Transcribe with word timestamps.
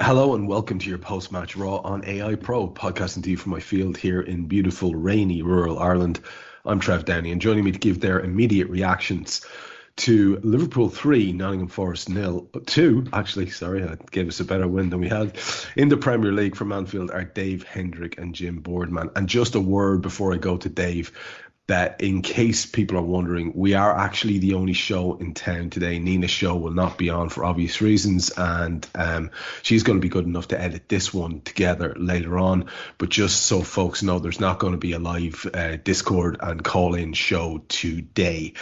Hello 0.00 0.36
and 0.36 0.46
welcome 0.46 0.78
to 0.78 0.88
your 0.88 0.98
post 0.98 1.32
match 1.32 1.56
Raw 1.56 1.78
on 1.78 2.04
AI 2.04 2.36
Pro, 2.36 2.68
podcasting 2.68 3.24
to 3.24 3.30
you 3.30 3.36
from 3.36 3.50
my 3.50 3.58
field 3.58 3.96
here 3.96 4.20
in 4.20 4.46
beautiful, 4.46 4.94
rainy, 4.94 5.42
rural 5.42 5.80
Ireland. 5.80 6.20
I'm 6.64 6.78
Trev 6.78 7.04
Downey, 7.04 7.32
and 7.32 7.42
joining 7.42 7.64
me 7.64 7.72
to 7.72 7.80
give 7.80 7.98
their 7.98 8.20
immediate 8.20 8.68
reactions 8.68 9.44
to 9.96 10.38
Liverpool 10.44 10.88
3, 10.88 11.32
Nottingham 11.32 11.66
Forest 11.66 12.10
nil, 12.10 12.48
2, 12.66 13.08
actually, 13.12 13.50
sorry, 13.50 13.80
that 13.82 14.08
gave 14.12 14.28
us 14.28 14.38
a 14.38 14.44
better 14.44 14.68
win 14.68 14.90
than 14.90 15.00
we 15.00 15.08
had 15.08 15.36
in 15.74 15.88
the 15.88 15.96
Premier 15.96 16.30
League 16.30 16.54
from 16.54 16.70
Anfield 16.70 17.10
are 17.10 17.24
Dave 17.24 17.64
Hendrick 17.64 18.18
and 18.18 18.36
Jim 18.36 18.60
Boardman. 18.60 19.10
And 19.16 19.28
just 19.28 19.56
a 19.56 19.60
word 19.60 20.00
before 20.00 20.32
I 20.32 20.36
go 20.36 20.56
to 20.56 20.68
Dave 20.68 21.10
that 21.68 22.00
in 22.00 22.22
case 22.22 22.64
people 22.64 22.96
are 22.96 23.02
wondering, 23.02 23.52
we 23.54 23.74
are 23.74 23.94
actually 23.94 24.38
the 24.38 24.54
only 24.54 24.72
show 24.72 25.18
in 25.18 25.34
town 25.34 25.68
today. 25.68 25.98
Nina's 25.98 26.30
show 26.30 26.56
will 26.56 26.72
not 26.72 26.96
be 26.96 27.10
on 27.10 27.28
for 27.28 27.44
obvious 27.44 27.82
reasons, 27.82 28.30
and 28.30 28.86
um, 28.94 29.30
she's 29.62 29.82
going 29.82 29.98
to 29.98 30.02
be 30.02 30.08
good 30.08 30.24
enough 30.24 30.48
to 30.48 30.60
edit 30.60 30.88
this 30.88 31.12
one 31.12 31.42
together 31.42 31.94
later 31.98 32.38
on. 32.38 32.70
But 32.96 33.10
just 33.10 33.42
so 33.42 33.60
folks 33.60 34.02
know, 34.02 34.18
there's 34.18 34.40
not 34.40 34.58
going 34.58 34.72
to 34.72 34.78
be 34.78 34.92
a 34.92 34.98
live 34.98 35.46
uh, 35.52 35.76
Discord 35.76 36.38
and 36.40 36.64
call 36.64 36.94
in 36.94 37.12
show 37.12 37.62
today. 37.68 38.54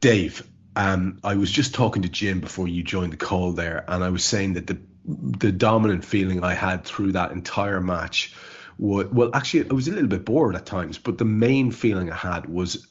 Dave, 0.00 0.42
um, 0.74 1.20
I 1.22 1.36
was 1.36 1.52
just 1.52 1.72
talking 1.72 2.02
to 2.02 2.08
Jim 2.08 2.40
before 2.40 2.66
you 2.66 2.82
joined 2.82 3.12
the 3.12 3.16
call 3.16 3.52
there, 3.52 3.84
and 3.86 4.02
I 4.02 4.08
was 4.08 4.24
saying 4.24 4.54
that 4.54 4.66
the 4.66 4.80
the 5.04 5.52
dominant 5.52 6.04
feeling 6.04 6.44
I 6.44 6.54
had 6.54 6.84
through 6.84 7.12
that 7.12 7.32
entire 7.32 7.80
match 7.80 8.34
well, 8.78 9.30
actually, 9.34 9.70
I 9.70 9.74
was 9.74 9.88
a 9.88 9.92
little 9.92 10.08
bit 10.08 10.24
bored 10.24 10.56
at 10.56 10.66
times, 10.66 10.98
but 10.98 11.18
the 11.18 11.24
main 11.24 11.70
feeling 11.70 12.10
I 12.10 12.16
had 12.16 12.46
was 12.46 12.86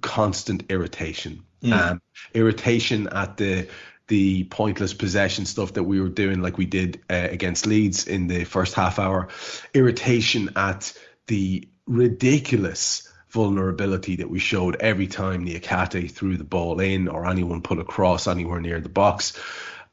constant 0.00 0.70
irritation. 0.70 1.44
Mm. 1.62 1.72
Um, 1.72 2.02
irritation 2.34 3.08
at 3.08 3.36
the 3.36 3.68
the 4.08 4.42
pointless 4.44 4.92
possession 4.92 5.46
stuff 5.46 5.74
that 5.74 5.84
we 5.84 6.00
were 6.00 6.08
doing, 6.08 6.42
like 6.42 6.58
we 6.58 6.66
did 6.66 7.00
uh, 7.08 7.28
against 7.30 7.64
Leeds 7.64 8.08
in 8.08 8.26
the 8.26 8.42
first 8.42 8.74
half 8.74 8.98
hour. 8.98 9.28
Irritation 9.72 10.50
at 10.56 10.92
the 11.28 11.68
ridiculous 11.86 13.08
vulnerability 13.28 14.16
that 14.16 14.28
we 14.28 14.40
showed 14.40 14.74
every 14.80 15.06
time 15.06 15.46
Niakhaté 15.46 16.10
threw 16.10 16.36
the 16.36 16.44
ball 16.44 16.80
in 16.80 17.06
or 17.06 17.26
anyone 17.26 17.62
put 17.62 17.78
a 17.78 17.84
cross 17.84 18.26
anywhere 18.26 18.60
near 18.60 18.80
the 18.80 18.88
box. 18.88 19.38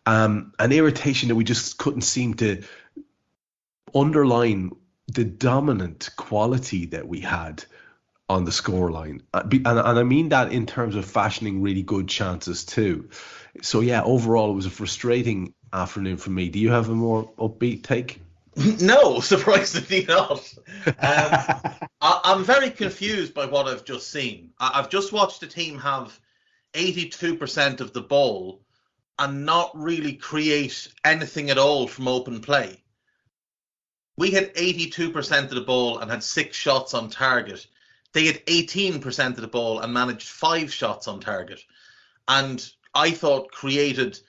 Um, 0.07 0.53
an 0.57 0.72
irritation 0.72 1.29
that 1.29 1.35
we 1.35 1.44
just 1.44 1.78
couldn't 1.78 2.01
seem 2.01 2.34
to 2.35 2.63
underline 3.94 4.72
the 5.07 5.23
dominant 5.23 6.09
quality 6.18 6.85
that 6.88 7.07
we 7.07 7.22
had 7.22 7.63
on 8.29 8.44
the 8.44 8.51
scoreline. 8.51 9.22
Uh, 9.34 9.44
and, 9.44 9.66
and 9.66 10.00
I 10.00 10.03
mean 10.03 10.29
that 10.29 10.51
in 10.51 10.66
terms 10.66 10.95
of 10.95 11.06
fashioning 11.06 11.62
really 11.62 11.81
good 11.81 12.07
chances 12.07 12.66
too. 12.66 13.09
So, 13.62 13.79
yeah, 13.79 14.03
overall, 14.03 14.51
it 14.51 14.56
was 14.56 14.66
a 14.66 14.72
frustrating 14.72 15.53
afternoon 15.72 16.17
for 16.17 16.29
me. 16.29 16.50
Do 16.50 16.59
you 16.59 16.72
have 16.72 16.90
a 16.90 16.96
more 16.96 17.31
upbeat 17.38 17.84
take? 17.84 18.22
No, 18.81 19.19
surprisingly 19.19 20.03
not. 20.06 20.51
Um, 20.88 20.94
I, 22.01 22.22
am 22.23 22.44
very 22.44 22.72
confused 22.72 23.35
by 23.35 23.46
what 23.46 23.67
I've 23.67 23.85
just 23.85 24.09
seen. 24.09 24.50
I, 24.59 24.72
I've 24.73 24.90
just 24.90 25.13
watched 25.13 25.41
the 25.41 25.47
team 25.47 25.78
have 25.78 26.19
82% 26.73 27.81
of 27.81 27.94
the 27.94 28.01
ball 28.01 28.62
and 29.19 29.46
not 29.46 29.72
really 29.75 30.13
create 30.13 30.88
anything 31.06 31.51
at 31.51 31.59
all 31.59 31.88
from 31.88 32.07
open 32.07 32.41
play 32.41 32.81
we 34.17 34.31
had 34.31 34.53
82% 34.55 35.44
of 35.44 35.50
the 35.51 35.61
ball 35.61 36.00
and 36.00 36.09
had 36.09 36.23
six 36.23 36.57
shots 36.57 36.94
on 36.94 37.09
target. 37.09 37.66
They 38.13 38.25
had 38.25 38.45
18% 38.47 39.29
of 39.29 39.41
the 39.41 39.47
ball 39.47 39.79
and 39.79 39.94
managed 39.94 40.28
five 40.28 40.73
shots 40.73 41.07
on 41.07 41.19
target. 41.19 41.61
And 42.28 42.67
I 42.95 43.11
thought 43.11 43.51
created 43.51 44.19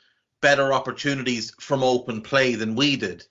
better 0.42 0.72
opportunities 0.72 1.52
from 1.58 1.82
open 1.82 2.20
play 2.20 2.54
than 2.54 2.74
we 2.74 2.96
did. 2.96 3.24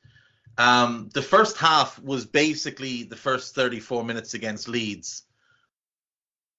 Um, 0.57 1.09
the 1.13 1.21
first 1.21 1.57
half 1.57 2.01
was 2.01 2.25
basically 2.25 3.03
the 3.03 3.15
first 3.15 3.53
34 3.53 4.03
minutes 4.03 4.33
against 4.33 4.67
Leeds, 4.67 5.23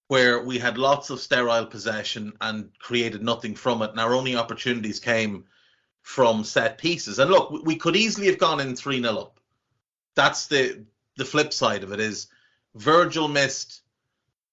where 0.06 0.44
we 0.44 0.58
had 0.58 0.78
lots 0.78 1.10
of 1.10 1.20
sterile 1.20 1.66
possession 1.66 2.32
and 2.40 2.70
created 2.78 3.22
nothing 3.22 3.56
from 3.56 3.82
it. 3.82 3.90
And 3.90 3.98
our 3.98 4.14
only 4.14 4.36
opportunities 4.36 5.00
came 5.00 5.44
from 6.02 6.44
set 6.44 6.78
pieces. 6.78 7.18
And 7.18 7.32
look, 7.32 7.50
we 7.64 7.74
could 7.74 7.96
easily 7.96 8.28
have 8.28 8.38
gone 8.38 8.60
in 8.60 8.76
3 8.76 9.02
0 9.02 9.16
up 9.16 9.37
that's 10.18 10.48
the 10.48 10.84
the 11.16 11.24
flip 11.24 11.52
side 11.52 11.84
of 11.84 11.92
it 11.92 12.00
is 12.00 12.26
Virgil 12.74 13.28
missed 13.28 13.82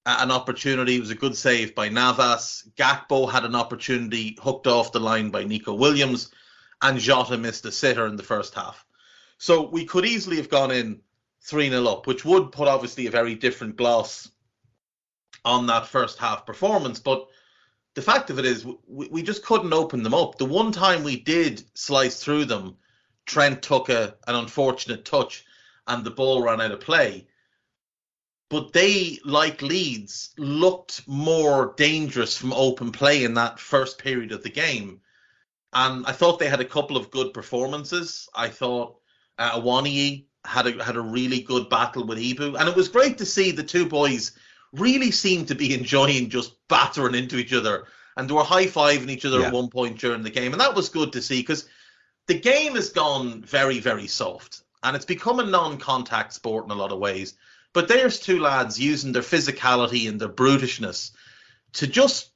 an 0.05 0.29
opportunity. 0.29 0.95
It 0.95 0.99
was 0.99 1.09
a 1.09 1.15
good 1.15 1.35
save 1.35 1.73
by 1.73 1.89
Navas. 1.89 2.69
Gakpo 2.77 3.31
had 3.31 3.43
an 3.45 3.55
opportunity 3.55 4.37
hooked 4.39 4.67
off 4.67 4.91
the 4.91 4.99
line 4.99 5.31
by 5.31 5.43
Nico 5.43 5.73
Williams, 5.73 6.31
and 6.81 6.99
Jota 6.99 7.37
missed 7.37 7.65
a 7.65 7.71
sitter 7.71 8.05
in 8.05 8.15
the 8.15 8.23
first 8.23 8.53
half. 8.53 8.85
So 9.39 9.67
we 9.67 9.85
could 9.85 10.05
easily 10.05 10.37
have 10.37 10.49
gone 10.49 10.69
in 10.69 11.01
3 11.41 11.69
0 11.69 11.85
up, 11.87 12.05
which 12.05 12.23
would 12.23 12.51
put 12.51 12.67
obviously 12.67 13.07
a 13.07 13.11
very 13.11 13.33
different 13.33 13.75
gloss 13.75 14.29
on 15.43 15.65
that 15.67 15.87
first 15.87 16.19
half 16.19 16.45
performance. 16.45 16.99
But 16.99 17.27
the 17.95 18.03
fact 18.03 18.29
of 18.29 18.37
it 18.37 18.45
is, 18.45 18.65
we, 18.87 19.07
we 19.07 19.23
just 19.23 19.43
couldn't 19.43 19.73
open 19.73 20.03
them 20.03 20.13
up. 20.13 20.37
The 20.37 20.45
one 20.45 20.71
time 20.71 21.03
we 21.03 21.19
did 21.19 21.63
slice 21.73 22.23
through 22.23 22.45
them, 22.45 22.77
Trent 23.25 23.63
took 23.63 23.89
a, 23.89 24.15
an 24.27 24.35
unfortunate 24.35 25.05
touch 25.05 25.44
and 25.87 26.03
the 26.03 26.11
ball 26.11 26.41
ran 26.41 26.61
out 26.61 26.71
of 26.71 26.79
play. 26.79 27.27
But 28.49 28.73
they, 28.73 29.19
like 29.25 29.61
Leeds, 29.61 30.31
looked 30.37 31.07
more 31.07 31.73
dangerous 31.77 32.37
from 32.37 32.53
open 32.53 32.91
play 32.91 33.23
in 33.23 33.33
that 33.33 33.59
first 33.59 33.97
period 33.97 34.31
of 34.31 34.43
the 34.43 34.49
game. 34.49 35.01
And 35.73 36.05
I 36.05 36.11
thought 36.11 36.39
they 36.39 36.47
had 36.47 36.61
a 36.61 36.65
couple 36.65 36.95
of 36.95 37.11
good 37.11 37.33
performances. 37.33 38.29
I 38.35 38.49
thought 38.49 38.97
uh, 39.37 39.59
had 40.45 40.67
a 40.67 40.83
had 40.83 40.95
a 40.95 41.01
really 41.01 41.41
good 41.41 41.69
battle 41.69 42.05
with 42.05 42.19
Ibou, 42.19 42.59
and 42.59 42.69
it 42.69 42.75
was 42.75 42.87
great 42.87 43.17
to 43.17 43.25
see 43.25 43.51
the 43.51 43.63
two 43.63 43.85
boys 43.85 44.31
really 44.73 45.11
seem 45.11 45.45
to 45.47 45.55
be 45.55 45.73
enjoying 45.79 46.29
just 46.29 46.53
battering 46.67 47.15
into 47.15 47.37
each 47.37 47.53
other, 47.53 47.85
and 48.15 48.29
they 48.29 48.33
were 48.33 48.43
high 48.43 48.67
fiving 48.67 49.09
each 49.09 49.25
other 49.25 49.39
yeah. 49.39 49.47
at 49.47 49.53
one 49.53 49.69
point 49.69 49.99
during 49.99 50.21
the 50.21 50.29
game, 50.29 50.51
and 50.51 50.61
that 50.61 50.75
was 50.75 50.89
good 50.89 51.11
to 51.13 51.21
see 51.21 51.41
because 51.41 51.67
the 52.27 52.39
game 52.39 52.75
has 52.75 52.89
gone 52.89 53.41
very 53.41 53.79
very 53.79 54.07
soft 54.07 54.61
and 54.85 54.95
it's 54.95 55.05
become 55.05 55.39
a 55.39 55.45
non-contact 55.45 56.31
sport 56.31 56.65
in 56.65 56.71
a 56.71 56.75
lot 56.75 56.91
of 56.91 56.99
ways. 56.99 57.33
But 57.73 57.87
there's 57.87 58.19
two 58.19 58.39
lads 58.39 58.79
using 58.79 59.11
their 59.11 59.23
physicality 59.23 60.07
and 60.07 60.21
their 60.21 60.29
brutishness 60.29 61.11
to 61.73 61.87
just 61.87 62.29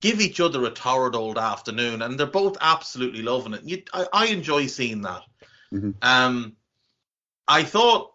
give 0.00 0.20
each 0.20 0.40
other 0.40 0.64
a 0.64 0.70
torrid 0.70 1.14
old 1.14 1.36
afternoon, 1.36 2.00
and 2.00 2.18
they're 2.18 2.26
both 2.26 2.56
absolutely 2.60 3.22
loving 3.22 3.52
it. 3.52 3.62
You, 3.64 3.82
I, 3.92 4.06
I, 4.12 4.26
enjoy 4.26 4.66
seeing 4.66 5.02
that. 5.02 5.22
Mm-hmm. 5.72 5.90
Um, 6.00 6.56
I 7.46 7.62
thought, 7.62 8.12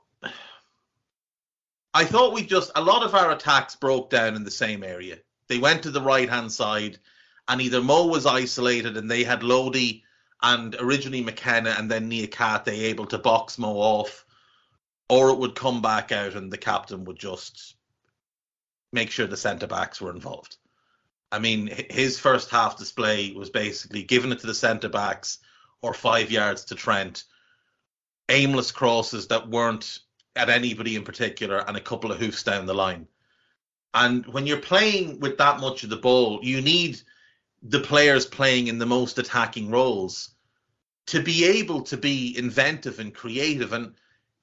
I 1.94 2.06
thought 2.06 2.34
we 2.34 2.44
just 2.44 2.72
a 2.76 2.82
lot 2.82 3.04
of 3.04 3.14
our 3.14 3.32
attacks 3.32 3.76
broke 3.76 4.10
down 4.10 4.36
in 4.36 4.44
the 4.44 4.52
same 4.52 4.84
area. 4.84 5.18
They 5.48 5.60
went 5.60 5.84
to 5.84 5.92
the 5.92 6.02
right 6.02 6.30
hand 6.30 6.52
side, 6.52 6.98
and 7.48 7.62
either 7.62 7.82
Mo 7.82 8.08
was 8.08 8.26
isolated 8.26 8.98
and 8.98 9.10
they 9.10 9.24
had 9.24 9.44
Lodi 9.44 10.02
and 10.42 10.76
originally 10.80 11.24
McKenna 11.24 11.76
and 11.78 11.90
then 11.90 12.10
Niakhaté 12.10 12.70
able 12.70 13.06
to 13.08 13.18
box 13.18 13.58
Mo 13.58 13.78
off, 13.78 14.26
or 15.10 15.30
it 15.30 15.38
would 15.38 15.56
come 15.56 15.82
back 15.82 16.12
out 16.12 16.36
and 16.36 16.52
the 16.52 16.58
captain 16.58 17.06
would 17.06 17.20
just 17.20 17.76
make 18.92 19.12
sure 19.12 19.28
the 19.28 19.38
centre 19.38 19.68
backs 19.68 20.00
were 20.02 20.12
involved. 20.12 20.58
I 21.32 21.40
mean, 21.40 21.70
his 21.90 22.20
first 22.20 22.50
half 22.50 22.78
display 22.78 23.32
was 23.34 23.50
basically 23.50 24.04
giving 24.04 24.32
it 24.32 24.40
to 24.40 24.48
the 24.48 24.54
centre 24.54 24.90
backs 24.90 25.40
or 25.82 25.94
five 25.94 26.32
yards 26.32 26.66
to 26.66 26.76
Trent, 26.76 27.26
aimless 28.30 28.72
crosses 28.72 29.28
that 29.28 29.50
weren't 29.50 30.00
at 30.36 30.50
anybody 30.50 30.96
in 30.96 31.04
particular 31.04 31.58
and 31.58 31.78
a 31.78 31.82
couple 31.82 32.12
of 32.12 32.20
hoofs 32.20 32.44
down 32.44 32.66
the 32.66 32.74
line. 32.74 33.08
And 33.94 34.26
when 34.28 34.46
you're 34.46 34.58
playing 34.58 35.20
with 35.20 35.38
that 35.38 35.60
much 35.60 35.84
of 35.84 35.90
the 35.90 35.98
ball, 35.98 36.40
you 36.44 36.62
need 36.62 37.02
the 37.64 37.80
players 37.80 38.26
playing 38.26 38.68
in 38.68 38.78
the 38.78 38.86
most 38.86 39.18
attacking 39.18 39.72
roles 39.72 40.32
to 41.08 41.22
be 41.22 41.46
able 41.46 41.82
to 41.82 41.98
be 41.98 42.38
inventive 42.38 43.00
and 43.00 43.14
creative. 43.14 43.74
And 43.74 43.94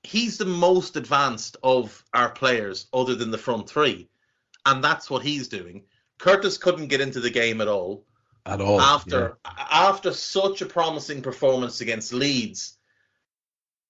he's 0.02 0.38
the 0.38 0.44
most 0.44 0.96
advanced 0.96 1.56
of 1.62 2.04
our 2.14 2.30
players, 2.30 2.86
other 2.92 3.14
than 3.14 3.30
the 3.30 3.38
front 3.38 3.68
three. 3.68 4.08
And 4.64 4.82
that's 4.82 5.10
what 5.10 5.22
he's 5.22 5.48
doing. 5.48 5.84
Curtis 6.18 6.58
couldn't 6.58 6.88
get 6.88 7.00
into 7.00 7.20
the 7.20 7.30
game 7.30 7.60
at 7.60 7.68
all. 7.68 8.04
At 8.46 8.60
all. 8.60 8.80
After 8.80 9.38
yeah. 9.44 9.66
after 9.70 10.12
such 10.12 10.62
a 10.62 10.66
promising 10.66 11.22
performance 11.22 11.80
against 11.80 12.12
Leeds, 12.12 12.76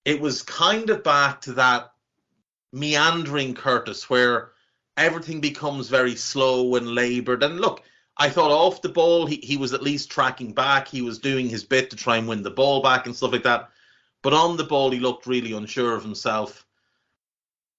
it 0.05 0.19
was 0.19 0.41
kind 0.41 0.89
of 0.89 1.03
back 1.03 1.41
to 1.41 1.53
that 1.53 1.91
meandering 2.71 3.53
Curtis 3.53 4.09
where 4.09 4.51
everything 4.97 5.41
becomes 5.41 5.89
very 5.89 6.15
slow 6.15 6.75
and 6.75 6.87
laboured. 6.87 7.43
And 7.43 7.59
look, 7.59 7.83
I 8.17 8.29
thought 8.29 8.51
off 8.51 8.81
the 8.81 8.89
ball, 8.89 9.25
he, 9.25 9.37
he 9.37 9.57
was 9.57 9.73
at 9.73 9.81
least 9.81 10.11
tracking 10.11 10.53
back. 10.53 10.87
He 10.87 11.01
was 11.01 11.19
doing 11.19 11.49
his 11.49 11.63
bit 11.63 11.89
to 11.89 11.95
try 11.95 12.17
and 12.17 12.27
win 12.27 12.43
the 12.43 12.51
ball 12.51 12.81
back 12.81 13.05
and 13.05 13.15
stuff 13.15 13.31
like 13.31 13.43
that. 13.43 13.69
But 14.21 14.33
on 14.33 14.55
the 14.55 14.63
ball, 14.63 14.91
he 14.91 14.99
looked 14.99 15.25
really 15.25 15.53
unsure 15.53 15.95
of 15.95 16.03
himself. 16.03 16.65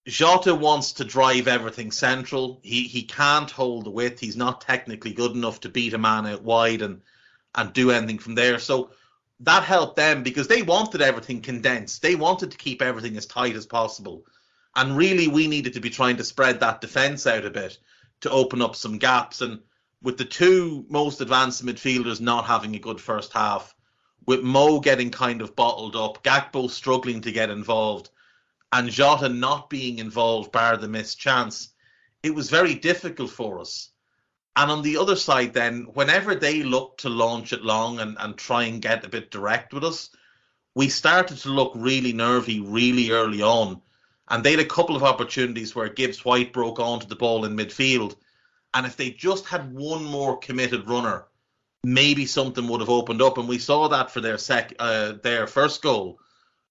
Jota 0.07 0.55
wants 0.55 0.93
to 0.95 1.05
drive 1.05 1.49
everything 1.49 1.91
central. 1.91 2.61
He 2.63 2.83
he 2.83 3.05
can't 3.05 3.51
hold 3.51 3.85
the 3.85 3.91
width. 3.91 4.21
He's 4.21 4.37
not 4.37 4.61
technically 4.61 5.15
good 5.15 5.33
enough 5.33 5.61
to 5.61 5.71
beat 5.71 5.95
a 5.95 5.99
man 5.99 6.27
out 6.27 6.43
wide 6.43 6.83
and 6.83 7.01
and 7.55 7.73
do 7.73 7.91
anything 7.91 8.19
from 8.19 8.35
there. 8.35 8.59
So 8.59 8.91
that 9.41 9.63
helped 9.63 9.97
them 9.97 10.23
because 10.23 10.47
they 10.47 10.63
wanted 10.63 11.01
everything 11.01 11.41
condensed. 11.41 12.03
They 12.03 12.17
wanted 12.17 12.51
to 12.51 12.59
keep 12.59 12.83
everything 12.83 13.17
as 13.17 13.27
tight 13.27 13.57
as 13.57 13.67
possible. 13.67 14.27
And 14.77 14.97
really 14.97 15.29
we 15.29 15.47
needed 15.47 15.73
to 15.75 15.81
be 15.81 15.91
trying 15.91 16.19
to 16.19 16.25
spread 16.25 16.61
that 16.61 16.81
defence 16.81 17.27
out 17.27 17.47
a 17.47 17.51
bit 17.51 17.79
to 18.21 18.31
open 18.31 18.61
up 18.61 18.77
some 18.77 18.99
gaps. 18.99 19.41
And 19.41 19.61
with 20.05 20.19
the 20.19 20.25
two 20.25 20.85
most 20.91 21.23
advanced 21.23 21.65
midfielders 21.65 22.21
not 22.21 22.45
having 22.45 22.77
a 22.77 22.79
good 22.79 23.01
first 23.01 23.33
half, 23.33 23.75
with 24.27 24.43
Mo 24.43 24.79
getting 24.79 25.11
kind 25.11 25.41
of 25.41 25.57
bottled 25.57 25.97
up, 25.97 26.23
Gakpo 26.23 26.71
struggling 26.71 27.23
to 27.23 27.33
get 27.33 27.49
involved, 27.49 28.11
and 28.71 28.91
Jota 28.91 29.31
not 29.31 29.71
being 29.71 29.99
involved, 29.99 30.53
bar 30.53 30.77
the 30.77 30.89
missed 30.89 31.19
chance, 31.19 31.71
it 32.23 32.35
was 32.35 32.51
very 32.51 32.75
difficult 32.75 33.31
for 33.31 33.59
us. 33.59 33.91
And 34.57 34.71
on 34.71 34.83
the 34.83 34.99
other 34.99 35.17
side, 35.17 35.55
then, 35.55 35.85
whenever 35.95 36.35
they 36.35 36.63
looked 36.63 37.01
to 37.01 37.09
launch 37.09 37.55
it 37.55 37.65
long 37.65 37.99
and, 37.99 38.17
and 38.21 38.37
try 38.37 38.65
and 38.65 38.83
get 38.83 39.07
a 39.07 39.09
bit 39.09 39.31
direct 39.31 39.73
with 39.73 39.85
us, 39.85 40.11
we 40.75 40.91
started 40.91 41.39
to 41.39 41.49
look 41.49 41.73
really 41.75 42.13
nervy 42.13 42.61
really 42.61 43.11
early 43.11 43.41
on. 43.41 43.81
And 44.29 44.45
they 44.45 44.51
had 44.51 44.61
a 44.61 44.67
couple 44.67 44.97
of 44.97 45.03
opportunities 45.03 45.75
where 45.75 45.89
Gibbs 45.89 46.27
White 46.27 46.53
broke 46.53 46.79
onto 46.79 47.07
the 47.07 47.17
ball 47.17 47.47
in 47.47 47.57
midfield. 47.57 48.17
And 48.75 48.85
if 48.87 48.97
they 48.97 49.11
just 49.11 49.47
had 49.47 49.73
one 49.73 50.05
more 50.05 50.37
committed 50.37 50.89
runner, 50.89 51.27
maybe 51.85 52.27
something 52.27 52.67
would 52.69 52.81
have 52.81 52.91
opened 52.91 53.23
up. 53.23 53.39
And 53.39 53.49
we 53.49 53.59
saw 53.59 53.89
that 53.89 54.11
for 54.11 54.21
their 54.21 54.37
sec 54.39 54.75
uh, 54.79 55.13
their 55.23 55.47
first 55.47 55.81
goal, 55.81 56.19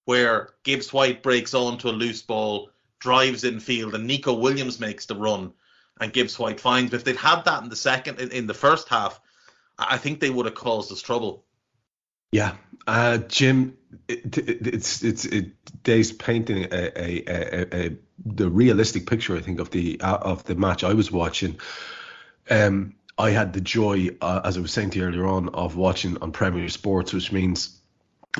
where 0.04 0.50
Gibbs 0.64 0.92
White 0.92 1.22
breaks 1.22 1.54
onto 1.54 1.88
a 1.88 1.90
loose 1.90 2.22
ball, 2.22 2.70
drives 2.98 3.44
in 3.44 3.58
field, 3.58 3.94
and 3.94 4.06
Nico 4.06 4.34
Williams 4.34 4.78
makes 4.78 5.06
the 5.06 5.16
run, 5.16 5.52
and 6.00 6.12
Gibbs 6.12 6.38
White 6.38 6.60
finds. 6.60 6.90
But 6.90 6.98
if 6.98 7.04
they'd 7.04 7.16
had 7.16 7.44
that 7.44 7.62
in 7.62 7.70
the 7.70 7.76
second 7.76 8.20
in, 8.20 8.30
in 8.32 8.46
the 8.46 8.54
first 8.54 8.88
half, 8.88 9.20
I 9.78 9.96
think 9.96 10.20
they 10.20 10.30
would 10.30 10.46
have 10.46 10.54
caused 10.54 10.92
us 10.92 11.00
trouble. 11.00 11.44
Yeah, 12.34 12.56
uh, 12.88 13.18
Jim, 13.18 13.78
it, 14.08 14.36
it, 14.38 14.66
it's 14.66 15.04
it's 15.04 15.24
it, 15.24 15.52
Dave's 15.84 16.10
painting 16.10 16.64
a, 16.64 17.00
a, 17.00 17.24
a, 17.28 17.84
a, 17.86 17.96
the 18.26 18.50
realistic 18.50 19.06
picture. 19.06 19.36
I 19.36 19.40
think 19.40 19.60
of 19.60 19.70
the 19.70 20.00
uh, 20.00 20.18
of 20.20 20.42
the 20.42 20.56
match 20.56 20.82
I 20.82 20.94
was 20.94 21.12
watching. 21.12 21.60
Um, 22.50 22.96
I 23.16 23.30
had 23.30 23.52
the 23.52 23.60
joy, 23.60 24.16
uh, 24.20 24.40
as 24.42 24.56
I 24.56 24.60
was 24.62 24.72
saying 24.72 24.90
to 24.90 24.98
you 24.98 25.04
earlier 25.04 25.28
on, 25.28 25.50
of 25.50 25.76
watching 25.76 26.20
on 26.20 26.32
Premier 26.32 26.68
Sports, 26.68 27.12
which 27.12 27.30
means 27.30 27.80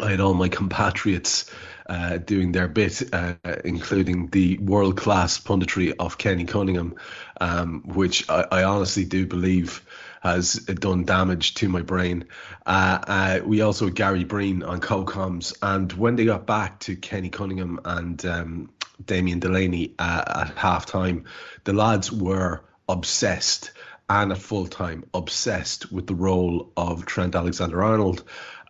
I 0.03 0.11
had 0.11 0.19
all 0.19 0.35
my 0.35 0.49
compatriots 0.49 1.49
uh, 1.87 2.17
doing 2.17 2.51
their 2.51 2.67
bit, 2.67 3.01
uh, 3.15 3.35
including 3.65 4.27
the 4.31 4.59
world 4.59 4.97
class 4.97 5.39
punditry 5.39 5.95
of 6.01 6.19
Kenny 6.19 6.47
Cunningham, 6.47 6.97
um, 7.41 7.85
which 7.87 8.29
I, 8.29 8.45
I, 8.51 8.65
honestly 8.65 9.05
do 9.05 9.25
believe 9.25 9.87
has 10.25 10.55
done 10.55 11.05
damage 11.05 11.55
to 11.55 11.69
my 11.69 11.83
brain. 11.83 12.25
Uh, 12.67 12.99
uh 13.07 13.41
we 13.45 13.61
also 13.61 13.85
had 13.85 13.95
Gary 13.95 14.25
Breen 14.25 14.63
on 14.63 14.81
co-coms, 14.81 15.55
and 15.63 15.93
when 15.93 16.17
they 16.17 16.25
got 16.25 16.47
back 16.47 16.81
to 16.81 16.97
Kenny 16.97 17.29
Cunningham 17.29 17.79
and 17.85 18.25
um, 18.25 18.71
Damien 19.05 19.39
Delaney 19.39 19.95
uh, 19.99 20.47
at 20.49 20.57
halftime, 20.57 21.25
the 21.65 21.73
lads 21.73 22.11
were 22.11 22.65
obsessed 22.89 23.73
and 24.09 24.33
at 24.33 24.39
full 24.39 24.67
time 24.67 25.05
obsessed 25.15 25.91
with 25.91 26.07
the 26.07 26.15
role 26.15 26.73
of 26.77 27.07
Trent 27.07 27.35
Alexander 27.35 27.83
Arnold. 27.83 28.25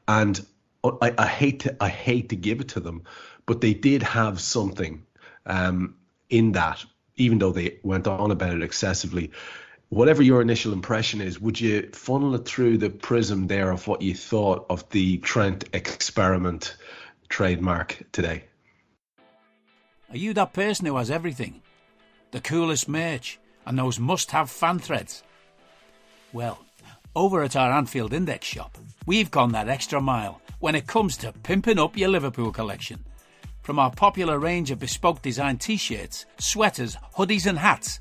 And 0.06 0.44
I, 0.84 1.14
I, 1.16 1.26
hate 1.26 1.60
to 1.60 1.76
I 1.80 1.88
hate 1.88 2.28
to 2.28 2.36
give 2.36 2.60
it 2.60 2.68
to 2.68 2.80
them, 2.80 3.02
but 3.46 3.60
they 3.60 3.74
did 3.74 4.02
have 4.02 4.40
something 4.40 5.04
um, 5.46 5.96
in 6.28 6.52
that, 6.52 6.84
even 7.16 7.38
though 7.38 7.52
they 7.52 7.78
went 7.82 8.06
on 8.06 8.30
about 8.30 8.54
it 8.54 8.62
excessively. 8.62 9.32
Whatever 9.94 10.24
your 10.24 10.42
initial 10.42 10.72
impression 10.72 11.20
is, 11.20 11.40
would 11.40 11.60
you 11.60 11.88
funnel 11.92 12.34
it 12.34 12.46
through 12.46 12.78
the 12.78 12.90
prism 12.90 13.46
there 13.46 13.70
of 13.70 13.86
what 13.86 14.02
you 14.02 14.12
thought 14.12 14.66
of 14.68 14.88
the 14.90 15.18
Trent 15.18 15.68
experiment 15.72 16.76
trademark 17.28 18.02
today? 18.10 18.42
Are 20.10 20.16
you 20.16 20.34
that 20.34 20.52
person 20.52 20.86
who 20.86 20.96
has 20.96 21.12
everything? 21.12 21.62
The 22.32 22.40
coolest 22.40 22.88
merch, 22.88 23.38
and 23.64 23.78
those 23.78 24.00
must 24.00 24.32
have 24.32 24.50
fan 24.50 24.80
threads. 24.80 25.22
Well, 26.32 26.58
over 27.14 27.44
at 27.44 27.54
our 27.54 27.70
Anfield 27.70 28.12
Index 28.12 28.48
shop, 28.48 28.76
we've 29.06 29.30
gone 29.30 29.52
that 29.52 29.68
extra 29.68 30.00
mile 30.00 30.40
when 30.58 30.74
it 30.74 30.88
comes 30.88 31.16
to 31.18 31.32
pimping 31.44 31.78
up 31.78 31.96
your 31.96 32.08
Liverpool 32.08 32.50
collection. 32.50 33.04
From 33.62 33.78
our 33.78 33.92
popular 33.92 34.40
range 34.40 34.72
of 34.72 34.80
bespoke 34.80 35.22
design 35.22 35.58
t 35.58 35.76
shirts, 35.76 36.26
sweaters, 36.38 36.96
hoodies, 37.16 37.46
and 37.46 37.60
hats, 37.60 38.00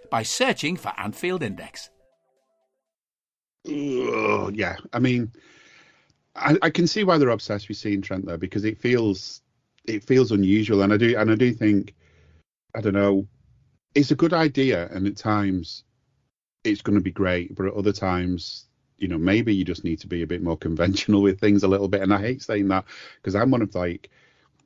by 0.11 0.21
searching 0.21 0.77
for 0.77 0.93
Anfield 0.97 1.41
Index. 1.41 1.89
Yeah, 3.65 4.75
I 4.93 4.99
mean, 4.99 5.31
I, 6.35 6.57
I, 6.61 6.69
can 6.69 6.85
see 6.87 7.03
why 7.03 7.17
they're 7.17 7.29
obsessed 7.29 7.67
with 7.67 7.77
seeing 7.77 8.01
Trent 8.01 8.25
there 8.25 8.37
because 8.37 8.65
it 8.65 8.79
feels 8.79 9.41
it 9.85 10.03
feels 10.03 10.31
unusual, 10.31 10.83
and 10.83 10.93
I 10.93 10.97
do 10.97 11.17
and 11.17 11.31
I 11.31 11.35
do 11.35 11.53
think 11.53 11.95
I 12.75 12.81
don't 12.81 12.93
know 12.93 13.27
it's 13.95 14.11
a 14.11 14.15
good 14.15 14.33
idea, 14.33 14.87
and 14.91 15.07
at 15.07 15.17
times 15.17 15.83
it's 16.63 16.81
going 16.81 16.97
to 16.97 17.03
be 17.03 17.11
great, 17.11 17.55
but 17.55 17.65
at 17.65 17.73
other 17.73 17.91
times, 17.91 18.67
you 18.97 19.07
know, 19.07 19.17
maybe 19.17 19.53
you 19.53 19.65
just 19.65 19.83
need 19.83 19.99
to 19.99 20.07
be 20.07 20.21
a 20.21 20.27
bit 20.27 20.43
more 20.43 20.57
conventional 20.57 21.21
with 21.21 21.39
things 21.39 21.63
a 21.63 21.67
little 21.67 21.87
bit. 21.87 22.01
And 22.01 22.13
I 22.13 22.19
hate 22.19 22.41
saying 22.41 22.67
that 22.69 22.85
because 23.15 23.35
I'm 23.35 23.51
one 23.51 23.61
of 23.61 23.75
like, 23.75 24.09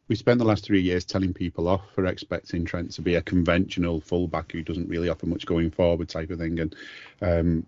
we 0.07 0.15
spent 0.15 0.39
the 0.39 0.45
last 0.45 0.63
three 0.63 0.81
years 0.81 1.05
telling 1.05 1.33
people 1.33 1.67
off 1.67 1.81
for 1.93 2.05
expecting 2.05 2.65
Trent 2.65 2.91
to 2.91 3.01
be 3.01 3.15
a 3.15 3.21
conventional 3.21 3.99
fullback 4.01 4.51
who 4.51 4.61
doesn't 4.61 4.89
really 4.89 5.09
offer 5.09 5.25
much 5.25 5.45
going 5.45 5.71
forward 5.71 6.09
type 6.09 6.29
of 6.29 6.39
thing. 6.39 6.59
And 6.59 6.75
um, 7.21 7.65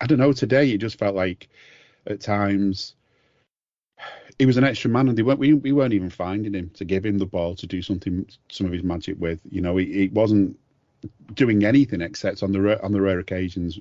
I 0.00 0.06
don't 0.06 0.18
know, 0.18 0.32
today 0.32 0.70
it 0.70 0.78
just 0.78 0.98
felt 0.98 1.14
like 1.14 1.48
at 2.06 2.20
times 2.20 2.94
he 4.38 4.46
was 4.46 4.56
an 4.56 4.64
extra 4.64 4.90
man, 4.90 5.08
and 5.08 5.18
they 5.18 5.22
weren't. 5.22 5.38
We, 5.38 5.52
we 5.52 5.72
weren't 5.72 5.92
even 5.92 6.08
finding 6.08 6.54
him 6.54 6.70
to 6.74 6.84
give 6.86 7.04
him 7.04 7.18
the 7.18 7.26
ball 7.26 7.54
to 7.56 7.66
do 7.66 7.82
something, 7.82 8.26
some 8.48 8.66
of 8.66 8.72
his 8.72 8.82
magic 8.82 9.16
with. 9.18 9.38
You 9.50 9.60
know, 9.60 9.76
he, 9.76 9.92
he 9.92 10.08
wasn't 10.08 10.58
doing 11.34 11.64
anything 11.64 12.00
except 12.00 12.42
on 12.42 12.52
the 12.52 12.82
on 12.82 12.92
the 12.92 13.02
rare 13.02 13.18
occasions 13.18 13.78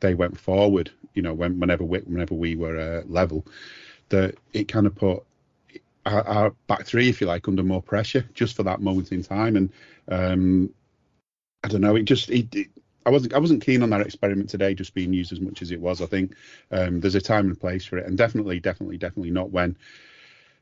they 0.00 0.14
went 0.14 0.38
forward. 0.38 0.90
You 1.14 1.22
know, 1.22 1.34
when, 1.34 1.58
whenever 1.58 1.82
we, 1.82 1.98
whenever 1.98 2.34
we 2.34 2.54
were 2.54 2.78
uh, 2.78 3.02
level, 3.06 3.44
that 4.10 4.36
it 4.52 4.68
kind 4.68 4.86
of 4.86 4.94
put 4.94 5.24
our, 6.06 6.26
our, 6.26 6.50
back 6.68 6.86
three, 6.86 7.08
if 7.08 7.20
you 7.20 7.26
like, 7.26 7.48
under 7.48 7.62
more 7.62 7.82
pressure 7.82 8.24
just 8.34 8.56
for 8.56 8.62
that 8.62 8.80
moment 8.80 9.12
in 9.12 9.22
time. 9.22 9.56
And 9.56 9.72
um, 10.08 10.70
I 11.64 11.68
don't 11.68 11.80
know, 11.80 11.96
it 11.96 12.04
just 12.04 12.30
it, 12.30 12.54
it, 12.54 12.68
I 13.04 13.10
wasn't 13.10 13.34
I 13.34 13.38
wasn't 13.38 13.64
keen 13.64 13.82
on 13.82 13.90
that 13.90 14.00
experiment 14.00 14.48
today 14.48 14.74
just 14.74 14.94
being 14.94 15.12
used 15.12 15.32
as 15.32 15.40
much 15.40 15.62
as 15.62 15.70
it 15.70 15.80
was. 15.80 16.00
I 16.00 16.06
think 16.06 16.34
um, 16.70 17.00
there's 17.00 17.14
a 17.14 17.20
time 17.20 17.46
and 17.46 17.58
place 17.58 17.84
for 17.84 17.98
it, 17.98 18.06
and 18.06 18.16
definitely, 18.16 18.60
definitely, 18.60 18.98
definitely 18.98 19.30
not 19.30 19.50
when 19.50 19.76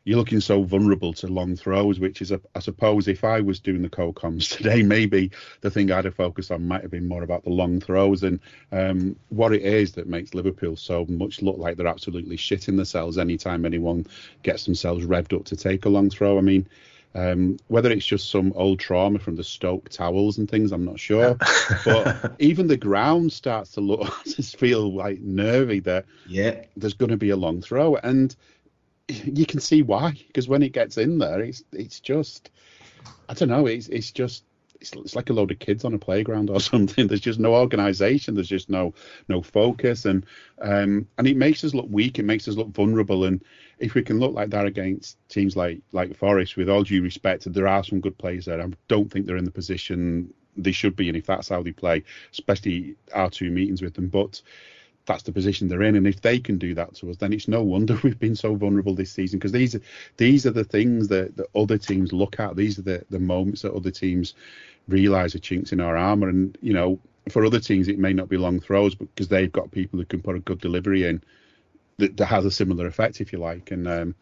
you're 0.05 0.19
looking 0.19 0.41
so 0.41 0.63
vulnerable 0.63 1.15
to 1.15 1.27
long 1.27 1.57
throws, 1.57 1.99
which 1.99 2.21
is, 2.21 2.31
a, 2.31 2.41
I 2.55 2.61
suppose, 2.61 3.09
if 3.09 3.25
I 3.25 3.41
was 3.41 3.59
doing 3.59 3.83
the 3.83 3.89
co-coms 3.89 4.49
today, 4.51 4.83
maybe 4.83 5.31
the 5.63 5.71
thing 5.71 5.91
I'd 5.91 6.05
have 6.05 6.15
focused 6.15 6.51
on 6.51 6.69
might 6.69 6.83
have 6.83 6.91
been 6.91 7.09
more 7.09 7.23
about 7.23 7.45
the 7.45 7.51
long 7.51 7.81
throws 7.81 8.23
and 8.23 8.39
um, 8.71 9.17
what 9.31 9.55
it 9.55 9.63
is 9.63 9.93
that 9.93 10.07
makes 10.07 10.35
Liverpool 10.35 10.77
so 10.77 11.07
much 11.09 11.41
look 11.41 11.57
like 11.57 11.77
they're 11.77 11.87
absolutely 11.87 12.37
shitting 12.37 12.77
themselves 12.77 13.17
anytime 13.17 13.65
anyone 13.65 14.07
gets 14.43 14.65
themselves 14.65 15.07
revved 15.07 15.35
up 15.35 15.47
to 15.47 15.57
take 15.57 15.87
a 15.87 15.89
long 15.89 16.11
throw. 16.11 16.37
I 16.37 16.43
mean, 16.43 16.67
um, 17.15 17.59
whether 17.69 17.91
it's 17.91 18.05
just 18.05 18.29
some 18.29 18.53
old 18.57 18.81
trauma 18.81 19.21
from 19.21 19.37
the 19.37 19.45
Stoke 19.45 19.89
towels 19.89 20.39
and 20.39 20.51
things, 20.51 20.73
I'm 20.73 20.85
not 20.85 20.99
sure. 20.99 21.39
but 21.85 22.35
even 22.41 22.67
the 22.67 22.77
ground 22.77 23.33
starts 23.33 23.71
to 23.73 23.81
look, 23.81 24.13
just 24.25 24.57
feel 24.59 24.93
like 24.93 25.21
nervy 25.21 25.81
that 25.81 26.07
yeah, 26.27 26.65
there's 26.77 26.95
going 26.95 27.11
to 27.11 27.17
be 27.17 27.31
a 27.31 27.37
long 27.37 27.63
throw, 27.63 27.97
and 27.97 28.35
you 29.09 29.47
can 29.47 29.61
see 29.61 29.83
why. 29.83 30.13
Because 30.27 30.49
when 30.49 30.63
it 30.63 30.73
gets 30.73 30.99
in 30.99 31.19
there, 31.19 31.41
it's 31.41 31.63
it's 31.73 32.01
just, 32.01 32.51
I 33.29 33.35
don't 33.35 33.49
know, 33.49 33.67
it's 33.67 33.89
it's 33.89 34.11
just 34.11 34.45
it's, 34.81 34.93
it's 34.93 35.17
like 35.17 35.31
a 35.31 35.33
load 35.33 35.51
of 35.51 35.59
kids 35.59 35.85
on 35.85 35.95
a 35.95 35.99
playground 35.99 36.51
or 36.51 36.61
something. 36.73 37.07
There's 37.07 37.21
just 37.21 37.41
no 37.41 37.55
organisation. 37.55 38.35
There's 38.35 38.49
just 38.49 38.71
no 38.71 38.95
no 39.29 39.43
focus, 39.43 40.05
and 40.05 40.25
um, 40.61 41.07
and 41.19 41.27
it 41.27 41.37
makes 41.37 41.65
us 41.65 41.75
look 41.75 41.87
weak. 41.89 42.19
It 42.19 42.25
makes 42.25 42.49
us 42.49 42.57
look 42.57 42.69
vulnerable. 42.69 43.25
And 43.25 43.43
if 43.79 43.95
we 43.95 44.03
can 44.03 44.19
look 44.19 44.35
like 44.35 44.51
that 44.51 44.67
against 44.67 45.17
teams 45.29 45.57
like 45.57 45.81
like 45.93 46.17
Forest, 46.17 46.57
with 46.57 46.71
all 46.71 46.83
due 46.83 47.03
respect, 47.03 47.53
there 47.53 47.69
are 47.69 47.85
some 47.85 48.01
good 48.01 48.19
players 48.19 48.47
there. 48.47 48.61
I 48.61 48.69
don't 48.89 49.11
think 49.11 49.27
they're 49.27 49.37
in 49.37 49.45
the 49.45 49.51
position 49.51 50.33
they 50.57 50.73
should 50.73 50.95
be, 50.97 51.09
and 51.09 51.17
if 51.17 51.27
that's 51.27 51.49
how 51.49 51.63
they 51.63 51.73
play, 51.73 52.05
especially 52.33 52.95
our 53.13 53.29
two 53.29 53.51
meetings 53.51 53.83
with 53.83 53.95
them, 53.95 54.09
but 54.09 54.41
that's 55.07 55.23
the 55.25 55.33
position 55.33 55.69
they're 55.69 55.83
in. 55.83 55.97
And 55.97 56.07
if 56.07 56.21
they 56.23 56.39
can 56.39 56.59
do 56.59 56.75
that 56.75 56.95
to 56.97 57.11
us, 57.11 57.17
then 57.17 57.33
it's 57.33 57.49
no 57.49 57.63
wonder 57.63 57.99
we've 58.03 58.19
been 58.19 58.37
so 58.37 58.55
vulnerable 58.55 58.95
this 58.95 59.13
season 59.13 59.39
because 59.39 59.53
these 59.53 59.75
are 59.75 59.81
these 60.17 60.47
are 60.47 60.51
the 60.51 60.65
things 60.65 61.09
that, 61.09 61.37
that 61.37 61.47
other 61.55 61.79
teams 61.79 62.13
look 62.13 62.41
at. 62.41 62.57
These 62.57 62.79
are 62.79 62.83
the, 62.83 63.05
the 63.11 63.21
moments 63.21 63.63
that 63.63 63.75
other 63.75 63.91
teams 63.91 64.35
realise 64.89 65.35
are 65.35 65.41
chinks 65.41 65.73
in 65.73 65.81
our 65.81 65.97
armour. 65.97 66.29
And 66.29 66.57
you 66.61 66.73
know, 66.73 66.99
for 67.31 67.45
other 67.45 67.61
teams, 67.61 67.89
it 67.89 67.99
may 67.99 68.13
not 68.13 68.29
be 68.29 68.37
long 68.37 68.61
throws, 68.61 68.95
but 68.95 69.15
because 69.15 69.29
they've 69.29 69.53
got 69.53 69.71
people 69.71 69.99
who 69.99 70.05
can 70.05 70.23
put 70.23 70.37
a 70.37 70.41
good 70.41 70.61
delivery 70.61 71.07
in 71.07 71.23
that, 71.99 72.17
that 72.17 72.27
has 72.27 72.45
a 72.45 72.51
similar 72.51 72.87
effect, 72.87 73.21
if 73.21 73.33
you 73.33 73.39
like. 73.39 73.71
And 73.71 73.89
um, 73.89 74.15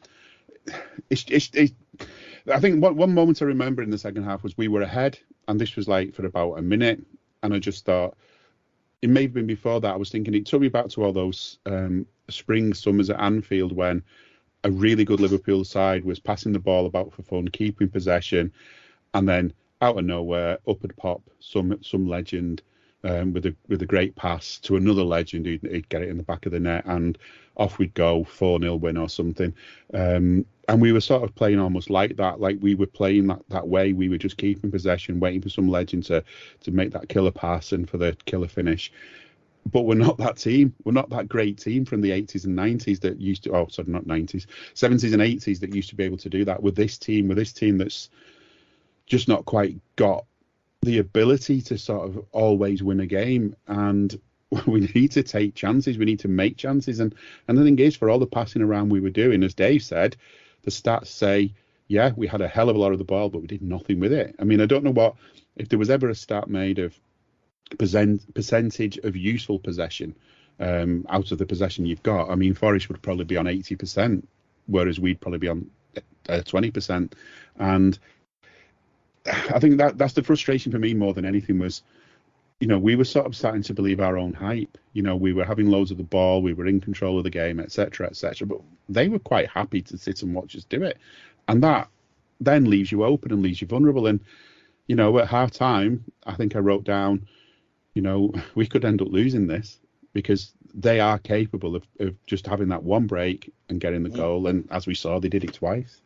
it's, 1.10 1.24
it's, 1.28 1.50
it's 1.54 1.72
I 2.50 2.60
think 2.60 2.82
one, 2.82 2.96
one 2.96 3.14
moment 3.14 3.42
I 3.42 3.46
remember 3.46 3.82
in 3.82 3.90
the 3.90 3.98
second 3.98 4.24
half 4.24 4.42
was 4.42 4.56
we 4.56 4.68
were 4.68 4.82
ahead, 4.82 5.18
and 5.48 5.60
this 5.60 5.76
was 5.76 5.88
like 5.88 6.14
for 6.14 6.26
about 6.26 6.54
a 6.54 6.62
minute, 6.62 7.00
and 7.42 7.54
I 7.54 7.58
just 7.58 7.84
thought 7.84 8.16
it 9.02 9.10
may 9.10 9.22
have 9.22 9.34
been 9.34 9.46
before 9.46 9.80
that. 9.80 9.92
I 9.92 9.96
was 9.96 10.10
thinking 10.10 10.34
it 10.34 10.46
took 10.46 10.60
me 10.60 10.68
back 10.68 10.88
to 10.90 11.04
all 11.04 11.12
those 11.12 11.58
um, 11.66 12.06
spring 12.30 12.72
summers 12.72 13.10
at 13.10 13.20
Anfield 13.20 13.72
when 13.72 14.02
a 14.64 14.70
really 14.70 15.04
good 15.04 15.20
Liverpool 15.20 15.64
side 15.64 16.04
was 16.04 16.20
passing 16.20 16.52
the 16.52 16.60
ball 16.60 16.86
about 16.86 17.12
for 17.12 17.22
fun, 17.22 17.48
keeping 17.48 17.88
possession, 17.88 18.52
and 19.12 19.28
then 19.28 19.52
out 19.80 19.98
of 19.98 20.04
nowhere, 20.04 20.58
up 20.68 20.84
at 20.84 20.96
pop 20.96 21.20
some 21.40 21.76
some 21.82 22.06
legend 22.06 22.62
um, 23.04 23.32
with 23.32 23.46
a 23.46 23.54
with 23.68 23.82
a 23.82 23.86
great 23.86 24.14
pass 24.16 24.58
to 24.60 24.76
another 24.76 25.02
legend 25.02 25.46
who'd, 25.46 25.62
who'd, 25.62 25.88
get 25.88 26.02
it 26.02 26.08
in 26.08 26.16
the 26.16 26.22
back 26.22 26.46
of 26.46 26.52
the 26.52 26.60
net, 26.60 26.84
and 26.86 27.18
off 27.56 27.78
we'd 27.78 27.94
go, 27.94 28.24
four 28.24 28.58
0 28.58 28.76
win 28.76 28.96
or 28.96 29.08
something. 29.08 29.54
Um, 29.92 30.46
and 30.68 30.80
we 30.80 30.92
were 30.92 31.00
sort 31.00 31.22
of 31.22 31.34
playing 31.34 31.58
almost 31.58 31.90
like 31.90 32.16
that, 32.16 32.40
like 32.40 32.58
we 32.60 32.74
were 32.74 32.86
playing 32.86 33.26
that, 33.26 33.42
that 33.48 33.66
way. 33.66 33.92
We 33.92 34.08
were 34.08 34.18
just 34.18 34.36
keeping 34.36 34.70
possession, 34.70 35.20
waiting 35.20 35.42
for 35.42 35.50
some 35.50 35.68
legend 35.68 36.04
to 36.04 36.24
to 36.60 36.70
make 36.70 36.92
that 36.92 37.08
killer 37.08 37.32
pass 37.32 37.72
and 37.72 37.88
for 37.88 37.98
the 37.98 38.16
killer 38.24 38.48
finish. 38.48 38.92
But 39.70 39.82
we're 39.82 39.94
not 39.94 40.18
that 40.18 40.38
team. 40.38 40.74
We're 40.84 40.92
not 40.92 41.10
that 41.10 41.28
great 41.28 41.58
team 41.58 41.84
from 41.84 42.00
the 42.00 42.10
80s 42.10 42.46
and 42.46 42.58
90s 42.58 43.00
that 43.00 43.20
used 43.20 43.44
to. 43.44 43.54
Oh, 43.54 43.68
sorry, 43.70 43.88
not 43.88 44.06
90s, 44.06 44.46
70s 44.74 45.12
and 45.12 45.22
80s 45.22 45.60
that 45.60 45.74
used 45.74 45.88
to 45.90 45.94
be 45.94 46.04
able 46.04 46.16
to 46.18 46.28
do 46.28 46.44
that. 46.44 46.62
With 46.62 46.74
this 46.74 46.98
team, 46.98 47.28
with 47.28 47.36
this 47.36 47.52
team 47.52 47.78
that's 47.78 48.10
just 49.06 49.28
not 49.28 49.44
quite 49.44 49.78
got 49.96 50.24
the 50.82 50.98
ability 50.98 51.60
to 51.62 51.78
sort 51.78 52.08
of 52.08 52.24
always 52.32 52.82
win 52.82 53.00
a 53.00 53.06
game 53.06 53.54
and 53.68 54.20
we 54.66 54.80
need 54.94 55.12
to 55.12 55.22
take 55.22 55.54
chances 55.54 55.96
we 55.96 56.04
need 56.04 56.18
to 56.20 56.28
make 56.28 56.56
chances. 56.56 57.00
And 57.00 57.14
and 57.48 57.56
the 57.56 57.62
thing 57.62 57.78
is 57.78 57.96
for 57.96 58.10
all 58.10 58.18
the 58.18 58.26
passing 58.26 58.62
around 58.62 58.90
we 58.90 59.00
were 59.00 59.10
doing 59.10 59.42
as 59.42 59.54
dave 59.54 59.82
said 59.82 60.16
the 60.62 60.70
stats 60.70 61.06
say 61.06 61.54
yeah 61.88 62.12
we 62.16 62.26
had 62.26 62.40
a 62.40 62.48
hell 62.48 62.68
of 62.68 62.76
a 62.76 62.78
lot 62.78 62.92
of 62.92 62.98
the 62.98 63.04
ball 63.04 63.28
but 63.28 63.40
we 63.40 63.46
did 63.46 63.62
nothing 63.62 64.00
with 64.00 64.12
it. 64.12 64.34
I 64.38 64.44
mean 64.44 64.60
i 64.60 64.66
don't 64.66 64.84
know 64.84 64.92
what 64.92 65.14
if 65.56 65.68
there 65.68 65.78
was 65.78 65.90
ever 65.90 66.08
a 66.08 66.14
stat 66.14 66.48
made 66.48 66.78
of 66.78 66.98
percent, 67.78 68.34
percentage 68.34 68.98
of 68.98 69.16
useful 69.16 69.58
possession 69.58 70.14
um, 70.60 71.06
out 71.08 71.32
of 71.32 71.38
the 71.38 71.46
possession 71.46 71.86
you've 71.86 72.02
got 72.02 72.28
i 72.28 72.34
mean 72.34 72.54
forest 72.54 72.88
would 72.88 73.00
probably 73.02 73.24
be 73.24 73.36
on 73.36 73.46
80% 73.46 74.24
whereas 74.66 75.00
we'd 75.00 75.20
probably 75.20 75.38
be 75.38 75.48
on 75.48 75.70
uh, 76.28 76.40
20% 76.44 77.12
and 77.56 77.98
I 79.26 79.58
think 79.58 79.78
that 79.78 79.98
that's 79.98 80.14
the 80.14 80.22
frustration 80.22 80.72
for 80.72 80.78
me 80.78 80.94
more 80.94 81.14
than 81.14 81.24
anything 81.24 81.58
was, 81.58 81.82
you 82.60 82.66
know, 82.66 82.78
we 82.78 82.96
were 82.96 83.04
sort 83.04 83.26
of 83.26 83.36
starting 83.36 83.62
to 83.62 83.74
believe 83.74 84.00
our 84.00 84.16
own 84.16 84.32
hype. 84.32 84.78
You 84.92 85.02
know, 85.02 85.16
we 85.16 85.32
were 85.32 85.44
having 85.44 85.70
loads 85.70 85.90
of 85.90 85.96
the 85.96 86.02
ball, 86.02 86.42
we 86.42 86.52
were 86.52 86.66
in 86.66 86.80
control 86.80 87.18
of 87.18 87.24
the 87.24 87.30
game, 87.30 87.60
etc., 87.60 88.06
etc. 88.06 88.46
But 88.46 88.60
they 88.88 89.08
were 89.08 89.18
quite 89.18 89.48
happy 89.48 89.82
to 89.82 89.98
sit 89.98 90.22
and 90.22 90.34
watch 90.34 90.56
us 90.56 90.64
do 90.64 90.82
it, 90.82 90.98
and 91.48 91.62
that 91.62 91.88
then 92.40 92.68
leaves 92.68 92.90
you 92.90 93.04
open 93.04 93.32
and 93.32 93.42
leaves 93.42 93.60
you 93.60 93.66
vulnerable. 93.66 94.06
And 94.06 94.20
you 94.86 94.96
know, 94.96 95.18
at 95.18 95.28
half 95.28 95.50
time, 95.50 96.04
I 96.26 96.34
think 96.34 96.56
I 96.56 96.58
wrote 96.58 96.84
down, 96.84 97.26
you 97.94 98.02
know, 98.02 98.32
we 98.54 98.66
could 98.66 98.84
end 98.84 99.02
up 99.02 99.08
losing 99.08 99.46
this 99.46 99.78
because 100.12 100.52
they 100.74 101.00
are 101.00 101.18
capable 101.18 101.76
of, 101.76 101.86
of 102.00 102.14
just 102.26 102.46
having 102.46 102.68
that 102.68 102.82
one 102.82 103.06
break 103.06 103.52
and 103.68 103.80
getting 103.80 104.02
the 104.02 104.10
mm. 104.10 104.16
goal. 104.16 104.46
And 104.46 104.68
as 104.70 104.86
we 104.86 104.94
saw, 104.94 105.18
they 105.18 105.28
did 105.28 105.44
it 105.44 105.54
twice. 105.54 106.00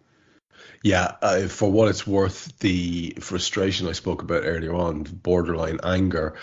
Yeah, 0.83 1.17
uh, 1.23 1.49
for 1.49 1.71
what 1.71 1.89
it's 1.89 2.07
worth, 2.07 2.57
the 2.59 3.17
frustration 3.21 3.89
I 3.89 3.93
spoke 3.93 4.23
about 4.23 4.45
earlier 4.45 4.75
on, 4.75 5.03
borderline 5.03 5.81
anger, 5.83 6.35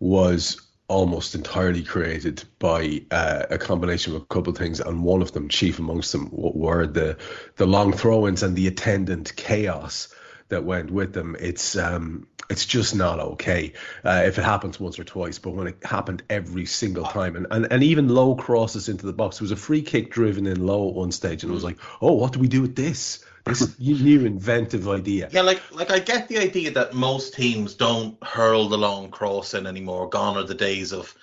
was 0.00 0.60
almost 0.88 1.34
entirely 1.34 1.82
created 1.82 2.44
by 2.58 3.02
uh, 3.10 3.46
a 3.50 3.58
combination 3.58 4.14
of 4.14 4.22
a 4.22 4.26
couple 4.26 4.52
of 4.52 4.58
things, 4.58 4.80
and 4.80 5.02
one 5.02 5.22
of 5.22 5.32
them, 5.32 5.48
chief 5.48 5.78
amongst 5.78 6.12
them, 6.12 6.28
were 6.32 6.86
the 6.86 7.16
the 7.56 7.66
long 7.66 7.92
throw-ins 7.92 8.42
and 8.42 8.56
the 8.56 8.66
attendant 8.66 9.34
chaos 9.36 10.14
that 10.48 10.64
went 10.64 10.90
with 10.90 11.12
them. 11.12 11.36
It's 11.40 11.76
um, 11.76 12.26
it's 12.50 12.66
just 12.66 12.94
not 12.94 13.18
okay 13.20 13.72
uh, 14.04 14.22
if 14.26 14.38
it 14.38 14.44
happens 14.44 14.78
once 14.78 14.98
or 14.98 15.04
twice, 15.04 15.38
but 15.38 15.54
when 15.54 15.68
it 15.68 15.78
happened 15.82 16.22
every 16.28 16.66
single 16.66 17.04
time, 17.04 17.36
and, 17.36 17.46
and 17.50 17.66
and 17.70 17.82
even 17.82 18.08
low 18.08 18.34
crosses 18.34 18.88
into 18.88 19.06
the 19.06 19.12
box, 19.12 19.36
it 19.36 19.42
was 19.42 19.50
a 19.50 19.56
free 19.56 19.82
kick 19.82 20.10
driven 20.10 20.46
in 20.46 20.66
low 20.66 20.88
at 20.88 20.94
one 20.94 21.12
stage, 21.12 21.42
and 21.42 21.50
it 21.50 21.54
was 21.54 21.64
like, 21.64 21.78
oh, 22.00 22.12
what 22.12 22.32
do 22.32 22.38
we 22.38 22.48
do 22.48 22.60
with 22.60 22.76
this? 22.76 23.24
This 23.44 23.78
new 23.78 24.24
inventive 24.24 24.88
idea. 24.88 25.28
Yeah, 25.32 25.42
like 25.42 25.62
like 25.72 25.90
I 25.90 25.98
get 25.98 26.28
the 26.28 26.38
idea 26.38 26.70
that 26.72 26.94
most 26.94 27.34
teams 27.34 27.74
don't 27.74 28.22
hurl 28.22 28.68
the 28.68 28.78
long 28.78 29.10
cross 29.10 29.54
in 29.54 29.66
anymore. 29.66 30.08
Gone 30.08 30.36
are 30.36 30.44
the 30.44 30.54
days 30.54 30.92
of 30.92 31.14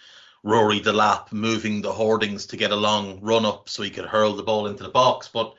Rory 0.44 0.80
Delap 0.80 1.32
moving 1.32 1.82
the 1.82 1.94
hoardings 1.94 2.46
to 2.48 2.58
get 2.58 2.72
a 2.72 2.76
long 2.76 3.20
run 3.22 3.46
up 3.46 3.70
so 3.70 3.84
he 3.84 3.90
could 3.90 4.06
hurl 4.06 4.34
the 4.34 4.44
ball 4.44 4.68
into 4.68 4.84
the 4.84 4.90
box. 4.90 5.28
But 5.28 5.56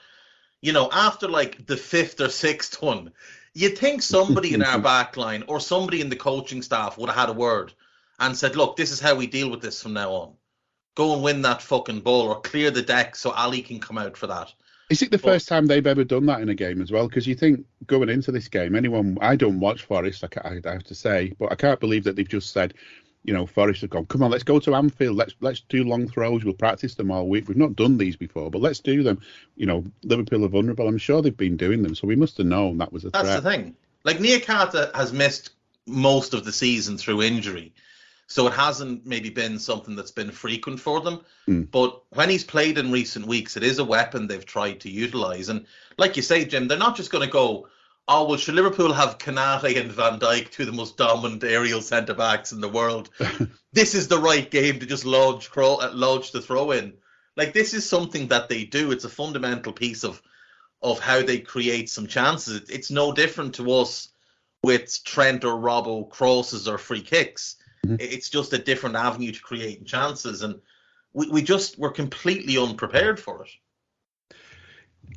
you 0.61 0.73
know, 0.73 0.91
after 0.93 1.29
like 1.29 1.67
the 1.67 1.77
fifth 1.77 2.21
or 2.21 2.29
sixth 2.29 2.83
one, 2.83 3.13
you'd 3.55 3.79
think 3.79 4.03
somebody 4.03 4.55
in 4.55 4.63
our 4.63 4.79
back 4.93 5.17
line 5.17 5.45
or 5.47 5.61
somebody 5.61 6.01
in 6.01 6.11
the 6.11 6.17
coaching 6.17 6.63
staff 6.63 6.99
would 6.99 7.09
have 7.09 7.19
had 7.19 7.29
a 7.31 7.39
word 7.39 7.73
and 8.19 8.37
said, 8.37 8.57
Look, 8.57 8.77
this 8.77 8.91
is 8.91 9.01
how 9.01 9.15
we 9.15 9.27
deal 9.27 9.51
with 9.51 9.63
this 9.63 9.83
from 9.83 9.95
now 9.95 10.13
on. 10.13 10.35
Go 10.95 11.15
and 11.15 11.23
win 11.23 11.43
that 11.43 11.63
fucking 11.63 12.01
ball 12.01 12.29
or 12.29 12.41
clear 12.41 12.71
the 12.71 12.83
deck 12.83 13.17
so 13.17 13.31
Ali 13.31 13.63
can 13.63 13.81
come 13.81 13.97
out 13.97 14.17
for 14.17 14.27
that. 14.27 14.53
Is 14.91 15.03
it 15.03 15.13
the 15.13 15.19
first 15.19 15.47
time 15.47 15.67
they've 15.67 15.87
ever 15.87 16.03
done 16.03 16.27
that 16.27 16.41
in 16.41 16.49
a 16.49 16.55
game 16.55 16.83
as 16.83 16.91
well? 16.91 17.07
Because 17.07 17.27
you 17.27 17.37
think 17.37 17.65
going 17.87 18.09
into 18.09 18.33
this 18.33 18.49
game, 18.49 18.75
anyone 18.75 19.17
I 19.21 19.37
don't 19.37 19.61
watch 19.61 19.83
Forest, 19.83 20.25
I, 20.25 20.51
I 20.65 20.73
have 20.73 20.83
to 20.85 20.95
say, 20.97 21.33
but 21.39 21.53
I 21.53 21.55
can't 21.55 21.79
believe 21.79 22.03
that 22.05 22.17
they've 22.17 22.29
just 22.29 22.53
said, 22.53 22.75
you 23.23 23.33
know, 23.33 23.47
Forest 23.47 23.83
have 23.83 23.91
gone, 23.91 24.07
come 24.07 24.25
on, 24.25 24.33
let's 24.33 24.43
go 24.43 24.59
to 24.59 24.75
Anfield, 24.75 25.17
let's 25.17 25.35
let's 25.41 25.61
do 25.61 25.85
long 25.85 26.09
throws, 26.09 26.45
we'll 26.45 26.55
practice 26.55 26.97
them 26.97 27.13
all 27.13 27.29
week. 27.29 27.47
We've 27.47 27.57
not 27.57 27.77
done 27.77 27.99
these 27.99 28.17
before, 28.17 28.51
but 28.51 28.63
let's 28.63 28.81
do 28.81 29.05
them. 29.05 29.21
You 29.55 29.67
know, 29.67 29.85
Liverpool 30.03 30.45
are 30.45 30.49
vulnerable. 30.49 30.89
I'm 30.89 30.99
sure 30.99 31.23
they've 31.23 31.37
been 31.37 31.57
doing 31.57 31.83
them, 31.83 31.95
so 31.95 32.09
we 32.09 32.17
must 32.17 32.39
have 32.39 32.47
known 32.47 32.79
that 32.79 32.93
was 32.93 33.05
a 33.05 33.11
That's 33.11 33.29
threat. 33.29 33.43
the 33.45 33.51
thing. 33.51 33.77
Like 34.03 34.19
Niakhaté 34.19 34.93
has 34.97 35.13
missed 35.13 35.51
most 35.87 36.35
of 36.35 36.45
the 36.45 36.53
season 36.53 36.99
through 36.99 37.23
injury. 37.23 37.73
So 38.31 38.47
it 38.47 38.53
hasn't 38.53 39.05
maybe 39.05 39.29
been 39.29 39.59
something 39.59 39.97
that's 39.97 40.13
been 40.13 40.31
frequent 40.31 40.79
for 40.79 41.01
them. 41.01 41.25
Mm. 41.49 41.69
But 41.69 42.01
when 42.11 42.31
he's 42.31 42.45
played 42.45 42.79
in 42.79 42.93
recent 42.93 43.27
weeks, 43.27 43.57
it 43.57 43.65
is 43.65 43.81
a 43.81 43.85
weapon 43.85 44.29
they've 44.29 44.47
tried 44.47 44.79
to 44.81 44.89
utilise. 44.89 45.49
And 45.49 45.67
like 45.99 46.15
you 46.15 46.23
say, 46.23 46.45
Jim, 46.45 46.69
they're 46.69 46.79
not 46.79 46.95
just 46.95 47.11
going 47.11 47.27
to 47.27 47.33
go, 47.33 47.67
oh, 48.07 48.29
well, 48.29 48.37
should 48.37 48.55
Liverpool 48.55 48.93
have 48.93 49.19
Konaté 49.19 49.81
and 49.81 49.91
Van 49.91 50.21
Dijk, 50.21 50.53
two 50.53 50.63
of 50.63 50.69
the 50.69 50.73
most 50.73 50.97
dominant 50.97 51.43
aerial 51.43 51.83
centre 51.83 52.15
backs 52.15 52.53
in 52.53 52.61
the 52.61 52.69
world? 52.69 53.11
this 53.73 53.97
is 53.97 54.07
the 54.07 54.21
right 54.21 54.49
game 54.49 54.79
to 54.79 54.87
just 54.87 55.05
lodge, 55.05 55.51
crawl, 55.51 55.81
uh, 55.81 55.93
lodge 55.93 56.31
the 56.31 56.41
throw 56.41 56.71
in. 56.71 56.93
Like 57.37 57.53
this 57.53 57.75
is 57.75 57.89
something 57.89 58.29
that 58.29 58.49
they 58.49 58.63
do. 58.63 58.93
It's 58.93 59.05
a 59.05 59.09
fundamental 59.09 59.73
piece 59.73 60.05
of 60.05 60.23
of 60.83 61.01
how 61.01 61.21
they 61.21 61.41
create 61.41 61.91
some 61.91 62.07
chances. 62.07 62.71
It's 62.71 62.93
no 62.93 63.13
different 63.13 63.57
to 63.57 63.73
us 63.73 64.11
with 64.63 65.03
Trent 65.05 65.45
or 65.45 65.55
Robbo 65.55 66.09
crosses 66.09 66.69
or 66.69 66.79
free 66.79 67.03
kicks 67.03 67.57
Mhm. 67.87 68.01
it's 68.01 68.29
just 68.29 68.53
a 68.53 68.59
different 68.59 68.97
avenue 68.97 69.33
to 69.33 69.41
creating 69.41 69.85
chances, 69.85 70.43
and 70.43 70.61
we, 71.13 71.29
we 71.29 71.43
just 71.43 71.79
were 71.79 71.91
completely 71.91 72.59
unprepared 72.59 73.19
for 73.19 73.45
it. 73.45 73.51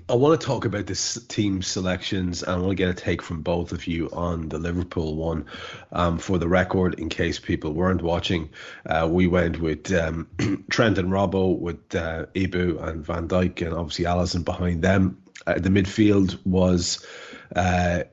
I 0.09 0.15
want 0.15 0.39
to 0.39 0.45
talk 0.45 0.65
about 0.65 0.85
this 0.85 1.23
team 1.27 1.61
selections 1.61 2.43
and 2.43 2.51
I 2.51 2.57
want 2.57 2.71
to 2.71 2.75
get 2.75 2.89
a 2.89 2.93
take 2.93 3.21
from 3.21 3.41
both 3.41 3.71
of 3.71 3.87
you 3.87 4.09
on 4.11 4.49
the 4.49 4.57
Liverpool 4.57 5.15
one. 5.15 5.45
Um, 5.91 6.17
for 6.17 6.37
the 6.37 6.47
record, 6.47 6.99
in 6.99 7.09
case 7.09 7.39
people 7.39 7.73
weren't 7.73 8.01
watching, 8.01 8.49
uh, 8.85 9.07
we 9.09 9.27
went 9.27 9.59
with 9.61 9.93
um, 9.93 10.27
Trent 10.69 10.97
and 10.97 11.09
Robbo, 11.09 11.57
with 11.57 11.95
uh, 11.95 12.25
Ibou 12.33 12.81
and 12.83 13.05
Van 13.05 13.27
Dijk, 13.27 13.61
and 13.65 13.73
obviously 13.73 14.05
Alisson 14.05 14.43
behind 14.43 14.81
them. 14.81 15.21
Uh, 15.45 15.59
the 15.59 15.69
midfield 15.69 16.43
was 16.45 17.05
uh, 17.55 18.03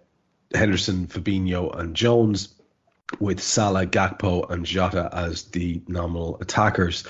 Henderson, 0.55 1.07
Fabinho, 1.07 1.77
and 1.77 1.97
Jones, 1.97 2.55
with 3.19 3.43
Salah, 3.43 3.87
Gakpo, 3.87 4.49
and 4.51 4.65
Jota 4.65 5.09
as 5.13 5.45
the 5.45 5.83
nominal 5.89 6.39
attackers. 6.41 7.05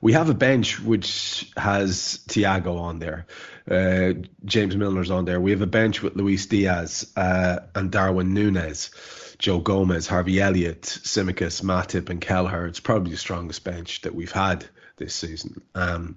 We 0.00 0.12
have 0.12 0.28
a 0.28 0.34
bench 0.34 0.78
which 0.80 1.50
has 1.56 2.20
Thiago 2.28 2.78
on 2.78 2.98
there. 2.98 3.26
Uh, 3.68 4.22
James 4.44 4.76
Milner's 4.76 5.10
on 5.10 5.24
there. 5.24 5.40
We 5.40 5.52
have 5.52 5.62
a 5.62 5.66
bench 5.66 6.02
with 6.02 6.16
Luis 6.16 6.46
Diaz 6.46 7.10
uh, 7.16 7.60
and 7.74 7.90
Darwin 7.90 8.34
Nunez, 8.34 8.90
Joe 9.38 9.58
Gomez, 9.58 10.06
Harvey 10.06 10.40
Elliott, 10.40 10.82
Tsimikas, 10.82 11.62
Matip, 11.62 12.10
and 12.10 12.20
Kelleher. 12.20 12.66
It's 12.66 12.80
probably 12.80 13.10
the 13.10 13.16
strongest 13.16 13.64
bench 13.64 14.02
that 14.02 14.14
we've 14.14 14.32
had 14.32 14.66
this 14.96 15.14
season. 15.14 15.62
Um, 15.74 16.16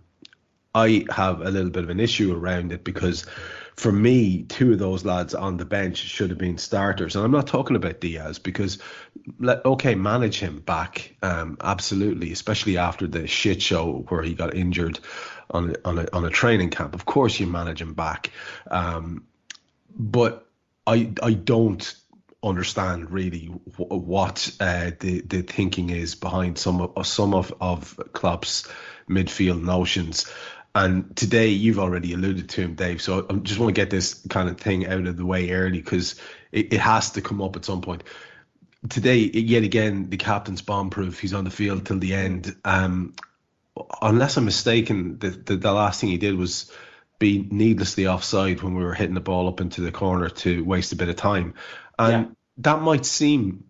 I 0.75 1.05
have 1.09 1.41
a 1.41 1.49
little 1.49 1.71
bit 1.71 1.83
of 1.83 1.89
an 1.89 1.99
issue 1.99 2.35
around 2.35 2.71
it 2.71 2.83
because 2.83 3.25
for 3.79 3.93
me, 3.93 4.43
two 4.43 4.73
of 4.73 4.79
those 4.79 5.05
lads 5.05 5.33
on 5.33 5.55
the 5.55 5.63
bench 5.63 5.99
should 5.99 6.31
have 6.31 6.37
been 6.37 6.57
starters. 6.57 7.15
And 7.15 7.23
I'm 7.23 7.31
not 7.31 7.47
talking 7.47 7.77
about 7.77 8.01
Diaz 8.01 8.37
because, 8.37 8.77
okay, 9.41 9.95
manage 9.95 10.37
him 10.37 10.59
back, 10.59 11.15
um, 11.21 11.57
absolutely, 11.61 12.33
especially 12.33 12.77
after 12.77 13.07
the 13.07 13.25
shit 13.25 13.61
show 13.61 14.05
where 14.09 14.21
he 14.21 14.33
got 14.33 14.53
injured 14.53 14.99
on 15.49 15.69
a, 15.69 15.75
on 15.85 15.97
a, 15.97 16.07
on 16.11 16.25
a 16.25 16.29
training 16.29 16.71
camp. 16.71 16.93
Of 16.93 17.05
course, 17.05 17.39
you 17.39 17.47
manage 17.47 17.81
him 17.81 17.93
back. 17.93 18.31
Um, 18.69 19.23
but 19.97 20.45
I 20.85 21.13
I 21.23 21.31
don't 21.31 21.95
understand 22.43 23.11
really 23.11 23.45
what 23.45 24.51
uh, 24.59 24.91
the 24.99 25.21
the 25.21 25.41
thinking 25.41 25.89
is 25.89 26.15
behind 26.15 26.57
some 26.57 26.81
of 26.81 27.07
some 27.07 27.33
of 27.33 27.53
of 27.61 27.97
Klopp's 28.11 28.67
midfield 29.09 29.63
notions. 29.63 30.29
And 30.75 31.15
today 31.15 31.47
you've 31.47 31.79
already 31.79 32.13
alluded 32.13 32.49
to 32.49 32.61
him, 32.61 32.75
Dave. 32.75 33.01
So 33.01 33.25
I 33.29 33.33
just 33.33 33.59
want 33.59 33.69
to 33.75 33.81
get 33.81 33.89
this 33.89 34.21
kind 34.29 34.49
of 34.49 34.59
thing 34.59 34.87
out 34.87 35.07
of 35.07 35.17
the 35.17 35.25
way 35.25 35.51
early 35.51 35.79
because 35.79 36.15
it, 36.51 36.73
it 36.73 36.79
has 36.79 37.11
to 37.11 37.21
come 37.21 37.41
up 37.41 37.55
at 37.55 37.65
some 37.65 37.81
point. 37.81 38.03
Today, 38.87 39.17
yet 39.17 39.63
again, 39.63 40.09
the 40.09 40.17
captain's 40.17 40.61
bomb 40.61 40.89
proof. 40.89 41.19
He's 41.19 41.33
on 41.33 41.43
the 41.43 41.49
field 41.49 41.85
till 41.85 41.99
the 41.99 42.13
end. 42.13 42.55
Um, 42.63 43.13
unless 44.01 44.37
I'm 44.37 44.45
mistaken, 44.45 45.19
the, 45.19 45.29
the, 45.29 45.57
the 45.57 45.71
last 45.71 45.99
thing 45.99 46.09
he 46.09 46.17
did 46.17 46.35
was 46.35 46.71
be 47.19 47.45
needlessly 47.51 48.07
offside 48.07 48.61
when 48.61 48.75
we 48.75 48.83
were 48.83 48.93
hitting 48.93 49.13
the 49.13 49.19
ball 49.21 49.47
up 49.47 49.59
into 49.61 49.81
the 49.81 49.91
corner 49.91 50.29
to 50.29 50.63
waste 50.63 50.93
a 50.93 50.95
bit 50.95 51.09
of 51.09 51.17
time, 51.17 51.53
and 51.99 52.25
yeah. 52.27 52.31
that 52.59 52.81
might 52.81 53.05
seem 53.05 53.65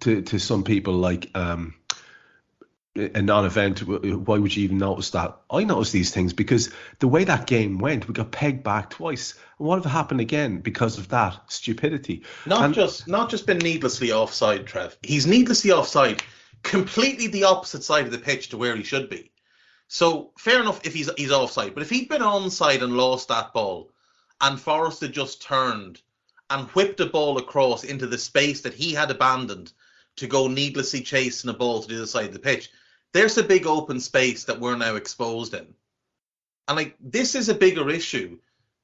to 0.00 0.22
to 0.22 0.38
some 0.38 0.62
people 0.62 0.94
like 0.94 1.28
um, 1.34 1.74
a 2.94 3.22
non-event, 3.22 3.80
why 3.86 4.38
would 4.38 4.54
you 4.54 4.64
even 4.64 4.76
notice 4.76 5.10
that? 5.10 5.38
I 5.50 5.64
noticed 5.64 5.92
these 5.92 6.10
things 6.10 6.34
because 6.34 6.70
the 6.98 7.08
way 7.08 7.24
that 7.24 7.46
game 7.46 7.78
went, 7.78 8.06
we 8.06 8.12
got 8.12 8.32
pegged 8.32 8.62
back 8.62 8.90
twice. 8.90 9.32
And 9.58 9.66
what 9.66 9.78
if 9.78 9.86
it 9.86 9.90
happened 9.90 10.20
again 10.20 10.58
because 10.58 10.98
of 10.98 11.08
that 11.08 11.40
stupidity? 11.50 12.22
Not 12.44 12.64
and, 12.64 12.74
just 12.74 13.08
not 13.08 13.30
just 13.30 13.46
been 13.46 13.58
needlessly 13.58 14.12
offside, 14.12 14.66
Trev. 14.66 14.98
He's 15.02 15.26
needlessly 15.26 15.72
offside, 15.72 16.22
completely 16.62 17.28
the 17.28 17.44
opposite 17.44 17.82
side 17.82 18.04
of 18.04 18.12
the 18.12 18.18
pitch 18.18 18.50
to 18.50 18.58
where 18.58 18.76
he 18.76 18.82
should 18.82 19.08
be. 19.08 19.30
So 19.88 20.32
fair 20.36 20.60
enough 20.60 20.84
if 20.84 20.92
he's 20.92 21.10
he's 21.16 21.32
offside, 21.32 21.72
but 21.72 21.82
if 21.82 21.90
he'd 21.90 22.10
been 22.10 22.20
onside 22.20 22.82
and 22.82 22.96
lost 22.96 23.28
that 23.28 23.54
ball, 23.54 23.90
and 24.42 24.60
Forest 24.60 25.00
had 25.00 25.12
just 25.12 25.40
turned 25.40 26.02
and 26.50 26.68
whipped 26.68 27.00
a 27.00 27.06
ball 27.06 27.38
across 27.38 27.84
into 27.84 28.06
the 28.06 28.18
space 28.18 28.60
that 28.62 28.74
he 28.74 28.92
had 28.92 29.10
abandoned 29.10 29.72
to 30.16 30.26
go 30.26 30.46
needlessly 30.46 31.00
chasing 31.00 31.48
a 31.48 31.54
ball 31.54 31.80
to 31.80 31.88
the 31.88 31.96
other 31.96 32.06
side 32.06 32.26
of 32.26 32.32
the 32.34 32.38
pitch 32.38 32.68
there's 33.12 33.38
a 33.38 33.44
big 33.44 33.66
open 33.66 34.00
space 34.00 34.44
that 34.44 34.60
we're 34.60 34.76
now 34.76 34.96
exposed 34.96 35.54
in. 35.54 35.74
And 36.68 36.76
like 36.76 36.96
this 37.00 37.34
is 37.34 37.48
a 37.48 37.54
bigger 37.54 37.90
issue 37.90 38.38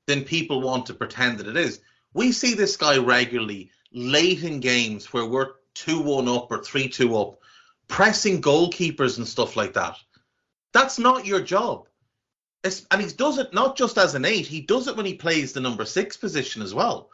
than 0.07 0.25
people 0.25 0.61
want 0.61 0.87
to 0.87 0.95
pretend 0.95 1.39
that 1.39 1.49
it 1.49 1.57
is. 1.57 1.81
We 2.15 2.33
see 2.33 2.55
this 2.55 2.77
guy 2.77 2.99
regularly 2.99 3.71
late 3.93 4.43
in 4.43 4.61
games 4.61 5.13
where 5.13 5.27
we're 5.27 5.53
2 5.75 6.01
1 6.01 6.29
up 6.29 6.51
or 6.51 6.63
3 6.63 6.89
2 6.89 7.17
up, 7.17 7.41
pressing 7.87 8.43
goalkeepers 8.43 9.19
and 9.19 9.27
stuff 9.27 9.57
like 9.57 9.75
that. 9.75 9.97
That's 10.73 10.99
not 10.99 11.27
your 11.27 11.41
job. 11.41 11.89
It's, 12.65 12.85
and 12.91 13.01
he 13.01 13.09
does 13.09 13.39
it 13.39 13.55
not 13.55 13.77
just 13.77 13.99
as 13.99 14.15
an 14.15 14.25
eight, 14.25 14.47
he 14.47 14.61
does 14.61 14.89
it 14.89 14.97
when 14.97 15.07
he 15.07 15.15
plays 15.15 15.53
the 15.53 15.61
number 15.61 15.85
six 15.85 16.17
position 16.17 16.61
as 16.61 16.75
well. 16.75 17.11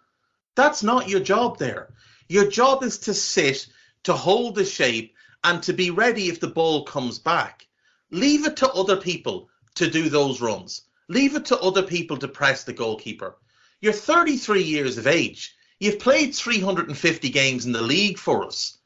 That's 0.57 0.83
not 0.83 1.09
your 1.09 1.21
job 1.21 1.59
there. 1.59 1.93
Your 2.29 2.49
job 2.49 2.83
is 2.83 2.99
to 3.01 3.15
sit, 3.15 3.67
to 4.05 4.15
hold 4.15 4.55
the 4.55 4.65
shape, 4.65 5.15
and 5.45 5.63
to 5.63 5.73
be 5.73 5.91
ready 5.91 6.29
if 6.29 6.41
the 6.41 6.49
ball 6.49 6.85
comes 6.85 7.19
back. 7.19 7.67
Leave 8.11 8.47
it 8.47 8.57
to 8.57 8.73
other 8.73 8.97
people 8.97 9.49
to 9.75 9.89
do 9.89 10.09
those 10.09 10.41
runs. 10.41 10.83
Leave 11.09 11.37
it 11.37 11.45
to 11.45 11.59
other 11.61 11.83
people 11.83 12.17
to 12.17 12.27
press 12.27 12.65
the 12.65 12.73
goalkeeper. 12.73 13.37
You're 13.81 13.93
33 13.93 14.63
years 14.63 14.97
of 14.97 15.07
age. 15.07 15.55
You've 15.79 15.99
played 15.99 16.35
350 16.35 17.29
games 17.29 17.67
in 17.67 17.73
the 17.73 17.83
league 17.83 18.19
for 18.19 18.47
us. 18.47 18.79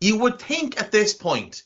You 0.00 0.16
would 0.16 0.40
think 0.40 0.80
at 0.80 0.90
this 0.90 1.12
point 1.12 1.62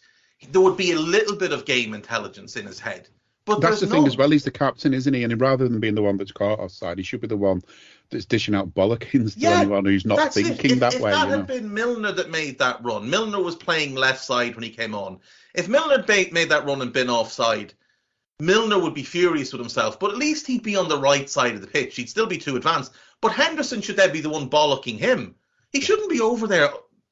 there 0.50 0.60
would 0.60 0.76
be 0.76 0.92
a 0.92 0.98
little 0.98 1.36
bit 1.36 1.52
of 1.52 1.64
game 1.64 1.94
intelligence 1.94 2.56
in 2.56 2.66
his 2.66 2.80
head. 2.80 3.08
But 3.46 3.60
that's 3.60 3.80
the 3.80 3.86
no... 3.86 3.92
thing 3.92 4.06
as 4.06 4.16
well. 4.16 4.30
He's 4.30 4.44
the 4.44 4.50
captain, 4.50 4.94
isn't 4.94 5.12
he? 5.12 5.22
And 5.22 5.40
rather 5.40 5.68
than 5.68 5.80
being 5.80 5.94
the 5.94 6.02
one 6.02 6.16
that's 6.16 6.32
caught 6.32 6.58
offside, 6.58 6.98
he 6.98 7.04
should 7.04 7.20
be 7.20 7.26
the 7.26 7.36
one 7.36 7.62
that's 8.10 8.24
dishing 8.24 8.54
out 8.54 8.74
bollockings 8.74 9.38
to 9.38 9.46
anyone 9.46 9.84
who's 9.84 10.06
not 10.06 10.32
thinking 10.32 10.72
if, 10.72 10.80
that 10.80 10.94
if 10.94 11.00
way. 11.00 11.10
If 11.10 11.16
that 11.16 11.28
had 11.28 11.38
know? 11.40 11.44
been 11.44 11.74
Milner 11.74 12.12
that 12.12 12.30
made 12.30 12.58
that 12.58 12.82
run, 12.82 13.10
Milner 13.10 13.42
was 13.42 13.56
playing 13.56 13.94
left 13.94 14.22
side 14.22 14.54
when 14.54 14.64
he 14.64 14.70
came 14.70 14.94
on. 14.94 15.20
If 15.54 15.68
Milner 15.68 16.04
made 16.08 16.48
that 16.48 16.64
run 16.64 16.80
and 16.80 16.92
been 16.92 17.10
offside, 17.10 17.74
Milner 18.40 18.78
would 18.78 18.94
be 18.94 19.04
furious 19.04 19.52
with 19.52 19.60
himself, 19.60 20.00
but 20.00 20.10
at 20.10 20.16
least 20.16 20.46
he'd 20.46 20.62
be 20.62 20.76
on 20.76 20.88
the 20.88 20.98
right 20.98 21.28
side 21.28 21.54
of 21.54 21.60
the 21.60 21.66
pitch. 21.66 21.96
He'd 21.96 22.10
still 22.10 22.26
be 22.26 22.38
too 22.38 22.56
advanced. 22.56 22.92
But 23.20 23.32
Henderson 23.32 23.80
should 23.80 23.96
then 23.96 24.12
be 24.12 24.20
the 24.20 24.30
one 24.30 24.50
bollocking 24.50 24.98
him. 24.98 25.34
He 25.70 25.80
shouldn't 25.80 26.10
be 26.10 26.20
over 26.20 26.46
there 26.46 26.70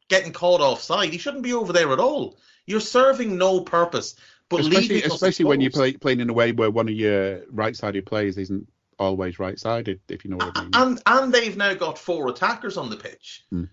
getting 0.09 0.33
caught 0.33 0.61
offside. 0.61 1.11
He 1.11 1.19
shouldn't 1.19 1.43
be 1.43 1.55
over 1.55 1.73
there 1.73 1.93
at 1.93 2.01
all. 2.01 2.37
You're 2.67 2.81
serving 2.81 3.39
no 3.39 3.61
purpose. 3.61 4.17
But 4.53 4.61
especially, 4.61 5.03
especially 5.03 5.45
when 5.47 5.61
you're 5.61 5.71
play, 5.71 5.95
playing 5.95 6.21
in 6.21 6.31
a 6.31 6.33
way 6.33 6.53
where 6.53 6.71
one 6.71 6.89
of 6.89 6.95
your 6.95 7.43
right-sided 7.51 8.07
players 8.07 8.39
isn't 8.39 8.69
always 8.99 9.39
right-sided, 9.39 10.01
if 10.09 10.25
you 10.25 10.31
know 10.31 10.37
what 10.37 10.57
I 10.57 10.63
mean. 10.63 10.71
And 10.75 11.03
and 11.07 11.33
they've 11.33 11.57
now 11.57 11.75
got 11.75 11.99
four 11.99 12.29
attackers 12.29 12.77
on 12.77 12.91
the 12.91 12.97
pitch. 12.97 13.45
Hmm. 13.51 13.65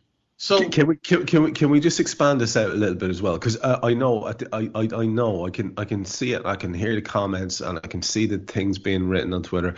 So 0.42 0.70
can 0.70 0.88
we 0.88 0.96
can, 0.96 1.26
can, 1.26 1.44
we 1.44 1.52
can 1.52 1.70
we 1.70 1.82
just 1.82 2.00
expand 2.00 2.40
this 2.40 2.56
out 2.56 2.70
a 2.70 2.74
little 2.74 2.96
bit 2.96 3.10
as 3.10 3.22
well? 3.22 3.34
Because 3.34 3.58
uh, 3.58 3.80
I 3.84 3.94
know 3.94 4.26
I, 4.26 4.34
I 4.54 4.88
I 4.96 5.06
know 5.06 5.46
I 5.46 5.50
can 5.50 5.74
I 5.76 5.84
can 5.84 6.06
see 6.06 6.32
it. 6.32 6.46
I 6.46 6.56
can 6.56 6.74
hear 6.74 6.96
the 6.96 7.02
comments 7.02 7.60
and 7.60 7.78
I 7.78 7.88
can 7.88 8.02
see 8.02 8.26
the 8.26 8.38
things 8.38 8.80
being 8.80 9.10
written 9.10 9.34
on 9.34 9.44
Twitter. 9.44 9.76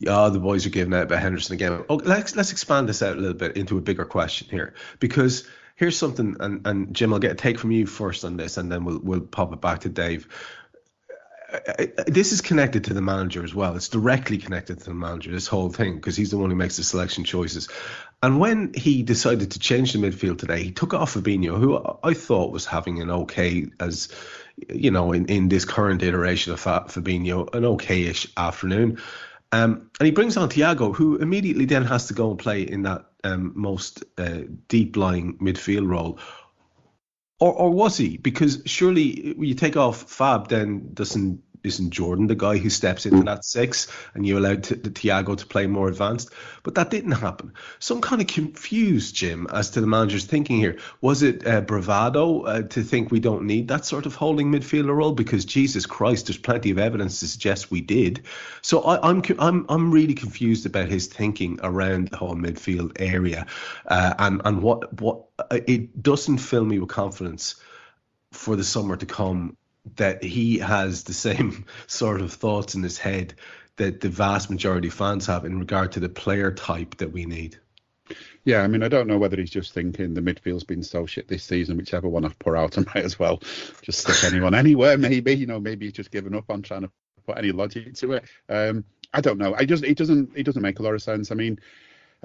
Yeah, 0.00 0.28
the 0.30 0.40
boys 0.40 0.66
are 0.66 0.70
giving 0.70 0.92
out 0.92 1.04
about 1.04 1.20
Henderson 1.20 1.54
again. 1.54 1.84
Oh, 1.88 1.94
let's 1.94 2.34
let's 2.34 2.50
expand 2.50 2.88
this 2.88 3.00
out 3.00 3.16
a 3.16 3.20
little 3.20 3.36
bit 3.36 3.56
into 3.56 3.78
a 3.78 3.80
bigger 3.80 4.04
question 4.04 4.48
here 4.50 4.74
because 4.98 5.46
here's 5.76 5.96
something, 5.96 6.36
and, 6.40 6.66
and 6.66 6.94
Jim, 6.94 7.12
I'll 7.12 7.18
get 7.18 7.32
a 7.32 7.34
take 7.34 7.58
from 7.58 7.70
you 7.70 7.86
first 7.86 8.24
on 8.24 8.36
this, 8.36 8.56
and 8.56 8.70
then 8.70 8.84
we'll 8.84 9.00
we'll 9.02 9.20
pop 9.20 9.52
it 9.52 9.60
back 9.60 9.80
to 9.80 9.88
Dave. 9.88 10.28
This 12.06 12.32
is 12.32 12.40
connected 12.40 12.84
to 12.84 12.94
the 12.94 13.02
manager 13.02 13.44
as 13.44 13.54
well. 13.54 13.76
It's 13.76 13.90
directly 13.90 14.38
connected 14.38 14.78
to 14.78 14.84
the 14.84 14.94
manager. 14.94 15.30
This 15.30 15.46
whole 15.46 15.68
thing 15.68 15.96
because 15.96 16.16
he's 16.16 16.30
the 16.30 16.38
one 16.38 16.48
who 16.48 16.56
makes 16.56 16.78
the 16.78 16.82
selection 16.82 17.24
choices. 17.24 17.68
And 18.22 18.40
when 18.40 18.72
he 18.72 19.02
decided 19.02 19.50
to 19.50 19.58
change 19.58 19.92
the 19.92 19.98
midfield 19.98 20.38
today, 20.38 20.62
he 20.62 20.70
took 20.70 20.94
off 20.94 21.12
Fabinho, 21.12 21.58
who 21.58 21.98
I 22.02 22.14
thought 22.14 22.52
was 22.52 22.64
having 22.64 23.02
an 23.02 23.10
okay 23.10 23.66
as 23.78 24.08
you 24.72 24.90
know 24.90 25.12
in, 25.12 25.26
in 25.26 25.48
this 25.48 25.66
current 25.66 26.02
iteration 26.02 26.54
of 26.54 26.60
Fabinho, 26.60 27.54
an 27.54 27.64
okayish 27.64 28.32
afternoon. 28.36 28.98
Um, 29.52 29.90
and 30.00 30.06
he 30.06 30.12
brings 30.12 30.38
on 30.38 30.48
Thiago, 30.48 30.94
who 30.94 31.16
immediately 31.16 31.66
then 31.66 31.84
has 31.84 32.06
to 32.06 32.14
go 32.14 32.30
and 32.30 32.38
play 32.38 32.62
in 32.62 32.84
that 32.84 33.11
um, 33.24 33.52
most 33.54 34.04
uh, 34.18 34.40
deep 34.68 34.96
lying 34.96 35.38
midfield 35.38 35.88
role. 35.88 36.18
Or, 37.40 37.52
or 37.52 37.70
was 37.70 37.96
he? 37.96 38.16
Because 38.18 38.62
surely 38.66 39.34
you 39.38 39.54
take 39.54 39.76
off 39.76 40.10
Fab, 40.10 40.48
then 40.48 40.90
doesn't 40.94 41.42
isn't 41.64 41.90
Jordan 41.90 42.26
the 42.26 42.34
guy 42.34 42.58
who 42.58 42.70
steps 42.70 43.06
into 43.06 43.22
that 43.24 43.44
six 43.44 43.88
and 44.14 44.26
you 44.26 44.38
allowed 44.38 44.64
t- 44.64 44.74
Thiago 44.76 45.36
to 45.36 45.46
play 45.46 45.66
more 45.66 45.88
advanced? 45.88 46.30
But 46.62 46.74
that 46.76 46.90
didn't 46.90 47.12
happen. 47.12 47.52
So 47.78 47.94
I'm 47.94 48.00
kind 48.00 48.20
of 48.20 48.28
confused, 48.28 49.14
Jim, 49.14 49.46
as 49.52 49.70
to 49.70 49.80
the 49.80 49.86
manager's 49.86 50.24
thinking 50.24 50.58
here. 50.58 50.78
Was 51.00 51.22
it 51.22 51.46
uh, 51.46 51.60
bravado 51.60 52.42
uh, 52.42 52.62
to 52.62 52.82
think 52.82 53.10
we 53.10 53.20
don't 53.20 53.46
need 53.46 53.68
that 53.68 53.84
sort 53.84 54.06
of 54.06 54.14
holding 54.14 54.50
midfielder 54.50 54.94
role? 54.94 55.12
Because 55.12 55.44
Jesus 55.44 55.86
Christ, 55.86 56.26
there's 56.26 56.38
plenty 56.38 56.70
of 56.70 56.78
evidence 56.78 57.20
to 57.20 57.28
suggest 57.28 57.70
we 57.70 57.80
did. 57.80 58.22
So 58.60 58.82
I, 58.82 59.08
am 59.08 59.22
I'm, 59.28 59.40
I'm 59.40 59.66
I'm 59.68 59.90
really 59.90 60.14
confused 60.14 60.66
about 60.66 60.88
his 60.88 61.06
thinking 61.06 61.58
around 61.62 62.08
the 62.08 62.16
whole 62.16 62.34
midfield 62.34 62.92
area, 63.00 63.46
uh, 63.86 64.14
and 64.18 64.42
and 64.44 64.62
what 64.62 65.00
what 65.00 65.24
uh, 65.38 65.58
it 65.66 66.02
doesn't 66.02 66.38
fill 66.38 66.64
me 66.64 66.78
with 66.78 66.88
confidence 66.88 67.56
for 68.32 68.56
the 68.56 68.64
summer 68.64 68.96
to 68.96 69.06
come 69.06 69.56
that 69.96 70.22
he 70.22 70.58
has 70.58 71.04
the 71.04 71.12
same 71.12 71.64
sort 71.86 72.20
of 72.20 72.32
thoughts 72.32 72.74
in 72.74 72.82
his 72.82 72.98
head 72.98 73.34
that 73.76 74.00
the 74.00 74.08
vast 74.08 74.50
majority 74.50 74.88
of 74.88 74.94
fans 74.94 75.26
have 75.26 75.44
in 75.44 75.58
regard 75.58 75.92
to 75.92 76.00
the 76.00 76.08
player 76.08 76.52
type 76.52 76.96
that 76.98 77.12
we 77.12 77.24
need. 77.24 77.58
Yeah, 78.44 78.62
I 78.62 78.66
mean, 78.66 78.82
I 78.82 78.88
don't 78.88 79.06
know 79.06 79.18
whether 79.18 79.36
he's 79.36 79.50
just 79.50 79.72
thinking 79.72 80.14
the 80.14 80.20
midfield's 80.20 80.64
been 80.64 80.82
so 80.82 81.06
shit 81.06 81.28
this 81.28 81.44
season, 81.44 81.76
whichever 81.76 82.08
one 82.08 82.24
I've 82.24 82.38
put 82.38 82.56
out, 82.56 82.76
I 82.76 82.82
might 82.94 83.04
as 83.04 83.18
well 83.18 83.40
just 83.82 84.00
stick 84.00 84.24
anyone 84.24 84.54
anywhere. 84.54 84.98
Maybe 84.98 85.34
you 85.34 85.46
know, 85.46 85.60
maybe 85.60 85.86
he's 85.86 85.94
just 85.94 86.10
given 86.10 86.34
up 86.34 86.50
on 86.50 86.62
trying 86.62 86.82
to 86.82 86.90
put 87.26 87.38
any 87.38 87.52
logic 87.52 87.94
to 87.94 88.12
it. 88.12 88.24
Um, 88.48 88.84
I 89.12 89.20
don't 89.20 89.38
know. 89.38 89.54
I 89.54 89.64
just 89.64 89.84
it 89.84 89.96
doesn't 89.96 90.30
it 90.34 90.42
doesn't 90.44 90.62
make 90.62 90.78
a 90.78 90.82
lot 90.82 90.94
of 90.94 91.02
sense. 91.02 91.30
I 91.30 91.34
mean, 91.34 91.58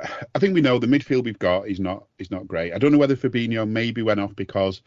I 0.36 0.40
think 0.40 0.54
we 0.54 0.62
know 0.62 0.80
the 0.80 0.88
midfield 0.88 1.24
we've 1.24 1.40
got 1.40 1.68
is 1.68 1.80
not 1.80 2.06
is 2.18 2.32
not 2.32 2.48
great. 2.48 2.74
I 2.74 2.78
don't 2.78 2.92
know 2.92 2.98
whether 2.98 3.16
Fabinho 3.16 3.68
maybe 3.68 4.02
went 4.02 4.20
off 4.20 4.36
because, 4.36 4.82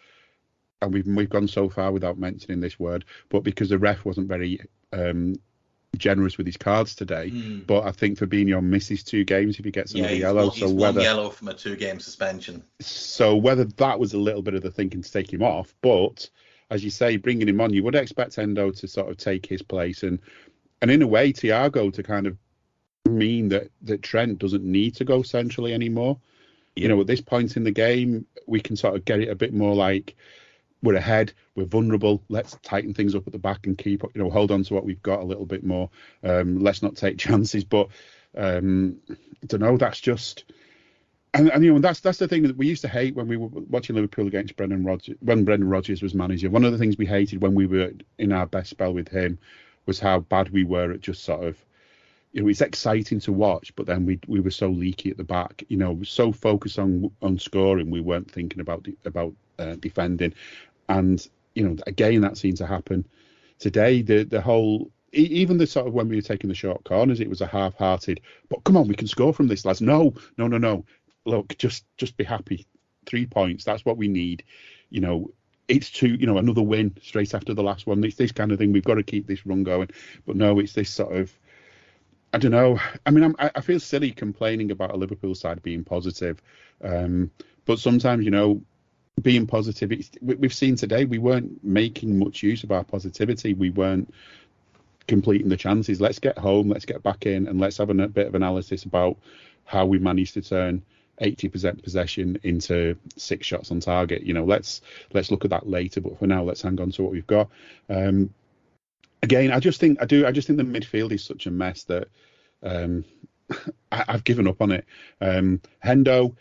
and 0.83 0.93
we've 0.93 1.07
we've 1.07 1.31
gone 1.31 1.49
so 1.49 1.69
far 1.69 1.93
without 1.93 2.19
mentioning 2.19 2.61
this 2.61 2.79
word, 2.79 3.05
but 3.29 3.41
because 3.41 3.69
the 3.69 3.79
ref 3.79 4.05
wasn't 4.05 4.29
very 4.29 4.61
um, 4.93 5.37
generous 5.97 6.39
with 6.39 6.47
his 6.47 6.57
cards 6.57 6.95
today. 6.95 7.31
Mm. 7.31 7.67
But 7.67 7.85
I 7.85 7.93
think 7.93 8.19
Fabinho 8.19 8.63
misses 8.63 9.03
two 9.03 9.25
games 9.25 9.59
if 9.59 9.65
he 9.65 9.71
gets 9.71 9.95
another 9.95 10.15
yeah, 10.15 10.21
yellow. 10.21 10.51
so 10.51 10.71
whether 10.71 11.01
yellow 11.01 11.31
from 11.31 11.49
a 11.49 11.55
two-game 11.55 12.01
suspension. 12.01 12.63
So 12.81 13.37
whether 13.37 13.65
that 13.65 13.99
was 13.99 14.15
a 14.15 14.19
little 14.19 14.43
bit 14.43 14.55
of 14.55 14.63
the 14.63 14.71
thinking 14.71 15.03
to 15.03 15.13
take 15.13 15.33
him 15.33 15.43
off, 15.43 15.75
but 15.83 16.29
as 16.71 16.85
you 16.85 16.91
say, 16.91 17.17
bringing 17.17 17.49
him 17.49 17.61
on, 17.61 17.73
you 17.73 17.83
would 17.83 17.97
expect 17.97 18.37
Hendo 18.37 18.77
to 18.79 18.89
sort 18.89 19.11
of 19.11 19.17
take 19.17 19.47
his 19.47 19.63
place 19.63 20.03
and 20.03 20.21
and 20.83 20.91
in 20.91 21.03
a 21.03 21.07
way, 21.07 21.33
Thiago 21.33 21.93
to 21.93 22.03
kind 22.03 22.27
of 22.27 22.39
mean 23.07 23.49
that 23.51 23.71
that 23.83 24.03
Trent 24.03 24.39
doesn't 24.39 24.65
need 24.65 24.97
to 24.97 25.05
go 25.05 25.23
centrally 25.23 25.75
anymore. 25.75 26.19
Yeah. 26.75 26.83
You 26.83 26.89
know, 26.89 27.01
at 27.01 27.07
this 27.07 27.21
point 27.21 27.57
in 27.57 27.65
the 27.65 27.71
game, 27.71 28.27
we 28.47 28.61
can 28.61 28.77
sort 28.77 28.95
of 28.95 29.05
get 29.05 29.21
it 29.21 29.29
a 29.29 29.35
bit 29.35 29.53
more 29.53 29.75
like 29.75 30.17
we're 30.83 30.97
ahead, 30.97 31.33
we're 31.55 31.65
vulnerable. 31.65 32.23
Let's 32.29 32.57
tighten 32.63 32.95
things 32.95 33.15
up 33.15 33.27
at 33.27 33.33
the 33.33 33.39
back 33.39 33.67
and 33.67 33.77
keep, 33.77 34.03
you 34.03 34.23
know, 34.23 34.31
hold 34.31 34.51
on 34.51 34.65
to 34.65 34.75
what 34.75 34.85
we've 34.85 35.03
got 35.03 35.21
a 35.21 35.25
little 35.25 35.47
bit 35.47 35.65
more. 35.65 35.91
Um, 36.23 36.63
let's 36.63 36.83
not 36.83 36.97
take 36.97 37.19
chances. 37.19 37.65
But 37.65 37.89
um, 38.37 38.97
I 39.11 39.47
don't 39.47 39.61
know. 39.61 39.77
That's 39.77 40.01
just. 40.01 40.45
And, 41.33 41.49
and 41.53 41.65
you 41.65 41.73
know 41.73 41.79
that's 41.79 42.01
that's 42.01 42.19
the 42.19 42.27
thing 42.27 42.43
that 42.43 42.57
we 42.57 42.67
used 42.67 42.83
to 42.83 42.89
hate 42.89 43.15
when 43.15 43.29
we 43.29 43.37
were 43.37 43.47
watching 43.47 43.95
Liverpool 43.95 44.27
against 44.27 44.57
Brendan 44.57 44.83
Rodgers 44.83 45.17
when 45.21 45.45
Brendan 45.45 45.69
Rodgers 45.69 46.03
was 46.03 46.13
manager. 46.13 46.51
One 46.51 46.65
of 46.65 46.73
the 46.73 46.79
things 46.79 46.99
we 46.99 47.07
hated 47.07 47.41
when 47.41 47.55
we 47.55 47.67
were 47.67 47.93
in 48.19 48.33
our 48.33 48.47
best 48.47 48.71
spell 48.71 48.93
with 48.93 49.07
him 49.07 49.39
was 49.87 50.01
how 50.01 50.19
bad 50.19 50.49
we 50.51 50.65
were 50.65 50.91
at 50.91 51.03
just 51.03 51.23
sort 51.23 51.45
of 51.45 51.65
you 52.33 52.43
know, 52.43 52.49
it's 52.49 52.61
exciting 52.61 53.21
to 53.21 53.33
watch, 53.33 53.75
but 53.75 53.87
then 53.87 54.07
we 54.07 54.21
we 54.29 54.41
were 54.41 54.51
so 54.51 54.69
leaky 54.69 55.11
at 55.11 55.17
the 55.17 55.25
back. 55.25 55.65
You 55.69 55.77
know, 55.77 56.03
so 56.03 56.33
focused 56.33 56.79
on 56.79 57.11
on 57.23 57.39
scoring, 57.39 57.91
we 57.91 58.01
weren't 58.01 58.31
thinking 58.31 58.61
about 58.61 58.87
about 59.05 59.35
uh, 59.59 59.77
defending. 59.77 60.35
And 60.91 61.27
you 61.55 61.67
know, 61.67 61.77
again, 61.87 62.21
that 62.23 62.37
seemed 62.37 62.59
to 62.59 62.67
happen 62.67 63.07
today. 63.59 64.03
The 64.03 64.25
the 64.25 64.41
whole 64.41 64.91
even 65.13 65.57
the 65.59 65.67
sort 65.67 65.87
of 65.87 65.95
when 65.95 66.09
we 66.09 66.17
were 66.17 66.23
taking 66.23 66.49
the 66.49 66.55
short 66.55 66.85
corners, 66.85 67.21
it 67.21 67.29
was 67.29 67.41
a 67.41 67.47
half-hearted. 67.47 68.21
But 68.49 68.63
come 68.65 68.77
on, 68.77 68.87
we 68.87 68.95
can 68.95 69.09
score 69.09 69.33
from 69.33 69.49
this, 69.49 69.65
lads. 69.65 69.81
No, 69.81 70.15
no, 70.37 70.47
no, 70.47 70.59
no. 70.59 70.85
Look, 71.25 71.57
just 71.59 71.85
just 71.97 72.17
be 72.17 72.25
happy. 72.25 72.67
Three 73.07 73.27
points. 73.27 73.65
That's 73.65 73.85
what 73.85 73.97
we 73.97 74.09
need. 74.09 74.45
You 74.91 75.01
know, 75.01 75.31
it's 75.69 75.91
two. 75.91 76.15
You 76.15 76.27
know, 76.27 76.39
another 76.39 76.63
win 76.63 76.97
straight 77.03 77.35
after 77.35 77.55
the 77.55 77.63
last 77.63 77.87
one. 77.87 78.03
It's 78.05 78.17
this 78.17 78.33
kind 78.33 78.53
of 78.53 78.59
thing. 78.59 78.73
We've 78.73 78.85
got 78.85 78.95
to 78.95 79.03
keep 79.03 79.27
this 79.27 79.47
run 79.47 79.65
going. 79.65 79.91
But 80.27 80.37
no, 80.37 80.59
it's 80.59 80.73
this 80.73 80.91
sort 80.91 81.17
of 81.17 81.33
I 82.33 82.39
don't 82.39 82.53
know. 82.53 82.79
I 83.07 83.11
mean, 83.11 83.25
I'm, 83.25 83.37
i 83.39 83.61
feel 83.61 83.81
silly 83.81 84.13
complaining 84.13 84.71
about 84.71 84.93
a 84.93 84.97
Liverpool 84.97 85.35
side 85.35 85.63
being 85.63 85.83
positive, 85.83 86.41
um, 86.83 87.31
but 87.65 87.79
sometimes 87.81 88.25
you 88.25 88.31
know, 88.31 88.63
being 89.21 89.47
positive. 89.47 89.93
we've 90.21 90.55
seen 90.55 90.77
today 90.77 91.05
we 91.05 91.19
weren't 91.19 91.63
making 91.65 92.19
much 92.19 92.43
use 92.43 92.65
of 92.65 92.73
our 92.73 92.85
positivity. 92.85 93.55
We 93.55 93.71
weren't 93.71 94.13
completing 95.09 95.49
the 95.49 95.57
chances. 95.57 96.01
Let's 96.01 96.19
get 96.19 96.39
home. 96.39 96.69
Let's 96.69 96.85
get 96.85 97.03
back 97.03 97.27
in, 97.27 97.49
and 97.49 97.61
let's 97.61 97.79
have 97.79 97.91
a 97.91 98.09
bit 98.09 98.27
of 98.27 98.35
analysis 98.35 98.85
about 98.85 99.17
how 99.65 99.87
we 99.87 99.99
managed 99.99 100.35
to 100.35 100.43
turn 100.43 100.83
80% 101.21 101.83
possession 101.83 102.39
into 102.43 102.97
six 103.17 103.47
shots 103.47 103.71
on 103.71 103.81
target. 103.81 104.23
You 104.23 104.35
know, 104.35 104.45
let's 104.45 104.81
let's 105.13 105.31
look 105.31 105.45
at 105.45 105.51
that 105.51 105.69
later. 105.69 106.01
But 106.01 106.19
for 106.19 106.27
now, 106.27 106.43
let's 106.43 106.63
hang 106.63 106.81
on 106.81 106.91
to 106.93 107.03
what 107.03 107.13
we've 107.13 107.27
got. 107.27 107.49
Um, 107.89 108.33
again, 109.23 109.53
I 109.53 109.61
just 109.61 109.81
think 109.81 110.01
I 110.01 110.07
do. 110.07 110.27
I 110.27 110.33
just 110.33 110.47
think 110.47 110.57
the 110.57 110.65
midfield 110.65 111.13
is 111.13 111.25
such 111.25 111.47
a 111.47 111.51
mess 111.51 111.85
that 111.85 112.09
um, 112.63 113.05
I, 113.93 114.05
have 114.09 114.25
given 114.25 114.49
up 114.49 114.63
on 114.63 114.73
it. 114.73 114.85
Um, 115.21 115.61
Hendo, 115.85 116.37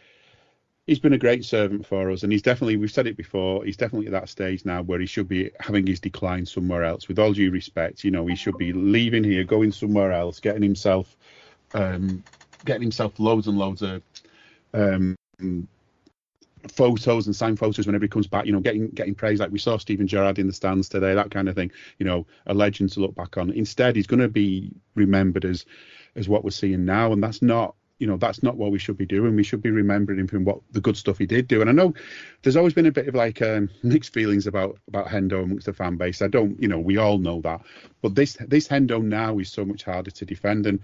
he's 0.90 1.00
been 1.00 1.14
a 1.14 1.20
great 1.20 1.46
servant 1.46 1.86
for 1.86 2.10
us, 2.10 2.24
and 2.24 2.32
he's 2.32 2.42
definitely. 2.42 2.76
We've 2.76 2.92
said 2.92 3.06
it 3.06 3.16
before. 3.16 3.64
He's 3.64 3.78
definitely 3.78 4.08
at 4.08 4.14
that 4.14 4.28
stage 4.28 4.66
now 4.66 4.82
where 4.82 5.00
he 5.00 5.06
should 5.06 5.28
be 5.28 5.52
having 5.60 5.86
his 5.86 6.00
decline 6.00 6.46
somewhere 6.46 6.84
else. 6.84 7.08
With 7.08 7.20
all 7.20 7.32
due 7.32 7.52
respect, 7.52 8.04
you 8.04 8.10
know, 8.10 8.26
he 8.26 8.36
should 8.36 8.58
be 8.58 8.74
leaving 8.74 9.24
here, 9.24 9.44
going 9.44 9.72
somewhere 9.72 10.12
else, 10.12 10.40
getting 10.40 10.64
himself, 10.64 11.16
um, 11.76 12.24
getting 12.66 12.82
himself 12.82 13.20
loads 13.20 13.48
and 13.48 13.58
loads 13.58 13.84
of. 13.84 14.02
Um, 14.74 15.16
photos 16.68 17.26
and 17.26 17.36
signed 17.36 17.58
photos 17.58 17.86
whenever 17.86 18.04
he 18.04 18.10
comes 18.10 18.28
back, 18.28 18.46
you 18.46 18.52
know, 18.52 18.60
getting 18.60 18.90
getting 18.90 19.16
praise 19.16 19.40
like 19.40 19.52
we 19.52 19.60
saw 19.60 19.78
Steven 19.78 20.08
Gerrard 20.08 20.40
in 20.40 20.48
the 20.48 20.54
stands 20.54 20.90
today, 20.90 21.14
that 21.14 21.32
kind 21.32 21.48
of 21.48 21.56
thing, 21.56 21.72
you 22.00 22.06
know, 22.06 22.26
a 22.48 22.54
legend 22.54 22.92
to 22.92 23.00
look 23.00 23.16
back 23.16 23.38
on. 23.38 23.52
Instead, 23.52 23.96
he's 23.96 24.08
going 24.08 24.20
to 24.20 24.28
be 24.28 24.72
remembered 24.96 25.46
as 25.46 25.66
as 26.16 26.28
what 26.28 26.44
we're 26.44 26.50
seeing 26.50 26.84
now, 26.84 27.14
and 27.14 27.24
that's 27.24 27.42
not 27.42 27.76
you 28.00 28.08
know 28.08 28.18
that's 28.18 28.42
not 28.42 28.58
what 28.58 28.72
we 28.72 28.80
should 28.80 28.98
be 28.98 29.06
doing. 29.06 29.36
We 29.36 29.44
should 29.44 29.62
be 29.62 29.70
remembering 29.70 30.20
him 30.20 30.28
from 30.28 30.46
what 30.46 30.60
the 30.72 30.82
good 30.82 30.98
stuff 30.98 31.18
he 31.18 31.26
did 31.26 31.48
do. 31.48 31.62
And 31.62 31.70
I 31.70 31.74
know 31.74 31.94
there's 32.42 32.56
always 32.56 32.74
been 32.74 32.86
a 32.86 32.92
bit 32.92 33.08
of 33.08 33.16
like 33.16 33.42
um, 33.42 33.70
mixed 33.84 34.14
feelings 34.14 34.48
about 34.48 34.80
about 34.88 35.08
Hendo 35.08 35.44
amongst 35.44 35.66
the 35.66 35.74
fan 35.74 35.98
base. 35.98 36.22
I 36.22 36.28
don't, 36.28 36.60
you 36.62 36.68
know, 36.68 36.80
we 36.80 36.98
all 36.98 37.18
know 37.18 37.42
that, 37.42 37.62
but 38.02 38.16
this 38.16 38.38
this 38.48 38.68
Hendo 38.68 39.04
now 39.04 39.38
is 39.38 39.52
so 39.52 39.66
much 39.66 39.84
harder 39.84 40.12
to 40.12 40.26
defend 40.26 40.66
and 40.66 40.80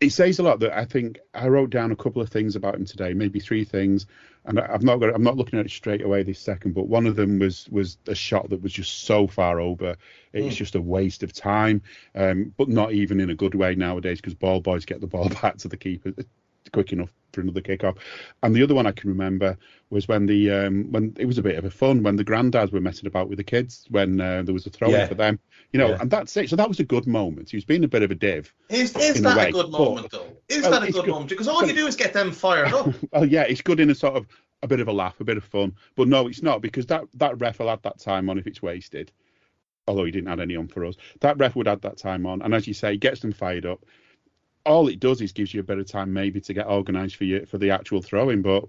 it 0.00 0.10
says 0.10 0.38
a 0.38 0.42
lot 0.42 0.60
that 0.60 0.76
I 0.76 0.84
think 0.84 1.18
I 1.32 1.48
wrote 1.48 1.70
down 1.70 1.90
a 1.90 1.96
couple 1.96 2.20
of 2.20 2.28
things 2.28 2.54
about 2.54 2.74
him 2.74 2.84
today, 2.84 3.14
maybe 3.14 3.40
three 3.40 3.64
things, 3.64 4.06
and 4.44 4.60
I've 4.60 4.82
not 4.82 4.98
got 4.98 5.14
I'm 5.14 5.22
not 5.22 5.36
looking 5.36 5.58
at 5.58 5.66
it 5.66 5.70
straight 5.70 6.02
away 6.02 6.22
this 6.22 6.38
second, 6.38 6.74
but 6.74 6.86
one 6.86 7.06
of 7.06 7.16
them 7.16 7.38
was 7.38 7.66
was 7.70 7.96
a 8.06 8.14
shot 8.14 8.50
that 8.50 8.62
was 8.62 8.72
just 8.72 9.04
so 9.04 9.26
far 9.26 9.58
over. 9.58 9.96
It's 10.32 10.54
mm. 10.54 10.58
just 10.58 10.74
a 10.74 10.80
waste 10.80 11.22
of 11.22 11.32
time, 11.32 11.82
um, 12.14 12.52
but 12.56 12.68
not 12.68 12.92
even 12.92 13.20
in 13.20 13.30
a 13.30 13.34
good 13.34 13.54
way 13.54 13.74
nowadays 13.74 14.20
because 14.20 14.34
ball 14.34 14.60
boys 14.60 14.84
get 14.84 15.00
the 15.00 15.06
ball 15.06 15.28
back 15.42 15.56
to 15.58 15.68
the 15.68 15.78
keeper 15.78 16.12
quick 16.76 16.92
enough 16.92 17.08
for 17.32 17.40
another 17.40 17.62
kickoff. 17.62 17.96
And 18.42 18.54
the 18.54 18.62
other 18.62 18.74
one 18.74 18.86
I 18.86 18.92
can 18.92 19.08
remember 19.08 19.56
was 19.88 20.06
when 20.06 20.26
the 20.26 20.50
um, 20.50 20.92
when 20.92 21.16
it 21.18 21.24
was 21.24 21.38
a 21.38 21.42
bit 21.42 21.56
of 21.56 21.64
a 21.64 21.70
fun 21.70 22.02
when 22.02 22.16
the 22.16 22.24
granddads 22.24 22.70
were 22.70 22.82
messing 22.82 23.06
about 23.06 23.30
with 23.30 23.38
the 23.38 23.44
kids 23.44 23.86
when 23.88 24.20
uh, 24.20 24.42
there 24.42 24.52
was 24.52 24.66
a 24.66 24.70
throw 24.70 24.90
yeah. 24.90 25.06
for 25.06 25.14
them, 25.14 25.38
you 25.72 25.78
know, 25.78 25.88
yeah. 25.88 25.98
and 26.02 26.10
that's 26.10 26.36
it. 26.36 26.50
So 26.50 26.56
that 26.56 26.68
was 26.68 26.78
a 26.78 26.84
good 26.84 27.06
moment. 27.06 27.48
He 27.48 27.56
was 27.56 27.64
being 27.64 27.82
a 27.82 27.88
bit 27.88 28.02
of 28.02 28.10
a 28.10 28.14
div. 28.14 28.52
Is 28.68 28.94
is 28.94 29.22
that 29.22 29.38
a, 29.38 29.48
a, 29.48 29.52
good 29.52 29.70
moment 29.70 30.08
but, 30.10 30.18
though? 30.18 30.36
Is 30.50 30.62
well, 30.64 30.72
that 30.72 30.82
a 30.82 30.92
good, 30.92 31.04
good, 31.06 31.10
moment? 31.10 31.30
Because 31.30 31.48
all 31.48 31.66
you 31.66 31.72
do 31.72 31.86
is 31.86 31.96
get 31.96 32.12
them 32.12 32.30
fired 32.30 32.74
up. 32.74 32.92
well, 33.10 33.24
yeah, 33.24 33.44
it's 33.44 33.62
good 33.62 33.80
in 33.80 33.88
a 33.88 33.94
sort 33.94 34.16
of 34.16 34.26
a 34.62 34.66
bit 34.66 34.80
of 34.80 34.88
a 34.88 34.92
laugh, 34.92 35.18
a 35.18 35.24
bit 35.24 35.38
of 35.38 35.44
fun. 35.44 35.76
But 35.94 36.08
no, 36.08 36.26
it's 36.26 36.42
not 36.42 36.60
because 36.60 36.84
that 36.86 37.04
that 37.14 37.40
ref 37.40 37.58
will 37.58 37.70
add 37.70 37.82
that 37.84 38.00
time 38.00 38.28
on 38.28 38.38
if 38.38 38.46
it's 38.46 38.60
wasted. 38.60 39.12
Although 39.88 40.04
he 40.04 40.10
didn't 40.10 40.28
add 40.28 40.40
any 40.40 40.56
on 40.56 40.68
for 40.68 40.84
us, 40.84 40.96
that 41.20 41.38
ref 41.38 41.56
would 41.56 41.68
add 41.68 41.82
that 41.82 41.96
time 41.96 42.26
on, 42.26 42.42
and 42.42 42.54
as 42.54 42.66
you 42.66 42.74
say, 42.74 42.98
gets 42.98 43.20
them 43.20 43.32
fired 43.32 43.64
up 43.64 43.82
all 44.66 44.88
it 44.88 45.00
does 45.00 45.20
is 45.20 45.32
gives 45.32 45.54
you 45.54 45.60
a 45.60 45.64
bit 45.64 45.78
of 45.78 45.86
time 45.86 46.12
maybe 46.12 46.40
to 46.40 46.52
get 46.52 46.66
organised 46.66 47.16
for 47.16 47.24
you 47.24 47.46
for 47.46 47.58
the 47.58 47.70
actual 47.70 48.02
throwing, 48.02 48.42
but 48.42 48.64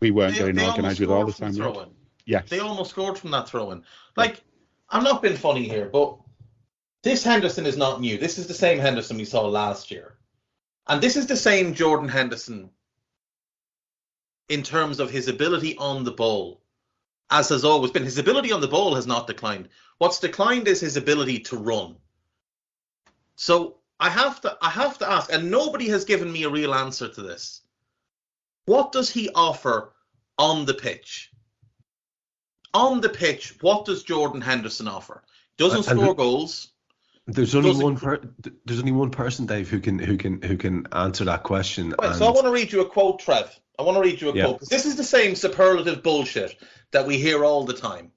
we 0.00 0.10
weren't 0.10 0.34
they, 0.34 0.52
getting 0.52 0.60
organised 0.60 1.00
with 1.00 1.10
all 1.10 1.26
the 1.26 1.32
time. 1.32 1.52
The 1.52 1.88
yes, 2.26 2.48
they 2.48 2.60
almost 2.60 2.90
scored 2.90 3.18
from 3.18 3.30
that 3.32 3.48
throwing. 3.48 3.82
Like 4.16 4.42
I'm 4.90 5.02
not 5.02 5.22
being 5.22 5.36
funny 5.36 5.66
here, 5.66 5.86
but 5.86 6.16
this 7.02 7.24
Henderson 7.24 7.66
is 7.66 7.76
not 7.76 8.00
new. 8.00 8.18
This 8.18 8.38
is 8.38 8.46
the 8.46 8.54
same 8.54 8.78
Henderson 8.78 9.16
we 9.16 9.24
saw 9.24 9.46
last 9.46 9.90
year, 9.90 10.18
and 10.86 11.00
this 11.00 11.16
is 11.16 11.26
the 11.26 11.36
same 11.36 11.74
Jordan 11.74 12.08
Henderson 12.08 12.70
in 14.48 14.62
terms 14.62 15.00
of 15.00 15.10
his 15.10 15.28
ability 15.28 15.76
on 15.78 16.04
the 16.04 16.12
ball, 16.12 16.60
as 17.30 17.48
has 17.48 17.64
always 17.64 17.90
been. 17.90 18.04
His 18.04 18.18
ability 18.18 18.52
on 18.52 18.60
the 18.60 18.68
ball 18.68 18.94
has 18.94 19.06
not 19.06 19.26
declined. 19.26 19.68
What's 19.98 20.20
declined 20.20 20.68
is 20.68 20.80
his 20.80 20.96
ability 20.96 21.40
to 21.40 21.56
run. 21.56 21.96
So 23.36 23.77
I 24.00 24.10
have 24.10 24.40
to 24.42 24.56
I 24.62 24.70
have 24.70 24.98
to 24.98 25.10
ask, 25.10 25.32
and 25.32 25.50
nobody 25.50 25.88
has 25.88 26.04
given 26.04 26.30
me 26.30 26.44
a 26.44 26.50
real 26.50 26.74
answer 26.74 27.08
to 27.08 27.22
this. 27.22 27.62
What 28.66 28.92
does 28.92 29.10
he 29.10 29.30
offer 29.34 29.92
on 30.38 30.66
the 30.66 30.74
pitch? 30.74 31.30
On 32.74 33.00
the 33.00 33.08
pitch, 33.08 33.56
what 33.60 33.86
does 33.86 34.02
Jordan 34.02 34.40
Henderson 34.40 34.88
offer? 34.88 35.22
Doesn't 35.56 35.88
and, 35.88 35.98
score 35.98 36.14
goals. 36.14 36.68
There's 37.26 37.54
only 37.54 37.82
one 37.82 37.96
per, 37.96 38.20
there's 38.64 38.78
only 38.78 38.92
one 38.92 39.10
person, 39.10 39.46
Dave, 39.46 39.68
who 39.68 39.80
can 39.80 39.98
who 39.98 40.16
can 40.16 40.40
who 40.42 40.56
can 40.56 40.86
answer 40.92 41.24
that 41.24 41.42
question. 41.42 41.90
Right, 41.90 42.10
and... 42.10 42.16
So 42.16 42.26
I 42.26 42.30
want 42.30 42.46
to 42.46 42.52
read 42.52 42.72
you 42.72 42.80
a 42.80 42.88
quote, 42.88 43.20
Trev. 43.20 43.58
I 43.78 43.82
want 43.82 43.96
to 43.96 44.02
read 44.02 44.20
you 44.20 44.30
a 44.30 44.34
yeah. 44.34 44.44
quote 44.44 44.60
this 44.68 44.86
is 44.86 44.96
the 44.96 45.04
same 45.04 45.34
superlative 45.34 46.02
bullshit 46.02 46.56
that 46.90 47.06
we 47.06 47.18
hear 47.18 47.44
all 47.44 47.64
the 47.64 47.74
time. 47.74 48.12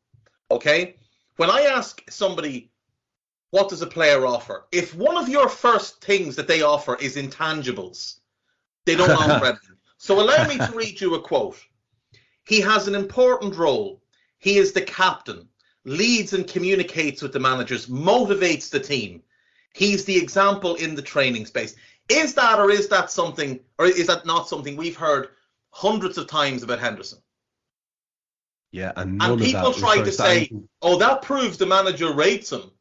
Okay, 0.50 0.96
when 1.38 1.50
I 1.50 1.64
ask 1.64 2.02
somebody 2.10 2.71
what 3.52 3.70
does 3.70 3.82
a 3.82 3.88
player 3.88 4.26
offer? 4.26 4.66
If 4.72 4.96
one 4.96 5.18
of 5.18 5.30
your 5.30 5.48
first 5.48 6.02
things 6.04 6.36
that 6.38 6.48
they 6.48 6.62
offer 6.62 6.96
is 6.96 7.16
intangibles, 7.18 8.20
they 8.86 8.96
don't 8.96 9.12
offer 9.30 9.46
anything. 9.46 9.78
So 9.98 10.20
allow 10.20 10.48
me 10.48 10.58
to 10.58 10.72
read 10.74 11.00
you 11.00 11.16
a 11.16 11.22
quote. 11.22 11.58
He 12.46 12.60
has 12.62 12.88
an 12.88 12.96
important 12.96 13.56
role. 13.56 14.02
He 14.40 14.58
is 14.58 14.72
the 14.72 14.82
captain, 14.82 15.48
leads 15.86 16.34
and 16.34 16.48
communicates 16.48 17.22
with 17.22 17.34
the 17.34 17.40
managers, 17.40 17.88
motivates 17.88 18.70
the 18.70 18.80
team. 18.80 19.22
He's 19.74 20.06
the 20.06 20.18
example 20.18 20.76
in 20.76 20.96
the 20.96 21.02
training 21.02 21.46
space. 21.46 21.76
Is 22.10 22.34
that 22.34 22.60
or 22.60 22.72
is 22.72 22.88
that 22.88 23.12
something, 23.12 23.60
or 23.78 23.86
is 23.86 24.08
that 24.08 24.26
not 24.26 24.48
something 24.48 24.76
we've 24.76 24.98
heard 24.98 25.30
hundreds 25.70 26.18
of 26.18 26.28
times 26.28 26.64
about 26.64 26.80
Henderson? 26.80 27.20
Yeah, 28.72 28.94
and 28.96 29.18
none 29.18 29.32
And 29.34 29.42
people 29.42 29.74
try 29.74 30.02
to 30.02 30.12
say, 30.12 30.38
anything- 30.38 30.70
oh, 30.82 30.98
that 30.98 31.22
proves 31.22 31.58
the 31.58 31.66
manager 31.66 32.14
rates 32.14 32.52
him. 32.52 32.72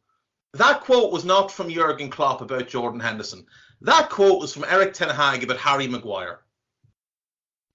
That 0.55 0.81
quote 0.81 1.13
was 1.13 1.25
not 1.25 1.53
from 1.53 1.71
Jurgen 1.71 2.11
Klopp 2.11 2.41
about 2.41 2.69
Jordan 2.69 3.01
Henderson. 3.01 3.47
That 3.83 4.11
quote 4.11 4.41
was 4.41 4.53
from 4.53 4.65
Erik 4.65 4.95
Ten 4.95 5.09
Hag 5.09 5.45
about 5.45 5.59
Harry 5.59 5.87
Maguire. 5.87 6.41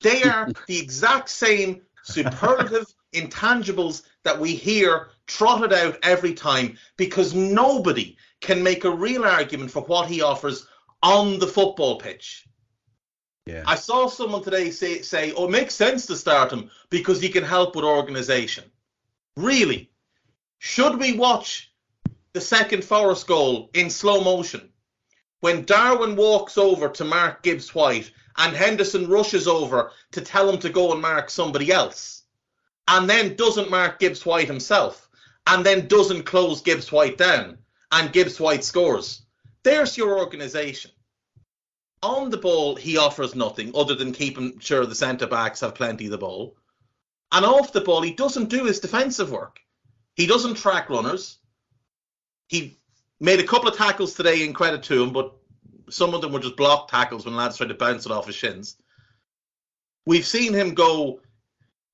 They 0.02 0.24
are 0.24 0.50
the 0.68 0.80
exact 0.80 1.30
same 1.30 1.82
superlative 2.04 2.94
intangibles 3.14 4.04
that 4.24 4.40
we 4.40 4.56
hear 4.56 5.10
trotted 5.26 5.74
out 5.74 5.98
every 6.04 6.34
time 6.34 6.78
because 6.98 7.34
nobody 7.34 8.18
can 8.42 8.62
make 8.62 8.84
a 8.84 8.92
real 8.92 9.24
argument 9.24 9.72
for 9.72 9.82
what 9.84 10.08
he 10.08 10.22
offers 10.22 10.68
on 11.02 11.40
the 11.40 11.48
football 11.48 11.98
pitch. 11.98 12.46
yeah. 13.46 13.64
I 13.66 13.76
saw 13.76 14.08
someone 14.08 14.44
today 14.44 14.70
say, 14.70 15.02
say, 15.02 15.32
"Oh, 15.32 15.46
it 15.46 15.52
makes 15.52 15.74
sense 15.74 16.06
to 16.08 16.16
start 16.16 16.52
him 16.52 16.70
because 16.90 17.22
he 17.22 17.30
can 17.30 17.44
help 17.44 17.76
with 17.76 17.86
organisation." 17.86 18.66
Really? 19.38 19.90
Should 20.60 21.00
we 21.00 21.14
watch 21.14 21.72
the 22.36 22.42
second 22.42 22.84
Forest 22.84 23.28
goal 23.28 23.70
in 23.74 23.90
slow 23.90 24.22
motion 24.22 24.70
when 25.40 25.64
Darwin 25.64 26.18
walks 26.18 26.58
over 26.58 26.90
to 26.90 27.06
mark 27.06 27.42
Gibbs 27.44 27.74
White 27.74 28.12
and 28.36 28.54
Henderson 28.54 29.08
rushes 29.08 29.48
over 29.48 29.94
to 30.12 30.20
tell 30.20 30.50
him 30.50 30.60
to 30.60 30.70
go 30.70 30.92
and 30.92 31.02
mark 31.02 31.30
somebody 31.30 31.72
else, 31.72 32.24
and 32.90 33.10
then 33.10 33.38
doesn't 33.38 33.72
mark 33.72 34.00
Gibbs 34.00 34.26
White 34.26 34.48
himself, 34.48 35.10
and 35.48 35.66
then 35.66 35.88
doesn't 35.88 36.24
close 36.24 36.62
Gibbs 36.62 36.92
White 36.92 37.18
down, 37.18 37.58
and 37.94 38.12
Gibbs 38.12 38.38
White 38.38 38.66
scores? 38.66 39.22
There's 39.64 39.98
your 39.98 40.20
organisation 40.20 40.92
on 42.04 42.30
the 42.30 42.38
ball, 42.38 42.76
he 42.76 42.98
offers 42.98 43.34
nothing 43.34 43.72
other 43.74 43.96
than 43.96 44.12
keeping 44.12 44.60
sure 44.60 44.86
the 44.86 44.94
centre 44.94 45.26
backs 45.26 45.62
have 45.62 45.74
plenty 45.74 46.06
of 46.06 46.12
the 46.12 46.18
ball. 46.18 46.58
And 47.32 47.46
off 47.46 47.72
the 47.72 47.80
ball, 47.80 48.02
he 48.02 48.14
doesn't 48.14 48.50
do 48.50 48.66
his 48.66 48.82
defensive 48.82 49.32
work. 49.32 49.62
He 50.16 50.28
doesn't 50.28 50.56
track 50.56 50.90
runners. 50.90 51.40
He 52.48 52.78
made 53.20 53.40
a 53.40 53.48
couple 53.48 53.68
of 53.68 53.78
tackles 53.78 54.14
today 54.14 54.44
in 54.44 54.54
credit 54.54 54.84
to 54.84 55.02
him, 55.02 55.12
but 55.12 55.34
some 55.90 56.14
of 56.14 56.22
them 56.22 56.32
were 56.32 56.40
just 56.40 56.58
block 56.58 56.90
tackles 56.90 57.26
when 57.26 57.36
lads 57.36 57.58
tried 57.58 57.70
to 57.70 57.76
bounce 57.76 58.06
it 58.06 58.12
off 58.12 58.28
his 58.28 58.36
shins. 58.36 58.78
We've 60.06 60.26
seen 60.26 60.54
him 60.54 60.74
go 60.74 61.22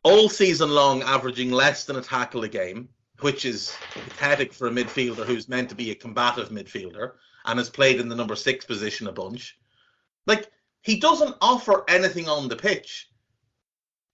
all 0.04 0.30
season 0.30 0.72
long 0.72 1.02
averaging 1.04 1.52
less 1.52 1.86
than 1.86 1.96
a 1.96 2.02
tackle 2.02 2.44
a 2.44 2.50
game, 2.50 2.90
which 3.20 3.46
is 3.46 3.76
pathetic 3.92 4.54
for 4.54 4.68
a 4.68 4.72
midfielder 4.72 5.26
who's 5.26 5.48
meant 5.48 5.70
to 5.70 5.76
be 5.76 5.92
a 5.92 5.96
combative 5.96 6.50
midfielder 6.50 7.14
and 7.46 7.60
has 7.60 7.70
played 7.70 8.00
in 8.00 8.10
the 8.10 8.16
number 8.16 8.36
six 8.36 8.66
position 8.66 9.08
a 9.08 9.12
bunch. 9.12 9.58
Like 10.28 10.52
he 10.82 11.00
doesn't 11.00 11.36
offer 11.42 11.84
anything 11.88 12.28
on 12.28 12.48
the 12.48 12.56
pitch. 12.56 13.10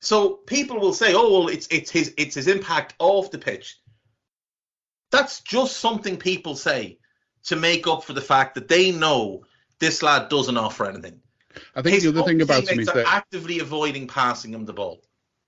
So 0.01 0.35
people 0.35 0.79
will 0.79 0.93
say, 0.93 1.13
"Oh, 1.15 1.31
well, 1.31 1.47
it's 1.47 1.67
it's 1.71 1.89
his 1.89 2.13
it's 2.17 2.35
his 2.35 2.47
impact 2.47 2.93
off 2.99 3.31
the 3.31 3.39
pitch." 3.39 3.79
That's 5.17 5.41
just 5.41 5.77
something 5.77 6.17
people 6.17 6.55
say 6.55 6.99
to 7.45 7.55
make 7.55 7.87
up 7.87 8.03
for 8.03 8.13
the 8.13 8.21
fact 8.21 8.55
that 8.55 8.67
they 8.67 8.91
know 8.91 9.43
this 9.79 10.03
lad 10.03 10.29
doesn't 10.29 10.57
offer 10.57 10.85
anything. 10.85 11.19
I 11.75 11.81
think 11.81 12.01
the 12.01 12.09
other 12.09 12.23
thing 12.23 12.41
about 12.41 12.67
him 12.69 12.79
is 12.79 12.87
that 12.87 13.07
actively 13.07 13.59
avoiding 13.59 14.07
passing 14.07 14.53
him 14.53 14.65
the 14.65 14.73
ball. 14.73 15.01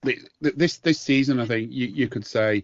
th- 0.04 0.22
th- 0.42 0.56
this 0.56 0.78
this 0.78 1.00
season, 1.00 1.40
I 1.40 1.46
think 1.46 1.72
you, 1.72 1.88
you 1.88 2.08
could 2.08 2.26
say 2.26 2.64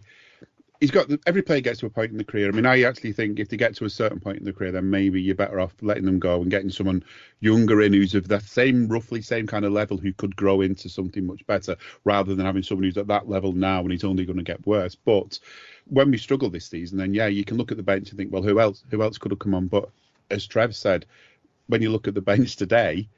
he's 0.80 0.90
got 0.90 1.10
every 1.26 1.42
player 1.42 1.60
gets 1.60 1.80
to 1.80 1.86
a 1.86 1.90
point 1.90 2.12
in 2.12 2.18
the 2.18 2.24
career. 2.24 2.48
I 2.48 2.52
mean, 2.52 2.66
I 2.66 2.82
actually 2.82 3.12
think 3.12 3.38
if 3.38 3.48
they 3.48 3.56
get 3.56 3.74
to 3.76 3.84
a 3.84 3.90
certain 3.90 4.20
point 4.20 4.38
in 4.38 4.44
the 4.44 4.52
career, 4.52 4.72
then 4.72 4.90
maybe 4.90 5.20
you're 5.20 5.34
better 5.34 5.60
off 5.60 5.74
letting 5.80 6.04
them 6.04 6.18
go 6.18 6.40
and 6.42 6.50
getting 6.50 6.70
someone 6.70 7.04
younger 7.40 7.82
in 7.82 7.92
who's 7.92 8.14
of 8.14 8.28
the 8.28 8.40
same, 8.40 8.88
roughly 8.88 9.22
same 9.22 9.46
kind 9.46 9.64
of 9.64 9.72
level 9.72 9.96
who 9.96 10.12
could 10.12 10.36
grow 10.36 10.60
into 10.60 10.88
something 10.88 11.26
much 11.26 11.46
better, 11.46 11.76
rather 12.04 12.34
than 12.34 12.44
having 12.44 12.62
someone 12.62 12.84
who's 12.84 12.98
at 12.98 13.06
that 13.08 13.28
level 13.28 13.52
now 13.52 13.80
and 13.80 13.90
he's 13.90 14.04
only 14.04 14.24
going 14.24 14.38
to 14.38 14.42
get 14.42 14.66
worse. 14.66 14.94
But 14.94 15.38
when 15.88 16.10
we 16.10 16.18
struggle 16.18 16.50
this 16.50 16.66
season, 16.66 16.98
then 16.98 17.14
yeah, 17.14 17.26
you 17.26 17.44
can 17.44 17.56
look 17.56 17.70
at 17.70 17.76
the 17.76 17.82
bench 17.82 18.10
and 18.10 18.18
think, 18.18 18.32
well, 18.32 18.42
who 18.42 18.60
else? 18.60 18.84
Who 18.90 19.02
else 19.02 19.18
could 19.18 19.30
have 19.32 19.38
come 19.38 19.54
on? 19.54 19.68
But 19.68 19.88
as 20.30 20.46
Trev 20.46 20.74
said, 20.74 21.06
when 21.68 21.82
you 21.82 21.90
look 21.90 22.08
at 22.08 22.14
the 22.14 22.20
bench 22.22 22.56
today, 22.56 23.08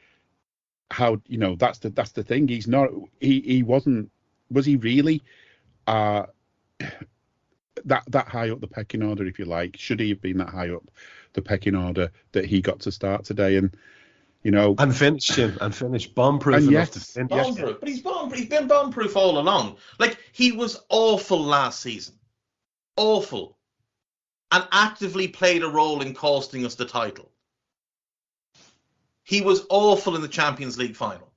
how 0.90 1.20
you 1.26 1.38
know 1.38 1.54
that's 1.56 1.78
the 1.78 1.90
that's 1.90 2.12
the 2.12 2.22
thing. 2.22 2.48
He's 2.48 2.66
not. 2.68 2.90
He 3.20 3.40
he 3.40 3.62
wasn't. 3.62 4.10
Was 4.50 4.66
he 4.66 4.76
really? 4.76 5.22
Uh 5.86 6.26
that 7.84 8.04
that 8.08 8.28
high 8.28 8.50
up 8.50 8.60
the 8.60 8.66
pecking 8.66 9.02
order, 9.02 9.26
if 9.26 9.38
you 9.38 9.44
like. 9.44 9.76
Should 9.76 10.00
he 10.00 10.08
have 10.10 10.20
been 10.20 10.38
that 10.38 10.48
high 10.48 10.70
up 10.70 10.82
the 11.34 11.42
pecking 11.42 11.74
order 11.76 12.10
that 12.32 12.44
he 12.46 12.60
got 12.60 12.80
to 12.80 12.92
start 12.92 13.24
today? 13.24 13.56
And 13.56 13.76
you 14.42 14.50
know, 14.50 14.74
and 14.78 14.94
finished 14.96 15.34
him 15.34 15.58
and 15.60 15.74
finished 15.74 16.14
bomb 16.14 16.38
proof 16.38 16.56
And 16.56 16.68
enough 16.68 16.72
yes, 16.72 16.90
to 16.90 17.00
finish. 17.00 17.30
yes. 17.32 17.46
bomb 17.46 17.56
proof. 17.56 17.80
But 17.80 17.88
he's 17.88 18.00
bomb. 18.00 18.32
He's 18.32 18.46
been 18.46 18.66
bomb 18.66 18.92
proof 18.92 19.16
all 19.16 19.38
along. 19.38 19.76
Like 19.98 20.18
he 20.32 20.52
was 20.52 20.80
awful 20.88 21.40
last 21.42 21.80
season, 21.80 22.14
awful, 22.98 23.56
and 24.50 24.66
actively 24.72 25.28
played 25.28 25.62
a 25.62 25.68
role 25.68 26.02
in 26.02 26.14
costing 26.14 26.66
us 26.66 26.74
the 26.74 26.84
title. 26.84 27.30
He 29.22 29.40
was 29.40 29.66
awful 29.70 30.16
in 30.16 30.22
the 30.22 30.28
Champions 30.28 30.78
League 30.78 30.96
final, 30.96 31.32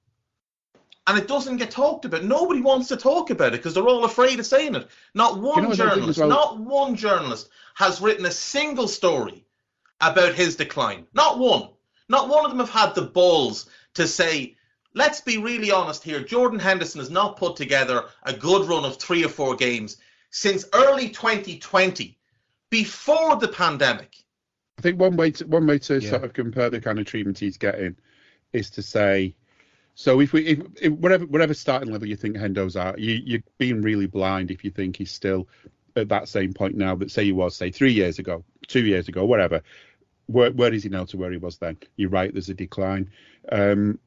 and 1.08 1.18
it 1.18 1.28
doesn't 1.28 1.58
get 1.58 1.72
talked 1.72 2.06
about. 2.06 2.24
Nobody 2.24 2.62
wants 2.62 2.88
to 2.90 2.98
talk 2.98 3.30
about 3.30 3.54
it 3.54 3.58
because 3.58 3.74
they're 3.74 3.88
all 3.88 4.06
afraid 4.06 4.40
of 4.40 4.46
saying 4.46 4.76
it. 4.76 4.88
Not 5.14 5.40
one 5.40 5.64
know 5.64 5.72
I 5.72 5.76
think 5.76 5.90
journalist, 5.90 6.20
well? 6.20 6.30
not 6.30 6.60
one 6.60 6.96
journalist 6.96 7.50
has 7.76 8.02
written 8.02 8.26
a 8.26 8.32
single 8.32 8.88
story 8.88 9.46
about 10.00 10.34
his 10.34 10.56
decline. 10.56 11.06
Not 11.14 11.38
one. 11.38 11.70
Not 12.10 12.28
one 12.28 12.44
of 12.44 12.52
them 12.52 12.60
have 12.60 12.70
had 12.70 12.96
the 12.96 13.04
balls 13.04 13.70
to 13.94 14.08
say, 14.08 14.56
let's 14.94 15.22
be 15.22 15.38
really 15.38 15.72
honest 15.72 16.04
here. 16.04 16.22
Jordan 16.22 16.60
Henderson 16.60 17.00
has 17.00 17.10
not 17.10 17.38
put 17.38 17.56
together 17.56 18.06
a 18.24 18.34
good 18.34 18.68
run 18.68 18.84
of 18.84 18.98
three 18.98 19.24
or 19.24 19.30
four 19.30 19.56
games 19.56 19.98
since 20.32 20.66
early 20.74 21.10
2020, 21.10 22.18
before 22.70 23.36
the 23.38 23.50
pandemic. 23.50 24.16
I 24.80 24.82
think 24.82 25.00
one 25.00 25.16
way 25.16 25.32
to 25.32 25.46
one 25.46 25.68
way 25.68 25.78
to 25.80 26.00
Yeah. 26.00 26.10
sort 26.10 26.24
of 26.24 26.34
compare 26.34 26.70
the 26.70 26.82
kind 26.82 26.98
of 26.98 27.06
treatment 27.06 27.38
he's 27.38 27.58
getting 27.58 27.96
is 28.54 28.70
to 28.72 28.82
say, 28.82 29.36
so 29.94 30.20
if 30.22 30.34
we 30.34 30.46
if, 30.48 30.60
if 30.82 30.94
whatever 30.94 31.26
whatever 31.26 31.54
starting 31.54 31.92
level 31.92 32.08
you 32.08 32.16
think 32.16 32.38
Hendo's 32.38 32.76
at, 32.76 32.98
you 32.98 33.22
you're 33.24 33.44
being 33.58 33.82
really 33.82 34.08
blind 34.08 34.50
if 34.50 34.64
you 34.64 34.72
think 34.72 34.96
he's 34.96 35.12
still 35.12 35.48
at 35.96 36.10
that 36.10 36.30
same 36.30 36.54
point 36.54 36.76
now 36.76 36.96
that 36.96 37.12
say 37.12 37.26
he 37.26 37.34
was 37.34 37.56
say 37.56 37.70
three 37.70 37.92
years 37.94 38.18
ago, 38.18 38.44
two 38.68 38.86
years 38.86 39.08
ago, 39.08 39.26
whatever. 39.26 39.62
Where 40.28 40.52
where 40.52 40.74
is 40.74 40.84
he 40.84 40.90
now 40.90 41.04
to 41.06 41.18
where 41.18 41.32
he 41.32 41.38
was 41.38 41.58
then? 41.58 41.78
You're 41.98 42.10
right. 42.10 42.32
There's 42.32 42.50
a 42.50 42.54
decline. 42.54 43.12
Um, 43.52 44.00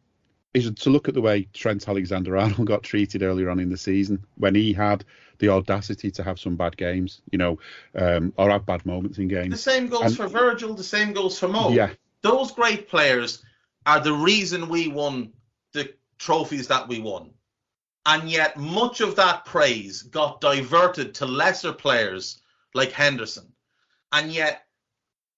is 0.55 0.71
to 0.71 0.91
look 0.91 1.09
at 1.09 1.15
the 1.15 1.21
way 1.21 1.49
Trent 1.53 1.89
Alexander-Arnold 1.89 2.67
got 2.67 2.83
treated 2.83 3.23
earlier 3.23 3.51
on 3.51 3.59
in 3.61 3.69
the 3.69 3.77
season 3.77 4.25
when 4.37 4.55
he 4.55 4.73
had 4.73 5.05
the 5.39 5.49
audacity 5.49 6.11
to 6.13 6.23
have 6.23 6.39
some 6.39 6.57
bad 6.57 6.77
games, 6.77 7.21
you 7.33 7.39
know, 7.39 7.59
um, 7.97 8.33
or 8.37 8.51
have 8.51 8.65
bad 8.65 8.87
moments 8.87 9.19
in 9.19 9.27
games. 9.29 9.51
The 9.51 9.57
same 9.59 9.89
goes 9.89 10.03
And- 10.03 10.17
for 10.17 10.29
Virgil, 10.29 10.75
the 10.75 10.85
same 10.85 11.13
goes 11.13 11.39
for 11.39 11.49
Mo. 11.49 11.71
Yeah. 11.71 11.91
Those 12.23 12.53
great 12.53 12.89
players 12.89 13.43
are 13.85 14.01
the 14.01 14.13
reason 14.13 14.69
we 14.69 14.89
won 14.89 15.33
the 15.73 15.93
trophies 16.19 16.69
that 16.69 16.89
we 16.89 17.01
won. 17.01 17.31
And 18.07 18.31
yet, 18.31 18.57
much 18.57 19.01
of 19.01 19.17
that 19.17 19.45
praise 19.45 20.03
got 20.03 20.41
diverted 20.41 21.15
to 21.17 21.27
lesser 21.27 21.73
players 21.73 22.41
like 22.75 22.93
Henderson. 22.93 23.53
And 24.13 24.31
yet, 24.31 24.67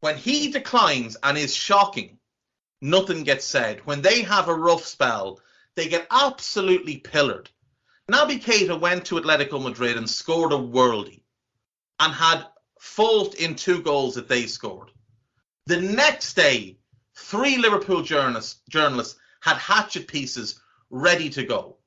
when 0.01 0.17
he 0.17 0.51
declines 0.51 1.17
and 1.23 1.39
is 1.39 1.55
shocking, 1.55 2.16
nothing 2.81 3.25
gets 3.25 3.45
said. 3.45 3.85
When 3.87 4.03
they 4.03 4.23
have 4.23 4.49
a 4.49 4.55
rough 4.55 4.85
spell, 4.85 5.41
they 5.75 5.89
get 5.89 6.07
absolutely 6.11 6.99
pillared. 6.99 7.51
Naby 8.11 8.43
Keita 8.43 8.79
went 8.79 9.07
to 9.07 9.17
Atletico 9.17 9.63
Madrid 9.63 9.97
and 9.97 10.09
scored 10.09 10.53
a 10.53 10.57
worldie 10.57 11.23
and 11.99 12.13
had 12.13 12.47
fault 12.79 13.35
in 13.35 13.55
two 13.55 13.83
goals 13.83 14.15
that 14.15 14.29
they 14.29 14.47
scored. 14.47 14.91
The 15.67 15.81
next 15.81 16.35
day, 16.35 16.79
three 17.17 17.59
Liverpool 17.59 18.03
journalists, 18.03 18.61
journalists 18.69 19.19
had 19.41 19.57
hatchet 19.57 20.07
pieces 20.07 20.61
ready 20.91 21.29
to 21.31 21.43
go. 21.43 21.79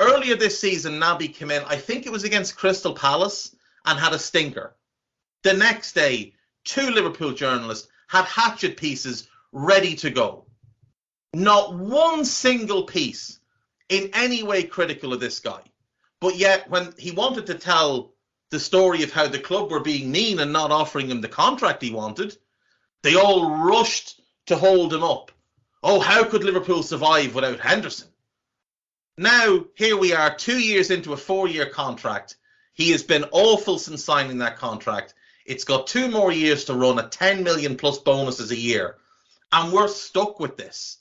Earlier 0.00 0.36
this 0.36 0.58
season, 0.58 1.00
Naby 1.00 1.32
came 1.32 1.50
in, 1.50 1.62
I 1.64 1.76
think 1.76 2.06
it 2.06 2.12
was 2.12 2.24
against 2.24 2.56
Crystal 2.56 2.94
Palace, 2.94 3.54
and 3.84 3.98
had 3.98 4.12
a 4.12 4.18
stinker. 4.18 4.76
The 5.42 5.54
next 5.54 5.92
day, 5.94 6.34
two 6.64 6.90
Liverpool 6.90 7.32
journalists 7.32 7.88
had 8.08 8.24
hatchet 8.24 8.76
pieces 8.76 9.28
ready 9.52 9.94
to 9.96 10.10
go. 10.10 10.46
Not 11.32 11.74
one 11.74 12.24
single 12.24 12.84
piece 12.84 13.38
in 13.88 14.10
any 14.14 14.42
way 14.42 14.62
critical 14.62 15.12
of 15.12 15.20
this 15.20 15.40
guy. 15.40 15.60
But 16.20 16.36
yet, 16.36 16.70
when 16.70 16.94
he 16.98 17.10
wanted 17.10 17.46
to 17.46 17.54
tell 17.54 18.14
the 18.50 18.60
story 18.60 19.02
of 19.02 19.12
how 19.12 19.26
the 19.26 19.38
club 19.38 19.70
were 19.70 19.80
being 19.80 20.10
mean 20.10 20.38
and 20.38 20.52
not 20.52 20.70
offering 20.70 21.10
him 21.10 21.20
the 21.20 21.28
contract 21.28 21.82
he 21.82 21.90
wanted, 21.90 22.36
they 23.02 23.16
all 23.16 23.64
rushed 23.66 24.20
to 24.46 24.56
hold 24.56 24.92
him 24.92 25.04
up. 25.04 25.30
Oh, 25.82 26.00
how 26.00 26.24
could 26.24 26.42
Liverpool 26.42 26.82
survive 26.82 27.34
without 27.34 27.60
Henderson? 27.60 28.08
Now, 29.18 29.64
here 29.74 29.96
we 29.96 30.12
are, 30.12 30.34
two 30.34 30.58
years 30.58 30.90
into 30.90 31.12
a 31.12 31.16
four 31.16 31.48
year 31.48 31.66
contract. 31.66 32.36
He 32.74 32.90
has 32.90 33.02
been 33.02 33.24
awful 33.32 33.78
since 33.78 34.04
signing 34.04 34.38
that 34.38 34.58
contract. 34.58 35.14
It's 35.46 35.64
got 35.64 35.86
two 35.86 36.08
more 36.08 36.32
years 36.32 36.64
to 36.64 36.74
run 36.74 36.98
at 36.98 37.12
10 37.12 37.42
million 37.42 37.76
plus 37.76 37.98
bonuses 37.98 38.50
a 38.50 38.56
year. 38.56 38.96
And 39.56 39.72
we're 39.72 39.88
stuck 39.88 40.38
with 40.38 40.56
this. 40.56 40.98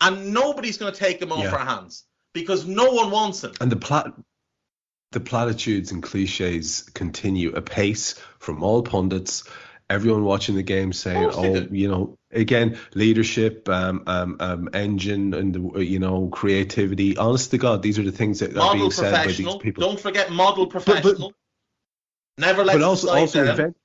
And 0.00 0.34
nobody's 0.34 0.76
going 0.76 0.92
to 0.92 0.98
take 0.98 1.22
him 1.22 1.32
off 1.32 1.44
Yeah. 1.44 1.52
our 1.52 1.64
hands 1.64 2.04
because 2.34 2.66
no 2.66 2.92
one 2.92 3.10
wants 3.10 3.42
him. 3.42 3.52
And 3.60 3.72
the 3.72 3.76
plat 3.76 4.12
the 5.12 5.20
platitudes 5.20 5.92
and 5.92 6.02
cliches 6.02 6.88
continue 6.94 7.52
apace 7.52 8.14
from 8.38 8.62
all 8.62 8.82
pundits. 8.82 9.44
Everyone 9.90 10.24
watching 10.24 10.54
the 10.54 10.62
game 10.62 10.92
saying, 10.92 11.24
Of 11.24 11.32
course 11.32 11.46
they 11.46 11.60
"Oh, 11.60 11.64
do. 11.64 11.76
you 11.76 11.88
know, 11.88 12.18
again, 12.30 12.78
leadership, 12.94 13.68
um, 13.68 14.04
um, 14.06 14.36
um, 14.40 14.68
engine, 14.72 15.34
and 15.34 15.54
the, 15.54 15.80
you 15.80 15.98
know, 15.98 16.28
creativity." 16.28 17.18
Honest 17.18 17.50
to 17.50 17.58
God, 17.58 17.82
these 17.82 17.98
are 17.98 18.02
the 18.02 18.12
things 18.12 18.38
that 18.40 18.56
are 18.56 18.74
being 18.74 18.90
said 18.90 19.12
by 19.12 19.26
these 19.30 19.56
people. 19.56 19.82
Don't 19.82 20.00
forget 20.00 20.30
model 20.32 20.66
professional. 20.66 21.34
Never 22.38 22.64
let 22.64 22.72
but 22.74 22.82
also, 22.82 23.10
also 23.10 23.44
invent. 23.50 23.76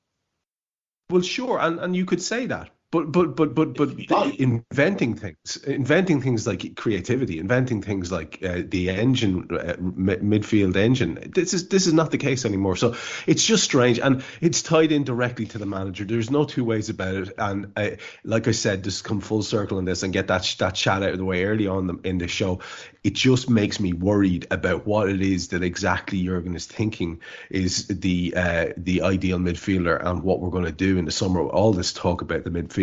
Well, 1.09 1.21
sure, 1.21 1.59
and, 1.59 1.79
and 1.79 1.93
you 1.95 2.05
could 2.05 2.21
say 2.21 2.45
that, 2.45 2.69
but 2.89 3.11
but 3.11 3.35
but 3.35 3.53
but 3.53 3.75
but 3.75 4.35
inventing 4.39 5.15
things, 5.15 5.57
inventing 5.57 6.21
things 6.21 6.47
like 6.47 6.77
creativity, 6.77 7.37
inventing 7.37 7.81
things 7.81 8.13
like 8.13 8.41
uh, 8.41 8.61
the 8.65 8.89
engine, 8.89 9.45
uh, 9.51 9.75
mi- 9.79 10.15
midfield 10.15 10.77
engine. 10.77 11.31
This 11.35 11.53
is 11.53 11.67
this 11.67 11.85
is 11.85 11.93
not 11.93 12.11
the 12.11 12.17
case 12.17 12.45
anymore. 12.45 12.77
So 12.77 12.95
it's 13.25 13.45
just 13.45 13.65
strange, 13.65 13.99
and 13.99 14.23
it's 14.39 14.61
tied 14.61 14.93
in 14.93 15.03
directly 15.03 15.45
to 15.47 15.57
the 15.57 15.65
manager. 15.65 16.05
There's 16.05 16.31
no 16.31 16.45
two 16.45 16.63
ways 16.63 16.87
about 16.87 17.15
it. 17.15 17.33
And 17.37 17.73
uh, 17.75 17.89
like 18.23 18.47
I 18.47 18.51
said, 18.51 18.85
just 18.85 19.03
come 19.03 19.19
full 19.19 19.43
circle 19.43 19.79
on 19.79 19.85
this 19.85 20.03
and 20.03 20.13
get 20.13 20.27
that 20.27 20.55
that 20.59 20.75
chat 20.75 21.03
out 21.03 21.09
of 21.09 21.17
the 21.17 21.25
way 21.25 21.43
early 21.43 21.67
on 21.67 21.99
in 22.05 22.19
the 22.19 22.29
show. 22.29 22.61
It 23.03 23.15
just 23.15 23.49
makes 23.49 23.81
me 23.81 23.91
worried 23.91 24.47
about 24.49 24.87
what 24.87 25.09
it 25.09 25.21
is 25.21 25.49
that 25.49 25.63
exactly 25.63 26.23
Jurgen 26.23 26.55
is 26.55 26.65
thinking 26.65 27.19
is 27.49 27.87
the 27.87 28.33
uh, 28.33 28.67
the 28.77 29.01
ideal 29.01 29.39
midfielder 29.39 30.01
and 30.05 30.23
what 30.23 30.39
we're 30.39 30.51
going 30.51 30.65
to 30.65 30.71
do 30.71 30.97
in 30.97 31.03
the 31.03 31.11
summer. 31.11 31.41
All 31.41 31.73
this 31.73 31.91
talk 31.91 32.21
about 32.21 32.45
the 32.45 32.49
midfield. 32.49 32.76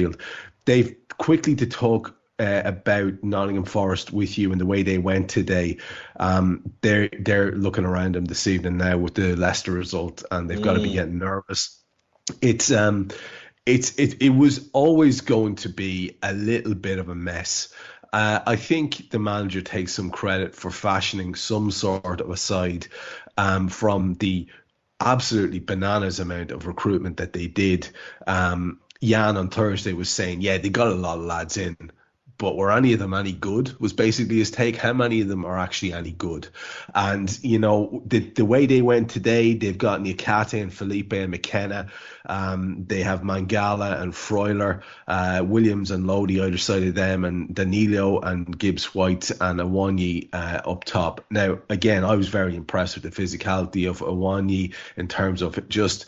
Dave, 0.64 0.96
quickly 1.18 1.54
to 1.56 1.66
talk 1.66 2.16
uh, 2.38 2.62
about 2.64 3.22
Nottingham 3.22 3.64
Forest 3.64 4.12
with 4.12 4.38
you 4.38 4.52
and 4.52 4.60
the 4.60 4.66
way 4.66 4.82
they 4.82 4.98
went 4.98 5.30
today. 5.30 5.78
Um, 6.18 6.72
they're 6.80 7.08
they're 7.18 7.52
looking 7.52 7.84
around 7.84 8.16
them 8.16 8.24
this 8.24 8.46
evening 8.46 8.76
now 8.76 8.98
with 8.98 9.14
the 9.14 9.36
Leicester 9.36 9.72
result, 9.72 10.24
and 10.30 10.50
they've 10.50 10.62
got 10.62 10.74
to 10.74 10.82
be 10.82 10.92
getting 10.92 11.18
nervous. 11.18 11.80
It's 12.40 12.70
um, 12.70 13.08
it's 13.66 13.98
it 13.98 14.20
it 14.22 14.30
was 14.30 14.68
always 14.72 15.20
going 15.20 15.56
to 15.56 15.68
be 15.68 16.18
a 16.22 16.32
little 16.32 16.74
bit 16.74 16.98
of 16.98 17.08
a 17.08 17.14
mess. 17.14 17.72
Uh, 18.12 18.40
I 18.46 18.56
think 18.56 19.10
the 19.10 19.18
manager 19.18 19.60
takes 19.60 19.92
some 19.92 20.10
credit 20.10 20.54
for 20.54 20.70
fashioning 20.70 21.34
some 21.34 21.70
sort 21.72 22.20
of 22.20 22.30
a 22.30 22.36
side 22.36 22.86
um, 23.36 23.68
from 23.68 24.14
the 24.14 24.46
absolutely 25.00 25.58
bananas 25.58 26.20
amount 26.20 26.52
of 26.52 26.66
recruitment 26.66 27.16
that 27.16 27.32
they 27.32 27.48
did. 27.48 27.88
Um, 28.26 28.80
Jan 29.04 29.36
on 29.36 29.48
Thursday 29.48 29.92
was 29.92 30.08
saying, 30.08 30.40
yeah, 30.40 30.58
they 30.58 30.70
got 30.70 30.88
a 30.88 30.94
lot 30.94 31.18
of 31.18 31.24
lads 31.24 31.56
in, 31.56 31.76
but 32.36 32.56
were 32.56 32.72
any 32.72 32.92
of 32.92 32.98
them 32.98 33.14
any 33.14 33.32
good? 33.32 33.78
Was 33.80 33.92
basically 33.92 34.38
his 34.38 34.50
take. 34.50 34.76
How 34.76 34.92
many 34.92 35.20
of 35.20 35.28
them 35.28 35.44
are 35.44 35.58
actually 35.58 35.92
any 35.92 36.10
good? 36.10 36.48
And 36.94 37.36
you 37.42 37.58
know 37.58 38.02
the 38.06 38.18
the 38.18 38.44
way 38.44 38.66
they 38.66 38.82
went 38.82 39.10
today, 39.10 39.54
they've 39.54 39.78
got 39.78 40.00
Niakhaté 40.00 40.60
and 40.60 40.72
Felipe 40.72 41.12
and 41.12 41.30
McKenna. 41.30 41.88
Um, 42.26 42.84
they 42.86 43.02
have 43.02 43.20
Mangala 43.20 44.00
and 44.00 44.12
Freuler, 44.12 44.82
uh, 45.06 45.44
Williams 45.46 45.90
and 45.90 46.06
Lodi 46.06 46.40
either 46.40 46.58
side 46.58 46.82
of 46.82 46.94
them, 46.94 47.24
and 47.24 47.54
Danilo 47.54 48.20
and 48.20 48.58
Gibbs 48.58 48.94
White 48.94 49.30
and 49.30 49.60
Awoniyi 49.60 50.30
uh, 50.32 50.62
up 50.68 50.84
top. 50.84 51.24
Now, 51.30 51.60
again, 51.68 52.04
I 52.04 52.16
was 52.16 52.28
very 52.28 52.56
impressed 52.56 52.96
with 52.96 53.04
the 53.04 53.22
physicality 53.22 53.88
of 53.88 54.00
Awoniyi 54.00 54.74
in 54.96 55.06
terms 55.06 55.40
of 55.42 55.68
just 55.68 56.06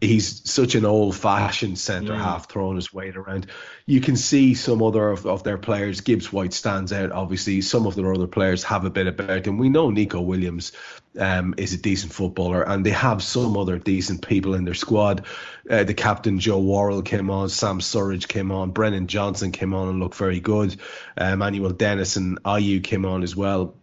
he's 0.00 0.48
such 0.50 0.74
an 0.74 0.84
old 0.84 1.16
fashioned 1.16 1.78
centre 1.78 2.16
half 2.16 2.50
throwing 2.50 2.76
his 2.76 2.92
weight 2.92 3.16
around. 3.16 3.46
You 3.86 4.00
can 4.00 4.16
see 4.16 4.54
some 4.54 4.82
other 4.82 5.10
of, 5.10 5.26
of 5.26 5.42
their 5.44 5.58
players. 5.58 6.00
Gibbs 6.00 6.32
White 6.32 6.52
stands 6.52 6.92
out, 6.92 7.12
obviously. 7.12 7.60
Some 7.60 7.86
of 7.86 7.94
their 7.94 8.12
other 8.14 8.26
players 8.26 8.62
have 8.64 8.84
a 8.84 8.90
bit 8.90 9.06
about 9.06 9.46
him. 9.46 9.58
We 9.58 9.68
know 9.68 9.90
Neco 9.90 10.20
Williams 10.20 10.72
um, 11.18 11.54
is 11.56 11.72
a 11.72 11.78
decent 11.78 12.12
footballer, 12.12 12.62
and 12.62 12.84
they 12.84 12.90
have 12.90 13.22
some 13.22 13.56
other 13.56 13.78
decent 13.78 14.26
people 14.26 14.54
in 14.54 14.64
their 14.64 14.74
squad. 14.74 15.26
Uh, 15.68 15.84
the 15.84 15.94
captain, 15.94 16.38
Joe 16.38 16.60
Worrall, 16.60 17.02
came 17.02 17.30
on. 17.30 17.48
Sam 17.48 17.80
Surridge 17.80 18.28
came 18.28 18.50
on. 18.50 18.70
Brennan 18.70 19.06
Johnson 19.06 19.52
came 19.52 19.74
on 19.74 19.88
and 19.88 20.00
looked 20.00 20.16
very 20.16 20.40
good. 20.40 20.76
Uh, 21.16 21.36
Manuel 21.36 21.70
Dennis 21.70 22.16
and 22.16 22.42
Ayew 22.42 22.82
came 22.82 23.04
on 23.04 23.22
as 23.22 23.36
well. 23.36 23.76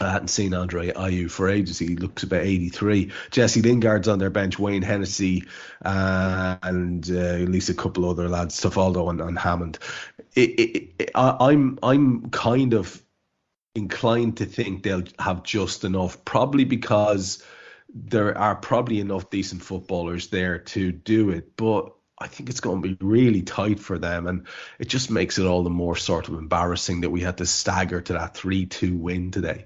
I 0.00 0.12
hadn't 0.12 0.28
seen 0.28 0.54
Andre 0.54 0.92
Ayew 0.92 1.30
for 1.30 1.48
ages. 1.48 1.78
He 1.78 1.96
looks 1.96 2.22
about 2.22 2.42
83. 2.44 3.10
Jesse 3.30 3.62
Lingard's 3.62 4.06
on 4.06 4.18
their 4.18 4.30
bench. 4.30 4.58
Wayne 4.58 4.82
Hennessey 4.82 5.44
uh, 5.84 6.56
and 6.62 7.08
uh, 7.10 7.42
at 7.42 7.48
least 7.48 7.68
a 7.68 7.74
couple 7.74 8.08
other 8.08 8.28
lads, 8.28 8.60
Toffolo 8.60 9.10
and, 9.10 9.20
and 9.20 9.38
Hammond. 9.38 9.78
It, 10.34 10.50
it, 10.50 10.94
it, 10.98 11.10
I, 11.14 11.36
I'm 11.40 11.78
I'm 11.82 12.30
kind 12.30 12.74
of 12.74 13.02
inclined 13.74 14.36
to 14.36 14.46
think 14.46 14.82
they'll 14.82 15.04
have 15.18 15.42
just 15.42 15.84
enough, 15.84 16.24
probably 16.24 16.64
because 16.64 17.42
there 17.92 18.36
are 18.36 18.54
probably 18.54 19.00
enough 19.00 19.30
decent 19.30 19.62
footballers 19.62 20.28
there 20.28 20.58
to 20.58 20.92
do 20.92 21.30
it. 21.30 21.56
But 21.56 21.92
I 22.20 22.28
think 22.28 22.50
it's 22.50 22.60
going 22.60 22.82
to 22.82 22.88
be 22.88 23.04
really 23.04 23.42
tight 23.42 23.80
for 23.80 23.98
them, 23.98 24.28
and 24.28 24.46
it 24.78 24.88
just 24.88 25.10
makes 25.10 25.38
it 25.38 25.46
all 25.46 25.64
the 25.64 25.70
more 25.70 25.96
sort 25.96 26.28
of 26.28 26.34
embarrassing 26.34 27.00
that 27.00 27.10
we 27.10 27.20
had 27.20 27.38
to 27.38 27.46
stagger 27.46 28.00
to 28.00 28.12
that 28.12 28.36
three-two 28.36 28.96
win 28.96 29.32
today. 29.32 29.64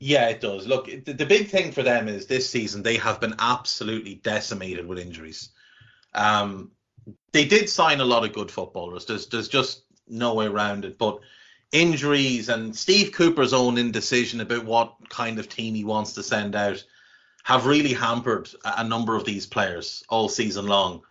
Yeah, 0.00 0.28
it 0.28 0.40
does. 0.40 0.66
Look, 0.66 0.86
the, 0.86 1.12
the 1.12 1.26
big 1.26 1.48
thing 1.48 1.72
for 1.72 1.82
them 1.82 2.08
is 2.08 2.26
this 2.26 2.48
season 2.48 2.82
they 2.82 2.96
have 2.96 3.20
been 3.20 3.34
absolutely 3.38 4.14
decimated 4.16 4.86
with 4.86 4.98
injuries. 4.98 5.50
Um, 6.14 6.70
they 7.32 7.44
did 7.46 7.68
sign 7.68 8.00
a 8.00 8.04
lot 8.04 8.24
of 8.24 8.32
good 8.32 8.50
footballers. 8.50 9.06
There's 9.06 9.26
there's 9.26 9.48
just 9.48 9.82
no 10.06 10.34
way 10.34 10.46
around 10.46 10.84
it. 10.84 10.98
But 10.98 11.20
injuries 11.72 12.48
and 12.48 12.74
Steve 12.74 13.12
Cooper's 13.12 13.52
own 13.52 13.76
indecision 13.76 14.40
about 14.40 14.64
what 14.64 14.94
kind 15.08 15.38
of 15.38 15.48
team 15.48 15.74
he 15.74 15.84
wants 15.84 16.12
to 16.14 16.22
send 16.22 16.54
out 16.54 16.84
have 17.42 17.66
really 17.66 17.92
hampered 17.92 18.48
a, 18.64 18.80
a 18.80 18.84
number 18.84 19.16
of 19.16 19.24
these 19.24 19.46
players 19.46 20.04
all 20.08 20.28
season 20.28 20.66
long. 20.66 21.02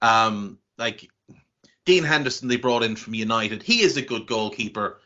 Um, 0.00 0.58
like 0.76 1.10
Dean 1.84 2.04
Henderson, 2.04 2.48
they 2.48 2.56
brought 2.56 2.84
in 2.84 2.94
from 2.94 3.14
United. 3.14 3.62
He 3.62 3.80
is 3.80 3.96
a 3.96 4.02
good 4.02 4.26
goalkeeper. 4.26 5.00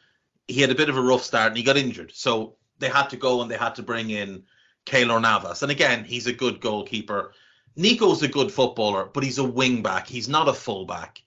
He 0.49 0.61
had 0.61 0.71
a 0.71 0.75
bit 0.75 0.89
of 0.89 0.99
a 0.99 1.03
rough 1.03 1.23
start 1.23 1.49
and 1.49 1.57
he 1.57 1.63
got 1.63 1.77
injured. 1.77 2.13
So 2.15 2.57
they 2.83 2.89
had 2.89 3.11
to 3.11 3.17
go 3.17 3.43
and 3.43 3.51
they 3.51 3.57
had 3.57 3.77
to 3.77 3.83
bring 3.83 4.11
in 4.11 4.43
Keylor 4.87 5.21
Navas. 5.21 5.63
And 5.63 5.71
again, 5.71 6.05
he's 6.05 6.27
a 6.27 6.33
good 6.33 6.61
goalkeeper. 6.61 7.33
Neco's 7.77 8.23
a 8.23 8.29
good 8.29 8.53
footballer, 8.53 9.05
but 9.05 9.25
he's 9.25 9.39
a 9.39 9.45
wing 9.45 9.83
back. 9.83 10.07
He's 10.07 10.29
not 10.29 10.49
a 10.49 10.53
full 10.53 10.85
back. 10.85 11.23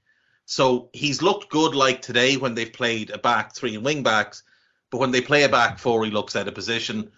So 0.46 0.90
he's 0.94 1.22
looked 1.22 1.50
good 1.50 1.74
like 1.74 2.02
today 2.02 2.38
when 2.38 2.54
they've 2.54 2.72
played 2.72 3.10
a 3.10 3.18
back 3.18 3.56
three 3.56 3.76
and 3.76 3.84
wing 3.84 4.04
backs, 4.04 4.44
but 4.92 5.00
when 5.00 5.12
they 5.12 5.22
play 5.22 5.44
a 5.44 5.50
back 5.50 5.80
four, 5.80 6.06
he 6.06 6.12
looks 6.12 6.36
out 6.36 6.48
of 6.48 6.54
position. 6.54 7.12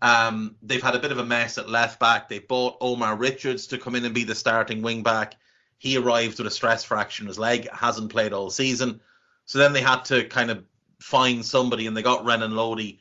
Um, 0.00 0.56
they've 0.62 0.82
had 0.82 0.94
a 0.94 1.00
bit 1.00 1.12
of 1.12 1.18
a 1.18 1.24
mess 1.24 1.58
at 1.58 1.68
left 1.68 2.00
back. 2.00 2.28
They 2.28 2.38
bought 2.38 2.78
Omar 2.80 3.16
Richards 3.16 3.66
to 3.68 3.78
come 3.78 3.94
in 3.96 4.04
and 4.06 4.14
be 4.14 4.24
the 4.24 4.34
starting 4.34 4.80
wing 4.80 5.02
back. 5.02 5.34
He 5.76 5.98
arrived 5.98 6.38
with 6.38 6.46
a 6.46 6.50
stress 6.50 6.84
fracture 6.84 7.22
in 7.22 7.28
his 7.28 7.38
leg, 7.38 7.68
hasn't 7.70 8.10
played 8.10 8.32
all 8.32 8.50
season. 8.50 9.00
So 9.44 9.58
then 9.58 9.74
they 9.74 9.82
had 9.82 10.04
to 10.06 10.24
kind 10.24 10.50
of 10.50 10.64
find 11.00 11.44
somebody, 11.44 11.86
and 11.86 11.94
they 11.94 12.02
got 12.02 12.24
Renan 12.24 12.54
Lodi 12.54 12.98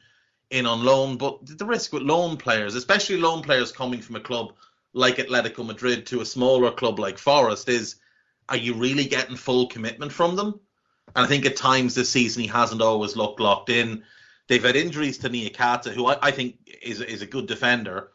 in 0.51 0.65
on 0.65 0.83
loan. 0.83 1.17
But 1.17 1.57
the 1.57 1.65
risk 1.65 1.93
with 1.93 2.03
loan 2.03 2.38
players, 2.38 2.75
especially 2.75 3.17
loan 3.17 3.41
players 3.41 3.71
coming 3.71 4.01
from 4.01 4.15
a 4.15 4.21
club 4.21 4.53
like 4.93 5.17
Atletico 5.17 5.65
Madrid 5.65 6.05
to 6.07 6.21
a 6.21 6.25
smaller 6.25 6.71
club 6.71 6.99
like 6.99 7.17
Forest, 7.17 7.69
is 7.69 7.95
are 8.49 8.57
you 8.57 8.73
really 8.73 9.05
getting 9.05 9.35
full 9.35 9.67
commitment 9.67 10.12
from 10.12 10.35
them? 10.35 10.59
And 11.15 11.25
I 11.25 11.27
think 11.27 11.45
at 11.45 11.55
times 11.55 11.95
this 11.95 12.09
season 12.09 12.41
he 12.41 12.47
hasn't 12.47 12.81
always 12.81 13.15
looked 13.15 13.39
locked 13.39 13.69
in. 13.69 14.03
They've 14.47 14.63
had 14.63 14.75
injuries 14.75 15.17
to 15.19 15.29
Niakhaté, 15.29 15.93
who 15.93 16.07
I, 16.07 16.17
I 16.21 16.31
think 16.31 16.57
is 16.81 17.01
is 17.01 17.21
a 17.21 17.27
good 17.27 17.47
defender. 17.47 18.12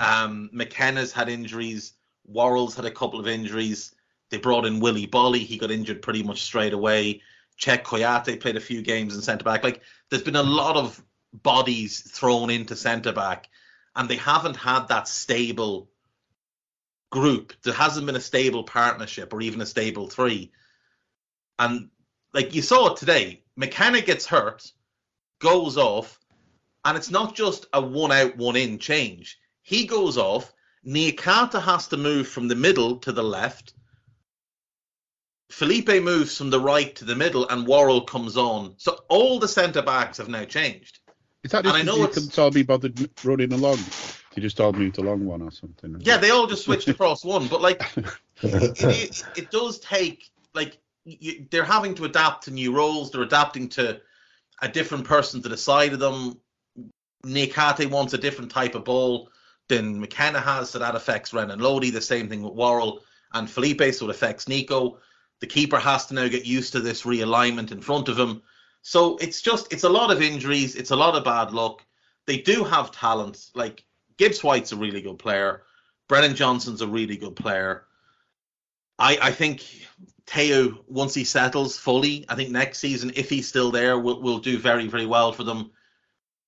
Um, 0.00 0.50
McKenna's 0.52 1.12
had 1.12 1.28
injuries. 1.28 1.92
Worrall's 2.26 2.74
had 2.74 2.84
a 2.84 2.90
couple 2.90 3.20
of 3.20 3.28
injuries. 3.28 3.94
They 4.30 4.38
brought 4.38 4.66
in 4.66 4.80
Willy 4.80 5.06
Boly. 5.06 5.38
He 5.38 5.58
got 5.58 5.70
injured 5.70 6.02
pretty 6.02 6.24
much 6.24 6.42
straight 6.42 6.72
away. 6.72 7.22
Cheikhou 7.60 8.00
Kouyaté 8.00 8.40
played 8.40 8.56
a 8.56 8.60
few 8.60 8.82
games 8.82 9.14
in 9.14 9.22
centre 9.22 9.44
back. 9.44 9.62
Like 9.62 9.80
there's 10.10 10.22
been 10.22 10.36
a 10.36 10.42
lot 10.42 10.76
of 10.76 11.02
bodies 11.42 12.00
thrown 12.00 12.50
into 12.50 12.76
centre 12.76 13.12
back, 13.12 13.48
and 13.94 14.08
they 14.08 14.16
haven't 14.16 14.56
had 14.56 14.88
that 14.88 15.08
stable 15.08 15.90
group. 17.10 17.52
There 17.62 17.74
hasn't 17.74 18.06
been 18.06 18.16
a 18.16 18.20
stable 18.20 18.64
partnership 18.64 19.32
or 19.32 19.40
even 19.40 19.60
a 19.60 19.66
stable 19.66 20.08
three. 20.08 20.52
And 21.58 21.88
like 22.34 22.54
you 22.54 22.62
saw 22.62 22.94
today, 22.94 23.42
McKenna 23.56 24.02
gets 24.02 24.26
hurt, 24.26 24.70
goes 25.40 25.76
off, 25.76 26.18
and 26.84 26.96
it's 26.96 27.10
not 27.10 27.34
just 27.34 27.66
a 27.72 27.80
one 27.80 28.12
out, 28.12 28.36
one 28.36 28.56
in 28.56 28.78
change. 28.78 29.38
He 29.62 29.86
goes 29.86 30.18
off. 30.18 30.52
Niakhaté 30.86 31.60
has 31.60 31.88
to 31.88 31.96
move 31.96 32.28
from 32.28 32.46
the 32.46 32.54
middle 32.54 32.98
to 32.98 33.10
the 33.10 33.24
left. 33.24 33.74
Felipe 35.50 36.02
moves 36.02 36.36
from 36.36 36.50
the 36.50 36.60
right 36.60 36.94
to 36.96 37.04
the 37.04 37.16
middle, 37.16 37.48
and 37.48 37.66
Worrall 37.66 38.02
comes 38.02 38.36
on. 38.36 38.74
So 38.76 39.00
all 39.08 39.38
the 39.38 39.48
centre 39.48 39.82
backs 39.82 40.18
have 40.18 40.28
now 40.28 40.44
changed. 40.44 41.00
Is 41.46 41.52
that 41.52 41.64
And 41.64 41.66
just 41.66 41.76
I 41.76 41.82
know 41.82 41.96
you 41.98 42.08
couldn't 42.08 42.36
all 42.40 42.50
be 42.50 42.64
bothered 42.64 43.08
running 43.22 43.52
along 43.52 43.78
You 44.34 44.42
just 44.42 44.60
all 44.60 44.72
moved 44.72 44.98
along 44.98 45.24
one 45.24 45.42
or 45.42 45.52
something. 45.52 45.96
Yeah, 46.00 46.16
they 46.16 46.30
all 46.30 46.48
just 46.48 46.64
switched 46.64 46.88
across 46.88 47.24
one, 47.24 47.46
but 47.46 47.62
like 47.62 47.80
it, 48.42 48.82
it, 48.82 49.24
it 49.36 49.50
does 49.52 49.78
take 49.78 50.28
like 50.54 50.76
you, 51.04 51.46
they're 51.52 51.62
having 51.62 51.94
to 51.94 52.04
adapt 52.04 52.44
to 52.44 52.50
new 52.50 52.74
roles. 52.74 53.12
They're 53.12 53.22
adapting 53.22 53.68
to 53.70 54.00
a 54.60 54.68
different 54.68 55.04
person 55.04 55.40
to 55.42 55.48
the 55.48 55.56
side 55.56 55.92
of 55.92 56.00
them. 56.00 56.40
Niakhaté 57.24 57.88
wants 57.88 58.12
a 58.12 58.18
different 58.18 58.50
type 58.50 58.74
of 58.74 58.84
ball 58.84 59.30
than 59.68 60.00
McKenna 60.00 60.40
has, 60.40 60.70
so 60.70 60.80
that 60.80 60.96
affects 60.96 61.32
Renan 61.32 61.60
Lodi. 61.60 61.90
The 61.90 62.00
same 62.00 62.28
thing 62.28 62.42
with 62.42 62.54
Worrall 62.54 63.02
and 63.32 63.48
Felipe, 63.48 63.94
so 63.94 64.06
it 64.08 64.10
affects 64.10 64.48
Neco. 64.48 64.98
The 65.38 65.46
keeper 65.46 65.78
has 65.78 66.06
to 66.06 66.14
now 66.14 66.26
get 66.26 66.44
used 66.44 66.72
to 66.72 66.80
this 66.80 67.02
realignment 67.02 67.70
in 67.70 67.80
front 67.80 68.08
of 68.08 68.18
him. 68.18 68.42
So 68.86 69.16
it's 69.16 69.42
just 69.42 69.72
it's 69.72 69.82
a 69.82 69.88
lot 69.88 70.12
of 70.12 70.22
injuries, 70.22 70.76
it's 70.76 70.92
a 70.92 70.96
lot 70.96 71.16
of 71.16 71.24
bad 71.24 71.50
luck. 71.50 71.84
They 72.24 72.38
do 72.38 72.62
have 72.62 72.92
talent. 72.92 73.50
Like 73.52 73.84
Gibbs 74.16 74.44
White's 74.44 74.70
a 74.70 74.76
really 74.76 75.00
good 75.00 75.18
player. 75.18 75.64
Brennan 76.06 76.36
Johnson's 76.36 76.82
a 76.82 76.86
really 76.86 77.16
good 77.16 77.34
player. 77.34 77.86
I 78.96 79.18
I 79.20 79.32
think 79.32 79.64
Teo 80.24 80.84
once 80.86 81.14
he 81.14 81.24
settles 81.24 81.76
fully, 81.76 82.26
I 82.28 82.36
think 82.36 82.50
next 82.50 82.78
season 82.78 83.10
if 83.16 83.28
he's 83.28 83.48
still 83.48 83.72
there, 83.72 83.98
will 83.98 84.22
will 84.22 84.38
do 84.38 84.56
very 84.56 84.86
very 84.86 85.06
well 85.06 85.32
for 85.32 85.42
them. 85.42 85.72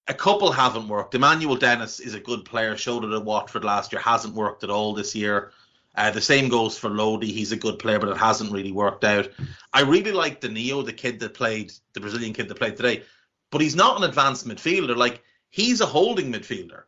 A 0.07 0.15
couple 0.15 0.53
haven't 0.53 0.87
worked. 0.87 1.17
Emmanuel 1.17 1.57
Dennis 1.57 1.99
is 1.99 2.15
a 2.15 2.21
good 2.21 2.45
player. 2.45 2.77
Showed 2.77 3.03
it 3.03 3.13
at 3.13 3.25
Watford 3.25 3.65
last 3.65 3.93
year. 3.93 4.01
Hasn't 4.01 4.37
worked 4.37 4.63
at 4.63 4.71
all 4.71 4.95
this 4.95 5.13
year. 5.13 5.51
Uh, 5.99 6.13
the 6.13 6.21
same 6.21 6.49
goes 6.49 6.79
for 6.79 6.91
Lodi. 6.91 7.33
He's 7.33 7.51
a 7.51 7.57
good 7.57 7.81
player, 7.81 7.99
but 7.99 8.11
it 8.11 8.17
hasn't 8.17 8.53
really 8.53 8.71
worked 8.71 9.03
out. 9.03 9.29
I 9.73 9.81
really 9.81 10.13
like 10.13 10.41
Danilo, 10.41 10.83
the 10.83 10.93
kid 10.93 11.19
that 11.19 11.35
played, 11.35 11.73
the 11.93 11.99
Brazilian 11.99 12.33
kid 12.33 12.49
that 12.49 12.55
played 12.55 12.77
today, 12.77 13.03
but 13.51 13.61
he's 13.61 13.75
not 13.75 13.97
an 13.97 14.09
advanced 14.09 14.47
midfielder. 14.47 14.97
Like 14.97 15.25
he's 15.51 15.81
a 15.81 15.87
holding 15.87 16.33
midfielder. 16.33 16.83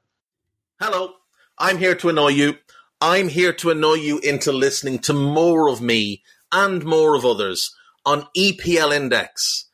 Hello, 0.78 1.14
I'm 1.58 1.78
here 1.78 1.96
to 1.96 2.08
annoy 2.08 2.28
you. 2.28 2.54
I'm 3.00 3.28
here 3.28 3.52
to 3.54 3.70
annoy 3.70 3.94
you 3.94 4.20
into 4.20 4.52
listening 4.52 5.00
to 5.00 5.12
more 5.12 5.68
of 5.68 5.80
me 5.80 6.22
and 6.52 6.84
more 6.84 7.16
of 7.16 7.24
others 7.24 7.74
on 8.06 8.28
EPL 8.36 8.94
Index. 8.94 9.66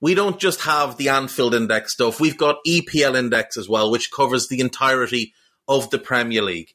We 0.00 0.14
don't 0.14 0.40
just 0.40 0.62
have 0.62 0.96
the 0.96 1.10
Anfield 1.10 1.54
Index 1.54 1.92
stuff, 1.92 2.18
we've 2.18 2.36
got 2.36 2.64
EPL 2.66 3.16
Index 3.16 3.56
as 3.56 3.68
well, 3.68 3.88
which 3.88 4.10
covers 4.10 4.48
the 4.48 4.58
entirety 4.58 5.32
of 5.68 5.90
the 5.90 5.98
Premier 6.00 6.42
League. 6.42 6.74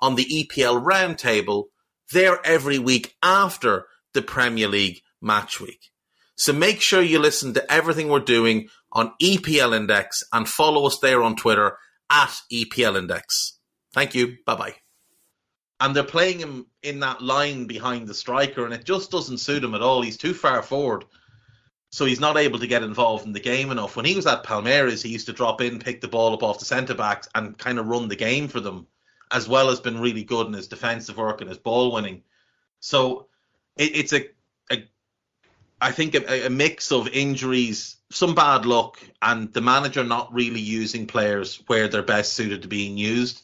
on 0.00 0.14
the 0.14 0.24
EPL 0.24 0.82
roundtable 0.82 1.66
there 2.12 2.44
every 2.44 2.78
week 2.78 3.14
after 3.22 3.86
the 4.14 4.22
Premier 4.22 4.68
League 4.68 5.00
match 5.20 5.60
week. 5.60 5.90
So 6.36 6.52
make 6.52 6.80
sure 6.80 7.02
you 7.02 7.18
listen 7.18 7.52
to 7.54 7.72
everything 7.72 8.08
we're 8.08 8.20
doing 8.20 8.68
on 8.92 9.12
EPL 9.22 9.76
Index 9.76 10.22
and 10.32 10.48
follow 10.48 10.86
us 10.86 10.98
there 11.00 11.22
on 11.22 11.36
Twitter 11.36 11.76
at 12.10 12.34
EPL 12.52 12.96
Index. 12.96 13.58
Thank 13.92 14.14
you. 14.14 14.36
Bye 14.46 14.54
bye. 14.54 14.74
And 15.80 15.94
they're 15.94 16.02
playing 16.02 16.38
him 16.38 16.66
in 16.82 17.00
that 17.00 17.22
line 17.22 17.66
behind 17.66 18.06
the 18.06 18.14
striker, 18.14 18.64
and 18.64 18.74
it 18.74 18.84
just 18.84 19.10
doesn't 19.10 19.38
suit 19.38 19.64
him 19.64 19.74
at 19.74 19.82
all. 19.82 20.02
He's 20.02 20.18
too 20.18 20.34
far 20.34 20.62
forward. 20.62 21.04
So 21.90 22.04
he's 22.04 22.20
not 22.20 22.36
able 22.36 22.58
to 22.58 22.66
get 22.66 22.82
involved 22.82 23.26
in 23.26 23.32
the 23.32 23.40
game 23.40 23.70
enough. 23.70 23.96
When 23.96 24.04
he 24.04 24.14
was 24.14 24.26
at 24.26 24.44
Palmeiras, 24.44 25.02
he 25.02 25.08
used 25.08 25.26
to 25.26 25.32
drop 25.32 25.60
in, 25.60 25.78
pick 25.78 26.00
the 26.00 26.08
ball 26.08 26.34
up 26.34 26.42
off 26.42 26.58
the 26.58 26.64
centre 26.64 26.94
backs, 26.94 27.28
and 27.34 27.58
kind 27.58 27.78
of 27.78 27.86
run 27.86 28.08
the 28.08 28.16
game 28.16 28.46
for 28.46 28.60
them, 28.60 28.86
as 29.30 29.48
well 29.48 29.70
as 29.70 29.80
been 29.80 30.00
really 30.00 30.24
good 30.24 30.46
in 30.46 30.52
his 30.52 30.68
defensive 30.68 31.16
work 31.16 31.40
and 31.40 31.48
his 31.48 31.58
ball 31.58 31.92
winning. 31.92 32.22
So 32.80 33.26
it, 33.76 33.96
it's 33.96 34.12
a, 34.12 34.28
a, 34.72 34.84
I 35.80 35.92
think 35.92 36.14
a, 36.14 36.46
a 36.46 36.50
mix 36.50 36.92
of 36.92 37.08
injuries, 37.08 37.96
some 38.10 38.34
bad 38.34 38.66
luck, 38.66 38.98
and 39.22 39.52
the 39.52 39.60
manager 39.60 40.04
not 40.04 40.32
really 40.32 40.60
using 40.60 41.06
players 41.06 41.62
where 41.66 41.88
they're 41.88 42.02
best 42.02 42.32
suited 42.32 42.62
to 42.62 42.68
being 42.68 42.98
used 42.98 43.42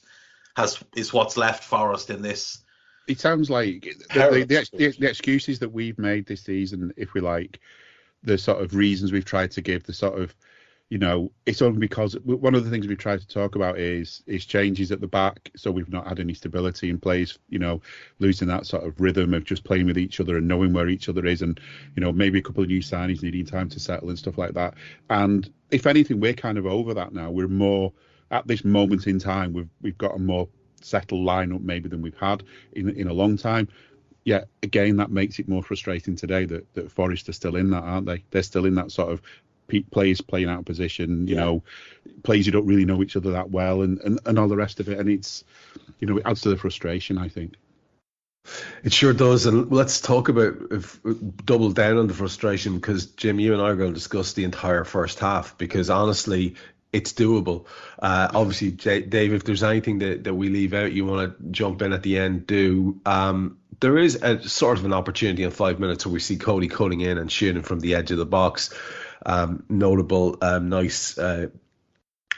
has 0.57 0.82
is 0.97 1.12
what's 1.12 1.37
left 1.37 1.62
Forest 1.62 2.11
in 2.11 2.22
this. 2.22 2.62
It 3.07 3.20
sounds 3.20 3.49
like 3.49 3.82
the, 4.12 4.30
the, 4.30 4.45
the, 4.45 4.68
the, 4.72 4.97
the 4.99 5.09
excuses 5.09 5.61
that 5.61 5.68
we've 5.68 5.99
made 5.99 6.26
this 6.26 6.43
season, 6.43 6.93
if 6.97 7.14
we 7.14 7.20
like, 7.20 7.61
the 8.24 8.37
sort 8.37 8.61
of 8.61 8.74
reasons 8.74 9.12
we've 9.12 9.24
tried 9.24 9.53
to 9.53 9.61
give, 9.61 9.84
the 9.84 9.93
sort 9.93 10.20
of, 10.20 10.34
you 10.89 10.99
know, 10.99 11.32
it's 11.47 11.62
only 11.62 11.80
because 11.80 12.16
one 12.22 12.55
of 12.55 12.64
the 12.64 12.70
things 12.70 12.87
we 12.87 12.95
try 12.95 13.16
to 13.16 13.26
talk 13.26 13.57
about 13.57 13.76
is 13.76 14.22
is 14.26 14.47
changes 14.47 14.93
at 14.93 15.01
the 15.01 15.09
back. 15.09 15.51
So 15.57 15.72
we've 15.72 15.89
not 15.89 16.07
had 16.07 16.20
any 16.20 16.32
stability 16.32 16.91
in 16.91 17.01
place, 17.01 17.39
you 17.49 17.59
know, 17.59 17.82
losing 18.20 18.47
that 18.49 18.66
sort 18.66 18.84
of 18.84 19.01
rhythm 19.01 19.34
of 19.34 19.45
just 19.45 19.64
playing 19.64 19.87
with 19.87 19.99
each 19.99 20.20
other 20.20 20.37
and 20.37 20.47
knowing 20.47 20.72
where 20.72 20.89
each 20.89 21.09
other 21.09 21.26
is, 21.26 21.43
and 21.43 21.59
you 21.97 22.01
know 22.01 22.12
maybe 22.12 22.39
a 22.39 22.43
couple 22.43 22.62
of 22.62 22.68
new 22.68 22.80
signings 22.80 23.22
needing 23.22 23.45
time 23.45 23.68
to 23.70 23.80
settle 23.80 24.11
and 24.11 24.18
stuff 24.18 24.39
like 24.39 24.55
that. 24.55 24.74
And 25.11 25.53
if 25.72 25.87
anything, 25.87 26.20
we're 26.20 26.34
kind 26.34 26.57
of 26.57 26.66
over 26.66 26.95
that 26.95 27.12
now. 27.12 27.32
We're 27.32 27.49
more 27.49 27.93
at 28.30 28.47
this 28.47 28.64
moment 28.64 29.09
in 29.09 29.18
time. 29.18 29.53
We've 29.53 29.70
we've 29.82 29.99
got 29.99 30.14
a 30.14 30.20
more 30.20 30.49
settled 30.82 31.26
lineup 31.26 31.62
maybe 31.62 31.89
than 31.89 32.01
we've 32.01 32.16
had 32.16 32.45
in 32.74 32.91
in 32.91 33.09
a 33.09 33.12
long 33.12 33.37
time 33.37 33.66
yeah, 34.26 34.43
again, 34.64 34.97
that 34.97 35.12
makes 35.12 35.39
it 35.39 35.49
more 35.49 35.62
frustrating 35.62 36.16
today 36.16 36.47
that, 36.47 36.74
that 36.74 36.91
Forest 36.91 37.28
are 37.28 37.32
still 37.32 37.55
in 37.55 37.70
that, 37.70 37.84
aren't 37.84 38.07
they? 38.07 38.24
They're 38.32 38.43
still 38.43 38.66
in 38.66 38.74
that 38.74 38.91
sort 38.91 39.12
of 39.12 39.22
players 39.91 40.21
playing 40.21 40.49
out 40.49 40.61
of 40.61 40.64
position, 40.64 41.27
you 41.29 41.35
yeah. 41.35 41.41
know, 41.41 41.62
players 42.23 42.47
who 42.47 42.53
don't 42.53 42.67
really 42.67 42.85
know 42.85 43.03
each 43.03 43.17
other 43.17 43.33
that 43.33 43.51
well, 43.51 43.83
and, 43.83 44.01
and, 44.01 44.21
and 44.25 44.39
all 44.39 44.49
the 44.49 44.57
rest 44.57 44.81
of 44.81 44.89
it. 44.89 44.99
And 44.99 45.09
it's, 45.09 45.45
you 46.01 46.07
know, 46.07 46.19
it 46.19 46.23
adds 46.27 46.43
to 46.43 46.49
the 46.49 46.57
frustration, 46.57 47.19
I 47.19 47.29
think. 47.29 47.55
It 48.85 48.93
sure 48.93 49.12
does, 49.12 49.47
and 49.47 49.73
let's 49.73 50.01
talk 50.01 50.29
about 50.29 50.55
if, 50.71 51.01
double 51.45 51.73
down 51.73 51.97
on 51.97 52.07
the 52.07 52.14
frustration 52.14 52.77
because 52.77 53.07
Jim, 53.07 53.41
you 53.41 53.53
and 53.53 53.61
I 53.61 53.71
are 53.71 53.77
going 53.77 53.91
to 53.91 53.95
discuss 53.95 54.35
the 54.35 54.45
entire 54.45 54.85
first 54.85 55.19
half 55.19 55.59
because 55.59 55.91
honestly, 55.91 56.55
it's 56.93 57.12
doable. 57.12 57.67
Uh, 57.99 58.29
obviously, 58.33 58.71
Dave, 58.71 59.33
if 59.33 59.45
there's 59.45 59.62
anything 59.62 59.99
that, 59.99 60.25
that 60.25 60.35
we 60.35 60.49
leave 60.49 60.75
out, 60.75 60.93
you 60.93 61.05
want 61.05 61.39
to 61.39 61.51
jump 61.51 61.83
in 61.83 61.93
at 61.93 62.03
the 62.03 62.19
end, 62.19 62.47
do. 62.47 63.01
Um, 63.05 63.59
there 63.81 63.99
is 63.99 64.17
a 64.17 64.49
sort 64.49 64.79
of 64.79 64.85
an 64.85 64.93
opportunity 64.93 65.43
in 65.43 65.51
five 65.51 65.79
minutes 65.79 66.07
where 66.07 66.12
we 66.12 66.21
see 66.21 66.37
Cody 66.37 66.69
cutting 66.69 67.01
in 67.03 67.19
and 67.19 67.31
shooting 67.31 67.62
from 67.62 67.81
the 67.81 67.97
edge 67.97 68.11
of 68.11 68.19
the 68.19 68.27
box. 68.27 68.73
Um, 69.25 69.64
notable, 69.69 70.39
um, 70.43 70.69
nice 70.69 71.17
uh, 71.19 71.49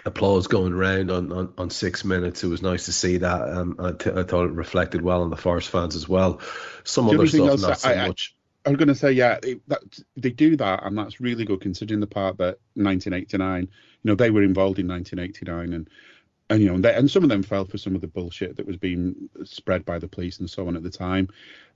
applause 0.05 0.47
going 0.47 0.73
around 0.73 1.11
on, 1.11 1.33
on, 1.33 1.53
on, 1.59 1.71
six 1.71 2.05
minutes. 2.05 2.45
It 2.45 2.49
was 2.49 2.63
nice 2.63 2.87
to 2.87 2.93
see 2.93 3.19
that. 3.19 3.49
Um, 3.49 3.77
I, 3.79 3.93
th- 3.93 4.17
I 4.17 4.23
thought 4.23 4.47
it 4.47 4.53
reflected 4.53 5.03
well 5.03 5.23
on 5.23 5.31
the 5.31 5.37
Forest 5.37 5.71
fans 5.71 5.97
as 5.97 6.09
well. 6.09 6.41
Some 6.85 7.09
other 7.09 7.27
stuff, 7.27 7.61
not 7.61 7.79
so 7.81 7.91
I, 7.91 8.09
much. 8.09 8.35
I, 8.65 8.69
I 8.69 8.73
was 8.73 8.79
going 8.79 8.89
to 8.89 8.95
say, 8.95 9.13
yeah, 9.13 9.39
it, 9.43 9.61
that, 9.69 9.81
they 10.17 10.31
do 10.31 10.57
that, 10.57 10.85
and 10.85 10.97
that's 10.97 11.21
really 11.21 11.45
good 11.45 11.61
considering 11.61 12.01
the 12.01 12.07
part 12.07 12.39
that 12.39 12.59
1989, 12.75 13.63
you 13.63 13.69
know, 14.05 14.15
they 14.15 14.31
were 14.31 14.43
involved 14.43 14.79
in 14.79 14.89
1989, 14.89 15.73
and 15.75 15.91
and 16.51 16.63
you 16.63 16.73
know, 16.73 16.79
they, 16.79 16.95
and 16.95 17.11
some 17.11 17.23
of 17.23 17.29
them 17.29 17.43
fell 17.43 17.67
for 17.67 17.77
some 17.77 17.95
of 17.95 18.01
the 18.01 18.07
bullshit 18.07 18.57
that 18.57 18.67
was 18.67 18.77
being 18.77 19.29
spread 19.45 19.85
by 19.85 19.99
the 19.99 20.09
police 20.09 20.39
and 20.39 20.49
so 20.49 20.67
on 20.67 20.77
at 20.77 20.83
the 20.83 20.91
time. 20.91 21.29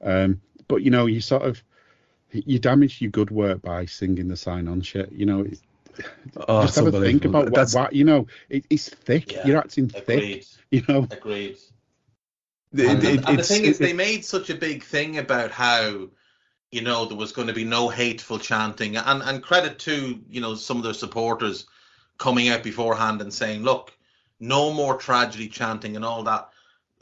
Um, 0.03 0.41
but 0.67 0.83
you 0.83 0.91
know, 0.91 1.07
you 1.07 1.21
sort 1.21 1.43
of 1.43 1.63
you 2.33 2.59
damage 2.59 3.01
your 3.01 3.11
good 3.11 3.31
work 3.31 3.63
by 3.63 3.87
singing 3.87 4.29
the 4.29 4.37
sign-on 4.37 4.81
shit. 4.81 5.13
You 5.13 5.27
know, 5.27 5.47
oh, 6.49 6.63
just 6.63 6.77
have 6.77 6.87
a 6.87 7.01
think 7.01 7.25
about 7.25 7.51
what, 7.51 7.71
what, 7.73 7.93
you 7.93 8.05
know. 8.05 8.27
It, 8.49 8.65
it's 8.71 8.89
thick. 8.89 9.33
Yeah, 9.33 9.47
You're 9.47 9.59
acting 9.59 9.91
agreed. 9.95 10.45
thick. 10.45 10.47
You 10.71 10.83
know, 10.89 11.07
agreed. 11.11 11.59
And, 12.73 13.05
it, 13.05 13.29
and 13.29 13.39
the 13.39 13.43
thing 13.43 13.65
is, 13.65 13.79
they 13.79 13.93
made 13.93 14.25
such 14.25 14.49
a 14.49 14.55
big 14.55 14.83
thing 14.83 15.19
about 15.19 15.51
how 15.51 16.09
you 16.71 16.81
know 16.81 17.05
there 17.05 17.19
was 17.19 17.33
going 17.33 17.49
to 17.49 17.55
be 17.55 17.65
no 17.65 17.89
hateful 17.89 18.39
chanting, 18.39 18.97
and 18.97 19.23
and 19.23 19.43
credit 19.43 19.79
to 19.81 20.19
you 20.31 20.41
know 20.41 20.55
some 20.55 20.79
of 20.79 20.83
their 20.83 20.95
supporters 20.95 21.67
coming 22.19 22.49
out 22.49 22.63
beforehand 22.63 23.21
and 23.21 23.35
saying, 23.35 23.63
look 23.63 23.93
no 24.41 24.73
more 24.73 24.97
tragedy 24.97 25.49
chanting 25.49 25.97
and 25.97 26.05
all 26.05 26.25
that. 26.25 26.49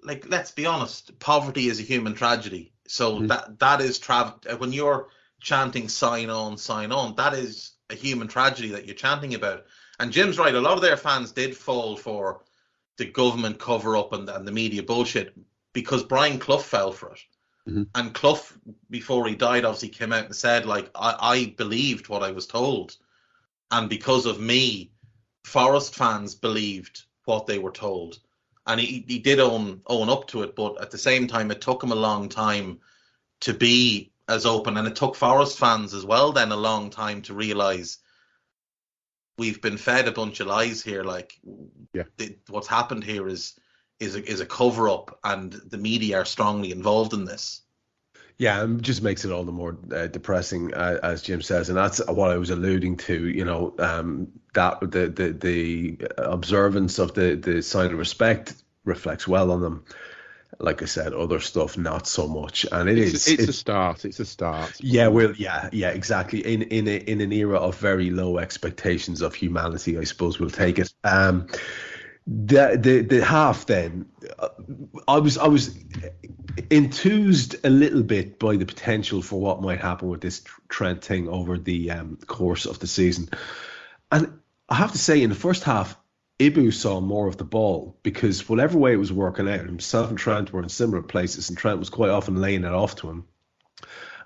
Like, 0.02 0.26
let's 0.28 0.50
be 0.50 0.66
honest, 0.66 1.18
poverty 1.18 1.68
is 1.68 1.78
a 1.78 1.82
human 1.82 2.14
tragedy. 2.14 2.72
So 2.86 3.16
mm-hmm. 3.16 3.26
that 3.28 3.58
that 3.60 3.80
is 3.80 3.98
tra- 3.98 4.34
when 4.58 4.72
you're 4.72 5.08
chanting 5.40 5.88
sign 5.88 6.30
on, 6.30 6.56
sign 6.56 6.92
on, 6.92 7.14
that 7.16 7.34
is 7.34 7.72
a 7.88 7.94
human 7.94 8.28
tragedy 8.28 8.68
that 8.70 8.86
you're 8.86 8.94
chanting 8.94 9.34
about. 9.34 9.64
And 9.98 10.12
Jim's 10.12 10.38
right, 10.38 10.54
a 10.54 10.60
lot 10.60 10.74
of 10.74 10.82
their 10.82 10.96
fans 10.96 11.32
did 11.32 11.56
fall 11.56 11.96
for 11.96 12.42
the 12.96 13.06
government 13.06 13.58
cover 13.58 13.96
up 13.96 14.12
and, 14.12 14.28
and 14.28 14.46
the 14.46 14.52
media 14.52 14.82
bullshit 14.82 15.34
because 15.72 16.02
Brian 16.04 16.38
Clough 16.38 16.58
fell 16.58 16.92
for 16.92 17.12
it. 17.12 17.20
Mm-hmm. 17.68 17.82
And 17.94 18.14
Clough, 18.14 18.40
before 18.88 19.26
he 19.28 19.34
died, 19.34 19.64
obviously 19.64 19.88
came 19.88 20.12
out 20.12 20.24
and 20.24 20.34
said, 20.34 20.66
like, 20.66 20.90
I, 20.94 21.16
I 21.20 21.54
believed 21.56 22.08
what 22.08 22.22
I 22.22 22.32
was 22.32 22.46
told. 22.46 22.96
And 23.70 23.88
because 23.88 24.26
of 24.26 24.40
me, 24.40 24.92
Forest 25.44 25.94
fans 25.94 26.34
believed 26.34 27.02
what 27.24 27.46
they 27.46 27.58
were 27.58 27.72
told. 27.72 28.18
and 28.66 28.80
he, 28.80 29.04
he 29.06 29.18
did 29.18 29.40
own 29.40 29.80
own 29.86 30.08
up 30.08 30.26
to 30.28 30.42
it. 30.42 30.54
But 30.54 30.80
at 30.80 30.90
the 30.90 30.98
same 30.98 31.26
time, 31.26 31.50
it 31.50 31.60
took 31.60 31.82
him 31.82 31.92
a 31.92 31.96
long 31.96 32.28
time 32.28 32.80
to 33.40 33.54
be 33.54 34.09
as 34.30 34.46
open, 34.46 34.76
and 34.76 34.86
it 34.86 34.96
took 34.96 35.16
Forest 35.16 35.58
fans 35.58 35.92
as 35.92 36.06
well 36.06 36.32
then 36.32 36.52
a 36.52 36.56
long 36.56 36.90
time 36.90 37.22
to 37.22 37.34
realise 37.34 37.98
we've 39.38 39.62
been 39.62 39.78
fed 39.78 40.06
a 40.06 40.12
bunch 40.12 40.40
of 40.40 40.46
lies 40.46 40.82
here. 40.82 41.02
Like, 41.02 41.32
yeah, 41.92 42.04
the, 42.18 42.36
what's 42.48 42.68
happened 42.68 43.02
here 43.04 43.26
is 43.26 43.58
is 43.98 44.14
a, 44.14 44.24
is 44.24 44.40
a 44.40 44.46
cover 44.46 44.88
up, 44.88 45.18
and 45.24 45.52
the 45.52 45.78
media 45.78 46.18
are 46.18 46.24
strongly 46.24 46.70
involved 46.70 47.12
in 47.12 47.24
this. 47.24 47.62
Yeah, 48.38 48.64
it 48.64 48.80
just 48.80 49.02
makes 49.02 49.26
it 49.26 49.32
all 49.32 49.44
the 49.44 49.52
more 49.52 49.76
uh, 49.94 50.06
depressing, 50.06 50.72
uh, 50.72 50.98
as 51.02 51.20
Jim 51.20 51.42
says, 51.42 51.68
and 51.68 51.76
that's 51.76 51.98
what 52.06 52.30
I 52.30 52.38
was 52.38 52.48
alluding 52.48 52.96
to. 52.98 53.28
You 53.28 53.44
know, 53.44 53.74
um, 53.78 54.28
that 54.54 54.80
the, 54.80 55.08
the 55.08 55.32
the 55.32 55.98
observance 56.16 56.98
of 56.98 57.14
the 57.14 57.34
the 57.34 57.62
sign 57.62 57.92
of 57.92 57.98
respect 57.98 58.54
reflects 58.84 59.28
well 59.28 59.50
on 59.50 59.60
them. 59.60 59.84
Like 60.58 60.82
I 60.82 60.86
said, 60.86 61.12
other 61.12 61.40
stuff 61.40 61.78
not 61.78 62.06
so 62.06 62.26
much, 62.26 62.66
and 62.70 62.88
it 62.88 62.98
it's, 62.98 63.28
is, 63.28 63.38
It's, 63.38 63.48
a 63.48 63.52
start. 63.52 64.04
It's 64.04 64.20
a 64.20 64.24
start. 64.24 64.72
Yeah, 64.80 65.08
well, 65.08 65.32
yeah, 65.32 65.68
yeah, 65.72 65.90
exactly. 65.90 66.40
In 66.40 66.62
in 66.62 66.88
a, 66.88 66.96
in 66.96 67.20
an 67.20 67.32
era 67.32 67.58
of 67.58 67.78
very 67.78 68.10
low 68.10 68.38
expectations 68.38 69.22
of 69.22 69.34
humanity, 69.34 69.96
I 69.96 70.04
suppose 70.04 70.40
we'll 70.40 70.50
take 70.50 70.78
it. 70.78 70.92
Um, 71.04 71.46
the 72.26 72.78
the 72.80 73.00
the 73.00 73.24
half 73.24 73.66
then, 73.66 74.06
uh, 74.38 74.48
I 75.08 75.18
was 75.18 75.38
I 75.38 75.48
was 75.48 75.74
enthused 76.70 77.56
a 77.64 77.70
little 77.70 78.02
bit 78.02 78.38
by 78.38 78.56
the 78.56 78.66
potential 78.66 79.22
for 79.22 79.40
what 79.40 79.62
might 79.62 79.80
happen 79.80 80.08
with 80.08 80.20
this 80.20 80.42
Trent 80.68 81.04
thing 81.04 81.28
over 81.28 81.58
the 81.58 81.90
um, 81.90 82.18
course 82.26 82.66
of 82.66 82.78
the 82.78 82.86
season. 82.86 83.28
And 84.12 84.40
I 84.68 84.76
have 84.76 84.92
to 84.92 84.98
say, 84.98 85.22
in 85.22 85.30
the 85.30 85.36
first 85.36 85.64
half, 85.64 85.96
Ibou 86.40 86.72
saw 86.72 87.00
more 87.00 87.28
of 87.28 87.36
the 87.36 87.44
ball 87.44 87.98
because 88.02 88.48
whatever 88.48 88.78
way 88.78 88.94
it 88.94 88.98
was 88.98 89.12
working 89.12 89.46
out, 89.46 89.66
himself 89.66 90.08
and 90.08 90.18
Trent 90.18 90.50
were 90.52 90.62
in 90.62 90.70
similar 90.70 91.02
places, 91.02 91.50
and 91.50 91.58
Trent 91.58 91.78
was 91.78 91.90
quite 91.90 92.08
often 92.08 92.40
laying 92.40 92.64
it 92.64 92.72
off 92.72 92.96
to 92.96 93.10
him. 93.10 93.24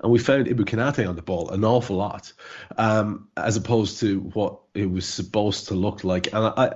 And 0.00 0.12
we 0.12 0.20
found 0.20 0.46
Ibou 0.46 0.64
Konaté 0.64 1.08
on 1.08 1.16
the 1.16 1.22
ball 1.22 1.50
an 1.50 1.64
awful 1.64 1.96
lot, 1.96 2.32
um, 2.78 3.28
as 3.36 3.56
opposed 3.56 3.98
to 4.00 4.20
what 4.20 4.60
it 4.74 4.88
was 4.88 5.06
supposed 5.06 5.68
to 5.68 5.74
look 5.74 6.04
like. 6.04 6.28
And 6.28 6.36
I, 6.36 6.74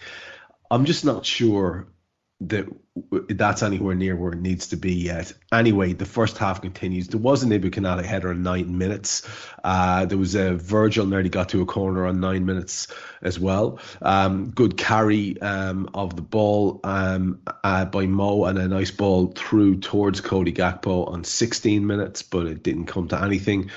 I'm 0.70 0.84
just 0.84 1.04
not 1.04 1.26
sure 1.26 1.88
that 2.40 2.66
that's 3.28 3.62
anywhere 3.62 3.96
near 3.96 4.14
where 4.14 4.32
it 4.32 4.40
needs 4.40 4.68
to 4.68 4.76
be 4.76 4.94
yet. 4.94 5.32
Anyway, 5.52 5.92
the 5.92 6.04
first 6.04 6.38
half 6.38 6.62
continues. 6.62 7.08
There 7.08 7.20
was 7.20 7.42
an 7.42 7.50
Ibou 7.50 7.70
Konaté 7.70 8.04
header 8.04 8.30
in 8.30 8.42
nine 8.42 8.78
minutes. 8.78 9.28
Uh, 9.62 10.04
there 10.06 10.18
was 10.18 10.36
a 10.36 10.54
Virgil 10.54 11.06
nearly 11.06 11.28
got 11.28 11.48
to 11.50 11.62
a 11.62 11.66
corner 11.66 12.06
on 12.06 12.20
nine 12.20 12.46
minutes 12.46 12.88
as 13.22 13.40
well. 13.40 13.80
Um, 14.02 14.50
good 14.50 14.76
carry 14.76 15.40
um, 15.40 15.90
of 15.94 16.14
the 16.14 16.22
ball 16.22 16.80
um, 16.84 17.40
uh, 17.64 17.84
by 17.86 18.06
Mo 18.06 18.44
and 18.44 18.58
a 18.58 18.68
nice 18.68 18.92
ball 18.92 19.32
through 19.34 19.80
towards 19.80 20.20
Cody 20.20 20.52
Gakpo 20.52 21.08
on 21.08 21.24
16 21.24 21.86
minutes, 21.86 22.22
but 22.22 22.46
it 22.46 22.62
didn't 22.62 22.86
come 22.86 23.08
to 23.08 23.20
anything 23.20 23.70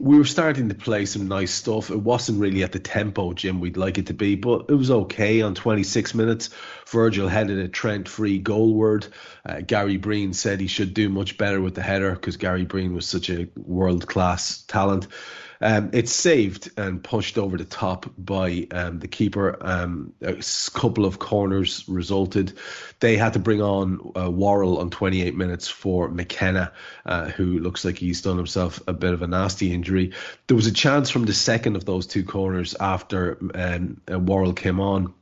we 0.00 0.16
were 0.16 0.24
starting 0.24 0.66
to 0.70 0.74
play 0.74 1.04
some 1.04 1.28
nice 1.28 1.52
stuff. 1.52 1.90
It 1.90 1.98
wasn't 1.98 2.40
really 2.40 2.62
at 2.62 2.72
the 2.72 2.78
tempo, 2.78 3.34
Jim, 3.34 3.60
we'd 3.60 3.76
like 3.76 3.98
it 3.98 4.06
to 4.06 4.14
be, 4.14 4.34
but 4.34 4.64
it 4.70 4.74
was 4.74 4.90
okay 4.90 5.42
on 5.42 5.54
26 5.54 6.14
minutes. 6.14 6.48
Virgil 6.88 7.28
headed 7.28 7.58
a 7.58 7.68
Trent 7.68 8.08
free 8.08 8.42
goalward. 8.42 9.08
Uh, 9.44 9.60
Gary 9.60 9.98
Breen 9.98 10.32
said 10.32 10.58
he 10.58 10.68
should 10.68 10.94
do 10.94 11.10
much 11.10 11.36
better 11.36 11.60
with 11.60 11.74
the 11.74 11.82
header 11.82 12.12
because 12.12 12.38
Gary 12.38 12.64
Breen 12.64 12.94
was 12.94 13.06
such 13.06 13.28
a 13.28 13.46
world 13.56 14.06
class 14.06 14.62
talent. 14.62 15.06
Um, 15.62 15.90
it's 15.92 16.12
saved 16.12 16.70
and 16.78 17.04
pushed 17.04 17.36
over 17.36 17.58
the 17.58 17.64
top 17.64 18.06
by 18.16 18.66
um, 18.70 18.98
the 18.98 19.08
keeper. 19.08 19.58
Um, 19.60 20.14
a 20.22 20.42
couple 20.72 21.04
of 21.04 21.18
corners 21.18 21.84
resulted. 21.86 22.56
They 23.00 23.16
had 23.16 23.34
to 23.34 23.38
bring 23.38 23.60
on 23.60 24.12
uh, 24.16 24.30
Worrall 24.30 24.78
on 24.78 24.88
28 24.90 25.34
minutes 25.34 25.68
for 25.68 26.08
McKenna, 26.08 26.72
uh, 27.04 27.28
who 27.28 27.58
looks 27.58 27.84
like 27.84 27.98
he's 27.98 28.22
done 28.22 28.38
himself 28.38 28.80
a 28.86 28.94
bit 28.94 29.12
of 29.12 29.20
a 29.20 29.26
nasty 29.26 29.72
injury. 29.72 30.12
There 30.46 30.56
was 30.56 30.66
a 30.66 30.72
chance 30.72 31.10
from 31.10 31.26
the 31.26 31.34
second 31.34 31.76
of 31.76 31.84
those 31.84 32.06
two 32.06 32.24
corners 32.24 32.74
after 32.80 33.38
um, 33.54 34.00
uh, 34.08 34.52
came 34.52 34.80
on. 34.80 35.14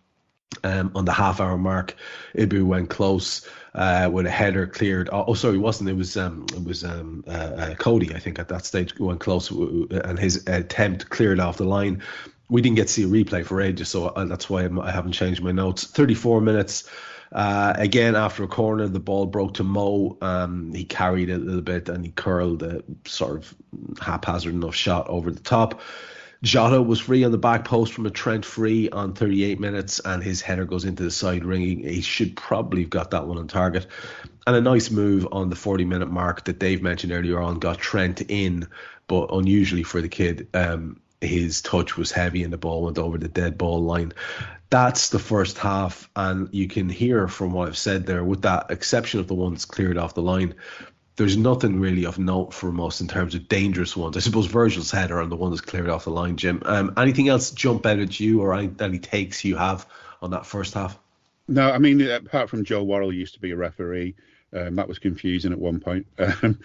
Um, 0.64 0.92
on 0.94 1.04
the 1.04 1.12
half 1.12 1.40
hour 1.40 1.58
mark, 1.58 1.94
Ibou 2.34 2.64
went 2.64 2.88
close 2.88 3.46
uh, 3.78 4.10
with 4.12 4.26
a 4.26 4.30
header 4.30 4.66
cleared. 4.66 5.08
Oh, 5.12 5.24
oh, 5.28 5.34
sorry, 5.34 5.54
it 5.54 5.60
wasn't. 5.60 5.88
It 5.88 5.96
was 5.96 6.16
um, 6.16 6.46
it 6.52 6.64
was 6.64 6.82
um, 6.84 7.24
uh, 7.28 7.30
uh, 7.30 7.74
Cody. 7.76 8.12
I 8.14 8.18
think 8.18 8.38
at 8.40 8.48
that 8.48 8.66
stage 8.66 8.98
went 8.98 9.20
close, 9.20 9.50
and 9.50 10.18
his 10.18 10.46
attempt 10.48 11.08
cleared 11.10 11.38
off 11.38 11.58
the 11.58 11.64
line. 11.64 12.02
We 12.50 12.60
didn't 12.60 12.76
get 12.76 12.88
to 12.88 12.92
see 12.92 13.04
a 13.04 13.06
replay 13.06 13.46
for 13.46 13.60
ages, 13.60 13.88
so 13.88 14.06
uh, 14.08 14.24
that's 14.24 14.50
why 14.50 14.68
I 14.82 14.90
haven't 14.90 15.12
changed 15.12 15.42
my 15.42 15.52
notes. 15.52 15.84
34 15.84 16.40
minutes. 16.40 16.90
Uh, 17.30 17.74
again, 17.76 18.16
after 18.16 18.42
a 18.42 18.48
corner, 18.48 18.88
the 18.88 18.98
ball 18.98 19.26
broke 19.26 19.54
to 19.54 19.62
Mo. 19.62 20.16
Um, 20.22 20.72
he 20.74 20.84
carried 20.84 21.28
it 21.28 21.34
a 21.34 21.38
little 21.38 21.60
bit 21.60 21.90
and 21.90 22.02
he 22.02 22.10
curled 22.10 22.62
a 22.62 22.82
sort 23.04 23.36
of 23.36 23.54
haphazard 24.00 24.54
enough 24.54 24.74
shot 24.74 25.06
over 25.08 25.30
the 25.30 25.40
top. 25.40 25.82
Jota 26.42 26.80
was 26.80 27.00
free 27.00 27.24
on 27.24 27.32
the 27.32 27.38
back 27.38 27.64
post 27.64 27.92
from 27.92 28.06
a 28.06 28.10
Trent 28.10 28.44
free 28.44 28.88
on 28.90 29.12
38 29.12 29.58
minutes, 29.58 29.98
and 30.00 30.22
his 30.22 30.40
header 30.40 30.64
goes 30.64 30.84
into 30.84 31.02
the 31.02 31.10
side 31.10 31.44
ringing. 31.44 31.82
He 31.82 32.00
should 32.00 32.36
probably 32.36 32.82
have 32.82 32.90
got 32.90 33.10
that 33.10 33.26
one 33.26 33.38
on 33.38 33.48
target. 33.48 33.86
And 34.46 34.54
a 34.54 34.60
nice 34.60 34.90
move 34.90 35.26
on 35.32 35.50
the 35.50 35.56
40 35.56 35.84
minute 35.84 36.10
mark 36.10 36.44
that 36.44 36.60
Dave 36.60 36.80
mentioned 36.80 37.12
earlier 37.12 37.40
on 37.40 37.58
got 37.58 37.78
Trent 37.78 38.22
in, 38.28 38.68
but 39.08 39.30
unusually 39.32 39.82
for 39.82 40.00
the 40.00 40.08
kid, 40.08 40.48
um, 40.54 41.00
his 41.20 41.60
touch 41.60 41.96
was 41.96 42.12
heavy 42.12 42.44
and 42.44 42.52
the 42.52 42.58
ball 42.58 42.84
went 42.84 42.98
over 42.98 43.18
the 43.18 43.28
dead 43.28 43.58
ball 43.58 43.82
line. 43.82 44.12
That's 44.70 45.08
the 45.08 45.18
first 45.18 45.58
half, 45.58 46.08
and 46.14 46.50
you 46.52 46.68
can 46.68 46.88
hear 46.88 47.26
from 47.26 47.52
what 47.52 47.68
I've 47.68 47.78
said 47.78 48.06
there, 48.06 48.22
with 48.22 48.42
that 48.42 48.70
exception 48.70 49.18
of 49.18 49.26
the 49.26 49.34
ones 49.34 49.64
cleared 49.64 49.98
off 49.98 50.14
the 50.14 50.22
line, 50.22 50.54
there's 51.18 51.36
nothing 51.36 51.80
really 51.80 52.06
of 52.06 52.16
note 52.18 52.54
from 52.54 52.80
us 52.80 53.00
in 53.00 53.08
terms 53.08 53.34
of 53.34 53.48
dangerous 53.48 53.96
ones. 53.96 54.16
I 54.16 54.20
suppose 54.20 54.46
Virgil's 54.46 54.92
header 54.92 55.20
on 55.20 55.28
the 55.28 55.36
one 55.36 55.50
that's 55.50 55.60
cleared 55.60 55.88
off 55.88 56.04
the 56.04 56.10
line, 56.10 56.36
Jim. 56.36 56.62
Um, 56.64 56.94
anything 56.96 57.28
else 57.28 57.50
jump 57.50 57.84
out 57.86 57.98
at 57.98 58.20
you 58.20 58.40
or 58.40 58.54
any, 58.54 58.70
any 58.78 59.00
takes 59.00 59.44
you 59.44 59.56
have 59.56 59.84
on 60.22 60.30
that 60.30 60.46
first 60.46 60.74
half? 60.74 60.96
No, 61.48 61.68
I 61.70 61.78
mean, 61.78 62.00
apart 62.02 62.48
from 62.48 62.64
Joe 62.64 62.84
Worrall 62.84 63.12
used 63.12 63.34
to 63.34 63.40
be 63.40 63.50
a 63.50 63.56
referee, 63.56 64.14
um, 64.52 64.76
that 64.76 64.86
was 64.86 65.00
confusing 65.00 65.50
at 65.52 65.58
one 65.58 65.80
point. 65.80 66.06
Um, 66.18 66.60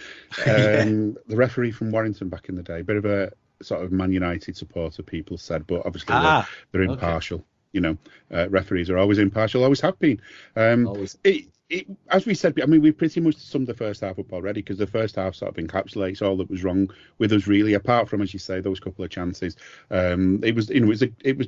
um, 0.46 1.18
the 1.28 1.36
referee 1.36 1.72
from 1.72 1.92
Warrington 1.92 2.30
back 2.30 2.48
in 2.48 2.56
the 2.56 2.64
day, 2.64 2.84
bit 2.84 2.98
of 2.98 3.06
a 3.06 3.32
sort 3.64 3.84
of 3.84 3.92
Man 3.92 4.12
United 4.12 4.56
supporter, 4.56 5.02
people 5.02 5.40
said, 5.40 5.66
but 5.66 5.84
obviously 5.86 6.14
ah, 6.14 6.48
they're, 6.72 6.86
they're, 6.86 6.94
impartial. 6.94 7.38
Okay. 7.38 7.48
You 7.72 7.82
know, 7.82 7.98
uh, 8.32 8.50
referees 8.50 8.92
are 8.92 9.00
always 9.00 9.18
impartial, 9.18 9.64
always 9.64 9.82
have 9.82 9.98
been. 9.98 10.22
Um, 10.56 10.86
always. 10.86 11.18
It, 11.24 11.46
it, 11.70 11.88
as 12.10 12.26
we 12.26 12.34
said, 12.34 12.60
I 12.62 12.66
mean, 12.66 12.82
we 12.82 12.92
pretty 12.92 13.20
much 13.20 13.36
summed 13.36 13.68
the 13.68 13.74
first 13.74 14.02
half 14.02 14.20
up 14.20 14.32
already 14.34 14.62
because 14.62 14.78
the 14.78 14.88
first 14.88 15.16
half 15.16 15.36
sort 15.36 15.58
of 15.58 15.64
encapsulates 15.64 16.22
all 16.22 16.38
that 16.38 16.50
was 16.50 16.64
wrong 16.64 16.90
with 17.18 17.32
us, 17.34 17.48
really. 17.48 17.74
Apart 17.74 18.10
from, 18.10 18.22
as 18.22 18.34
you 18.34 18.40
say, 18.40 18.60
those 18.60 18.80
couple 18.80 19.04
of 19.04 19.12
chances, 19.12 19.56
um, 19.90 20.40
it 20.44 20.56
was, 20.56 20.70
you 20.70 20.82
know, 20.82 20.88
it 20.88 20.90
was 20.90 21.02
a, 21.04 21.10
it 21.24 21.38
was 21.38 21.48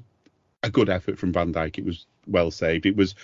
a 0.63 0.69
good 0.69 0.89
effort 0.89 1.19
from 1.19 1.33
Van 1.33 1.53
Dijk. 1.53 1.77
It 1.77 1.85
was 1.85 2.05
well 2.27 2.49
saved. 2.51 2.85
It 2.85 2.95
was, 2.95 3.15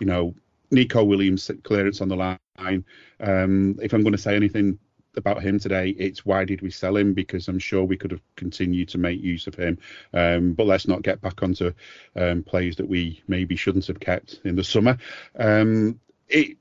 you 0.00 0.06
know, 0.06 0.34
Neco 0.70 1.02
Williams 1.02 1.50
clearance 1.62 2.00
on 2.00 2.08
the 2.08 2.16
line. 2.16 2.84
Um, 3.20 3.78
if 3.82 3.92
I'm 3.92 4.02
going 4.02 4.12
to 4.12 4.18
say 4.18 4.36
anything 4.36 4.78
about 5.16 5.42
him 5.42 5.58
today, 5.58 5.88
it's 5.90 6.24
why 6.24 6.44
did 6.44 6.62
we 6.62 6.70
sell 6.70 6.96
him? 6.96 7.14
Because 7.14 7.48
I'm 7.48 7.58
sure 7.58 7.84
we 7.84 7.96
could 7.96 8.12
have 8.12 8.22
continued 8.36 8.90
to 8.90 8.98
make 8.98 9.20
use 9.20 9.46
of 9.46 9.54
him. 9.54 9.78
Um, 10.12 10.52
but 10.52 10.66
let's 10.66 10.86
not 10.86 11.02
get 11.02 11.20
back 11.20 11.42
onto 11.42 11.72
um, 12.16 12.42
plays 12.42 12.76
that 12.76 12.88
we 12.88 13.22
maybe 13.26 13.56
shouldn't 13.56 13.86
have 13.86 13.98
kept 13.98 14.40
in 14.44 14.56
the 14.56 14.64
summer. 14.64 14.98
Um, 15.36 15.98
it 16.30 16.56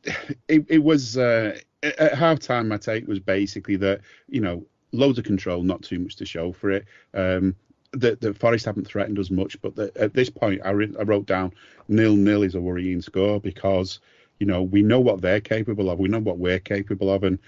it, 0.47 0.65
it 0.67 0.83
was 0.83 1.17
uh, 1.17 1.57
at 1.83 2.13
halftime. 2.13 2.67
My 2.67 2.77
take 2.77 3.07
was 3.07 3.19
basically 3.19 3.75
that 3.77 4.01
you 4.27 4.41
know 4.41 4.65
loads 4.91 5.19
of 5.19 5.25
control, 5.25 5.63
not 5.63 5.83
too 5.83 5.99
much 5.99 6.15
to 6.17 6.25
show 6.25 6.51
for 6.51 6.71
it. 6.71 6.85
Um, 7.13 7.55
that 7.93 8.21
the 8.21 8.33
Forest 8.33 8.65
haven't 8.65 8.85
threatened 8.85 9.17
us 9.17 9.31
much, 9.31 9.59
but 9.61 9.75
the, 9.75 9.91
at 9.95 10.13
this 10.13 10.29
point, 10.29 10.61
I, 10.63 10.69
re- 10.69 10.93
I 10.99 11.03
wrote 11.03 11.25
down 11.25 11.51
nil 11.87 12.15
nil 12.15 12.43
is 12.43 12.53
a 12.53 12.61
worrying 12.61 13.01
score 13.01 13.39
because 13.39 13.99
you 14.39 14.45
know 14.45 14.61
we 14.61 14.81
know 14.81 14.99
what 14.99 15.21
they're 15.21 15.41
capable 15.41 15.89
of, 15.89 15.99
we 15.99 16.09
know 16.09 16.19
what 16.19 16.37
we're 16.37 16.59
capable 16.59 17.11
of, 17.11 17.23
and 17.23 17.39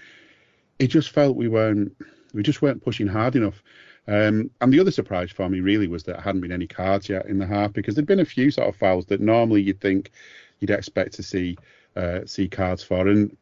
it 0.78 0.88
just 0.88 1.10
felt 1.10 1.36
we 1.36 1.48
weren't 1.48 1.94
we 2.34 2.42
just 2.42 2.62
weren't 2.62 2.82
pushing 2.82 3.06
hard 3.06 3.36
enough. 3.36 3.62
Um, 4.08 4.50
and 4.60 4.72
the 4.72 4.80
other 4.80 4.90
surprise 4.90 5.30
for 5.30 5.48
me 5.48 5.60
really 5.60 5.86
was 5.86 6.02
that 6.04 6.14
there 6.14 6.22
hadn't 6.22 6.40
been 6.40 6.50
any 6.50 6.66
cards 6.66 7.08
yet 7.08 7.26
in 7.26 7.38
the 7.38 7.46
half 7.46 7.72
because 7.72 7.94
there'd 7.94 8.06
been 8.06 8.18
a 8.18 8.24
few 8.24 8.50
sort 8.50 8.68
of 8.68 8.74
fouls 8.74 9.06
that 9.06 9.20
normally 9.20 9.62
you'd 9.62 9.80
think 9.80 10.10
you'd 10.58 10.70
expect 10.70 11.12
to 11.14 11.22
see 11.22 11.56
uh, 11.96 12.20
see 12.26 12.48
cards 12.48 12.82
for. 12.82 13.08
And 13.08 13.36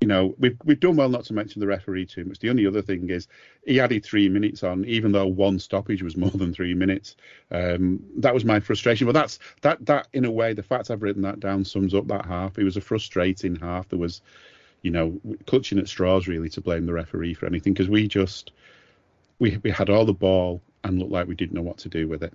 you 0.00 0.08
know, 0.08 0.34
we've 0.38 0.56
we've 0.64 0.80
done 0.80 0.96
well 0.96 1.08
not 1.08 1.24
to 1.24 1.32
mention 1.32 1.60
the 1.60 1.66
referee 1.66 2.06
too 2.06 2.24
much. 2.24 2.38
The 2.38 2.50
only 2.50 2.66
other 2.66 2.82
thing 2.82 3.08
is 3.08 3.28
he 3.64 3.80
added 3.80 4.04
three 4.04 4.28
minutes 4.28 4.62
on, 4.62 4.84
even 4.84 5.12
though 5.12 5.26
one 5.26 5.58
stoppage 5.58 6.02
was 6.02 6.16
more 6.24 6.30
than 6.30 6.52
three 6.52 6.74
minutes. 6.74 7.16
Um, 7.50 8.00
that 8.18 8.34
was 8.34 8.44
my 8.44 8.60
frustration. 8.60 9.06
But 9.06 9.14
that's 9.14 9.38
that 9.62 9.84
that 9.86 10.08
in 10.12 10.24
a 10.24 10.30
way, 10.30 10.52
the 10.52 10.62
fact 10.62 10.90
I've 10.90 11.02
written 11.02 11.22
that 11.22 11.40
down 11.40 11.64
sums 11.64 11.94
up 11.94 12.06
that 12.08 12.26
half. 12.26 12.58
It 12.58 12.64
was 12.64 12.76
a 12.76 12.82
frustrating 12.82 13.56
half. 13.56 13.88
There 13.88 13.98
was, 13.98 14.20
you 14.82 14.90
know, 14.90 15.18
clutching 15.46 15.78
at 15.78 15.88
straws 15.88 16.28
really 16.28 16.50
to 16.50 16.60
blame 16.60 16.84
the 16.84 16.92
referee 16.92 17.34
for 17.34 17.46
anything 17.46 17.72
because 17.72 17.88
we 17.88 18.06
just 18.06 18.52
we 19.38 19.56
we 19.62 19.70
had 19.70 19.88
all 19.88 20.04
the 20.04 20.12
ball 20.12 20.60
and 20.84 20.98
looked 20.98 21.12
like 21.12 21.26
we 21.26 21.34
didn't 21.34 21.54
know 21.54 21.62
what 21.62 21.78
to 21.78 21.88
do 21.88 22.06
with 22.06 22.22
it. 22.22 22.34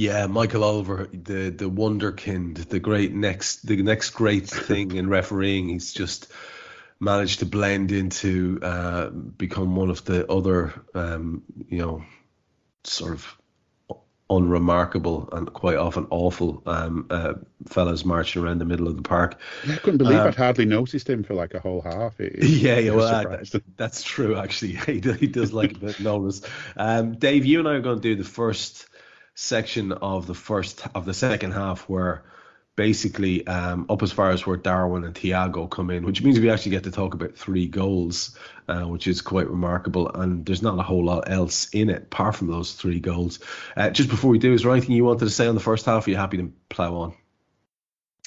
Yeah, 0.00 0.28
Michael 0.28 0.64
Oliver, 0.64 1.10
the 1.12 1.50
the 1.50 1.68
wonderkind, 1.68 2.70
the 2.70 2.80
great 2.80 3.12
next 3.12 3.66
the 3.66 3.82
next 3.82 4.10
great 4.10 4.46
thing 4.68 4.92
in 4.92 5.10
refereeing. 5.10 5.68
He's 5.68 5.92
just 5.92 6.32
managed 6.98 7.40
to 7.40 7.44
blend 7.44 7.92
into 7.92 8.58
uh, 8.62 9.10
become 9.10 9.76
one 9.76 9.90
of 9.90 10.02
the 10.06 10.26
other 10.32 10.72
um, 10.94 11.42
you 11.68 11.80
know 11.80 12.02
sort 12.82 13.12
of 13.12 13.36
unremarkable 14.30 15.28
and 15.32 15.52
quite 15.52 15.76
often 15.76 16.06
awful 16.08 16.62
um, 16.64 17.06
uh, 17.10 17.34
fellas 17.66 18.02
marching 18.02 18.42
around 18.42 18.58
the 18.58 18.64
middle 18.64 18.88
of 18.88 18.96
the 18.96 19.02
park. 19.02 19.38
Yeah, 19.66 19.74
I 19.74 19.78
couldn't 19.78 19.98
believe 19.98 20.18
um, 20.18 20.28
I'd 20.28 20.34
hardly 20.34 20.64
noticed 20.64 21.10
him 21.10 21.24
for 21.24 21.34
like 21.34 21.52
a 21.52 21.60
whole 21.60 21.82
half. 21.82 22.18
It, 22.20 22.42
yeah, 22.42 22.78
yeah, 22.78 22.92
well, 22.92 23.06
uh, 23.06 23.42
that's 23.76 24.02
true. 24.02 24.36
Actually, 24.36 24.76
he, 24.86 25.00
he 25.00 25.26
does 25.26 25.52
like 25.52 25.72
a 25.72 25.78
bit 25.78 26.00
notice. 26.00 26.40
Um, 26.74 27.16
Dave, 27.16 27.44
you 27.44 27.58
and 27.58 27.68
I 27.68 27.72
are 27.72 27.80
going 27.80 28.00
to 28.00 28.02
do 28.02 28.16
the 28.16 28.24
first 28.24 28.86
section 29.40 29.92
of 29.92 30.26
the 30.26 30.34
first 30.34 30.86
of 30.94 31.06
the 31.06 31.14
second 31.14 31.52
half 31.52 31.88
where 31.88 32.22
basically 32.76 33.46
um, 33.46 33.86
up 33.88 34.02
as 34.02 34.12
far 34.12 34.30
as 34.30 34.46
where 34.46 34.56
Darwin 34.56 35.04
and 35.04 35.14
Thiago 35.14 35.68
come 35.68 35.90
in, 35.90 36.04
which 36.04 36.22
means 36.22 36.38
we 36.38 36.50
actually 36.50 36.70
get 36.72 36.84
to 36.84 36.90
talk 36.90 37.14
about 37.14 37.34
three 37.34 37.66
goals, 37.66 38.36
uh, 38.68 38.82
which 38.82 39.06
is 39.06 39.22
quite 39.22 39.48
remarkable. 39.48 40.10
And 40.10 40.44
there's 40.46 40.62
not 40.62 40.78
a 40.78 40.82
whole 40.82 41.04
lot 41.04 41.30
else 41.30 41.68
in 41.70 41.90
it 41.90 42.02
apart 42.04 42.36
from 42.36 42.48
those 42.48 42.72
three 42.74 43.00
goals. 43.00 43.40
Uh, 43.76 43.90
just 43.90 44.08
before 44.08 44.30
we 44.30 44.38
do, 44.38 44.52
is 44.52 44.62
there 44.62 44.72
anything 44.72 44.94
you 44.94 45.04
wanted 45.04 45.24
to 45.24 45.30
say 45.30 45.46
on 45.46 45.54
the 45.54 45.60
first 45.60 45.86
half? 45.86 46.06
Are 46.06 46.10
you 46.10 46.16
happy 46.16 46.36
to 46.36 46.52
plough 46.68 46.94
on? 46.94 47.14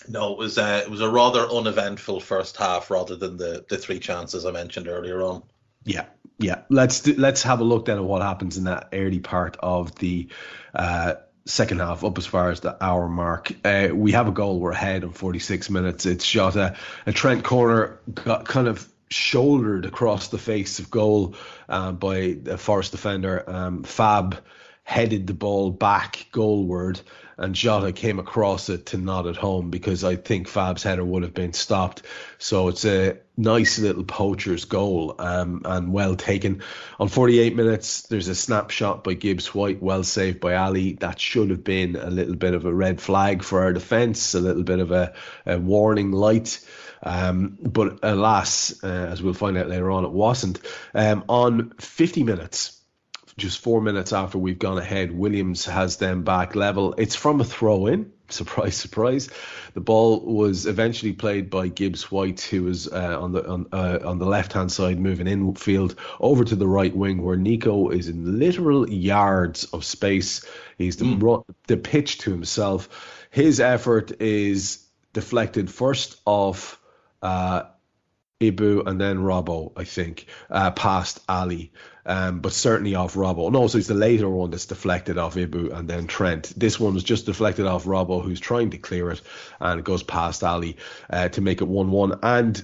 No, 0.07 0.33
it 0.33 0.37
was 0.37 0.57
uh, 0.57 0.81
it 0.83 0.89
was 0.91 1.01
a 1.01 1.09
rather 1.09 1.47
uneventful 1.47 2.19
first 2.19 2.57
half 2.57 2.91
rather 2.91 3.15
than 3.15 3.37
the 3.37 3.65
the 3.69 3.77
three 3.77 3.99
chances 3.99 4.45
I 4.45 4.51
mentioned 4.51 4.87
earlier 4.87 5.21
on. 5.21 5.43
Yeah, 5.85 6.05
yeah. 6.39 6.61
Let's 6.69 7.01
do, 7.01 7.15
let's 7.17 7.43
have 7.43 7.59
a 7.59 7.63
look 7.63 7.85
then 7.85 7.97
at 7.97 8.03
what 8.03 8.21
happens 8.21 8.57
in 8.57 8.65
that 8.65 8.89
early 8.93 9.19
part 9.19 9.57
of 9.59 9.95
the 9.95 10.27
uh, 10.73 11.15
second 11.45 11.79
half 11.79 12.03
up 12.03 12.17
as 12.17 12.25
far 12.25 12.49
as 12.49 12.61
the 12.61 12.81
hour 12.83 13.07
mark. 13.07 13.53
Uh, 13.65 13.89
we 13.93 14.13
have 14.13 14.27
a 14.27 14.31
goal. 14.31 14.59
We're 14.59 14.71
ahead 14.71 15.03
in 15.03 15.11
46 15.11 15.69
minutes. 15.69 16.05
It's 16.05 16.23
shot 16.23 16.55
a, 16.55 16.75
a 17.05 17.11
Trent 17.11 17.43
corner 17.43 17.99
got 18.13 18.45
kind 18.45 18.67
of 18.67 18.87
shouldered 19.09 19.85
across 19.85 20.29
the 20.29 20.37
face 20.37 20.79
of 20.79 20.89
goal 20.89 21.35
uh, 21.69 21.91
by 21.91 22.37
a 22.47 22.57
Forest 22.57 22.91
defender. 22.91 23.43
Um, 23.47 23.83
Fab 23.83 24.41
headed 24.83 25.27
the 25.27 25.33
ball 25.33 25.71
back 25.71 26.27
goalward 26.31 27.01
and 27.37 27.55
Jota 27.55 27.91
came 27.91 28.19
across 28.19 28.69
it 28.69 28.87
to 28.87 28.97
not 28.97 29.27
at 29.27 29.35
home 29.35 29.69
because 29.69 30.03
I 30.03 30.15
think 30.15 30.47
Fab's 30.47 30.83
header 30.83 31.03
would 31.03 31.23
have 31.23 31.33
been 31.33 31.53
stopped. 31.53 32.03
So 32.37 32.67
it's 32.67 32.85
a 32.85 33.17
nice 33.35 33.79
little 33.79 34.03
poacher's 34.03 34.65
goal 34.65 35.15
um, 35.19 35.61
and 35.65 35.91
well 35.91 36.15
taken. 36.15 36.61
On 36.99 37.07
48 37.07 37.55
minutes, 37.55 38.03
there's 38.03 38.27
a 38.27 38.35
snapshot 38.35 39.03
by 39.03 39.13
Gibbs 39.13 39.53
White, 39.53 39.81
well 39.81 40.03
saved 40.03 40.39
by 40.39 40.55
Ali. 40.55 40.93
That 40.93 41.19
should 41.19 41.49
have 41.49 41.63
been 41.63 41.95
a 41.95 42.09
little 42.09 42.35
bit 42.35 42.53
of 42.53 42.65
a 42.65 42.73
red 42.73 43.01
flag 43.01 43.43
for 43.43 43.61
our 43.61 43.73
defence, 43.73 44.35
a 44.35 44.39
little 44.39 44.63
bit 44.63 44.79
of 44.79 44.91
a, 44.91 45.13
a 45.45 45.57
warning 45.57 46.11
light. 46.11 46.59
Um, 47.01 47.57
but 47.61 47.99
alas, 48.03 48.81
uh, 48.83 48.87
as 48.87 49.21
we'll 49.21 49.33
find 49.33 49.57
out 49.57 49.67
later 49.67 49.91
on, 49.91 50.05
it 50.05 50.11
wasn't. 50.11 50.59
Um, 50.93 51.25
on 51.27 51.73
50 51.79 52.23
minutes, 52.23 52.79
just 53.37 53.59
four 53.59 53.81
minutes 53.81 54.13
after 54.13 54.37
we've 54.37 54.59
gone 54.59 54.77
ahead, 54.77 55.11
Williams 55.11 55.65
has 55.65 55.97
them 55.97 56.23
back 56.23 56.55
level. 56.55 56.93
It's 56.97 57.15
from 57.15 57.41
a 57.41 57.43
throw 57.43 57.87
in. 57.87 58.11
Surprise, 58.29 58.75
surprise. 58.75 59.29
The 59.75 59.81
ball 59.81 60.21
was 60.21 60.65
eventually 60.65 61.13
played 61.13 61.51
by 61.51 61.67
Gibbs 61.67 62.09
White, 62.09 62.41
who 62.41 62.63
was 62.63 62.87
uh, 62.87 63.19
on 63.21 63.31
the 63.31 63.47
on, 63.47 63.67
uh, 63.71 63.99
on 64.03 64.17
the 64.17 64.25
left 64.25 64.53
hand 64.53 64.71
side, 64.71 64.97
moving 64.97 65.27
infield 65.27 65.95
over 66.19 66.43
to 66.43 66.55
the 66.55 66.67
right 66.67 66.95
wing, 66.95 67.21
where 67.21 67.35
Neco 67.35 67.89
is 67.89 68.07
in 68.07 68.39
literal 68.39 68.89
yards 68.89 69.65
of 69.65 69.85
space. 69.85 70.43
He's 70.79 70.97
the, 70.97 71.05
mm. 71.05 71.43
the 71.67 71.77
pitch 71.77 72.19
to 72.19 72.31
himself. 72.31 72.89
His 73.29 73.59
effort 73.59 74.19
is 74.19 74.83
deflected 75.11 75.69
first 75.69 76.19
off 76.25 76.79
uh, 77.21 77.63
Ibou 78.41 78.87
and 78.87 78.99
then 78.99 79.19
Robbo, 79.19 79.71
I 79.75 79.83
think, 79.83 80.27
uh, 80.49 80.71
past 80.71 81.19
Ali 81.29 81.71
um, 82.05 82.39
but 82.39 82.53
certainly 82.53 82.95
off 82.95 83.15
Robbo. 83.15 83.51
No, 83.51 83.67
so 83.67 83.77
it's 83.77 83.87
the 83.87 83.93
later 83.93 84.29
one 84.29 84.51
that's 84.51 84.65
deflected 84.65 85.17
off 85.17 85.35
Ibou 85.35 85.73
and 85.73 85.87
then 85.87 86.07
Trent. 86.07 86.53
This 86.57 86.79
one 86.79 86.93
was 86.93 87.03
just 87.03 87.25
deflected 87.25 87.65
off 87.65 87.85
Robbo, 87.85 88.23
who's 88.23 88.39
trying 88.39 88.71
to 88.71 88.77
clear 88.77 89.11
it, 89.11 89.21
and 89.59 89.79
it 89.79 89.85
goes 89.85 90.03
past 90.03 90.43
Ali 90.43 90.77
uh, 91.09 91.29
to 91.29 91.41
make 91.41 91.61
it 91.61 91.67
one-one. 91.67 92.19
And 92.21 92.61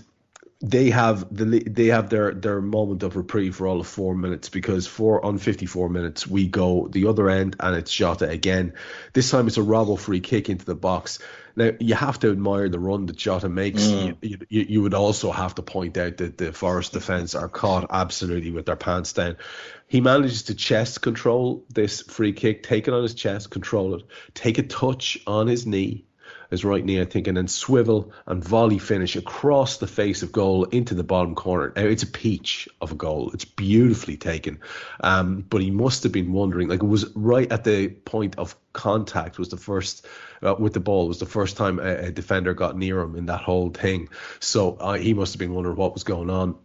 they 0.62 0.90
have 0.90 1.34
the 1.34 1.64
they 1.66 1.88
have 1.88 2.10
their 2.10 2.34
their 2.34 2.62
moment 2.62 3.04
of 3.04 3.16
reprieve 3.16 3.56
for 3.56 3.66
all 3.66 3.80
of 3.80 3.88
four 3.88 4.14
minutes 4.14 4.50
because 4.50 4.88
for 4.88 5.24
on 5.24 5.38
54 5.38 5.88
minutes 5.88 6.28
we 6.28 6.50
go 6.50 6.90
the 6.90 7.08
other 7.08 7.30
end 7.30 7.56
and 7.62 7.78
it's 7.78 7.94
Jota 7.94 8.28
again. 8.28 8.74
This 9.14 9.32
time 9.32 9.48
it's 9.48 9.58
a 9.58 9.62
Robbo 9.62 9.98
free 9.98 10.20
kick 10.20 10.50
into 10.50 10.66
the 10.66 10.76
box. 10.76 11.20
Now 11.60 11.72
you 11.82 11.94
have 11.94 12.18
to 12.20 12.32
admire 12.32 12.70
the 12.70 12.80
run 12.80 13.06
that 13.08 13.18
Jota 13.18 13.50
makes. 13.50 13.84
Mm. 13.84 14.16
You, 14.22 14.38
you, 14.48 14.66
you, 14.70 14.82
would 14.82 14.94
also 14.94 15.30
have 15.30 15.56
to 15.56 15.62
point 15.62 15.98
out 15.98 16.16
that 16.16 16.38
the 16.38 16.54
Forest 16.54 16.94
defense 16.94 17.36
are 17.36 17.50
caught 17.50 17.86
absolutely 17.90 18.52
with 18.52 18.66
their 18.66 18.78
pants 18.78 19.12
down. 19.12 19.36
He 19.86 20.00
manages 20.00 20.44
to 20.44 20.56
chest 20.56 21.02
control 21.02 21.66
this 21.68 22.02
free 22.02 22.32
kick, 22.32 22.64
take 22.64 22.88
it 22.88 22.94
on 22.94 23.04
his 23.04 23.14
chest, 23.14 23.50
control 23.50 23.96
it, 23.96 24.04
take 24.34 24.58
a 24.58 24.64
touch 24.64 25.20
on 25.28 25.48
his 25.48 25.68
knee, 25.68 26.06
his 26.50 26.66
right 26.66 26.84
knee, 26.84 27.00
I 27.00 27.06
think, 27.06 27.28
and 27.28 27.38
then 27.38 27.48
swivel 27.48 28.12
and 28.26 28.44
volley 28.44 28.80
finish 28.80 29.16
across 29.16 29.78
the 29.78 29.88
face 29.88 30.24
of 30.24 30.32
goal 30.32 30.66
into 30.66 30.96
the 30.96 31.04
bottom 31.04 31.36
corner. 31.36 31.72
It's 31.76 32.04
a 32.04 32.08
peach 32.08 32.68
of 32.82 32.92
a 32.92 32.96
goal. 32.96 33.32
It's 33.34 33.46
beautifully 33.46 34.18
taken. 34.18 34.60
Um, 35.02 35.46
but 35.48 35.62
he 35.62 35.72
must 35.72 36.04
have 36.04 36.12
been 36.12 36.32
wondering, 36.32 36.68
like 36.68 36.82
it 36.82 36.88
was 36.88 37.16
right 37.16 37.52
at 37.52 37.64
the 37.64 37.90
point 37.90 38.38
of 38.38 38.56
contact 38.74 39.38
was 39.38 39.50
the 39.50 39.58
first 39.58 40.06
uh, 40.42 40.56
with 40.58 40.74
the 40.74 40.80
ball 40.80 41.08
was 41.08 41.20
the 41.20 41.26
first 41.26 41.58
time 41.58 41.80
a, 41.80 42.08
a, 42.08 42.12
defender 42.12 42.54
got 42.54 42.78
near 42.78 43.00
him 43.02 43.16
in 43.16 43.26
that 43.26 43.42
whole 43.42 43.70
thing. 43.70 44.10
So 44.40 44.76
uh, 44.76 44.94
he 44.94 45.14
must 45.14 45.34
have 45.34 45.40
been 45.40 45.54
wondering 45.54 45.76
what 45.76 45.94
was 45.94 46.04
going 46.04 46.30
on 46.30 46.56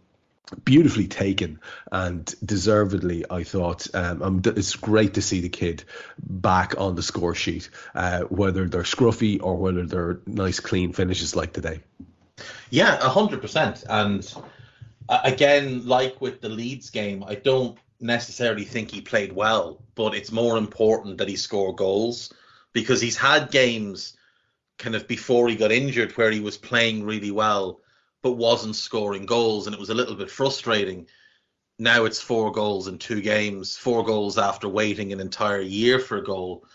beautifully 0.63 1.07
taken 1.07 1.59
and 1.91 2.33
deservedly 2.43 3.25
i 3.29 3.43
thought. 3.43 3.87
Um, 3.95 4.41
it's 4.45 4.75
great 4.75 5.15
to 5.15 5.21
see 5.21 5.41
the 5.41 5.49
kid 5.49 5.83
back 6.19 6.75
on 6.77 6.95
the 6.95 7.03
score 7.03 7.35
sheet 7.35 7.69
uh, 7.93 8.21
whether 8.21 8.67
they're 8.67 8.83
scruffy 8.83 9.41
or 9.41 9.55
whether 9.55 9.85
they're 9.85 10.19
nice 10.25 10.59
clean 10.59 10.93
finishes 10.93 11.35
like 11.35 11.53
today. 11.53 11.81
Yeah 12.69 12.97
100% 12.97 13.85
and 13.89 14.35
uh, 15.09 15.19
again 15.23 15.87
like 15.87 16.21
with 16.21 16.41
the 16.41 16.49
leeds 16.49 16.89
game 16.89 17.23
i 17.27 17.35
don't 17.35 17.77
necessarily 17.99 18.65
think 18.65 18.91
he 18.91 19.01
played 19.01 19.31
well 19.31 19.81
but 19.95 20.13
it's 20.13 20.31
more 20.31 20.57
important 20.57 21.17
that 21.17 21.29
he 21.29 21.35
score 21.35 21.73
goals 21.73 22.33
because 22.73 22.99
he's 23.01 23.17
had 23.17 23.51
games 23.51 24.17
kind 24.77 24.95
of 24.95 25.07
before 25.07 25.47
he 25.47 25.55
got 25.55 25.71
injured 25.71 26.11
where 26.13 26.31
he 26.31 26.41
was 26.41 26.57
playing 26.57 27.03
really 27.03 27.31
well 27.31 27.79
but 28.25 28.37
wasn't 28.37 28.75
scoring 28.75 29.27
goals, 29.27 29.67
and 29.67 29.75
it 29.75 29.79
was 29.79 29.91
a 29.91 29.93
little 29.93 30.15
bit 30.15 30.31
frustrating. 30.31 31.05
Now 31.77 32.05
it's 32.05 32.19
four 32.19 32.51
goals 32.51 32.87
in 32.87 32.97
two 32.97 33.21
games, 33.21 33.77
four 33.77 34.03
goals 34.03 34.39
after 34.39 34.67
waiting 34.67 35.13
an 35.13 35.19
entire 35.19 35.61
year 35.61 35.99
for 35.99 36.17
a 36.17 36.23
goal. 36.23 36.65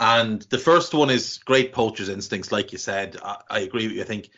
And 0.00 0.40
the 0.48 0.56
first 0.56 0.94
one 0.94 1.10
is 1.10 1.36
great 1.44 1.74
poacher's 1.74 2.08
instincts, 2.08 2.50
like 2.50 2.72
you 2.72 2.78
said. 2.78 3.18
I, 3.22 3.36
I 3.50 3.58
agree 3.58 3.86
with 3.86 3.96
you. 3.96 4.02
I 4.02 4.06
think 4.06 4.30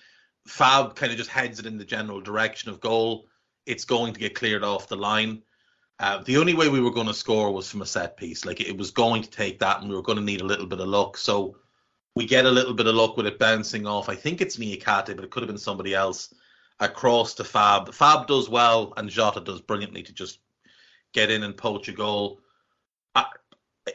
Fab 0.49 0.97
kind 0.97 1.13
of 1.13 1.19
just 1.19 1.31
heads 1.31 1.61
it 1.61 1.67
in 1.67 1.79
the 1.79 1.85
general 1.85 2.21
direction 2.21 2.69
of 2.69 2.81
goal. 2.81 3.29
It's 3.65 3.85
going 3.85 4.13
to 4.15 4.19
get 4.19 4.35
cleared 4.35 4.65
off 4.65 4.89
the 4.89 4.97
line. 4.97 5.43
Uh, 6.01 6.25
the 6.25 6.37
only 6.37 6.55
way 6.55 6.69
we 6.69 6.81
were 6.81 6.91
going 6.91 7.07
to 7.07 7.15
score 7.15 7.53
was 7.53 7.71
from 7.71 7.83
a 7.83 7.87
set 7.87 8.17
piece. 8.17 8.45
Like 8.45 8.61
it 8.61 8.77
was 8.77 8.91
going 8.91 9.23
to 9.23 9.31
take 9.31 9.61
that, 9.61 9.83
and 9.83 9.89
we 9.89 9.95
were 9.95 10.03
going 10.03 10.19
to 10.19 10.25
need 10.25 10.41
a 10.41 10.45
little 10.53 10.67
bit 10.67 10.81
of 10.81 10.89
luck. 10.89 11.17
So 11.17 11.59
we 12.17 12.27
get 12.27 12.45
a 12.45 12.51
little 12.51 12.75
bit 12.75 12.89
of 12.89 12.97
luck 12.97 13.17
with 13.17 13.29
it 13.29 13.39
bouncing 13.39 13.87
off. 13.87 14.09
I 14.09 14.17
think 14.17 14.41
it's 14.41 14.57
Niakhaté, 14.57 15.15
but 15.15 15.25
it 15.25 15.31
could 15.31 15.45
have 15.45 15.49
been 15.49 15.59
somebody 15.59 15.95
else 15.95 16.35
across 16.81 17.35
to 17.35 17.45
Fab. 17.45 17.93
Fab 17.95 18.27
does 18.27 18.49
well, 18.49 18.93
and 18.97 19.09
Jota 19.09 19.41
does 19.41 19.61
brilliantly 19.61 20.03
to 20.03 20.13
just 20.13 20.41
get 21.13 21.31
in 21.31 21.43
and 21.43 21.57
poach 21.57 21.89
a 21.89 21.93
goal. 21.93 22.41
I, 23.15 23.27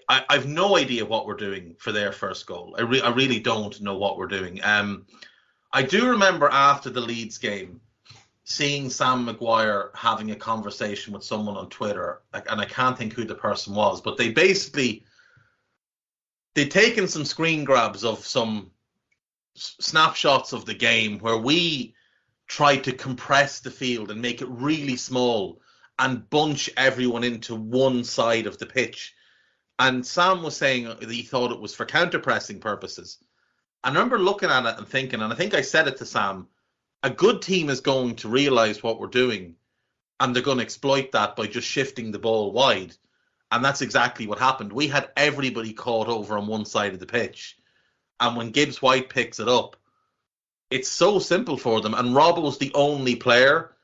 I 0.10 0.26
I've 0.30 0.48
no 0.48 0.78
idea 0.78 1.06
what 1.06 1.26
we're 1.26 1.36
doing 1.36 1.76
for 1.78 1.92
their 1.92 2.12
first 2.12 2.46
goal. 2.46 2.76
I, 2.78 2.82
re- 2.82 3.02
I 3.02 3.10
really 3.12 3.40
don't 3.40 3.80
know 3.82 3.98
what 3.98 4.18
we're 4.18 4.28
doing. 4.28 4.60
Um, 4.64 5.06
I 5.74 5.84
do 5.84 6.10
remember 6.10 6.50
after 6.50 6.90
the 6.90 7.02
Leeds 7.02 7.38
game 7.38 7.80
seeing 8.44 8.90
Sam 8.90 9.24
Maguire 9.24 9.92
having 9.94 10.32
a 10.32 10.36
conversation 10.36 11.14
with 11.14 11.24
someone 11.24 11.56
on 11.56 11.70
Twitter, 11.70 12.22
and 12.34 12.60
I 12.60 12.66
can't 12.66 12.98
think 12.98 13.14
who 13.14 13.24
the 13.24 13.36
person 13.36 13.74
was, 13.74 14.02
but 14.02 14.18
they 14.18 14.32
basically 14.32 15.06
they'd 16.56 16.72
taken 16.72 17.08
some 17.08 17.24
screen 17.24 17.64
grabs 17.64 18.04
of 18.04 18.26
some 18.26 18.72
snapshots 19.56 20.54
of 20.54 20.66
the 20.66 20.74
game 20.74 21.20
where 21.20 21.38
we 21.38 21.94
tried 22.52 22.84
to 22.84 22.92
compress 22.92 23.62
the 23.62 23.72
field 23.72 24.12
and 24.12 24.22
make 24.22 24.42
it 24.42 24.50
really 24.50 24.98
small 24.98 25.62
and 25.98 26.30
bunch 26.30 26.70
everyone 26.76 27.24
into 27.24 27.56
one 27.56 28.04
side 28.04 28.46
of 28.46 28.58
the 28.58 28.66
pitch. 28.66 29.16
And 29.80 30.06
Sam 30.06 30.44
was 30.44 30.58
saying 30.58 30.84
that 30.84 31.10
he 31.10 31.24
thought 31.24 31.54
it 31.54 31.62
was 31.62 31.74
for 31.74 31.86
counter 31.86 32.20
pressing 32.20 32.60
purposes. 32.60 33.20
I 33.86 33.88
remember 33.88 34.20
looking 34.20 34.50
at 34.50 34.66
it 34.66 34.78
and 34.78 34.86
thinking, 34.86 35.22
and 35.22 35.32
I 35.32 35.36
think 35.38 35.54
I 35.54 35.62
said 35.62 35.88
it 35.88 35.96
to 36.00 36.06
Sam, 36.06 36.50
a 37.04 37.10
good 37.10 37.42
team 37.42 37.70
is 37.70 37.80
going 37.80 38.18
to 38.18 38.28
realize 38.28 38.84
what 38.84 39.00
we're 39.00 39.08
doing 39.08 39.56
and 40.20 40.36
they're 40.36 40.44
going 40.44 40.58
to 40.58 40.64
exploit 40.64 41.14
that 41.14 41.38
by 41.38 41.48
just 41.48 41.70
shifting 41.70 42.12
the 42.12 42.20
ball 42.20 42.52
wide. 42.52 42.94
And 43.50 43.64
that's 43.64 43.82
exactly 43.82 44.28
what 44.28 44.40
happened. 44.40 44.74
We 44.74 44.90
had 44.90 45.10
everybody 45.16 45.72
caught 45.72 46.10
over 46.10 46.38
on 46.38 46.48
one 46.48 46.66
side 46.66 46.92
of 46.92 47.00
the 47.00 47.06
pitch. 47.06 47.58
And 48.20 48.36
when 48.36 48.52
Gibbs 48.52 48.82
White 48.82 49.08
picks 49.08 49.40
it 49.40 49.48
up, 49.48 49.78
it's 50.72 50.90
so 50.90 51.20
simple 51.20 51.58
for 51.58 51.82
them. 51.82 51.94
And 51.94 52.16
Rob 52.16 52.38
was 52.40 52.58
the 52.58 52.72
only 52.74 53.16
player 53.16 53.76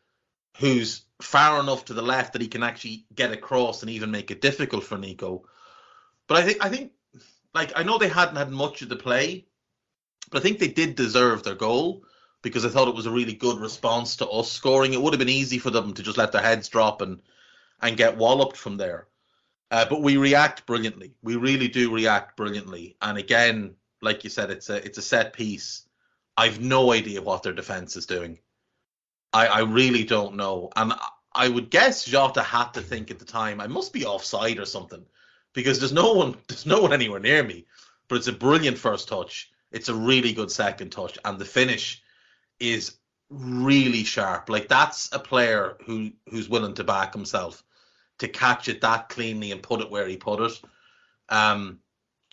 who's 0.57 1.03
far 1.21 1.59
enough 1.59 1.85
to 1.85 1.93
the 1.93 2.01
left 2.01 2.33
that 2.33 2.41
he 2.41 2.47
can 2.47 2.63
actually 2.63 3.05
get 3.13 3.31
across 3.31 3.81
and 3.81 3.91
even 3.91 4.11
make 4.11 4.31
it 4.31 4.41
difficult 4.41 4.83
for 4.83 4.97
Neco. 4.97 5.45
But 6.27 6.37
I 6.37 6.43
think 6.43 6.65
I 6.65 6.69
think 6.69 6.91
like 7.53 7.71
I 7.75 7.83
know 7.83 7.97
they 7.97 8.09
hadn't 8.09 8.35
had 8.35 8.51
much 8.51 8.81
of 8.81 8.89
the 8.89 8.95
play, 8.95 9.45
but 10.31 10.39
I 10.39 10.41
think 10.41 10.59
they 10.59 10.67
did 10.67 10.95
deserve 10.95 11.43
their 11.43 11.55
goal 11.55 12.03
because 12.41 12.65
I 12.65 12.69
thought 12.69 12.87
it 12.87 12.95
was 12.95 13.07
a 13.07 13.11
really 13.11 13.33
good 13.33 13.59
response 13.59 14.17
to 14.17 14.27
us 14.27 14.51
scoring. 14.51 14.93
It 14.93 15.01
would 15.01 15.13
have 15.13 15.19
been 15.19 15.29
easy 15.29 15.57
for 15.57 15.71
them 15.71 15.93
to 15.93 16.03
just 16.03 16.17
let 16.17 16.31
their 16.31 16.41
heads 16.41 16.69
drop 16.69 17.01
and 17.01 17.21
and 17.81 17.97
get 17.97 18.17
walloped 18.17 18.57
from 18.57 18.77
there. 18.77 19.07
Uh, 19.69 19.85
but 19.89 20.01
we 20.01 20.17
react 20.17 20.65
brilliantly. 20.65 21.13
We 21.21 21.35
really 21.35 21.67
do 21.67 21.93
react 21.93 22.37
brilliantly. 22.37 22.95
And 23.01 23.17
again, 23.17 23.75
like 24.01 24.23
you 24.23 24.29
said, 24.29 24.51
it's 24.51 24.69
a 24.69 24.85
it's 24.85 24.97
a 24.97 25.01
set 25.01 25.33
piece. 25.33 25.86
I've 26.37 26.61
no 26.61 26.93
idea 26.93 27.21
what 27.21 27.43
their 27.43 27.53
defense 27.53 27.97
is 27.97 28.05
doing. 28.05 28.37
I, 29.33 29.47
I 29.47 29.59
really 29.61 30.03
don't 30.03 30.35
know. 30.35 30.69
And 30.75 30.93
I 31.33 31.49
would 31.49 31.69
guess 31.69 32.05
Jota 32.05 32.43
had 32.43 32.73
to 32.73 32.81
think 32.81 33.11
at 33.11 33.19
the 33.19 33.25
time, 33.25 33.59
I 33.59 33.67
must 33.67 33.91
be 33.91 34.05
offside 34.05 34.59
or 34.59 34.65
something. 34.65 35.03
Because 35.53 35.79
there's 35.79 35.93
no 35.93 36.13
one 36.13 36.37
there's 36.47 36.65
no 36.65 36.81
one 36.81 36.93
anywhere 36.93 37.19
near 37.19 37.43
me. 37.43 37.65
But 38.07 38.17
it's 38.17 38.27
a 38.27 38.33
brilliant 38.33 38.77
first 38.77 39.07
touch. 39.07 39.51
It's 39.71 39.89
a 39.89 39.95
really 39.95 40.31
good 40.31 40.51
second 40.51 40.91
touch. 40.91 41.17
And 41.25 41.39
the 41.39 41.45
finish 41.45 42.01
is 42.59 42.97
really 43.29 44.03
sharp. 44.03 44.49
Like 44.49 44.67
that's 44.67 45.09
a 45.11 45.19
player 45.19 45.77
who 45.85 46.11
who's 46.29 46.49
willing 46.49 46.75
to 46.75 46.83
back 46.83 47.13
himself 47.13 47.63
to 48.19 48.27
catch 48.27 48.67
it 48.67 48.81
that 48.81 49.09
cleanly 49.09 49.51
and 49.51 49.61
put 49.61 49.81
it 49.81 49.91
where 49.91 50.07
he 50.07 50.17
put 50.17 50.39
it. 50.39 50.61
Um, 51.29 51.79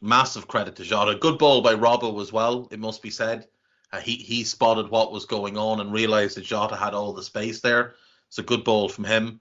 massive 0.00 0.46
credit 0.48 0.76
to 0.76 0.84
Jota. 0.84 1.18
Good 1.18 1.38
ball 1.38 1.60
by 1.60 1.74
Robbo 1.74 2.20
as 2.22 2.32
well. 2.32 2.68
It 2.70 2.78
must 2.78 3.02
be 3.02 3.10
said. 3.10 3.46
Uh, 3.94 4.00
he 4.00 4.16
he 4.16 4.42
spotted 4.42 4.90
what 4.90 5.12
was 5.12 5.26
going 5.26 5.56
on 5.56 5.80
and 5.80 5.92
realised 5.92 6.36
that 6.36 6.44
Jota 6.44 6.74
had 6.74 6.94
all 6.94 7.12
the 7.12 7.22
space 7.22 7.60
there. 7.60 7.94
It's 8.26 8.38
a 8.38 8.42
good 8.42 8.64
ball 8.64 8.88
from 8.88 9.04
him. 9.04 9.40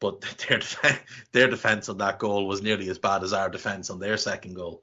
But 0.00 0.22
their 0.48 0.58
def- 0.58 1.26
their 1.32 1.48
defense 1.48 1.88
on 1.90 1.98
that 1.98 2.18
goal 2.18 2.46
was 2.46 2.62
nearly 2.62 2.88
as 2.88 2.98
bad 2.98 3.22
as 3.22 3.34
our 3.34 3.50
defense 3.50 3.90
on 3.90 4.00
their 4.00 4.16
second 4.16 4.54
goal. 4.54 4.82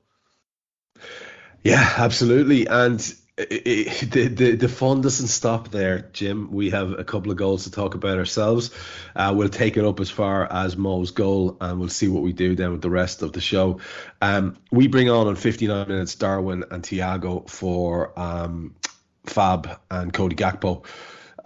Yeah, 1.63 1.93
absolutely. 1.97 2.67
And 2.67 3.01
it, 3.39 4.11
the, 4.11 4.27
the 4.27 4.55
the 4.55 4.69
fun 4.69 5.01
doesn't 5.01 5.27
stop 5.27 5.69
there, 5.69 6.09
Jim. 6.13 6.51
We 6.51 6.69
have 6.69 6.91
a 6.91 7.03
couple 7.03 7.31
of 7.31 7.37
goals 7.37 7.63
to 7.63 7.71
talk 7.71 7.95
about 7.95 8.19
ourselves. 8.19 8.69
Uh, 9.15 9.33
we'll 9.35 9.49
take 9.49 9.77
it 9.77 9.85
up 9.85 9.99
as 9.99 10.11
far 10.11 10.51
as 10.51 10.77
Mo's 10.77 11.09
goal, 11.09 11.57
and 11.59 11.79
we'll 11.79 11.89
see 11.89 12.07
what 12.07 12.21
we 12.21 12.33
do 12.33 12.55
then 12.55 12.71
with 12.71 12.83
the 12.83 12.91
rest 12.91 13.23
of 13.23 13.33
the 13.33 13.41
show. 13.41 13.79
Um, 14.21 14.57
we 14.71 14.87
bring 14.87 15.09
on 15.09 15.25
on 15.25 15.35
59 15.35 15.87
minutes 15.87 16.13
Darwin 16.13 16.65
and 16.69 16.83
Thiago 16.83 17.49
for 17.49 18.17
um, 18.19 18.75
Fab 19.29 19.79
and 19.89 20.13
Cody 20.13 20.35
Gakpo. 20.35 20.85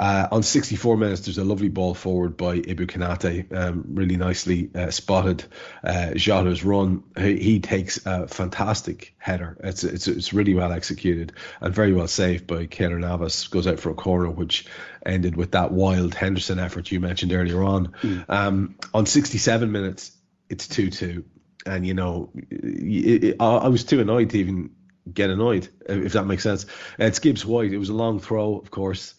Uh, 0.01 0.27
on 0.31 0.41
64 0.41 0.97
minutes, 0.97 1.21
there's 1.21 1.37
a 1.37 1.43
lovely 1.43 1.69
ball 1.69 1.93
forward 1.93 2.35
by 2.35 2.57
Ibou 2.57 2.87
Konaté, 2.87 3.55
um, 3.55 3.83
really 3.89 4.17
nicely 4.17 4.71
uh, 4.73 4.89
spotted. 4.89 5.43
Uh, 5.83 6.11
Jota's 6.15 6.63
run, 6.63 7.03
he, 7.15 7.37
he, 7.37 7.59
takes 7.59 8.03
a 8.07 8.27
fantastic 8.27 9.13
header. 9.19 9.57
It's, 9.63 9.83
it's 9.83 10.07
it's 10.07 10.33
really 10.33 10.55
well 10.55 10.71
executed 10.71 11.33
and 11.59 11.75
very 11.75 11.93
well 11.93 12.07
saved 12.07 12.47
by 12.47 12.65
Keylor 12.65 12.99
Navas. 12.99 13.47
Goes 13.47 13.67
out 13.67 13.79
for 13.79 13.91
a 13.91 13.93
corner, 13.93 14.31
which 14.31 14.65
ended 15.05 15.35
with 15.35 15.51
that 15.51 15.71
wild 15.71 16.15
Henderson 16.15 16.57
effort 16.57 16.91
you 16.91 16.99
mentioned 16.99 17.31
earlier 17.31 17.61
on. 17.61 17.93
Mm. 18.01 18.25
Um, 18.27 18.75
on 18.95 19.05
67 19.05 19.71
minutes, 19.71 20.17
it's 20.49 20.67
2 20.67 20.89
2. 20.89 21.25
And, 21.67 21.85
you 21.85 21.93
know, 21.93 22.31
it, 22.49 23.23
it, 23.23 23.35
I 23.39 23.67
was 23.67 23.83
too 23.83 23.99
annoyed 23.99 24.31
to 24.31 24.39
even 24.39 24.71
get 25.11 25.29
annoyed, 25.29 25.67
if 25.87 26.13
that 26.13 26.25
makes 26.25 26.43
sense. 26.43 26.65
It's 26.99 27.19
Gibbs 27.19 27.45
White. 27.45 27.73
It 27.73 27.77
was 27.77 27.89
a 27.89 27.93
long 27.93 28.19
throw, 28.19 28.57
of 28.57 28.71
course. 28.71 29.15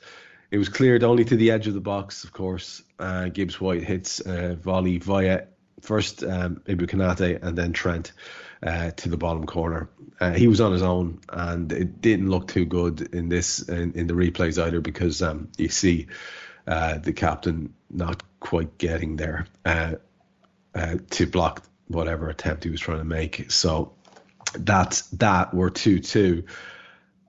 It 0.51 0.59
was 0.59 0.69
cleared 0.69 1.03
only 1.03 1.25
to 1.25 1.37
the 1.37 1.51
edge 1.51 1.67
of 1.67 1.75
the 1.75 1.81
box, 1.81 2.25
of 2.25 2.33
course. 2.33 2.83
Uh, 2.99 3.29
Gibbs 3.29 3.61
White 3.61 3.83
hits 3.83 4.21
uh, 4.21 4.57
volley 4.61 4.99
via 4.99 5.45
first 5.81 6.23
um, 6.23 6.63
Ibou 6.67 6.87
Konaté 6.87 7.43
and 7.43 7.57
then 7.57 7.73
Trent 7.73 8.13
uh, 8.63 8.91
to 8.93 9.09
the 9.09 9.17
bottom 9.17 9.47
corner. 9.47 9.89
Uh, 10.21 10.33
he 10.33 10.47
was 10.47 10.61
on 10.61 10.73
his 10.73 10.83
own, 10.83 11.19
and 11.29 11.73
it 11.73 12.01
didn't 12.01 12.31
look 12.31 12.49
too 12.49 12.65
good 12.65 13.15
in 13.15 13.29
this 13.29 13.61
in, 13.69 13.93
in 13.95 14.07
the 14.07 14.15
replays 14.15 14.63
either 14.63 14.81
because 14.81 15.21
um, 15.21 15.49
you 15.59 15.69
see 15.69 16.07
uh, 16.67 16.99
the 16.99 17.13
captain 17.13 17.75
not 17.91 18.23
quite 18.39 18.79
getting 18.79 19.17
there 19.17 19.47
uh, 19.65 19.95
uh, 20.75 20.97
to 21.11 21.27
block 21.27 21.65
whatever 21.89 22.29
attempt 22.29 22.65
he 22.65 22.71
was 22.71 22.81
trying 22.81 22.99
to 22.99 23.05
make. 23.05 23.51
So 23.51 23.95
that's 24.55 25.03
that. 25.09 25.55
were 25.55 25.71
two 25.71 25.99
two, 25.99 26.45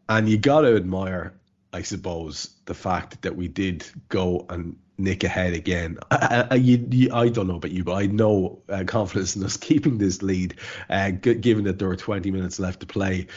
and 0.10 0.30
you 0.30 0.38
got 0.38 0.62
to 0.62 0.76
admire 0.76 1.34
I 1.74 1.82
suppose 1.82 2.56
the 2.66 2.76
fact 2.76 3.24
that 3.24 3.36
we 3.36 3.48
did 3.48 3.86
go 4.10 4.46
and 4.48 4.78
nick 5.00 5.24
ahead 5.24 5.54
again. 5.54 5.98
I, 6.12 6.48
I, 6.52 6.56
you, 6.56 6.88
you, 6.92 7.10
I 7.12 7.30
don't 7.30 7.48
know 7.48 7.56
about 7.56 7.72
you, 7.72 7.84
but 7.84 7.96
I 7.96 8.06
know 8.06 8.62
uh, 8.70 8.84
confidence 8.86 9.36
in 9.36 9.44
us 9.44 9.58
keeping 9.70 9.98
this 9.98 10.22
lead, 10.22 10.56
uh, 10.90 11.12
g- 11.12 11.34
given 11.34 11.64
that 11.64 11.80
there 11.80 11.90
are 11.90 11.96
20 11.96 12.30
minutes 12.30 12.60
left 12.60 12.82
to 12.82 12.86
play 12.86 13.28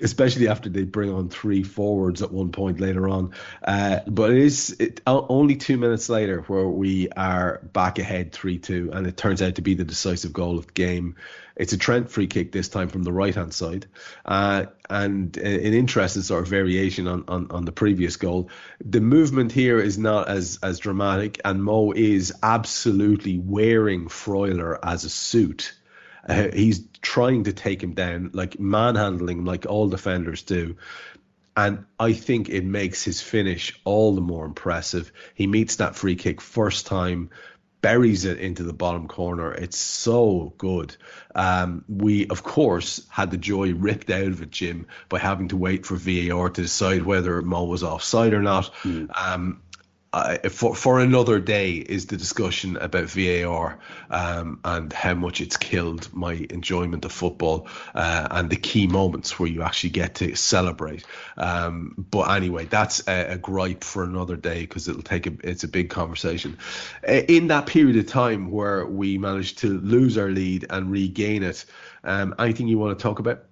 especially 0.00 0.48
after 0.48 0.70
they 0.70 0.84
bring 0.84 1.12
on 1.12 1.28
three 1.28 1.62
forwards 1.62 2.22
at 2.22 2.32
one 2.32 2.50
point 2.50 2.80
later 2.80 3.08
on. 3.08 3.32
Uh, 3.62 4.00
but 4.06 4.30
it 4.30 4.38
is 4.38 4.70
it, 4.80 5.00
only 5.06 5.54
two 5.54 5.76
minutes 5.76 6.08
later 6.08 6.40
where 6.42 6.66
we 6.66 7.08
are 7.10 7.60
back 7.72 7.98
ahead 7.98 8.32
3 8.32 8.58
2, 8.58 8.90
and 8.94 9.06
it 9.06 9.16
turns 9.18 9.42
out 9.42 9.54
to 9.56 9.62
be 9.62 9.74
the 9.74 9.84
decisive 9.84 10.32
goal 10.32 10.58
of 10.58 10.66
the 10.66 10.72
game. 10.72 11.14
It's 11.56 11.72
a 11.72 11.78
Trent 11.78 12.10
free 12.10 12.26
kick 12.26 12.52
this 12.52 12.68
time 12.68 12.88
from 12.88 13.02
the 13.02 13.12
right 13.12 13.34
hand 13.34 13.52
side, 13.52 13.86
uh, 14.24 14.66
and 14.88 15.36
an 15.36 15.74
interesting 15.74 16.22
sort 16.22 16.42
of 16.42 16.48
variation 16.48 17.06
on, 17.06 17.24
on, 17.28 17.50
on 17.50 17.64
the 17.64 17.72
previous 17.72 18.16
goal. 18.16 18.50
The 18.84 19.00
movement 19.00 19.52
here 19.52 19.80
is 19.80 19.98
not 19.98 20.28
as 20.28 20.58
as 20.62 20.78
dramatic, 20.78 21.40
and 21.44 21.62
Mo 21.62 21.92
is 21.92 22.32
absolutely 22.42 23.38
wearing 23.38 24.08
Freuler 24.08 24.78
as 24.82 25.04
a 25.04 25.10
suit. 25.10 25.74
Uh, 26.28 26.48
he's 26.52 26.86
trying 27.00 27.44
to 27.44 27.52
take 27.52 27.82
him 27.82 27.94
down, 27.94 28.30
like 28.32 28.58
manhandling 28.60 29.38
him, 29.38 29.44
like 29.44 29.66
all 29.66 29.88
defenders 29.88 30.42
do. 30.42 30.76
And 31.54 31.84
I 31.98 32.14
think 32.14 32.48
it 32.48 32.64
makes 32.64 33.04
his 33.04 33.20
finish 33.20 33.78
all 33.84 34.14
the 34.14 34.22
more 34.22 34.46
impressive. 34.46 35.12
He 35.34 35.46
meets 35.46 35.76
that 35.76 35.96
free 35.96 36.16
kick 36.16 36.40
first 36.40 36.86
time, 36.86 37.28
buries 37.82 38.24
it 38.24 38.38
into 38.38 38.62
the 38.62 38.72
bottom 38.72 39.08
corner. 39.08 39.52
It's 39.52 39.76
so 39.76 40.54
good. 40.56 40.96
Um, 41.34 41.84
we, 41.88 42.26
of 42.28 42.42
course, 42.42 43.06
had 43.10 43.30
the 43.30 43.36
joy 43.36 43.74
ripped 43.74 44.08
out 44.08 44.28
of 44.28 44.40
it, 44.40 44.50
Jim, 44.50 44.86
by 45.08 45.18
having 45.18 45.48
to 45.48 45.56
wait 45.56 45.84
for 45.84 45.96
VAR 45.96 46.48
to 46.48 46.62
decide 46.62 47.02
whether 47.02 47.42
Mo 47.42 47.64
was 47.64 47.82
offside 47.82 48.32
or 48.32 48.42
not. 48.42 48.72
Mm. 48.84 49.10
Um, 49.14 49.62
uh, 50.12 50.36
for 50.50 50.74
for 50.74 51.00
another 51.00 51.40
day 51.40 51.72
is 51.72 52.06
the 52.06 52.16
discussion 52.16 52.76
about 52.76 53.04
VAR 53.04 53.78
um, 54.10 54.60
and 54.64 54.92
how 54.92 55.14
much 55.14 55.40
it's 55.40 55.56
killed 55.56 56.12
my 56.12 56.46
enjoyment 56.50 57.04
of 57.04 57.12
football 57.12 57.66
uh, 57.94 58.28
and 58.30 58.50
the 58.50 58.56
key 58.56 58.86
moments 58.86 59.38
where 59.38 59.48
you 59.48 59.62
actually 59.62 59.90
get 59.90 60.16
to 60.16 60.34
celebrate. 60.34 61.04
Um, 61.38 62.06
but 62.10 62.30
anyway, 62.30 62.66
that's 62.66 63.06
a, 63.08 63.32
a, 63.32 63.38
gripe 63.38 63.84
for 63.84 64.04
another 64.04 64.36
day 64.36 64.60
because 64.60 64.86
it'll 64.86 65.02
take 65.02 65.26
a 65.26 65.32
it's 65.42 65.64
a 65.64 65.68
big 65.68 65.88
conversation. 65.88 66.58
Uh, 67.08 67.22
in 67.28 67.46
that 67.46 67.66
period 67.66 67.96
of 67.96 68.06
time 68.06 68.50
where 68.50 68.84
we 68.86 69.16
managed 69.16 69.58
to 69.58 69.80
lose 69.80 70.18
our 70.18 70.28
lead 70.28 70.66
and 70.68 70.90
regain 70.90 71.42
it, 71.42 71.64
um, 72.04 72.34
anything 72.38 72.68
you 72.68 72.78
want 72.78 72.98
to 72.98 73.02
talk 73.02 73.18
about? 73.18 73.44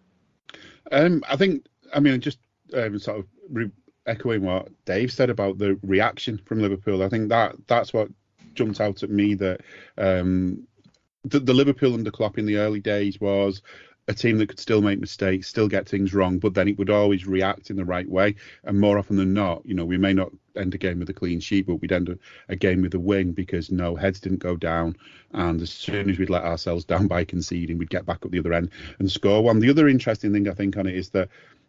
Um, 0.92 1.22
I 1.26 1.36
think 1.36 1.64
I 1.94 2.00
mean 2.00 2.20
just 2.20 2.38
um, 2.74 2.98
sort 2.98 3.20
of 3.20 3.26
re- 3.48 3.70
echoing 4.07 4.42
what 4.42 4.68
Dave 4.84 5.12
said 5.12 5.30
about 5.30 5.59
the 5.59 5.78
reaction 5.82 6.38
from 6.44 6.61
Liverpool. 6.61 7.03
I 7.03 7.09
think 7.09 7.28
that 7.28 7.55
that's 7.66 7.92
what 7.92 8.09
jumped 8.55 8.80
out 8.80 9.03
at 9.03 9.11
me 9.11 9.34
that 9.34 9.61
um, 9.98 10.66
the, 11.24 11.40
the, 11.40 11.55
Liverpool 11.55 11.94
under 11.94 12.11
Klopp 12.11 12.38
in 12.38 12.46
the 12.46 12.57
early 12.57 12.80
days 12.80 13.20
was 13.20 13.62
a 14.09 14.14
team 14.14 14.38
that 14.38 14.48
could 14.48 14.59
still 14.59 14.82
make 14.82 14.98
mistakes, 14.98 15.46
still 15.46 15.68
get 15.68 15.88
things 15.88 16.12
wrong, 16.12 16.38
but 16.38 16.55
then 16.55 16.66
it 16.66 16.76
would 16.78 16.90
always 16.90 17.26
react 17.26 17.70
in 17.70 17.76
the 17.76 17.84
right 17.84 18.09
way. 18.09 18.34
And 18.64 18.80
more 18.80 18.98
often 18.98 19.16
than 19.16 19.32
not, 19.32 19.64
you 19.64 19.74
know, 19.74 19.84
we 19.84 19.98
may 19.98 20.12
not 20.12 20.32
end 20.57 20.74
a 20.74 20.78
game 20.78 20.98
with 20.98 21.09
a 21.11 21.14
clean 21.14 21.38
sheet, 21.38 21.66
but 21.66 21.76
we'd 21.76 21.92
end 21.92 22.18
a, 22.48 22.57
game 22.57 22.82
with 22.82 22.94
a 22.94 22.98
win 22.98 23.32
because 23.32 23.70
no 23.70 23.94
heads 23.94 24.18
didn't 24.18 24.38
go 24.38 24.57
down. 24.57 24.96
And 25.32 25.61
as 25.62 25.70
soon 25.70 26.11
as 26.11 26.18
we'd 26.18 26.30
let 26.30 26.42
ourselves 26.42 26.84
down 26.84 27.07
by 27.07 27.24
conceding, 27.24 27.78
we'd 27.78 27.90
get 27.90 28.05
back 28.05 28.24
up 28.24 28.32
the 28.32 28.40
other 28.40 28.53
end 28.53 28.70
and 28.98 29.11
score 29.11 29.42
one. 29.42 29.61
The 29.61 29.70
other 29.70 29.88
interesting 29.88 30.32
thing 30.32 30.48
I 30.48 30.55
think 30.55 30.76
on 30.76 30.88
it 30.88 30.96
is 30.96 31.11
that 31.11 31.28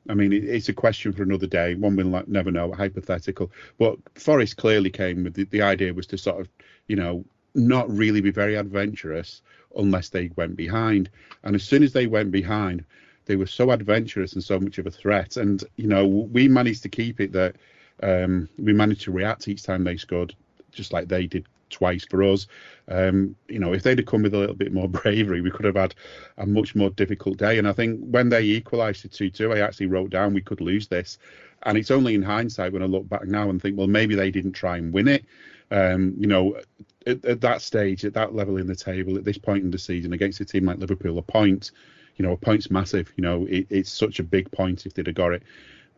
I 0.10 0.14
mean, 0.14 0.34
it's 0.34 0.70
a 0.70 0.74
question 0.74 1.14
for 1.14 1.24
another 1.24 1.47
day. 1.47 1.76
One 1.76 1.95
will 1.95 2.24
never 2.28 2.52
know, 2.52 2.72
hypothetical. 2.72 3.52
But 3.78 3.97
Forest 4.16 4.58
clearly 4.58 4.89
came 4.89 5.24
with 5.24 5.36
the, 5.36 5.43
the 5.45 5.62
idea 5.62 5.93
was 5.93 6.08
to 6.08 6.18
sort 6.18 6.41
of, 6.41 6.49
you 6.88 6.95
know, 6.95 7.24
not 7.54 7.89
really 7.89 8.22
be 8.22 8.32
very 8.32 8.56
adventurous 8.56 9.41
unless 9.78 10.10
they 10.10 10.32
went 10.36 10.56
behind. 10.56 11.10
And 11.43 11.56
as 11.56 11.64
soon 11.64 11.84
as 11.84 11.93
they 11.93 12.08
went 12.08 12.32
behind, 12.32 12.84
they 13.26 13.36
were 13.36 13.45
so 13.47 13.72
adventurous 13.72 14.34
and 14.34 14.43
so 14.43 14.60
much 14.60 14.78
of 14.78 14.88
a 14.88 14.91
threat. 14.91 15.38
And 15.38 15.64
you 15.76 15.88
know, 15.88 16.08
we 16.08 16.47
managed 16.47 16.84
to 16.84 16.89
keep 16.89 17.20
it 17.20 17.32
that 17.34 17.56
um, 18.02 18.49
we 18.58 18.74
managed 18.74 19.02
to 19.02 19.12
react 19.12 19.47
each 19.47 19.64
time 19.64 19.84
they 19.84 19.97
scored, 19.97 20.36
just 20.72 20.93
like 20.93 21.08
they 21.08 21.28
did 21.28 21.45
twice 21.72 22.06
for 22.06 22.24
us. 22.24 22.48
Um, 22.88 23.36
you 23.48 23.60
know, 23.60 23.74
if 23.74 23.84
they'd 23.84 23.98
have 23.98 24.08
come 24.08 24.24
with 24.24 24.34
a 24.34 24.38
little 24.38 24.56
bit 24.56 24.74
more 24.74 24.88
bravery, 25.02 25.42
we 25.42 25.52
could 25.52 25.66
have 25.66 25.76
had 25.76 25.96
a 26.38 26.46
much 26.46 26.76
more 26.76 26.90
difficult 26.90 27.38
day. 27.38 27.58
And 27.58 27.68
I 27.68 27.74
think 27.74 28.00
when 28.02 28.30
they 28.30 28.44
equalised 28.44 29.02
to 29.02 29.10
2 29.10 29.30
2, 29.30 29.54
I 29.54 29.60
actually 29.60 29.88
wrote 29.88 30.10
down 30.10 30.34
we 30.34 30.42
could 30.42 30.62
lose 30.62 30.88
this. 30.88 31.18
And 31.64 31.78
it's 31.78 31.92
only 31.92 32.16
in 32.16 32.24
hindsight 32.24 32.74
when 32.74 32.84
I 32.84 32.88
look 32.88 33.08
back 33.08 33.26
now 33.26 33.50
and 33.50 33.62
think, 33.62 33.78
well, 33.78 33.88
maybe 33.88 34.16
they 34.16 34.32
didn't 34.32 34.54
try 34.54 34.78
and 34.78 34.92
win 34.92 35.08
it. 35.08 35.26
Um, 35.70 36.16
you 36.18 36.28
know, 36.28 36.58
at, 37.06 37.24
at, 37.24 37.42
that 37.42 37.62
stage, 37.62 38.04
at 38.04 38.14
that 38.16 38.36
level 38.36 38.58
in 38.58 38.68
the 38.68 38.76
table, 38.76 39.16
at 39.16 39.24
this 39.24 39.38
point 39.38 39.64
in 39.64 39.72
the 39.72 39.78
season, 39.78 40.12
against 40.14 40.42
a 40.42 40.46
team 40.46 40.66
like 40.66 40.80
Liverpool, 40.80 41.18
a 41.18 41.22
point, 41.22 41.72
you 42.18 42.26
know, 42.26 42.34
a 42.34 42.38
point's 42.38 42.72
massive. 42.72 43.14
You 43.16 43.22
know, 43.22 43.46
it, 43.46 43.68
it's 43.70 43.92
such 43.92 44.20
a 44.20 44.24
big 44.24 44.52
point 44.52 44.86
if 44.86 44.94
they'd 44.94 45.08
have 45.08 45.16
got 45.16 45.34
it. 45.34 45.44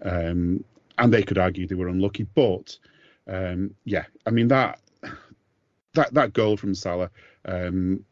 Um, 0.04 0.64
and 0.98 1.14
they 1.14 1.24
could 1.24 1.38
argue 1.38 1.66
they 1.66 1.76
were 1.76 1.88
unlucky, 1.88 2.28
but 2.36 2.78
um, 3.28 3.74
yeah, 3.86 4.06
I 4.26 4.32
mean 4.32 4.48
that 4.50 4.80
that 5.94 6.14
that 6.14 6.34
goal 6.34 6.58
from 6.58 6.76
Salah, 6.76 7.10
um, 7.46 8.04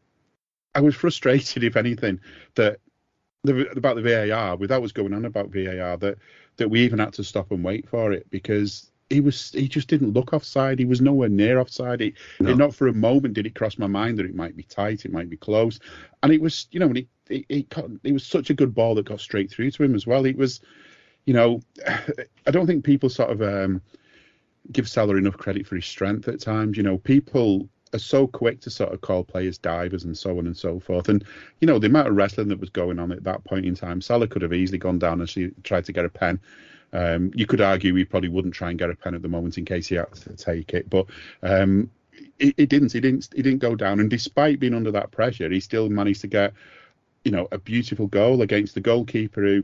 I 0.74 0.80
was 0.80 0.94
frustrated, 0.94 1.64
if 1.64 1.76
anything, 1.76 2.20
that 2.54 2.78
the, 3.44 3.68
about 3.70 3.96
the 3.96 4.02
VAR, 4.02 4.56
with 4.56 4.70
that 4.70 4.82
was 4.82 4.92
going 4.92 5.12
on 5.12 5.24
about 5.24 5.50
VAR, 5.50 5.96
that 5.96 6.18
that 6.56 6.68
we 6.68 6.80
even 6.82 6.98
had 6.98 7.14
to 7.14 7.24
stop 7.24 7.50
and 7.50 7.64
wait 7.64 7.88
for 7.88 8.12
it 8.12 8.28
because 8.30 8.90
he 9.10 9.20
was 9.20 9.50
he 9.52 9.68
just 9.68 9.88
didn't 9.88 10.12
look 10.12 10.32
offside. 10.32 10.78
He 10.78 10.84
was 10.84 11.00
nowhere 11.00 11.28
near 11.28 11.58
offside. 11.58 12.00
He, 12.00 12.14
no. 12.40 12.54
Not 12.54 12.74
for 12.74 12.88
a 12.88 12.92
moment 12.92 13.34
did 13.34 13.46
it 13.46 13.54
cross 13.54 13.78
my 13.78 13.86
mind 13.86 14.18
that 14.18 14.26
it 14.26 14.34
might 14.34 14.56
be 14.56 14.62
tight, 14.62 15.04
it 15.04 15.12
might 15.12 15.28
be 15.28 15.36
close, 15.36 15.78
and 16.22 16.32
it 16.32 16.40
was 16.40 16.66
you 16.70 16.80
know 16.80 16.90
it 16.90 17.06
it, 17.28 17.44
it, 17.48 17.74
it 18.04 18.12
was 18.12 18.24
such 18.24 18.50
a 18.50 18.54
good 18.54 18.74
ball 18.74 18.94
that 18.94 19.06
got 19.06 19.20
straight 19.20 19.50
through 19.50 19.70
to 19.72 19.82
him 19.82 19.94
as 19.94 20.06
well. 20.06 20.26
It 20.26 20.36
was, 20.36 20.60
you 21.24 21.34
know, 21.34 21.60
I 22.46 22.50
don't 22.50 22.66
think 22.66 22.84
people 22.84 23.08
sort 23.08 23.30
of 23.30 23.42
um, 23.42 23.80
give 24.70 24.88
Salah 24.88 25.16
enough 25.16 25.36
credit 25.36 25.66
for 25.66 25.76
his 25.76 25.86
strength 25.86 26.28
at 26.28 26.40
times. 26.40 26.76
You 26.76 26.82
know, 26.82 26.98
people 26.98 27.68
are 27.94 27.98
so 27.98 28.26
quick 28.26 28.60
to 28.60 28.70
sort 28.70 28.92
of 28.92 29.00
call 29.00 29.24
players 29.24 29.58
divers 29.58 30.04
and 30.04 30.16
so 30.16 30.38
on 30.38 30.46
and 30.46 30.56
so 30.56 30.80
forth. 30.80 31.08
And 31.08 31.24
you 31.60 31.66
know, 31.66 31.78
the 31.78 31.88
amount 31.88 32.08
of 32.08 32.16
wrestling 32.16 32.48
that 32.48 32.60
was 32.60 32.70
going 32.70 32.98
on 32.98 33.12
at 33.12 33.24
that 33.24 33.44
point 33.44 33.66
in 33.66 33.74
time, 33.74 34.00
Salah 34.00 34.28
could 34.28 34.42
have 34.42 34.52
easily 34.52 34.78
gone 34.78 34.98
down 34.98 35.20
and 35.20 35.28
she 35.28 35.50
tried 35.62 35.84
to 35.86 35.92
get 35.92 36.04
a 36.04 36.08
pen. 36.08 36.40
Um, 36.92 37.30
you 37.34 37.46
could 37.46 37.60
argue 37.60 37.94
he 37.94 38.04
probably 38.04 38.28
wouldn't 38.28 38.54
try 38.54 38.70
and 38.70 38.78
get 38.78 38.90
a 38.90 38.94
pen 38.94 39.14
at 39.14 39.22
the 39.22 39.28
moment 39.28 39.56
in 39.56 39.64
case 39.64 39.86
he 39.86 39.94
had 39.94 40.12
to 40.12 40.36
take 40.36 40.74
it, 40.74 40.90
but 40.90 41.06
um, 41.42 41.90
he, 42.38 42.66
didn't. 42.66 42.92
He 42.92 43.00
didn't. 43.00 43.28
He 43.34 43.42
didn't 43.42 43.60
go 43.60 43.74
down. 43.74 44.00
And 44.00 44.10
despite 44.10 44.60
being 44.60 44.74
under 44.74 44.90
that 44.92 45.10
pressure, 45.10 45.48
he 45.48 45.60
still 45.60 45.88
managed 45.88 46.20
to 46.22 46.26
get, 46.26 46.52
you 47.24 47.30
know, 47.30 47.48
a 47.52 47.58
beautiful 47.58 48.06
goal 48.06 48.42
against 48.42 48.74
the 48.74 48.80
goalkeeper 48.80 49.42
who 49.42 49.62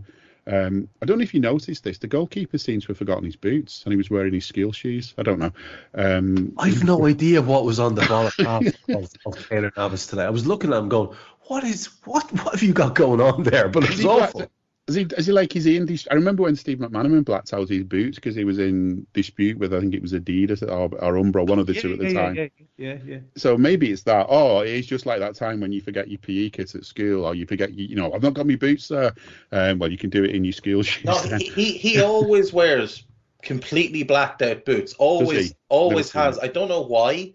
um, 0.49 0.89
I 1.03 1.07
don't 1.07 1.19
know 1.19 1.25
if 1.25 1.35
you 1.35 1.41
noticed 1.41 1.85
this. 1.85 1.99
The 1.99 2.07
goalkeeper 2.07 2.59
seems 2.59 2.85
to 2.85 2.89
have 2.89 2.99
forgotten 2.99 3.25
his 3.25 3.37
boots 3.37 3.83
and 3.85 3.93
he 3.93 3.97
was 3.97 4.11
wearing 4.11 4.33
his 4.33 4.47
skill 4.47 4.73
shoes. 4.73 5.15
I 5.19 5.23
don't 5.23 5.39
know. 5.39 5.53
Um, 5.95 6.55
I've 6.57 6.85
no 6.85 7.07
idea 7.07 7.43
what 7.43 7.65
was 7.65 7.79
on 7.79 7.95
the 7.95 8.07
ball 8.07 8.27
of, 8.27 8.39
of 8.39 9.49
Keylor 9.49 9.77
Navas 9.77 10.07
today. 10.07 10.25
I 10.25 10.31
was 10.31 10.47
looking 10.47 10.73
at 10.73 10.79
him 10.79 10.89
going, 10.89 11.17
"What 11.49 11.65
is 11.65 11.87
what? 12.05 12.33
What 12.33 12.55
have 12.55 12.63
you 12.63 12.73
got 12.73 12.95
going 12.95 13.21
on 13.21 13.43
there?" 13.43 13.69
But 13.69 13.85
it's 13.85 14.05
awful. 14.05 14.51
Is 14.89 14.95
he, 14.95 15.07
is 15.18 15.26
he 15.26 15.32
like, 15.32 15.55
is 15.55 15.64
he 15.64 15.76
in 15.76 15.84
dis- 15.84 16.09
I 16.11 16.14
remember 16.14 16.45
when 16.45 16.57
Steve 16.57 16.78
McManaman 16.78 17.22
blacked 17.22 17.53
out 17.53 17.68
his 17.68 17.84
boots 17.84 18.16
because 18.16 18.34
he 18.34 18.45
was 18.45 18.59
in 18.59 19.07
dispute 19.12 19.59
with, 19.59 19.74
I 19.74 19.80
think 19.80 19.95
it 19.95 20.01
was 20.01 20.14
Adidas 20.14 20.62
or, 20.62 20.95
or 21.05 21.22
Umbro, 21.22 21.47
one 21.47 21.59
of 21.59 21.66
the 21.66 21.74
yeah, 21.74 21.80
two 21.82 21.93
at 21.93 21.99
the 21.99 22.11
yeah, 22.11 22.22
time. 22.22 22.34
Yeah, 22.34 22.49
yeah, 22.78 22.99
yeah. 23.05 23.18
So 23.36 23.59
maybe 23.59 23.93
it's 23.93 24.03
that. 24.05 24.26
Oh, 24.30 24.61
it's 24.61 24.86
just 24.86 25.05
like 25.05 25.20
that 25.20 25.34
time 25.34 25.61
when 25.61 25.72
you 25.72 25.82
forget 25.82 26.09
your 26.09 26.18
PE 26.18 26.49
kit 26.49 26.74
at 26.74 26.86
school 26.86 27.26
or 27.26 27.34
you 27.34 27.47
forget, 27.47 27.74
you, 27.74 27.84
you 27.86 27.97
know, 27.97 28.11
I've 28.14 28.22
not 28.22 28.32
got 28.32 28.47
my 28.47 28.57
boots 28.57 28.89
there. 28.89 29.12
Um, 29.53 29.78
well, 29.78 29.93
you 29.93 29.99
can 29.99 30.09
do 30.09 30.24
it 30.24 30.34
in 30.34 30.43
your 30.43 30.55
school 30.55 30.82
shoes. 30.82 31.05
No, 31.05 31.18
he, 31.36 31.51
he, 31.51 31.72
he 31.72 32.01
always 32.01 32.55
wears 32.55 33.05
completely 33.43 34.05
blacked 34.05 34.41
out 34.41 34.64
boots. 34.64 34.95
Always, 34.95 35.55
always 35.68 36.11
has. 36.12 36.39
I 36.39 36.49
don't 36.49 36.68
know 36.68 36.82
why. 36.82 37.34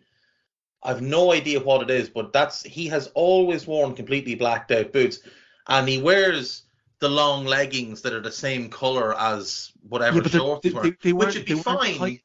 I've 0.81 1.03
no 1.03 1.31
idea 1.31 1.59
what 1.59 1.83
it 1.83 1.91
is, 1.91 2.09
but 2.09 2.33
that's 2.33 2.63
he 2.63 2.87
has 2.87 3.07
always 3.13 3.67
worn 3.67 3.93
completely 3.93 4.35
blacked 4.35 4.71
out 4.71 4.91
boots, 4.91 5.19
and 5.67 5.87
he 5.87 6.01
wears 6.01 6.63
the 7.03 7.09
long 7.09 7.43
leggings 7.43 8.01
that 8.01 8.13
are 8.13 8.21
the 8.21 8.31
same 8.31 8.69
color 8.69 9.13
as 9.19 9.73
whatever 9.89 10.19
yeah, 10.19 10.27
shorts 10.29 10.63
they, 10.63 10.73
were, 10.73 10.83
they, 10.83 10.95
they 11.01 11.11
which 11.11 11.35
would 11.35 11.45
be 11.45 11.53
fine. 11.55 11.97
Tight, 11.97 12.21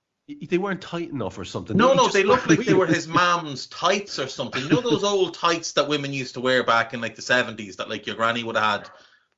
they 0.48 0.56
weren't 0.56 0.80
tight 0.80 1.10
enough 1.10 1.36
or 1.36 1.44
something. 1.44 1.76
No, 1.76 1.94
no, 1.94 2.06
they 2.06 2.22
looked 2.22 2.48
like 2.48 2.60
they 2.60 2.74
were 2.74 2.86
his 2.86 3.08
mom's 3.22 3.66
tights 3.66 4.20
or 4.20 4.28
something. 4.28 4.62
You 4.62 4.68
know 4.68 4.80
those 4.80 5.02
old 5.12 5.34
tights 5.34 5.72
that 5.72 5.88
women 5.88 6.12
used 6.12 6.34
to 6.34 6.40
wear 6.40 6.62
back 6.62 6.94
in 6.94 7.00
like 7.00 7.16
the 7.16 7.22
seventies 7.22 7.74
that 7.74 7.88
like 7.88 8.06
your 8.06 8.14
granny 8.14 8.44
would 8.44 8.54
have 8.54 8.82
had 8.82 8.90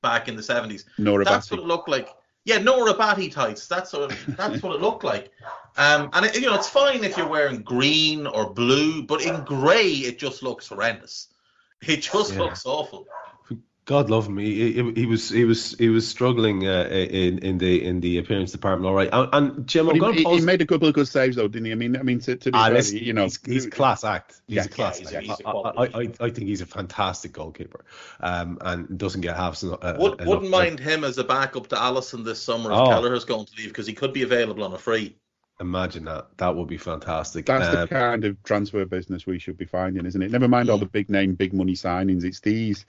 back 0.03 0.27
in 0.27 0.35
the 0.35 0.43
seventies. 0.43 0.85
No, 0.99 1.21
That's 1.23 1.49
what 1.49 1.59
it 1.59 1.65
looked 1.65 1.89
like. 1.89 2.09
Yeah, 2.45 2.59
no 2.59 2.85
Rabati 2.85 3.31
tights. 3.31 3.67
That's 3.67 3.93
what 3.93 4.15
that's 4.27 4.61
what 4.61 4.75
it 4.75 4.81
looked 4.81 5.03
like. 5.03 5.31
Um, 5.75 6.11
and 6.13 6.27
it, 6.27 6.35
you 6.35 6.41
know 6.41 6.53
it's 6.53 6.69
fine 6.69 7.03
if 7.03 7.17
you're 7.17 7.27
wearing 7.27 7.63
green 7.63 8.27
or 8.27 8.53
blue, 8.53 9.01
but 9.01 9.23
in 9.25 9.43
grey 9.43 9.89
it 9.89 10.19
just 10.19 10.43
looks 10.43 10.67
horrendous. 10.67 11.29
It 11.87 12.03
just 12.03 12.33
yeah. 12.33 12.41
looks 12.41 12.63
awful. 12.63 13.07
God 13.85 14.11
love 14.11 14.27
him. 14.27 14.37
He, 14.37 14.73
he, 14.73 14.91
he, 14.91 15.05
was 15.07 15.29
he 15.29 15.43
was 15.43 15.75
he 15.77 15.89
was 15.89 16.07
struggling 16.07 16.67
uh, 16.67 16.83
in 16.83 17.39
in 17.39 17.57
the 17.57 17.83
in 17.83 17.99
the 17.99 18.19
appearance 18.19 18.51
department. 18.51 18.87
All 18.87 18.93
right, 18.93 19.09
and, 19.11 19.29
and 19.33 19.67
Jim, 19.67 19.89
I'm 19.89 20.13
he, 20.13 20.23
he, 20.23 20.41
made 20.41 20.61
a 20.61 20.67
couple 20.67 20.87
of 20.87 20.93
good 20.93 21.07
saves 21.07 21.35
though, 21.35 21.47
didn't 21.47 21.65
he? 21.65 21.71
I 21.71 21.75
mean, 21.75 21.97
I 21.97 22.03
mean 22.03 22.19
to, 22.19 22.35
to 22.35 22.51
be 22.51 22.57
ah, 22.57 22.69
fair, 22.69 22.83
you 22.95 23.13
know, 23.13 23.23
he's, 23.23 23.39
he's 23.43 23.65
class 23.65 24.03
act. 24.03 24.39
He's 24.47 24.57
yeah, 24.57 24.63
a 24.65 24.67
class 24.67 25.01
yeah, 25.11 25.21
act. 25.31 25.41
I, 25.43 25.51
I, 25.51 25.83
I, 25.83 26.11
I, 26.19 26.29
think 26.29 26.47
he's 26.47 26.61
a 26.61 26.67
fantastic 26.67 27.33
goalkeeper, 27.33 27.83
um, 28.19 28.59
and 28.61 28.99
doesn't 28.99 29.21
get 29.21 29.35
half. 29.35 29.63
Uh, 29.63 29.95
Would, 29.97 30.25
wouldn't 30.25 30.51
mind 30.51 30.79
him 30.79 31.03
as 31.03 31.17
a 31.17 31.23
backup 31.23 31.67
to 31.69 31.75
Alisson 31.75 32.23
this 32.23 32.41
summer 32.41 32.71
if 32.71 32.77
oh. 32.77 32.85
Kelleher's 32.85 33.25
going 33.25 33.47
to 33.47 33.53
leave 33.57 33.69
because 33.69 33.87
he 33.87 33.93
could 33.93 34.13
be 34.13 34.21
available 34.21 34.63
on 34.63 34.73
a 34.73 34.77
free. 34.77 35.15
Imagine 35.59 36.05
that. 36.05 36.37
That 36.37 36.55
would 36.55 36.67
be 36.67 36.77
fantastic. 36.77 37.45
That's 37.45 37.67
um, 37.67 37.81
the 37.81 37.87
kind 37.87 38.25
of 38.25 38.41
transfer 38.43 38.83
business 38.85 39.27
we 39.27 39.37
should 39.37 39.57
be 39.57 39.65
finding, 39.65 40.05
isn't 40.05 40.21
it? 40.21 40.31
Never 40.31 40.47
mind 40.47 40.69
all 40.69 40.79
the 40.79 40.87
big 40.87 41.09
name, 41.09 41.35
big 41.35 41.53
money 41.53 41.73
signings. 41.73 42.23
It's 42.23 42.39
these 42.39 42.85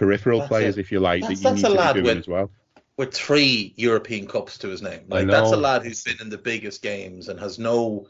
peripheral 0.00 0.38
that's 0.38 0.48
players, 0.48 0.78
if 0.78 0.90
you 0.90 0.98
like, 0.98 1.22
that's, 1.22 1.40
that 1.42 1.50
you 1.50 1.54
need 1.54 1.62
to 1.62 1.94
be 1.94 2.00
doing 2.00 2.04
with, 2.04 2.18
as 2.18 2.26
well. 2.26 2.50
With 2.96 3.14
three 3.14 3.74
European 3.76 4.26
Cups 4.26 4.58
to 4.58 4.68
his 4.68 4.82
name, 4.82 5.02
like 5.08 5.28
that's 5.28 5.52
a 5.52 5.56
lad 5.56 5.82
who's 5.82 6.02
been 6.02 6.16
in 6.20 6.30
the 6.30 6.38
biggest 6.38 6.82
games 6.82 7.28
and 7.28 7.38
has 7.38 7.58
no 7.58 8.06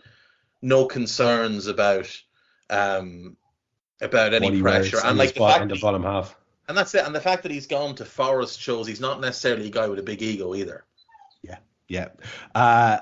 no 0.63 0.87
concerns 0.87 1.67
about 1.67 2.09
um 2.71 3.37
about 4.01 4.33
any 4.35 4.63
pressure 4.63 4.99
and 5.05 5.19
like 5.19 5.35
the 5.35 5.41
fact 5.41 5.69
the 5.69 5.79
bottom 5.81 6.03
half. 6.03 6.37
And 6.69 6.79
that's 6.79 6.95
it. 6.95 7.05
And 7.05 7.13
the 7.13 7.21
fact 7.21 7.43
that 7.43 7.51
he's 7.51 7.67
gone 7.67 7.97
to 7.97 8.05
Forest 8.05 8.61
shows 8.61 8.87
he's 8.87 9.01
not 9.01 9.21
necessarily 9.21 9.67
a 9.67 9.71
guy 9.71 9.89
with 9.89 9.99
a 9.99 10.05
big 10.05 10.23
ego 10.23 10.55
either. 10.55 10.85
Yeah, 11.43 11.59
yeah. 11.89 12.09
Uh, 12.55 12.99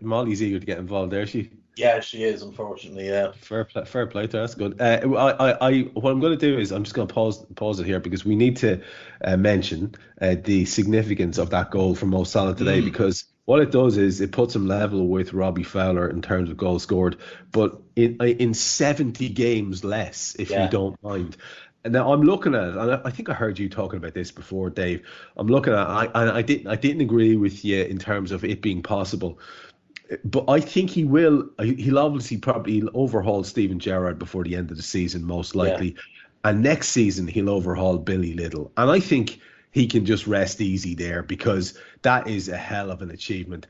Molly's 0.00 0.42
eager 0.42 0.58
to 0.58 0.66
get 0.66 0.78
involved 0.78 1.12
there. 1.12 1.24
She 1.24 1.50
yeah, 1.76 2.00
she 2.00 2.22
is. 2.22 2.42
Unfortunately, 2.42 3.08
yeah. 3.08 3.32
Fair 3.32 3.64
play, 3.64 3.84
fair 3.84 4.06
play 4.06 4.26
to 4.26 4.36
her. 4.36 4.42
That's 4.42 4.54
good. 4.54 4.80
Uh, 4.80 5.00
I, 5.16 5.50
I, 5.50 5.70
I, 5.70 5.80
what 5.94 6.10
I'm 6.10 6.20
going 6.20 6.38
to 6.38 6.46
do 6.46 6.58
is 6.58 6.70
I'm 6.70 6.84
just 6.84 6.94
going 6.94 7.08
to 7.08 7.14
pause, 7.14 7.44
pause 7.56 7.80
it 7.80 7.86
here 7.86 8.00
because 8.00 8.24
we 8.24 8.36
need 8.36 8.58
to 8.58 8.82
uh, 9.22 9.36
mention 9.36 9.94
uh, 10.20 10.36
the 10.42 10.64
significance 10.64 11.38
of 11.38 11.50
that 11.50 11.70
goal 11.70 11.94
from 11.94 12.10
Mo 12.10 12.24
Salah 12.24 12.54
today 12.54 12.80
mm. 12.80 12.84
because 12.84 13.24
what 13.44 13.60
it 13.60 13.70
does 13.70 13.96
is 13.96 14.20
it 14.20 14.32
puts 14.32 14.54
him 14.54 14.66
level 14.66 15.08
with 15.08 15.32
Robbie 15.32 15.64
Fowler 15.64 16.08
in 16.08 16.22
terms 16.22 16.50
of 16.50 16.56
goals 16.56 16.84
scored, 16.84 17.18
but 17.52 17.80
in 17.96 18.16
uh, 18.20 18.24
in 18.24 18.54
70 18.54 19.28
games 19.30 19.84
less, 19.84 20.34
if 20.38 20.50
yeah. 20.50 20.64
you 20.64 20.70
don't 20.70 21.02
mind. 21.02 21.36
And 21.84 21.92
now 21.92 22.14
I'm 22.14 22.22
looking 22.22 22.54
at 22.54 22.68
it, 22.68 22.76
and 22.76 23.00
I 23.04 23.10
think 23.10 23.28
I 23.28 23.34
heard 23.34 23.58
you 23.58 23.68
talking 23.68 23.98
about 23.98 24.14
this 24.14 24.30
before, 24.30 24.70
Dave. 24.70 25.02
I'm 25.36 25.48
looking 25.48 25.74
at, 25.74 25.80
I, 25.80 26.08
I 26.14 26.40
didn't, 26.40 26.66
I 26.66 26.76
didn't 26.76 27.02
agree 27.02 27.36
with 27.36 27.62
you 27.62 27.82
in 27.82 27.98
terms 27.98 28.32
of 28.32 28.42
it 28.42 28.62
being 28.62 28.82
possible 28.82 29.38
but 30.24 30.44
I 30.48 30.60
think 30.60 30.90
he 30.90 31.04
will. 31.04 31.48
Uh, 31.58 31.64
he'll 31.64 31.98
obviously 31.98 32.36
probably 32.36 32.82
overhaul 32.94 33.44
Steven 33.44 33.78
Gerrard 33.78 34.18
before 34.18 34.44
the 34.44 34.56
end 34.56 34.70
of 34.70 34.76
the 34.76 34.82
season, 34.82 35.24
most 35.24 35.54
likely. 35.54 35.90
Yeah. 35.90 36.00
And 36.44 36.62
next 36.62 36.88
season 36.88 37.26
he'll 37.26 37.48
overhaul 37.48 37.98
Billy 37.98 38.34
Liddell, 38.34 38.70
and 38.76 38.90
I 38.90 39.00
think 39.00 39.40
he 39.70 39.86
can 39.86 40.04
just 40.04 40.26
rest 40.26 40.60
easy 40.60 40.94
there 40.94 41.22
because 41.22 41.78
that 42.02 42.28
is 42.28 42.48
a 42.48 42.56
hell 42.56 42.90
of 42.90 43.02
an 43.02 43.10
achievement. 43.10 43.66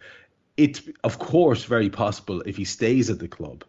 It's 0.57 0.83
of 1.03 1.19
course 1.19 1.65
very 1.65 1.89
possible 1.91 2.43
if 2.43 2.57
he 2.57 2.65
stays 2.65 3.11
at 3.11 3.19
the 3.19 3.29
club 3.29 3.65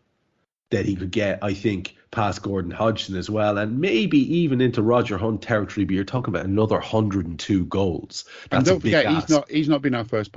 that 0.72 0.86
he 0.86 0.96
could 0.96 1.12
get, 1.12 1.40
I 1.44 1.54
think, 1.54 1.96
past 2.12 2.42
Gordon 2.42 2.72
Hodgson 2.72 3.16
as 3.16 3.30
well, 3.30 3.58
and 3.58 3.80
maybe 3.80 4.18
even 4.38 4.62
into 4.62 4.82
Roger 4.82 5.18
Hunt 5.18 5.42
territory. 5.42 5.86
But 5.86 5.94
you're 5.94 6.04
talking 6.04 6.34
about 6.34 6.46
another 6.46 6.76
102 6.76 7.66
goals. 7.66 8.26
That's 8.50 8.58
and 8.58 8.66
don't 8.66 8.80
forget, 8.80 9.08
he's 9.08 9.30
not 9.30 9.52
he's 9.52 9.70
not 9.70 9.82
been 9.82 9.94
our 9.94 10.06
first 10.06 10.36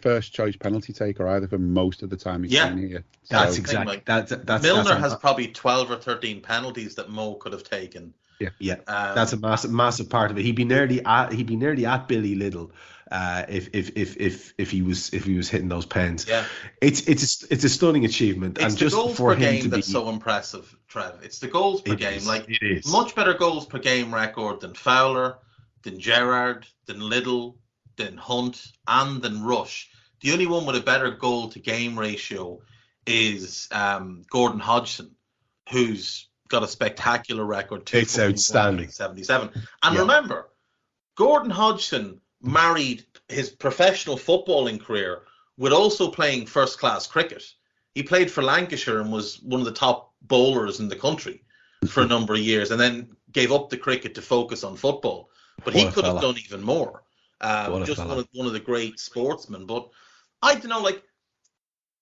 first 0.00 0.32
choice 0.34 0.56
penalty 0.56 0.92
taker 0.92 1.28
either 1.28 1.46
for 1.46 1.58
most 1.58 2.02
of 2.02 2.10
the 2.10 2.16
time 2.16 2.42
he's 2.42 2.52
yeah. 2.52 2.68
been 2.68 2.88
here. 2.88 3.04
So, 3.24 3.36
that's 3.36 3.58
exactly 3.58 4.02
that's 4.04 4.30
that's 4.30 4.62
Milner 4.62 4.84
that's 4.84 5.00
has 5.00 5.14
probably 5.16 5.48
12 5.48 5.90
or 5.90 5.96
13 5.96 6.40
penalties 6.40 6.96
that 6.96 7.10
Mo 7.10 7.34
could 7.34 7.52
have 7.52 7.64
taken. 7.64 8.14
Yeah, 8.40 8.48
yeah, 8.58 8.74
um, 8.88 9.14
that's 9.14 9.32
a 9.32 9.36
massive 9.36 9.70
massive 9.70 10.10
part 10.10 10.32
of 10.32 10.38
it. 10.38 10.42
He'd 10.42 10.56
be 10.56 10.64
nearly 10.64 11.04
at 11.04 11.32
he'd 11.32 11.46
be 11.46 11.54
nearly 11.56 11.86
at 11.86 12.08
Billy 12.08 12.34
Liddell 12.34 12.72
uh, 13.12 13.44
if 13.48 13.68
if 13.74 13.96
if 13.96 14.16
if 14.16 14.54
if 14.58 14.70
he 14.70 14.82
was 14.82 15.12
if 15.12 15.24
he 15.24 15.36
was 15.36 15.48
hitting 15.48 15.68
those 15.68 15.86
pens. 15.86 16.26
Yeah, 16.26 16.44
it's 16.80 17.06
it's 17.08 17.44
a, 17.44 17.52
it's 17.52 17.64
a 17.64 17.68
stunning 17.68 18.04
achievement. 18.04 18.56
It's 18.56 18.64
and 18.64 18.72
the 18.72 18.78
just 18.78 18.96
goals 18.96 19.16
for 19.16 19.34
per 19.34 19.40
game 19.40 19.68
that's 19.68 19.86
be, 19.86 19.92
so 19.92 20.08
impressive, 20.08 20.74
Trev. 20.88 21.20
It's 21.22 21.38
the 21.38 21.48
goals 21.48 21.82
per 21.82 21.94
game. 21.94 22.18
Is, 22.18 22.26
like 22.26 22.48
it 22.48 22.62
is 22.62 22.90
much 22.90 23.14
better 23.14 23.34
goals 23.34 23.66
per 23.66 23.78
game 23.78 24.12
record 24.12 24.60
than 24.60 24.74
Fowler, 24.74 25.38
than 25.82 26.00
Gerrard, 26.00 26.66
than 26.86 27.00
Liddell, 27.00 27.58
than 27.96 28.16
Hunt, 28.16 28.64
and 28.88 29.20
than 29.20 29.44
Rush. 29.44 29.90
The 30.22 30.32
only 30.32 30.46
one 30.46 30.66
with 30.66 30.76
a 30.76 30.80
better 30.80 31.10
goal 31.10 31.50
to 31.50 31.58
game 31.58 31.98
ratio 31.98 32.60
is 33.06 33.68
um, 33.72 34.22
Gordon 34.30 34.60
Hodgson 34.60 35.14
who's 35.70 36.28
got 36.48 36.62
a 36.62 36.68
spectacular 36.68 37.44
record. 37.44 37.88
It's 37.92 38.18
outstanding. 38.18 38.88
77. 38.88 39.50
And 39.82 39.94
Yeah. 39.94 40.00
remember, 40.00 40.48
Gordon 41.16 41.50
Hodgson 41.50 42.21
married 42.42 43.04
his 43.28 43.50
professional 43.50 44.16
footballing 44.16 44.80
career 44.80 45.22
with 45.56 45.72
also 45.72 46.10
playing 46.10 46.46
first 46.46 46.78
class 46.78 47.06
cricket. 47.06 47.44
He 47.94 48.02
played 48.02 48.30
for 48.30 48.42
Lancashire 48.42 49.00
and 49.00 49.12
was 49.12 49.40
one 49.42 49.60
of 49.60 49.66
the 49.66 49.72
top 49.72 50.12
bowlers 50.22 50.80
in 50.80 50.88
the 50.88 50.96
country 50.96 51.44
for 51.88 52.02
a 52.02 52.06
number 52.06 52.34
of 52.34 52.40
years 52.40 52.70
and 52.70 52.80
then 52.80 53.16
gave 53.32 53.52
up 53.52 53.70
the 53.70 53.76
cricket 53.76 54.14
to 54.14 54.22
focus 54.22 54.64
on 54.64 54.76
football. 54.76 55.30
But 55.64 55.74
he 55.74 55.84
What 55.84 55.90
a 55.90 55.94
could 55.94 56.04
have 56.04 56.20
done 56.20 56.36
even 56.44 56.62
more. 56.62 57.02
Um, 57.40 57.84
just 57.84 57.98
one 57.98 58.18
of, 58.18 58.28
one 58.32 58.46
of 58.46 58.52
the 58.52 58.60
great 58.60 58.98
sportsmen. 59.00 59.66
But 59.66 59.88
I 60.42 60.54
don't 60.54 60.68
know, 60.68 60.80
like, 60.80 61.02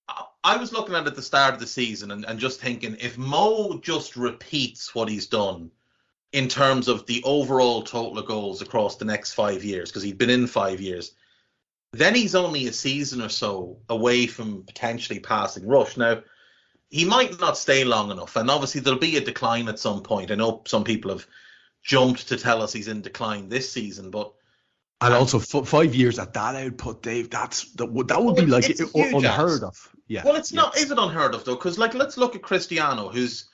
I- 0.07 0.25
I 0.43 0.57
was 0.57 0.71
looking 0.71 0.95
at 0.95 1.03
it 1.03 1.07
at 1.07 1.15
the 1.15 1.21
start 1.21 1.53
of 1.53 1.59
the 1.59 1.67
season 1.67 2.11
and, 2.11 2.25
and 2.25 2.39
just 2.39 2.59
thinking 2.61 2.95
if 2.99 3.17
Mo 3.17 3.79
just 3.83 4.15
repeats 4.15 4.95
what 4.95 5.09
he's 5.09 5.27
done 5.27 5.71
in 6.31 6.47
terms 6.47 6.87
of 6.87 7.05
the 7.05 7.21
overall 7.23 7.83
total 7.83 8.17
of 8.17 8.25
goals 8.25 8.61
across 8.61 8.95
the 8.95 9.05
next 9.05 9.33
five 9.33 9.63
years, 9.63 9.89
because 9.89 10.03
he'd 10.03 10.17
been 10.17 10.29
in 10.29 10.47
five 10.47 10.79
years, 10.79 11.11
then 11.93 12.15
he's 12.15 12.35
only 12.35 12.67
a 12.67 12.73
season 12.73 13.21
or 13.21 13.29
so 13.29 13.79
away 13.89 14.27
from 14.27 14.63
potentially 14.63 15.19
passing 15.19 15.67
Rush. 15.67 15.97
Now, 15.97 16.21
he 16.89 17.05
might 17.05 17.39
not 17.39 17.57
stay 17.57 17.83
long 17.83 18.11
enough, 18.11 18.35
and 18.35 18.49
obviously 18.49 18.81
there'll 18.81 18.99
be 18.99 19.17
a 19.17 19.21
decline 19.21 19.67
at 19.67 19.79
some 19.79 20.03
point. 20.03 20.31
I 20.31 20.35
know 20.35 20.61
some 20.65 20.83
people 20.83 21.11
have 21.11 21.27
jumped 21.83 22.29
to 22.29 22.37
tell 22.37 22.61
us 22.61 22.71
he's 22.73 22.87
in 22.87 23.01
decline 23.01 23.49
this 23.49 23.71
season, 23.71 24.09
but 24.09 24.33
And 25.01 25.13
also 25.13 25.39
f- 25.39 25.67
five 25.67 25.95
years 25.95 26.19
at 26.19 26.33
that 26.33 26.55
output, 26.55 27.01
Dave. 27.01 27.29
That's 27.29 27.71
that 27.73 27.87
would 27.87 28.07
that 28.09 28.23
would 28.23 28.35
be 28.35 28.45
like 28.45 28.69
unheard 28.93 29.23
Alex. 29.23 29.63
of. 29.63 29.89
Yeah. 30.07 30.23
well, 30.25 30.35
it's 30.35 30.51
yeah. 30.51 30.61
not. 30.61 30.77
Is 30.77 30.91
it 30.91 30.97
unheard 30.97 31.33
of 31.33 31.43
though? 31.43 31.55
Because 31.55 31.77
like, 31.77 31.93
let's 31.93 32.17
look 32.17 32.35
at 32.35 32.41
Cristiano, 32.41 33.09
who's 33.09 33.49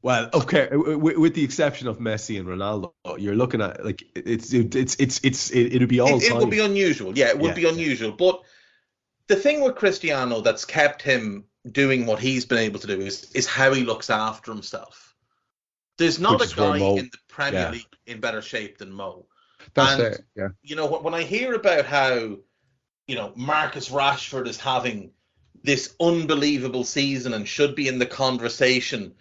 Well, 0.00 0.30
okay, 0.32 0.68
with, 0.72 1.16
with 1.16 1.34
the 1.34 1.42
exception 1.42 1.88
of 1.88 1.98
Messi 1.98 2.38
and 2.38 2.46
Ronaldo, 2.48 2.92
you're 3.18 3.34
looking 3.34 3.60
at 3.60 3.84
like 3.84 4.04
it's 4.14 4.52
it's 4.52 4.96
it's 5.00 5.20
it's 5.24 5.50
it, 5.50 5.74
it'd 5.74 5.88
be 5.88 5.98
all 6.00 6.16
it, 6.18 6.22
it 6.22 6.36
would 6.36 6.50
be 6.50 6.60
unusual. 6.60 7.16
Yeah, 7.18 7.28
it 7.28 7.38
would 7.38 7.48
Yeah, 7.48 7.54
be 7.54 7.62
yeah. 7.62 7.68
unusual. 7.70 8.12
But 8.12 8.42
the 9.26 9.34
thing 9.36 9.60
with 9.60 9.74
Cristiano 9.74 10.40
that's 10.40 10.64
kept 10.64 11.02
him 11.02 11.44
doing 11.72 12.06
what 12.06 12.20
he's 12.20 12.46
been 12.46 12.58
able 12.58 12.78
to 12.80 12.86
do 12.86 13.00
is 13.00 13.32
is 13.32 13.46
how 13.46 13.72
he 13.72 13.82
looks 13.84 14.08
after 14.08 14.52
himself. 14.52 15.16
There's 15.98 16.20
not 16.20 16.38
Which 16.38 16.52
a 16.52 16.56
guy 16.56 16.78
Mo- 16.78 16.96
in 16.96 17.06
the 17.06 17.18
Premier 17.28 17.60
yeah. 17.62 17.70
League 17.70 17.96
in 18.06 18.20
better 18.20 18.40
shape 18.40 18.78
than 18.78 18.92
Mo. 18.92 19.26
That's 19.74 19.92
And- 20.00 20.14
it. 20.14 20.24
Yeah. 20.36 20.48
You 20.62 20.76
know, 20.76 20.86
when 20.86 21.12
I 21.12 21.24
hear 21.24 21.54
about 21.54 21.84
how, 21.86 22.36
you 23.08 23.16
know, 23.16 23.32
Marcus 23.34 23.88
Rashford 23.88 24.46
is 24.46 24.58
having 24.58 25.10
this 25.64 25.96
unbelievable 26.00 26.84
season 26.84 27.34
and 27.34 27.48
should 27.48 27.74
be 27.74 27.88
in 27.88 27.98
the 27.98 28.06
conversation 28.06 29.12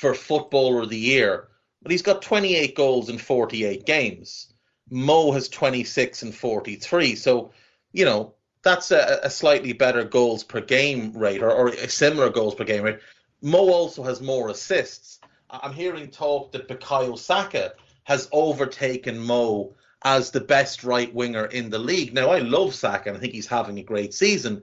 for 0.00 0.12
footballer 0.12 0.82
of 0.82 0.90
the 0.90 0.98
year, 0.98 1.48
but 1.80 1.90
he's 1.90 2.02
got 2.02 2.20
28 2.20 2.74
goals 2.74 3.08
in 3.08 3.16
48 3.16 3.86
games. 3.86 4.52
Mo 4.90 5.32
has 5.32 5.48
26 5.48 6.22
and 6.22 6.34
43. 6.34 7.14
So, 7.14 7.50
you 7.92 8.04
know, 8.04 8.34
that's 8.62 8.90
a, 8.90 9.20
a 9.22 9.30
slightly 9.30 9.72
better 9.72 10.04
goals 10.04 10.44
per 10.44 10.60
game 10.60 11.14
rate 11.14 11.42
or, 11.42 11.50
or 11.50 11.68
a 11.68 11.88
similar 11.88 12.28
goals 12.28 12.54
per 12.54 12.64
game 12.64 12.82
rate. 12.82 12.98
Mo 13.40 13.70
also 13.70 14.02
has 14.02 14.20
more 14.20 14.50
assists. 14.50 15.18
I'm 15.48 15.72
hearing 15.72 16.10
talk 16.10 16.52
that 16.52 16.68
Bukayo 16.68 17.18
Saka 17.18 17.72
has 18.04 18.28
overtaken 18.32 19.18
Mo 19.18 19.74
as 20.04 20.30
the 20.30 20.40
best 20.40 20.84
right 20.84 21.12
winger 21.14 21.46
in 21.46 21.70
the 21.70 21.78
league. 21.78 22.12
Now, 22.12 22.28
I 22.28 22.40
love 22.40 22.74
Saka 22.74 23.08
and 23.08 23.16
I 23.16 23.20
think 23.20 23.32
he's 23.32 23.46
having 23.46 23.78
a 23.78 23.82
great 23.82 24.12
season. 24.12 24.62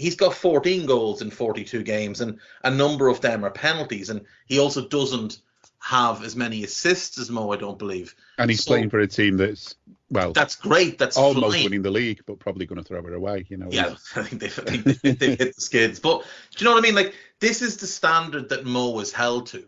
He's 0.00 0.16
got 0.16 0.34
14 0.34 0.86
goals 0.86 1.22
in 1.22 1.30
42 1.30 1.82
games, 1.82 2.20
and 2.20 2.38
a 2.64 2.70
number 2.70 3.08
of 3.08 3.20
them 3.20 3.44
are 3.44 3.50
penalties. 3.50 4.10
And 4.10 4.24
he 4.46 4.58
also 4.58 4.86
doesn't 4.88 5.38
have 5.78 6.22
as 6.24 6.36
many 6.36 6.62
assists 6.64 7.18
as 7.18 7.30
Mo, 7.30 7.52
I 7.52 7.56
don't 7.56 7.78
believe. 7.78 8.14
And 8.38 8.50
he's 8.50 8.64
So- 8.64 8.70
playing 8.72 8.90
for 8.90 9.00
a 9.00 9.06
team 9.06 9.36
that's 9.36 9.76
well 10.10 10.32
That's 10.32 10.56
great. 10.56 10.98
That's 10.98 11.16
almost 11.16 11.46
flying. 11.46 11.64
winning 11.64 11.82
the 11.82 11.90
league, 11.90 12.20
but 12.26 12.38
probably 12.38 12.66
going 12.66 12.82
to 12.82 12.84
throw 12.84 13.06
it 13.06 13.12
away. 13.14 13.46
You 13.48 13.56
know. 13.58 13.68
Yeah, 13.70 13.94
I 14.16 14.22
think 14.24 14.40
they've, 14.42 14.58
I 14.58 14.62
think 14.62 14.84
they've, 15.02 15.18
they've 15.18 15.38
hit 15.38 15.54
the 15.54 15.60
skids. 15.60 16.00
But 16.00 16.24
do 16.56 16.64
you 16.64 16.68
know 16.68 16.74
what 16.74 16.80
I 16.82 16.86
mean? 16.86 16.94
Like, 16.96 17.14
this 17.38 17.62
is 17.62 17.76
the 17.76 17.86
standard 17.86 18.48
that 18.48 18.64
Mo 18.66 18.90
was 18.90 19.12
held 19.12 19.46
to. 19.48 19.64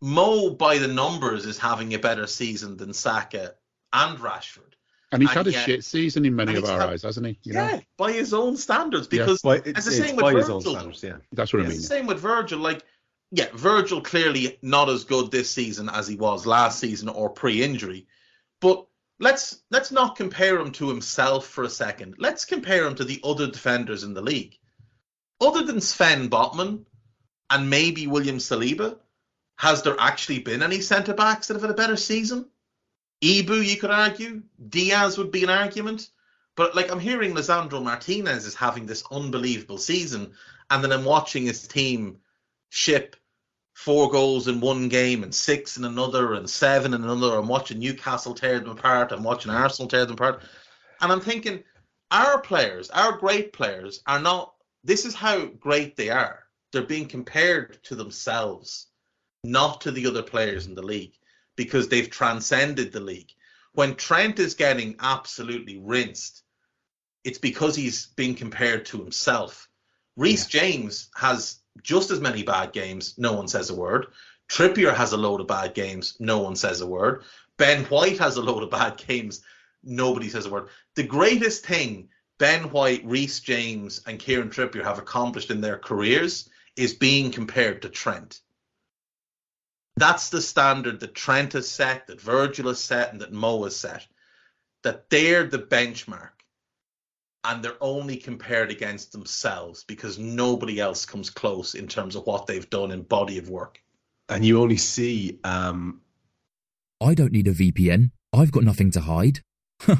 Mo, 0.00 0.50
by 0.50 0.78
the 0.78 0.88
numbers, 0.88 1.46
is 1.46 1.58
having 1.58 1.94
a 1.94 1.98
better 1.98 2.26
season 2.26 2.76
than 2.76 2.92
Saka 2.92 3.54
and 3.92 4.18
Rashford. 4.18 4.73
And 5.14 5.22
he's 5.22 5.30
and 5.30 5.36
had 5.38 5.46
a 5.46 5.52
yet- 5.52 5.64
shit 5.66 5.84
season 5.84 6.24
in 6.24 6.34
many 6.36 6.56
of 6.56 6.64
our 6.64 6.80
had- 6.80 6.90
eyes, 6.90 7.02
hasn't 7.02 7.26
he? 7.26 7.38
You 7.44 7.54
yeah, 7.54 7.70
know? 7.72 7.82
by 7.96 8.12
his 8.12 8.34
own 8.34 8.56
standards. 8.56 9.06
Because 9.06 9.40
But 9.42 9.66
it's, 9.66 9.78
it's 9.78 9.84
the 9.86 9.92
it's 9.96 10.06
same 10.08 10.16
with 10.16 10.22
by 10.24 10.34
his 10.34 10.50
own 10.50 10.60
Virgil. 10.60 10.72
standards, 10.74 11.02
yeah. 11.02 11.16
That's 11.32 11.52
what 11.52 11.62
I 11.62 11.64
it's 11.66 11.72
mean. 11.74 11.80
the 11.80 11.86
same 11.86 12.06
with 12.06 12.18
Virgil. 12.20 12.58
Like, 12.58 12.82
yeah, 13.30 13.46
Virgil 13.54 14.00
clearly 14.00 14.58
not 14.62 14.88
as 14.88 15.04
good 15.04 15.30
this 15.30 15.50
season 15.50 15.88
as 15.88 16.06
he 16.06 16.16
was 16.16 16.46
last 16.46 16.78
season 16.78 17.08
or 17.08 17.30
pre-injury. 17.30 18.06
But 18.60 18.86
let's 19.20 19.62
let's 19.70 19.90
not 19.92 20.16
compare 20.16 20.58
him 20.58 20.72
to 20.72 20.88
himself 20.88 21.46
for 21.46 21.64
a 21.64 21.70
second. 21.70 22.16
Let's 22.18 22.44
compare 22.44 22.86
him 22.86 22.94
to 22.96 23.04
the 23.04 23.20
other 23.24 23.46
defenders 23.46 24.02
in 24.04 24.14
the 24.14 24.22
league. 24.22 24.58
Other 25.40 25.62
than 25.64 25.80
Sven 25.80 26.28
Botman 26.30 26.84
and 27.50 27.70
maybe 27.70 28.06
William 28.06 28.38
Saliba, 28.38 28.96
has 29.58 29.82
there 29.82 29.96
actually 29.98 30.38
been 30.40 30.62
any 30.62 30.80
centre 30.80 31.14
backs 31.14 31.46
that 31.48 31.54
have 31.54 31.62
had 31.62 31.70
a 31.70 31.74
better 31.74 31.96
season? 31.96 32.46
Ibou, 33.24 33.66
you 33.66 33.78
could 33.78 33.90
argue. 33.90 34.42
Diaz 34.68 35.16
would 35.16 35.30
be 35.30 35.44
an 35.44 35.50
argument. 35.50 36.10
But 36.56 36.76
like 36.76 36.92
I'm 36.92 37.00
hearing 37.00 37.34
Lisandro 37.34 37.82
Martinez 37.82 38.44
is 38.44 38.54
having 38.54 38.84
this 38.84 39.02
unbelievable 39.10 39.78
season, 39.78 40.34
and 40.70 40.84
then 40.84 40.92
I'm 40.92 41.04
watching 41.04 41.46
his 41.46 41.66
team 41.66 42.18
ship 42.68 43.16
four 43.72 44.10
goals 44.10 44.46
in 44.46 44.60
one 44.60 44.88
game 44.88 45.24
and 45.24 45.34
six 45.34 45.78
in 45.78 45.84
another 45.84 46.34
and 46.34 46.48
seven 46.48 46.92
in 46.92 47.02
another. 47.02 47.36
I'm 47.36 47.48
watching 47.48 47.78
Newcastle 47.78 48.34
tear 48.34 48.60
them 48.60 48.70
apart. 48.70 49.10
I'm 49.10 49.24
watching 49.24 49.50
Arsenal 49.50 49.88
tear 49.88 50.04
them 50.04 50.14
apart. 50.14 50.42
And 51.00 51.10
I'm 51.10 51.20
thinking, 51.20 51.64
our 52.10 52.40
players, 52.40 52.90
our 52.90 53.16
great 53.16 53.52
players, 53.52 54.02
are 54.06 54.20
not 54.20 54.54
this 54.84 55.06
is 55.06 55.14
how 55.14 55.46
great 55.46 55.96
they 55.96 56.10
are. 56.10 56.44
They're 56.72 56.82
being 56.82 57.08
compared 57.08 57.82
to 57.84 57.94
themselves, 57.94 58.88
not 59.44 59.80
to 59.80 59.90
the 59.90 60.06
other 60.06 60.22
players 60.22 60.66
in 60.66 60.74
the 60.74 60.82
league, 60.82 61.14
because 61.56 61.88
they've 61.88 62.10
transcended 62.10 62.92
the 62.92 63.00
league. 63.00 63.30
When 63.72 63.96
Trent 63.96 64.38
is 64.38 64.54
getting 64.54 64.96
absolutely 65.00 65.78
rinsed, 65.78 66.42
it's 67.24 67.38
because 67.38 67.74
he's 67.74 68.06
being 68.16 68.34
compared 68.34 68.86
to 68.86 68.98
himself. 68.98 69.68
Reece 70.16 70.46
James 70.46 71.10
has 71.16 71.58
just 71.82 72.10
as 72.10 72.20
many 72.20 72.42
bad 72.42 72.72
games, 72.72 73.14
no 73.18 73.32
one 73.32 73.48
says 73.48 73.70
a 73.70 73.74
word. 73.74 74.06
Trippier 74.48 74.94
has 74.94 75.12
a 75.12 75.16
load 75.16 75.40
of 75.40 75.46
bad 75.46 75.74
games, 75.74 76.16
no 76.20 76.38
one 76.38 76.54
says 76.54 76.80
a 76.80 76.86
word. 76.86 77.24
Ben 77.56 77.84
White 77.84 78.18
has 78.18 78.36
a 78.36 78.42
load 78.42 78.62
of 78.62 78.70
bad 78.70 78.96
games, 78.96 79.42
nobody 79.82 80.28
says 80.28 80.46
a 80.46 80.50
word. 80.50 80.68
The 80.94 81.02
greatest 81.02 81.64
thing 81.66 82.08
Ben 82.38 82.70
White, 82.70 83.04
Reece 83.04 83.40
James, 83.40 84.02
and 84.06 84.18
Kieran 84.18 84.50
Trippier 84.50 84.82
have 84.82 84.98
accomplished 84.98 85.50
in 85.50 85.60
their 85.60 85.78
careers 85.78 86.48
is 86.76 86.94
being 86.94 87.30
compared 87.30 87.82
to 87.82 87.88
Trent. 87.88 88.40
That's 89.96 90.30
the 90.30 90.42
standard 90.42 91.00
that 91.00 91.14
Trent 91.14 91.52
has 91.52 91.68
set, 91.68 92.08
that 92.08 92.20
Virgil 92.20 92.68
has 92.68 92.80
set, 92.80 93.12
and 93.12 93.20
that 93.20 93.32
Mo 93.32 93.64
has 93.64 93.76
set. 93.76 94.06
That 94.82 95.08
they're 95.08 95.44
the 95.44 95.58
benchmark. 95.58 96.30
And 97.44 97.62
they're 97.62 97.82
only 97.82 98.16
compared 98.16 98.70
against 98.70 99.12
themselves 99.12 99.84
because 99.84 100.18
nobody 100.18 100.80
else 100.80 101.04
comes 101.04 101.28
close 101.30 101.74
in 101.74 101.86
terms 101.86 102.16
of 102.16 102.26
what 102.26 102.46
they've 102.46 102.68
done 102.70 102.90
in 102.90 103.02
body 103.02 103.38
of 103.38 103.50
work. 103.50 103.80
And 104.30 104.44
you 104.44 104.62
only 104.62 104.78
see 104.78 105.38
um, 105.44 106.00
I 107.00 107.12
don't 107.12 107.32
need 107.32 107.48
a 107.48 107.52
VPN. 107.52 108.12
I've 108.32 108.50
got 108.50 108.64
nothing 108.64 108.90
to 108.92 109.02
hide. 109.02 109.40
Huh. 109.82 109.96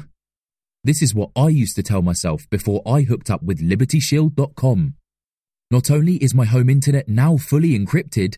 This 0.83 1.01
is 1.01 1.13
what 1.13 1.29
I 1.35 1.49
used 1.49 1.75
to 1.75 1.83
tell 1.83 2.01
myself 2.01 2.49
before 2.49 2.81
I 2.85 3.01
hooked 3.01 3.29
up 3.29 3.43
with 3.43 3.59
LibertyShield.com. 3.59 4.95
Not 5.71 5.91
only 5.91 6.15
is 6.17 6.33
my 6.33 6.45
home 6.45 6.69
internet 6.69 7.07
now 7.07 7.37
fully 7.37 7.77
encrypted, 7.77 8.37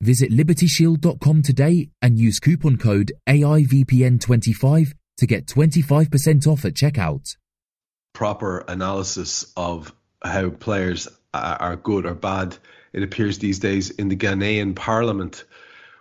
Visit 0.00 0.30
libertyshield.com 0.30 1.42
today 1.42 1.88
and 2.02 2.18
use 2.18 2.38
coupon 2.38 2.76
code 2.76 3.12
AIVPN25 3.28 4.92
to 5.18 5.26
get 5.26 5.46
25% 5.46 6.46
off 6.46 6.64
at 6.64 6.74
checkout. 6.74 7.36
Proper 8.12 8.58
analysis 8.68 9.52
of 9.56 9.94
how 10.22 10.50
players 10.50 11.08
are 11.32 11.76
good 11.76 12.04
or 12.04 12.14
bad, 12.14 12.56
it 12.92 13.02
appears 13.02 13.38
these 13.38 13.58
days 13.58 13.90
in 13.90 14.08
the 14.08 14.16
Ghanaian 14.16 14.74
parliament 14.74 15.44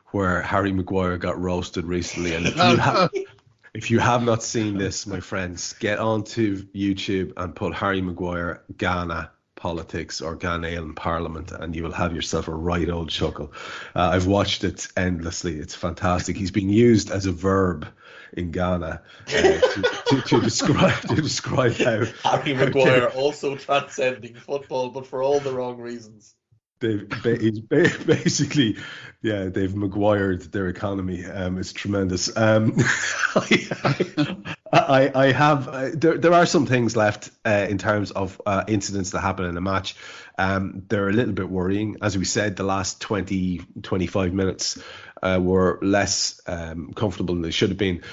where 0.08 0.42
Harry 0.42 0.72
Maguire 0.72 1.18
got 1.18 1.40
roasted 1.40 1.86
recently. 1.86 2.36
And 2.36 2.48
if 2.48 2.56
you, 2.56 2.78
ha- 2.78 3.10
if 3.74 3.92
you 3.92 4.00
have 4.00 4.24
not 4.24 4.44
seen 4.44 4.78
this, 4.78 5.08
my 5.08 5.20
friends, 5.20 5.74
get 5.74 6.00
onto 6.00 6.66
YouTube 6.68 7.34
and 7.38 7.56
put 7.56 7.74
Harry 7.74 8.02
Maguire 8.02 8.64
Ghana 8.78 9.32
politics 9.66 10.22
or 10.22 10.38
Ghanaian 10.38 10.96
parliament, 10.96 11.52
and 11.52 11.76
you 11.76 11.82
will 11.82 11.92
have 11.92 12.14
yourself 12.14 12.48
a 12.48 12.54
right 12.54 12.88
old 12.88 13.10
chuckle. 13.10 13.52
Uh, 13.96 14.12
I've 14.14 14.28
watched 14.28 14.64
it 14.64 14.88
endlessly. 14.96 15.58
It's 15.58 15.74
fantastic. 15.74 16.38
He's 16.38 16.52
been 16.52 16.70
used 16.70 17.10
as 17.10 17.26
a 17.26 17.32
verb 17.32 17.88
in 18.34 18.52
Ghana 18.52 19.02
uh, 19.28 19.32
to, 19.32 19.84
to, 20.08 20.22
to, 20.22 20.42
describe 20.42 21.02
to 21.08 21.16
describe 21.16 21.74
how 21.78 22.06
Harry 22.38 22.54
Maguire 22.54 23.08
also 23.08 23.56
transcending 23.56 24.36
football, 24.36 24.90
but 24.90 25.08
for 25.08 25.24
all 25.24 25.40
the 25.40 25.52
wrong 25.52 25.80
reasons 25.80 26.36
they've 26.80 27.70
basically 27.70 28.78
yeah 29.22 29.46
they've 29.46 29.76
maguired 29.76 30.42
their 30.52 30.68
economy 30.68 31.26
um 31.26 31.58
it's 31.58 31.74
tremendous. 31.74 32.36
Um 32.36 32.76
I, 33.36 34.50
I, 34.72 35.12
I 35.16 35.32
have 35.32 35.68
uh, 35.68 35.90
there, 35.94 36.18
there 36.18 36.34
are 36.34 36.46
some 36.46 36.66
things 36.66 36.96
left 36.96 37.30
uh, 37.46 37.68
in 37.70 37.78
terms 37.78 38.12
of 38.12 38.42
uh, 38.46 38.64
incidents 38.68 39.12
that 39.12 39.22
happen 39.22 39.46
in 39.46 39.58
a 39.58 39.62
match. 39.62 39.96
Um 40.38 40.84
they're 40.88 41.10
a 41.10 41.14
little 41.14 41.34
bit 41.34 41.50
worrying. 41.50 41.98
As 42.02 42.18
we 42.18 42.26
said 42.26 42.56
the 42.56 42.64
last 42.64 43.02
20 43.02 43.62
25 43.82 44.34
minutes 44.34 44.82
uh, 45.24 45.40
were 45.42 45.80
less 45.82 46.40
um, 46.46 46.94
comfortable 46.94 47.34
than 47.34 47.42
they 47.42 47.52
should 47.52 47.70
have 47.70 47.78
been 47.78 48.04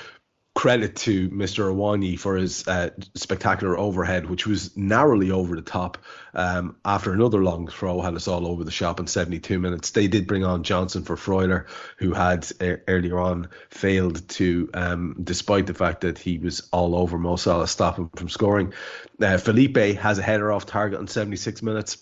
credit 0.54 0.96
to 0.96 1.30
Mr. 1.30 1.72
Awoniyi 1.72 2.18
for 2.18 2.36
his 2.36 2.68
uh, 2.68 2.90
spectacular 3.14 3.78
overhead, 3.78 4.28
which 4.28 4.46
was 4.46 4.76
narrowly 4.76 5.30
over 5.30 5.56
the 5.56 5.62
top 5.62 5.96
um, 6.34 6.76
after 6.84 7.12
another 7.12 7.42
long 7.42 7.66
throw 7.66 8.02
had 8.02 8.14
us 8.14 8.28
all 8.28 8.46
over 8.46 8.62
the 8.62 8.70
shop 8.70 9.00
in 9.00 9.06
72 9.06 9.58
minutes. 9.58 9.90
They 9.90 10.08
did 10.08 10.26
bring 10.26 10.44
on 10.44 10.62
Johnson 10.62 11.04
for 11.04 11.16
Freuler, 11.16 11.68
who 11.96 12.12
had 12.12 12.46
uh, 12.60 12.76
earlier 12.86 13.18
on 13.18 13.48
failed 13.70 14.28
to, 14.30 14.68
um, 14.74 15.16
despite 15.22 15.66
the 15.66 15.74
fact 15.74 16.02
that 16.02 16.18
he 16.18 16.36
was 16.36 16.68
all 16.70 16.96
over 16.96 17.18
Mo 17.18 17.36
Salah, 17.36 17.66
stop 17.66 17.96
him 17.96 18.10
from 18.14 18.28
scoring. 18.28 18.74
Uh, 19.20 19.38
Felipe 19.38 19.98
has 19.98 20.18
a 20.18 20.22
header 20.22 20.52
off 20.52 20.66
target 20.66 21.00
in 21.00 21.06
76 21.06 21.62
minutes. 21.62 21.98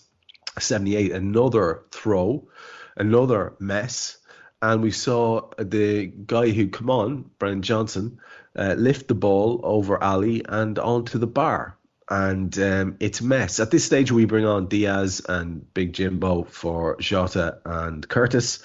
78, 0.59 1.13
another 1.13 1.83
throw, 1.91 2.49
another 2.97 3.53
mess 3.59 4.17
and 4.61 4.83
we 4.83 4.91
saw 4.91 5.49
the 5.57 6.05
guy 6.05 6.49
who 6.49 6.69
come 6.69 6.89
on, 6.89 7.29
Brennan 7.39 7.63
Johnson, 7.63 8.19
uh, 8.55 8.75
lift 8.77 9.07
the 9.07 9.15
ball 9.15 9.61
over 9.63 10.01
Ali 10.01 10.43
and 10.47 10.77
onto 10.79 11.17
the 11.17 11.27
bar. 11.27 11.77
And 12.09 12.57
um, 12.59 12.97
it's 12.99 13.21
a 13.21 13.25
mess. 13.25 13.59
At 13.61 13.71
this 13.71 13.85
stage, 13.85 14.11
we 14.11 14.25
bring 14.25 14.45
on 14.45 14.67
Diaz 14.67 15.21
and 15.27 15.73
Big 15.73 15.93
Jimbo 15.93 16.43
for 16.43 16.97
Jota 16.99 17.59
and 17.63 18.07
Curtis. 18.07 18.61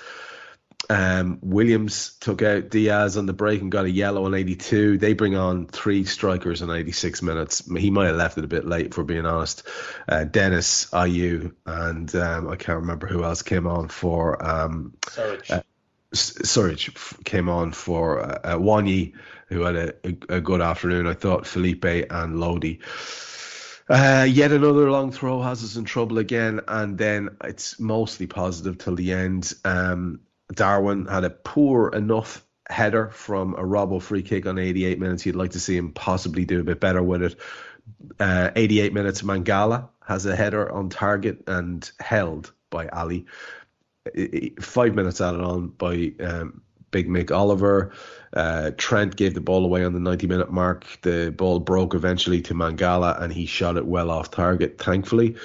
Um, 0.89 1.39
Williams 1.43 2.17
took 2.21 2.43
out 2.43 2.71
Diaz 2.71 3.17
on 3.17 3.27
the 3.27 3.33
break 3.33 3.61
and 3.61 3.73
got 3.73 3.87
a 3.87 3.91
yellow 3.91 4.25
on 4.25 4.35
82. 4.35 4.99
They 4.99 5.15
bring 5.15 5.37
on 5.37 5.67
three 5.67 6.05
strikers 6.05 6.63
in 6.63 6.71
86 6.71 7.23
minutes. 7.23 7.63
He 7.77 7.91
might 7.91 8.07
have 8.07 8.17
left 8.17 8.39
it 8.39 8.45
a 8.45 8.49
bit 8.49 8.67
late, 8.67 8.95
for 8.95 9.03
being 9.05 9.27
honest. 9.27 9.63
Uh, 10.09 10.25
Dennis, 10.25 10.87
Ayew, 10.91 11.53
and 11.65 12.15
um, 12.15 12.49
I 12.49 12.57
can't 12.57 12.81
remember 12.81 13.07
who 13.07 13.25
else 13.25 13.43
came 13.43 13.67
on 13.67 13.89
for. 13.89 14.45
Um, 14.45 14.95
Uh, 15.51 15.63
Surridge 16.17 17.25
came 17.25 17.49
on 17.49 17.73
for 17.73 18.21
uh, 18.21 18.41
uh, 18.45 18.57
Wanyi, 18.57 19.15
who 19.49 19.63
had 19.63 19.77
a, 19.77 19.95
a, 20.05 20.37
a, 20.37 20.41
good 20.41 20.61
afternoon. 20.61 21.07
I 21.07 21.15
thought 21.15 21.47
Felipe 21.47 21.85
and 21.85 22.41
Lodi. 22.41 22.81
Uh, 23.89 24.27
yet 24.29 24.51
another 24.51 24.91
long 24.91 25.13
throw 25.13 25.41
has 25.43 25.63
us 25.63 25.77
in 25.77 25.85
trouble 25.85 26.19
again, 26.19 26.61
and 26.67 26.99
then 26.99 27.37
it's 27.45 27.79
mostly 27.79 28.27
positive 28.27 28.79
till 28.79 28.97
the 28.97 29.13
end. 29.13 29.53
Um, 29.65 30.21
Darwin 30.53 31.07
had 31.07 31.25
a 31.25 31.31
poor 31.31 31.89
enough 31.89 32.45
header 32.69 33.11
from 33.11 33.55
a 33.55 33.63
Robbo 33.63 34.03
free 34.03 34.23
kick 34.23 34.47
on 34.47 34.59
88 34.59 34.99
minutes. 34.99 35.25
You'd 35.25 35.37
like 35.37 35.53
to 35.53 35.61
see 35.61 35.77
him 35.77 35.93
possibly 35.93 36.45
do 36.45 36.61
a 36.61 36.65
bit 36.65 36.81
better 36.81 37.03
with 37.03 37.23
it. 37.23 37.37
Uh, 38.19 38.51
88 38.57 38.93
minutes, 38.93 39.23
Mangala 39.23 39.89
has 40.05 40.27
a 40.27 40.35
header 40.35 40.71
on 40.71 40.89
target 40.89 41.45
and 41.47 41.89
held 42.01 42.53
by 42.71 42.89
Ali 42.89 43.27
five 44.61 44.95
minutes 44.95 45.21
added 45.21 45.41
on 45.41 45.69
by 45.69 46.13
um, 46.21 46.63
Big 46.91 47.09
Mick 47.09 47.31
Oliver. 47.31 47.93
Uh, 48.33 48.71
Trent 48.77 49.17
gave 49.17 49.35
the 49.35 49.41
ball 49.41 49.65
away 49.65 49.85
on 49.85 49.93
the 49.93 50.01
90 50.01 50.27
minute 50.27 50.51
mark. 50.51 50.87
The 51.03 51.33
ball 51.37 51.61
broke 51.61 51.95
eventually 51.95 52.43
to 52.43 52.55
Mangala 52.55 53.21
and 53.21 53.33
he 53.33 53.47
shot 53.47 53.77
it 53.77 53.87
well 53.87 54.11
off 54.11 54.31
target, 54.31 54.79
thankfully. 54.79 55.37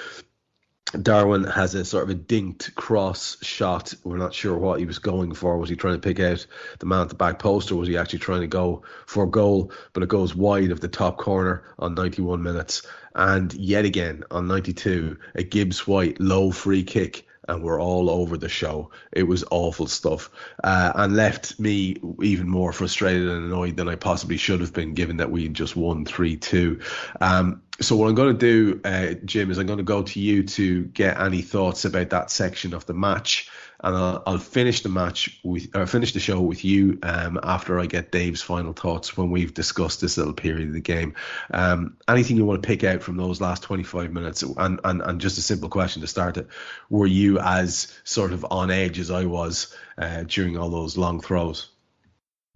Darwin 1.01 1.45
has 1.45 1.73
a 1.73 1.85
sort 1.85 2.03
of 2.03 2.09
a 2.09 2.15
dinked 2.15 2.75
cross 2.75 3.37
shot. 3.41 3.93
We're 4.03 4.17
not 4.17 4.33
sure 4.33 4.57
what 4.57 4.79
he 4.79 4.85
was 4.85 4.99
going 4.99 5.33
for. 5.33 5.57
Was 5.57 5.69
he 5.69 5.75
trying 5.75 5.93
to 5.93 6.01
pick 6.01 6.19
out 6.19 6.45
the 6.79 6.85
man 6.85 7.01
at 7.01 7.09
the 7.09 7.15
back 7.15 7.39
post 7.39 7.71
or 7.71 7.77
was 7.77 7.87
he 7.87 7.95
actually 7.95 8.19
trying 8.19 8.41
to 8.41 8.47
go 8.47 8.83
for 9.05 9.25
goal? 9.25 9.71
But 9.93 10.03
it 10.03 10.09
goes 10.09 10.35
wide 10.35 10.71
of 10.71 10.81
the 10.81 10.89
top 10.89 11.17
corner 11.17 11.63
on 11.79 11.95
91 11.95 12.43
minutes. 12.43 12.81
And 13.15 13.53
yet 13.53 13.85
again 13.85 14.23
on 14.31 14.47
92, 14.47 15.17
a 15.35 15.43
Gibbs 15.43 15.87
White 15.87 16.19
low 16.19 16.51
free 16.51 16.83
kick 16.83 17.25
and 17.51 17.61
we 17.61 17.69
were 17.69 17.79
all 17.79 18.09
over 18.09 18.37
the 18.37 18.49
show. 18.49 18.91
It 19.11 19.23
was 19.23 19.43
awful 19.51 19.87
stuff, 19.87 20.29
uh, 20.63 20.93
and 20.95 21.15
left 21.15 21.59
me 21.59 21.97
even 22.21 22.47
more 22.47 22.71
frustrated 22.71 23.27
and 23.27 23.45
annoyed 23.45 23.75
than 23.77 23.89
I 23.89 23.95
possibly 23.95 24.37
should 24.37 24.61
have 24.61 24.73
been, 24.73 24.93
given 24.93 25.17
that 25.17 25.31
we 25.31 25.47
just 25.49 25.75
won 25.75 26.05
three 26.05 26.37
two. 26.37 26.79
Um, 27.19 27.61
so 27.79 27.95
what 27.95 28.07
I'm 28.07 28.15
going 28.15 28.37
to 28.37 28.39
do, 28.39 28.81
uh, 28.85 29.13
Jim, 29.25 29.51
is 29.51 29.57
I'm 29.57 29.65
going 29.65 29.77
to 29.77 29.83
go 29.83 30.03
to 30.03 30.19
you 30.19 30.43
to 30.43 30.83
get 30.85 31.19
any 31.19 31.41
thoughts 31.41 31.83
about 31.83 32.11
that 32.11 32.31
section 32.31 32.73
of 32.73 32.85
the 32.85 32.93
match 32.93 33.49
and 33.83 33.95
I'll, 33.95 34.23
I'll 34.25 34.37
finish 34.37 34.81
the 34.81 34.89
match 34.89 35.39
with 35.43 35.75
or 35.75 35.87
finish 35.87 36.13
the 36.13 36.19
show 36.19 36.39
with 36.39 36.63
you 36.63 36.99
um, 37.03 37.39
after 37.41 37.79
I 37.79 37.87
get 37.87 38.11
Dave's 38.11 38.41
final 38.41 38.73
thoughts 38.73 39.17
when 39.17 39.31
we've 39.31 39.53
discussed 39.53 40.01
this 40.01 40.17
little 40.17 40.33
period 40.33 40.67
of 40.67 40.73
the 40.73 40.81
game. 40.81 41.15
Um, 41.51 41.97
anything 42.07 42.37
you 42.37 42.45
want 42.45 42.61
to 42.61 42.67
pick 42.67 42.83
out 42.83 43.01
from 43.01 43.17
those 43.17 43.41
last 43.41 43.63
25 43.63 44.11
minutes, 44.11 44.43
and, 44.43 44.79
and 44.83 45.01
and 45.01 45.21
just 45.21 45.37
a 45.37 45.41
simple 45.41 45.69
question 45.69 46.01
to 46.01 46.07
start 46.07 46.37
it: 46.37 46.47
Were 46.89 47.07
you 47.07 47.39
as 47.39 47.97
sort 48.03 48.33
of 48.33 48.45
on 48.49 48.71
edge 48.71 48.99
as 48.99 49.11
I 49.11 49.25
was 49.25 49.75
uh, 49.97 50.23
during 50.23 50.57
all 50.57 50.69
those 50.69 50.97
long 50.97 51.19
throws? 51.19 51.69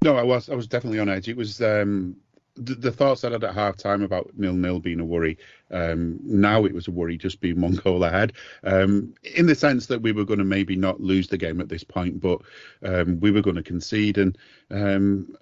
No, 0.04 0.16
I 0.16 0.24
was. 0.24 0.50
I 0.50 0.56
was 0.56 0.68
definitely 0.68 1.00
on 1.00 1.10
edge. 1.10 1.28
It 1.28 1.38
was 1.38 1.62
um, 1.62 2.18
the, 2.56 2.76
the, 2.76 2.92
thoughts 2.92 3.24
I 3.24 3.32
had 3.32 3.44
at 3.44 3.54
half 3.54 3.78
time 3.78 4.02
about 4.02 4.32
nil 4.36 4.54
nil 4.54 4.80
being 4.80 5.00
a 5.00 5.06
worry. 5.06 5.38
Um, 5.72 6.20
now 6.24 6.66
it 6.66 6.74
was 6.74 6.88
a 6.88 6.92
worry 6.92 7.18
just 7.18 7.42
being 7.42 7.60
one 7.60 7.76
goal 7.84 8.04
ahead. 8.04 8.34
Um, 8.64 9.14
in 9.36 9.46
the 9.46 9.56
sense 9.56 9.88
that 9.88 10.02
we 10.02 10.12
were 10.12 10.26
going 10.26 10.40
to 10.40 10.46
maybe 10.46 10.76
not 10.76 11.02
lose 11.02 11.28
the 11.28 11.38
game 11.38 11.60
at 11.60 11.70
this 11.70 11.84
point, 11.84 12.22
but 12.22 12.42
um, 12.84 13.20
we 13.20 13.32
were 13.32 13.42
going 13.42 13.58
to 13.58 13.64
concede. 13.64 14.18
And 14.18 14.38
um, 14.72 15.36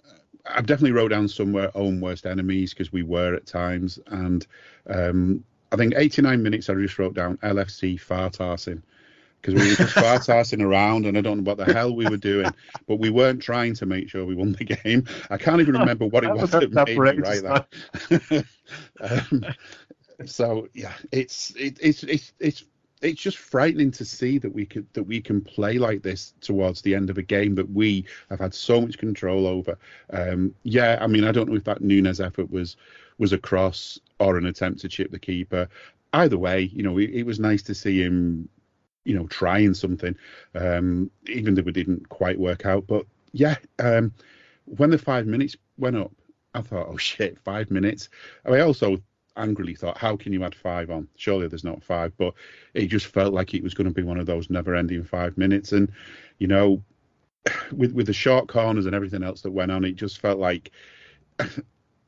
I've 0.45 0.65
definitely 0.65 0.91
wrote 0.91 1.09
down 1.09 1.27
somewhere 1.27 1.71
own 1.75 2.01
worst 2.01 2.25
enemies 2.25 2.73
because 2.73 2.91
we 2.91 3.03
were 3.03 3.35
at 3.35 3.45
times. 3.45 3.99
And 4.07 4.45
um, 4.87 5.43
I 5.71 5.75
think 5.75 5.93
89 5.95 6.41
minutes 6.41 6.69
I 6.69 6.75
just 6.75 6.99
wrote 6.99 7.13
down 7.13 7.37
LFC 7.37 7.99
fartarsing 7.99 8.81
because 9.43 9.61
we 9.61 9.69
were 9.69 9.75
just 9.75 9.95
fartassing 9.95 10.63
around 10.63 11.05
and 11.05 11.17
I 11.17 11.21
don't 11.21 11.37
know 11.37 11.43
what 11.43 11.57
the 11.57 11.71
hell 11.71 11.93
we 11.93 12.07
were 12.07 12.17
doing, 12.17 12.49
but 12.87 12.95
we 12.95 13.09
weren't 13.09 13.41
trying 13.41 13.75
to 13.75 13.85
make 13.85 14.09
sure 14.09 14.25
we 14.25 14.35
won 14.35 14.53
the 14.53 14.63
game. 14.63 15.05
I 15.29 15.37
can't 15.37 15.59
even 15.59 15.73
remember 15.77 16.05
what 16.05 16.23
it 16.23 16.31
was 16.31 16.51
that, 16.51 16.71
that 16.71 16.87
made 16.87 16.97
me 16.97 17.19
write 17.19 17.43
that. 17.43 18.45
um, 19.01 19.45
so 20.25 20.69
yeah, 20.73 20.93
it's 21.11 21.51
it, 21.55 21.77
it's 21.81 22.03
it's 22.03 22.31
it's 22.39 22.63
it's 23.01 23.21
just 23.21 23.37
frightening 23.37 23.91
to 23.91 24.05
see 24.05 24.37
that 24.37 24.53
we 24.53 24.65
could 24.65 24.87
that 24.93 25.03
we 25.03 25.19
can 25.19 25.41
play 25.41 25.77
like 25.77 26.03
this 26.03 26.33
towards 26.39 26.81
the 26.81 26.95
end 26.95 27.09
of 27.09 27.17
a 27.17 27.23
game 27.23 27.55
that 27.55 27.69
we 27.69 28.05
have 28.29 28.39
had 28.39 28.53
so 28.53 28.79
much 28.79 28.97
control 28.97 29.45
over. 29.45 29.77
Um, 30.11 30.55
yeah, 30.63 30.97
I 31.01 31.07
mean, 31.07 31.25
I 31.25 31.33
don't 31.33 31.49
know 31.49 31.57
if 31.57 31.65
that 31.65 31.81
Nunez 31.81 32.21
effort 32.21 32.49
was 32.49 32.77
was 33.17 33.33
a 33.33 33.37
cross 33.37 33.99
or 34.19 34.37
an 34.37 34.45
attempt 34.45 34.79
to 34.81 34.87
chip 34.87 35.11
the 35.11 35.19
keeper. 35.19 35.67
Either 36.13 36.37
way, 36.37 36.61
you 36.73 36.83
know, 36.83 36.97
it, 36.97 37.09
it 37.09 37.25
was 37.25 37.39
nice 37.39 37.63
to 37.63 37.75
see 37.75 38.01
him 38.01 38.47
you 39.05 39.15
know, 39.15 39.27
trying 39.27 39.73
something, 39.73 40.15
um, 40.55 41.09
even 41.27 41.55
though 41.55 41.61
it 41.61 41.73
didn't 41.73 42.09
quite 42.09 42.39
work 42.39 42.65
out. 42.65 42.87
But 42.87 43.05
yeah, 43.31 43.55
um, 43.79 44.13
when 44.65 44.89
the 44.89 44.97
five 44.97 45.25
minutes 45.25 45.55
went 45.77 45.97
up, 45.97 46.11
I 46.53 46.61
thought, 46.61 46.87
oh 46.89 46.97
shit, 46.97 47.39
five 47.39 47.71
minutes. 47.71 48.09
I 48.45 48.59
also 48.59 48.97
angrily 49.35 49.75
thought, 49.75 49.97
how 49.97 50.15
can 50.15 50.33
you 50.33 50.43
add 50.43 50.55
five 50.55 50.91
on? 50.91 51.07
Surely 51.15 51.47
there's 51.47 51.63
not 51.63 51.83
five. 51.83 52.15
But 52.17 52.33
it 52.73 52.87
just 52.87 53.07
felt 53.07 53.33
like 53.33 53.53
it 53.53 53.63
was 53.63 53.73
going 53.73 53.87
to 53.87 53.93
be 53.93 54.03
one 54.03 54.19
of 54.19 54.25
those 54.25 54.49
never 54.49 54.75
ending 54.75 55.03
five 55.03 55.37
minutes. 55.37 55.71
And, 55.71 55.91
you 56.37 56.47
know, 56.47 56.83
with 57.71 57.93
with 57.93 58.07
the 58.07 58.13
short 58.13 58.47
corners 58.47 58.85
and 58.85 58.95
everything 58.95 59.23
else 59.23 59.41
that 59.41 59.51
went 59.51 59.71
on, 59.71 59.85
it 59.85 59.95
just 59.95 60.19
felt 60.19 60.39
like. 60.39 60.71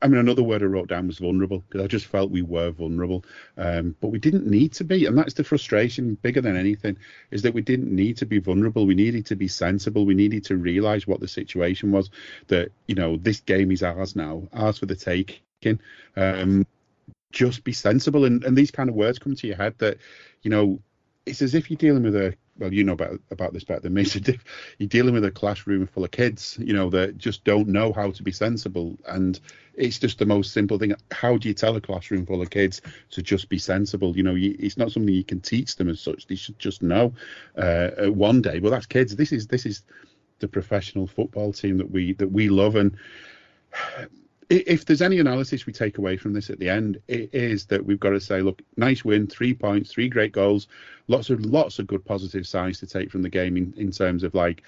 I 0.05 0.07
mean, 0.07 0.19
another 0.19 0.43
word 0.43 0.61
I 0.61 0.67
wrote 0.67 0.87
down 0.87 1.07
was 1.07 1.17
vulnerable 1.17 1.63
because 1.67 1.83
I 1.83 1.87
just 1.87 2.05
felt 2.05 2.29
we 2.29 2.43
were 2.43 2.69
vulnerable, 2.69 3.25
um, 3.57 3.95
but 4.01 4.09
we 4.09 4.19
didn't 4.19 4.45
need 4.45 4.71
to 4.73 4.83
be, 4.83 5.07
and 5.07 5.17
that's 5.17 5.33
the 5.33 5.43
frustration 5.43 6.13
bigger 6.21 6.41
than 6.41 6.55
anything 6.55 6.95
is 7.31 7.41
that 7.41 7.55
we 7.55 7.63
didn't 7.63 7.91
need 7.91 8.15
to 8.17 8.27
be 8.27 8.37
vulnerable. 8.37 8.85
We 8.85 8.93
needed 8.93 9.25
to 9.25 9.35
be 9.35 9.47
sensible. 9.47 10.05
We 10.05 10.13
needed 10.13 10.43
to 10.45 10.57
realise 10.57 11.07
what 11.07 11.21
the 11.21 11.27
situation 11.27 11.91
was. 11.91 12.11
That 12.49 12.71
you 12.85 12.93
know, 12.93 13.17
this 13.17 13.39
game 13.39 13.71
is 13.71 13.81
ours 13.81 14.15
now, 14.15 14.43
ours 14.53 14.77
for 14.77 14.85
the 14.85 14.95
taking. 14.95 15.79
Um, 16.15 16.67
just 17.31 17.63
be 17.63 17.73
sensible, 17.73 18.25
and, 18.25 18.43
and 18.43 18.55
these 18.55 18.69
kind 18.69 18.89
of 18.89 18.95
words 18.95 19.17
come 19.17 19.35
to 19.35 19.47
your 19.47 19.57
head 19.57 19.73
that, 19.79 19.97
you 20.43 20.51
know, 20.51 20.79
it's 21.25 21.41
as 21.41 21.55
if 21.55 21.69
you're 21.69 21.77
dealing 21.77 22.03
with 22.03 22.15
a 22.15 22.35
well, 22.57 22.73
you 22.73 22.83
know 22.83 22.93
about 22.93 23.19
about 23.31 23.53
this 23.53 23.63
better 23.63 23.81
than 23.81 23.93
me. 23.93 24.05
So 24.15 24.19
you're 24.77 24.87
dealing 24.87 25.13
with 25.13 25.25
a 25.25 25.31
classroom 25.31 25.87
full 25.87 26.03
of 26.03 26.11
kids, 26.11 26.57
you 26.59 26.73
know, 26.73 26.89
that 26.91 27.17
just 27.17 27.43
don't 27.43 27.67
know 27.67 27.91
how 27.91 28.11
to 28.11 28.23
be 28.23 28.31
sensible, 28.31 28.97
and 29.07 29.39
it's 29.73 29.99
just 29.99 30.19
the 30.19 30.25
most 30.25 30.53
simple 30.53 30.77
thing. 30.77 30.93
How 31.11 31.37
do 31.37 31.47
you 31.47 31.53
tell 31.53 31.75
a 31.75 31.81
classroom 31.81 32.25
full 32.25 32.41
of 32.41 32.49
kids 32.49 32.81
to 33.11 33.21
just 33.21 33.49
be 33.49 33.59
sensible? 33.59 34.15
You 34.15 34.23
know, 34.23 34.35
you, 34.35 34.55
it's 34.59 34.77
not 34.77 34.91
something 34.91 35.13
you 35.13 35.23
can 35.23 35.41
teach 35.41 35.75
them 35.75 35.89
as 35.89 35.99
such. 35.99 36.27
They 36.27 36.35
should 36.35 36.59
just 36.59 36.81
know 36.81 37.13
uh, 37.57 37.89
one 38.07 38.41
day. 38.41 38.59
Well, 38.59 38.71
that's 38.71 38.85
kids. 38.85 39.15
This 39.15 39.31
is 39.31 39.47
this 39.47 39.65
is 39.65 39.83
the 40.39 40.47
professional 40.47 41.07
football 41.07 41.51
team 41.51 41.77
that 41.77 41.91
we 41.91 42.13
that 42.13 42.31
we 42.31 42.49
love, 42.49 42.75
and 42.75 42.95
if 44.49 44.85
there's 44.85 45.01
any 45.01 45.19
analysis 45.19 45.65
we 45.65 45.73
take 45.73 45.97
away 45.97 46.17
from 46.17 46.33
this 46.33 46.49
at 46.49 46.59
the 46.59 46.69
end, 46.69 46.99
it 47.07 47.33
is 47.33 47.65
that 47.67 47.85
we've 47.85 47.99
got 47.99 48.11
to 48.11 48.19
say, 48.19 48.41
look, 48.41 48.61
nice 48.77 49.03
win, 49.03 49.27
three 49.27 49.53
points, 49.53 49.91
three 49.91 50.07
great 50.07 50.31
goals, 50.31 50.67
lots 51.07 51.29
of 51.29 51.45
lots 51.45 51.79
of 51.79 51.87
good 51.87 52.05
positive 52.05 52.45
signs 52.47 52.79
to 52.79 52.87
take 52.87 53.11
from 53.11 53.21
the 53.21 53.29
game 53.29 53.57
in, 53.57 53.73
in 53.77 53.91
terms 53.91 54.23
of 54.23 54.33
like, 54.35 54.63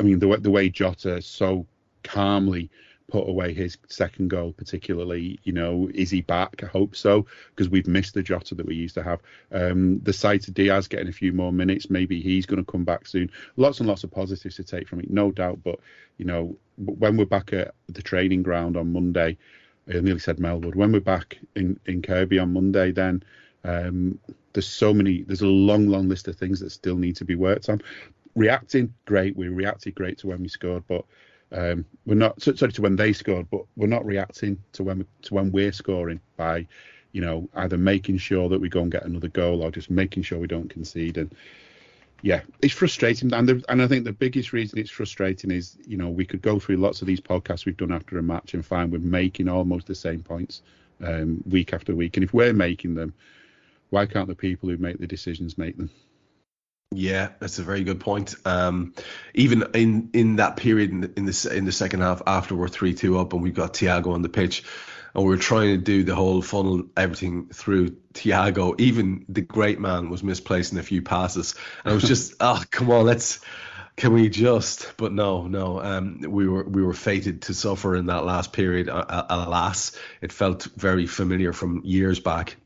I 0.00 0.02
mean, 0.02 0.18
the 0.18 0.36
the 0.38 0.50
way 0.50 0.68
Jota 0.68 1.22
so 1.22 1.66
calmly 2.02 2.70
put 3.10 3.28
away 3.28 3.52
his 3.52 3.76
second 3.88 4.28
goal, 4.28 4.52
particularly. 4.52 5.38
You 5.44 5.52
know, 5.52 5.90
is 5.92 6.10
he 6.10 6.22
back? 6.22 6.62
I 6.62 6.66
hope 6.66 6.96
so, 6.96 7.26
because 7.50 7.68
we've 7.68 7.86
missed 7.86 8.14
the 8.14 8.22
Jota 8.22 8.54
that 8.54 8.66
we 8.66 8.74
used 8.74 8.94
to 8.94 9.02
have. 9.02 9.20
Um, 9.52 10.00
the 10.00 10.12
sight 10.12 10.48
of 10.48 10.54
Diaz 10.54 10.88
getting 10.88 11.08
a 11.08 11.12
few 11.12 11.32
more 11.32 11.52
minutes, 11.52 11.90
maybe 11.90 12.20
he's 12.20 12.46
going 12.46 12.64
to 12.64 12.70
come 12.70 12.84
back 12.84 13.06
soon. 13.06 13.30
Lots 13.56 13.80
and 13.80 13.88
lots 13.88 14.04
of 14.04 14.10
positives 14.10 14.56
to 14.56 14.64
take 14.64 14.88
from 14.88 15.00
it, 15.00 15.10
no 15.10 15.30
doubt. 15.30 15.60
But 15.62 15.80
you 16.18 16.24
know, 16.24 16.56
when 16.76 17.16
we're 17.16 17.26
back 17.26 17.52
at 17.52 17.74
the 17.88 18.02
training 18.02 18.42
ground 18.42 18.76
on 18.76 18.92
Monday, 18.92 19.36
I 19.88 20.00
nearly 20.00 20.20
said 20.20 20.38
Melwood. 20.38 20.74
When 20.74 20.92
we're 20.92 21.00
back 21.00 21.38
in 21.54 21.78
in 21.86 22.02
Kirkby 22.02 22.38
on 22.38 22.52
Monday, 22.52 22.90
then. 22.90 23.22
Um, 23.66 24.18
there's 24.52 24.68
so 24.68 24.94
many. 24.94 25.22
There's 25.22 25.40
a 25.40 25.46
long, 25.46 25.88
long 25.88 26.08
list 26.08 26.28
of 26.28 26.36
things 26.36 26.60
that 26.60 26.70
still 26.70 26.96
need 26.96 27.16
to 27.16 27.24
be 27.24 27.34
worked 27.34 27.68
on. 27.68 27.80
Reacting, 28.36 28.94
great. 29.04 29.36
We 29.36 29.48
reacted 29.48 29.94
great 29.94 30.18
to 30.18 30.26
when 30.26 30.42
we 30.42 30.48
scored, 30.48 30.84
but 30.86 31.04
um, 31.52 31.84
we're 32.06 32.14
not 32.14 32.40
sorry 32.42 32.72
to 32.72 32.82
when 32.82 32.96
they 32.96 33.12
scored, 33.12 33.48
but 33.50 33.62
we're 33.76 33.86
not 33.86 34.04
reacting 34.04 34.58
to 34.72 34.82
when 34.82 35.06
to 35.22 35.34
when 35.34 35.52
we're 35.52 35.72
scoring 35.72 36.20
by, 36.36 36.66
you 37.12 37.20
know, 37.20 37.48
either 37.54 37.78
making 37.78 38.18
sure 38.18 38.48
that 38.48 38.60
we 38.60 38.68
go 38.68 38.82
and 38.82 38.92
get 38.92 39.04
another 39.04 39.28
goal 39.28 39.62
or 39.62 39.70
just 39.70 39.90
making 39.90 40.22
sure 40.22 40.38
we 40.38 40.46
don't 40.46 40.70
concede. 40.70 41.18
And 41.18 41.34
yeah, 42.22 42.40
it's 42.62 42.74
frustrating. 42.74 43.32
And 43.34 43.48
the, 43.48 43.64
and 43.68 43.82
I 43.82 43.86
think 43.86 44.04
the 44.04 44.12
biggest 44.12 44.52
reason 44.52 44.78
it's 44.78 44.90
frustrating 44.90 45.50
is, 45.50 45.76
you 45.86 45.96
know, 45.96 46.08
we 46.08 46.24
could 46.24 46.42
go 46.42 46.58
through 46.58 46.78
lots 46.78 47.02
of 47.02 47.06
these 47.06 47.20
podcasts 47.20 47.66
we've 47.66 47.76
done 47.76 47.92
after 47.92 48.18
a 48.18 48.22
match 48.22 48.54
and 48.54 48.64
find 48.64 48.90
we're 48.90 48.98
making 48.98 49.48
almost 49.48 49.86
the 49.86 49.94
same 49.94 50.22
points 50.22 50.62
um, 51.04 51.42
week 51.48 51.72
after 51.72 51.94
week. 51.94 52.16
And 52.16 52.24
if 52.24 52.32
we're 52.32 52.54
making 52.54 52.94
them, 52.94 53.12
why 53.90 54.06
can't 54.06 54.26
the 54.26 54.34
people 54.34 54.68
who 54.68 54.78
make 54.78 54.98
the 54.98 55.06
decisions 55.06 55.58
make 55.58 55.76
them? 55.76 55.90
Yeah, 56.96 57.30
that's 57.38 57.58
a 57.58 57.62
very 57.62 57.84
good 57.84 58.00
point. 58.00 58.34
Um, 58.44 58.94
even 59.34 59.64
in 59.74 60.10
in 60.12 60.36
that 60.36 60.56
period 60.56 60.90
in 60.90 61.00
the, 61.00 61.12
in 61.16 61.24
the 61.24 61.52
in 61.54 61.64
the 61.64 61.72
second 61.72 62.00
half, 62.00 62.22
after 62.26 62.54
we're 62.54 62.68
three 62.68 62.94
two 62.94 63.18
up 63.18 63.32
and 63.32 63.42
we've 63.42 63.54
got 63.54 63.74
Thiago 63.74 64.12
on 64.14 64.22
the 64.22 64.28
pitch, 64.28 64.64
and 65.14 65.24
we 65.24 65.34
are 65.34 65.38
trying 65.38 65.76
to 65.76 65.78
do 65.78 66.02
the 66.02 66.14
whole 66.14 66.42
funnel 66.42 66.84
everything 66.96 67.48
through 67.48 67.90
Thiago. 68.14 68.78
Even 68.80 69.24
the 69.28 69.42
great 69.42 69.80
man 69.80 70.10
was 70.10 70.22
misplacing 70.22 70.78
a 70.78 70.82
few 70.82 71.02
passes, 71.02 71.54
and 71.84 71.92
I 71.92 71.94
was 71.94 72.04
just, 72.04 72.34
oh 72.40 72.62
come 72.70 72.90
on, 72.90 73.06
let's 73.06 73.40
can 73.96 74.12
we 74.12 74.28
just? 74.28 74.92
But 74.96 75.12
no, 75.12 75.46
no. 75.46 75.80
Um, 75.80 76.20
we 76.20 76.48
were 76.48 76.64
we 76.64 76.82
were 76.82 76.94
fated 76.94 77.42
to 77.42 77.54
suffer 77.54 77.94
in 77.94 78.06
that 78.06 78.24
last 78.24 78.52
period. 78.52 78.88
Alas, 78.88 79.92
it 80.20 80.32
felt 80.32 80.64
very 80.76 81.06
familiar 81.06 81.52
from 81.52 81.82
years 81.84 82.18
back. 82.18 82.56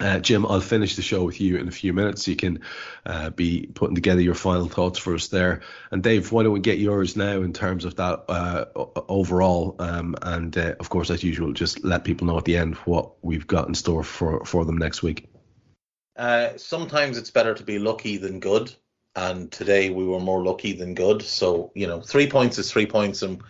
Uh, 0.00 0.20
Jim, 0.20 0.46
I'll 0.46 0.60
finish 0.60 0.94
the 0.94 1.02
show 1.02 1.24
with 1.24 1.40
you 1.40 1.56
in 1.56 1.66
a 1.66 1.72
few 1.72 1.92
minutes. 1.92 2.28
You 2.28 2.36
can 2.36 2.60
uh, 3.04 3.30
be 3.30 3.68
putting 3.74 3.96
together 3.96 4.20
your 4.20 4.34
final 4.34 4.68
thoughts 4.68 4.98
for 4.98 5.14
us 5.14 5.28
there. 5.28 5.62
And 5.90 6.02
Dave, 6.02 6.30
why 6.30 6.44
don't 6.44 6.52
we 6.52 6.60
get 6.60 6.78
yours 6.78 7.16
now 7.16 7.42
in 7.42 7.52
terms 7.52 7.84
of 7.84 7.96
that 7.96 8.24
uh, 8.28 8.66
overall? 9.08 9.74
Um, 9.80 10.14
and 10.22 10.56
uh, 10.56 10.74
of 10.78 10.88
course, 10.88 11.10
as 11.10 11.24
usual, 11.24 11.52
just 11.52 11.84
let 11.84 12.04
people 12.04 12.28
know 12.28 12.38
at 12.38 12.44
the 12.44 12.56
end 12.56 12.76
what 12.76 13.12
we've 13.22 13.46
got 13.46 13.66
in 13.66 13.74
store 13.74 14.04
for, 14.04 14.44
for 14.44 14.64
them 14.64 14.78
next 14.78 15.02
week. 15.02 15.28
Uh, 16.16 16.50
sometimes 16.56 17.18
it's 17.18 17.30
better 17.30 17.54
to 17.54 17.64
be 17.64 17.78
lucky 17.78 18.18
than 18.18 18.40
good. 18.40 18.72
And 19.16 19.50
today 19.50 19.90
we 19.90 20.04
were 20.04 20.20
more 20.20 20.44
lucky 20.44 20.74
than 20.74 20.94
good. 20.94 21.22
So, 21.22 21.72
you 21.74 21.88
know, 21.88 22.00
three 22.00 22.30
points 22.30 22.58
is 22.58 22.70
three 22.70 22.86
points, 22.86 23.22
and 23.22 23.42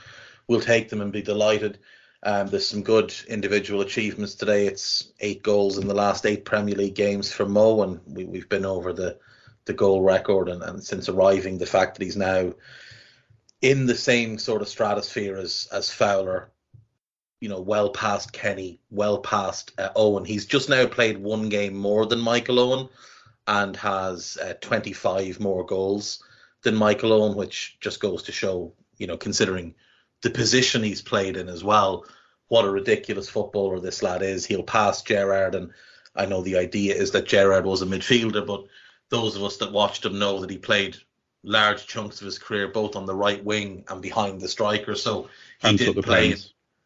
we'll 0.46 0.62
take 0.62 0.88
them 0.88 1.02
and 1.02 1.12
be 1.12 1.20
delighted. 1.20 1.78
Um, 2.24 2.48
there's 2.48 2.66
some 2.66 2.82
good 2.82 3.14
individual 3.28 3.80
achievements 3.80 4.34
today. 4.34 4.66
It's 4.66 5.12
eight 5.20 5.42
goals 5.42 5.78
in 5.78 5.86
the 5.86 5.94
last 5.94 6.26
eight 6.26 6.44
Premier 6.44 6.74
League 6.74 6.96
games 6.96 7.30
for 7.30 7.46
Mo, 7.46 7.82
and 7.82 8.00
we, 8.06 8.38
have 8.38 8.48
been 8.48 8.66
over 8.66 8.92
the 8.92 9.18
the 9.66 9.72
goal 9.72 10.02
record. 10.02 10.48
And, 10.48 10.62
and 10.62 10.82
since 10.82 11.08
arriving, 11.08 11.58
the 11.58 11.66
fact 11.66 11.96
that 11.96 12.04
he's 12.04 12.16
now 12.16 12.54
in 13.62 13.86
the 13.86 13.94
same 13.94 14.38
sort 14.38 14.62
of 14.62 14.68
stratosphere 14.68 15.36
as 15.36 15.68
as 15.72 15.90
Fowler, 15.90 16.50
you 17.40 17.48
know, 17.48 17.60
well 17.60 17.90
past 17.90 18.32
Kenny, 18.32 18.80
well 18.90 19.18
past 19.18 19.72
uh, 19.78 19.90
Owen. 19.94 20.24
He's 20.24 20.46
just 20.46 20.68
now 20.68 20.86
played 20.86 21.18
one 21.18 21.48
game 21.48 21.76
more 21.76 22.06
than 22.06 22.18
Michael 22.18 22.58
Owen, 22.58 22.88
and 23.46 23.76
has 23.76 24.36
uh, 24.42 24.54
25 24.60 25.38
more 25.38 25.64
goals 25.64 26.22
than 26.62 26.74
Michael 26.74 27.12
Owen, 27.12 27.36
which 27.36 27.78
just 27.80 28.00
goes 28.00 28.24
to 28.24 28.32
show, 28.32 28.72
you 28.96 29.06
know, 29.06 29.16
considering 29.16 29.74
the 30.22 30.30
position 30.30 30.82
he's 30.82 31.02
played 31.02 31.36
in 31.36 31.48
as 31.48 31.62
well. 31.62 32.04
What 32.48 32.64
a 32.64 32.70
ridiculous 32.70 33.28
footballer 33.28 33.78
this 33.78 34.02
lad 34.02 34.22
is. 34.22 34.46
He'll 34.46 34.62
pass 34.62 35.02
Gerrard, 35.02 35.54
and 35.54 35.70
I 36.16 36.26
know 36.26 36.42
the 36.42 36.56
idea 36.56 36.94
is 36.94 37.10
that 37.12 37.26
Gerrard 37.26 37.66
was 37.66 37.82
a 37.82 37.86
midfielder, 37.86 38.46
but 38.46 38.64
those 39.10 39.36
of 39.36 39.42
us 39.42 39.58
that 39.58 39.72
watched 39.72 40.04
him 40.04 40.18
know 40.18 40.40
that 40.40 40.50
he 40.50 40.58
played 40.58 40.96
large 41.44 41.86
chunks 41.86 42.20
of 42.20 42.24
his 42.24 42.38
career 42.38 42.68
both 42.68 42.96
on 42.96 43.06
the 43.06 43.14
right 43.14 43.42
wing 43.44 43.84
and 43.88 44.02
behind 44.02 44.40
the 44.40 44.48
striker. 44.48 44.94
So 44.94 45.28
he 45.60 45.68
and 45.68 45.78
did 45.78 46.02
play. 46.02 46.32
In, 46.32 46.38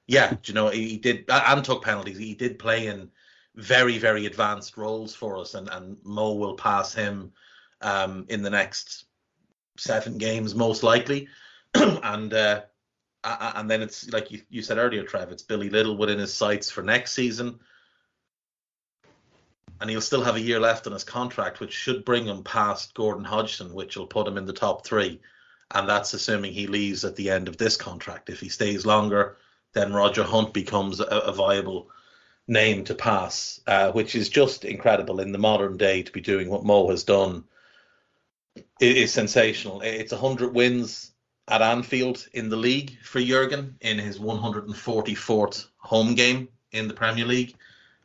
yeah, 0.07 0.37
you 0.45 0.55
know 0.55 0.69
he 0.69 0.99
did 0.99 1.25
and 1.29 1.65
took 1.65 1.85
penalties. 1.85 2.19
He 2.19 2.35
did 2.35 2.59
play 2.59 2.89
in 2.89 3.11
very 3.55 3.99
very 3.99 4.27
advanced 4.27 4.77
roles 4.77 5.15
for 5.15 5.39
us, 5.39 5.55
and 5.55 5.69
and 5.71 5.97
Mo 6.05 6.35
will 6.35 6.55
pass 6.55 6.93
him 6.93 7.33
um, 7.81 8.27
in 8.29 8.43
the 8.43 8.51
next 8.51 9.05
seven 9.77 10.19
games 10.19 10.55
most 10.55 10.83
likely, 10.83 11.29
and. 11.75 12.35
Uh, 12.35 12.63
and 13.25 13.71
then 13.71 13.83
it's 13.83 14.11
like 14.11 14.31
you, 14.31 14.41
you 14.51 14.63
said 14.63 14.79
earlier, 14.79 15.05
Trev, 15.05 15.31
it's 15.31 15.43
Billy 15.43 15.71
Liddell 15.71 15.97
within 15.97 16.19
his 16.19 16.35
sights 16.35 16.71
for 16.71 16.83
next 16.83 17.13
season. 17.13 17.61
And 19.81 19.91
he'll 19.91 20.01
still 20.01 20.23
have 20.23 20.37
a 20.37 20.41
year 20.41 20.61
left 20.61 20.87
on 20.87 20.93
his 20.93 21.05
contract, 21.05 21.61
which 21.61 21.73
should 21.73 22.05
bring 22.05 22.27
him 22.27 22.45
past 22.45 22.95
Gordon 22.95 23.25
Hodgson, 23.25 23.75
which 23.75 23.97
will 23.97 24.07
put 24.07 24.29
him 24.29 24.39
in 24.39 24.47
the 24.47 24.53
top 24.53 24.87
three. 24.87 25.21
And 25.73 25.89
that's 25.89 26.15
assuming 26.15 26.53
he 26.53 26.67
leaves 26.67 27.05
at 27.05 27.17
the 27.17 27.31
end 27.31 27.49
of 27.49 27.57
this 27.57 27.77
contract. 27.77 28.31
If 28.31 28.41
he 28.41 28.49
stays 28.49 28.87
longer, 28.87 29.39
then 29.73 29.93
Roger 29.93 30.23
Hunt 30.23 30.53
becomes 30.53 31.01
a, 31.01 31.05
a 31.05 31.33
viable 31.33 31.91
name 32.47 32.85
to 32.85 32.95
pass, 32.95 33.61
uh, 33.67 33.91
which 33.93 34.15
is 34.15 34.29
just 34.29 34.65
incredible 34.65 35.21
in 35.21 35.33
the 35.33 35.39
modern 35.39 35.77
day 35.77 36.03
to 36.03 36.13
be 36.13 36.21
doing 36.21 36.49
what 36.49 36.65
Mo 36.65 36.91
has 36.91 37.05
done. 37.05 37.45
It 38.55 38.97
is 38.97 39.13
sensational. 39.13 39.81
It's 39.81 40.13
100 40.13 40.55
wins 40.55 41.12
at 41.49 41.63
Anfield 41.63 42.27
in 42.33 42.49
the 42.49 42.57
league 42.57 42.99
for 43.03 43.21
Jurgen 43.21 43.77
in 43.81 43.99
his 43.99 44.19
144th 44.19 45.67
home 45.77 46.15
game 46.15 46.49
in 46.71 46.89
the 46.89 46.95
Premier 46.95 47.25
League. 47.25 47.55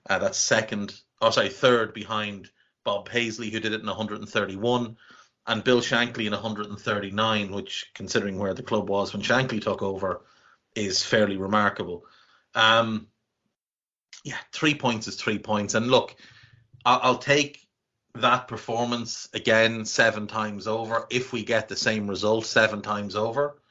Uh, 0.10 0.20
that's 0.20 0.38
second, 0.38 1.00
oh 1.22 1.30
sorry, 1.30 1.50
third 1.50 1.94
behind 1.94 2.50
Bob 2.84 3.08
Paisley, 3.08 3.50
who 3.50 3.60
did 3.60 3.74
it 3.74 3.82
in 3.82 3.88
131, 3.88 4.98
and 5.46 5.64
Bill 5.64 5.82
Shankly 5.82 6.26
in 6.26 6.32
139, 6.32 7.52
which, 7.52 7.92
considering 7.94 8.38
where 8.40 8.54
the 8.54 8.64
club 8.64 8.90
was 8.90 9.14
when 9.14 9.22
Shankly 9.22 9.62
took 9.62 9.82
over, 9.82 10.22
is 10.76 11.04
fairly 11.04 11.38
remarkable. 11.38 12.06
Um, 12.56 13.08
yeah, 14.24 14.38
three 14.52 14.76
points 14.76 15.08
is 15.08 15.16
three 15.16 15.40
points, 15.40 15.74
and 15.74 15.88
look, 15.88 16.16
I'll, 16.86 17.00
I'll 17.04 17.18
take 17.18 17.67
that 18.22 18.48
performance 18.48 19.30
again 19.34 19.86
seven 19.86 20.28
times 20.28 20.68
over 20.68 21.08
if 21.10 21.34
we 21.34 21.44
get 21.44 21.68
the 21.68 21.76
same 21.76 22.08
result 22.08 22.46
seven 22.46 22.82
times 22.82 23.16
over. 23.16 23.62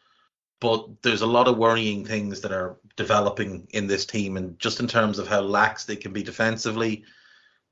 But 0.60 1.02
there's 1.02 1.20
a 1.20 1.26
lot 1.26 1.48
of 1.48 1.58
worrying 1.58 2.04
things 2.04 2.40
that 2.40 2.52
are 2.52 2.78
developing 2.96 3.68
in 3.70 3.86
this 3.86 4.06
team, 4.06 4.36
and 4.36 4.58
just 4.58 4.80
in 4.80 4.88
terms 4.88 5.18
of 5.18 5.28
how 5.28 5.40
lax 5.40 5.84
they 5.84 5.96
can 5.96 6.12
be 6.12 6.22
defensively, 6.22 7.04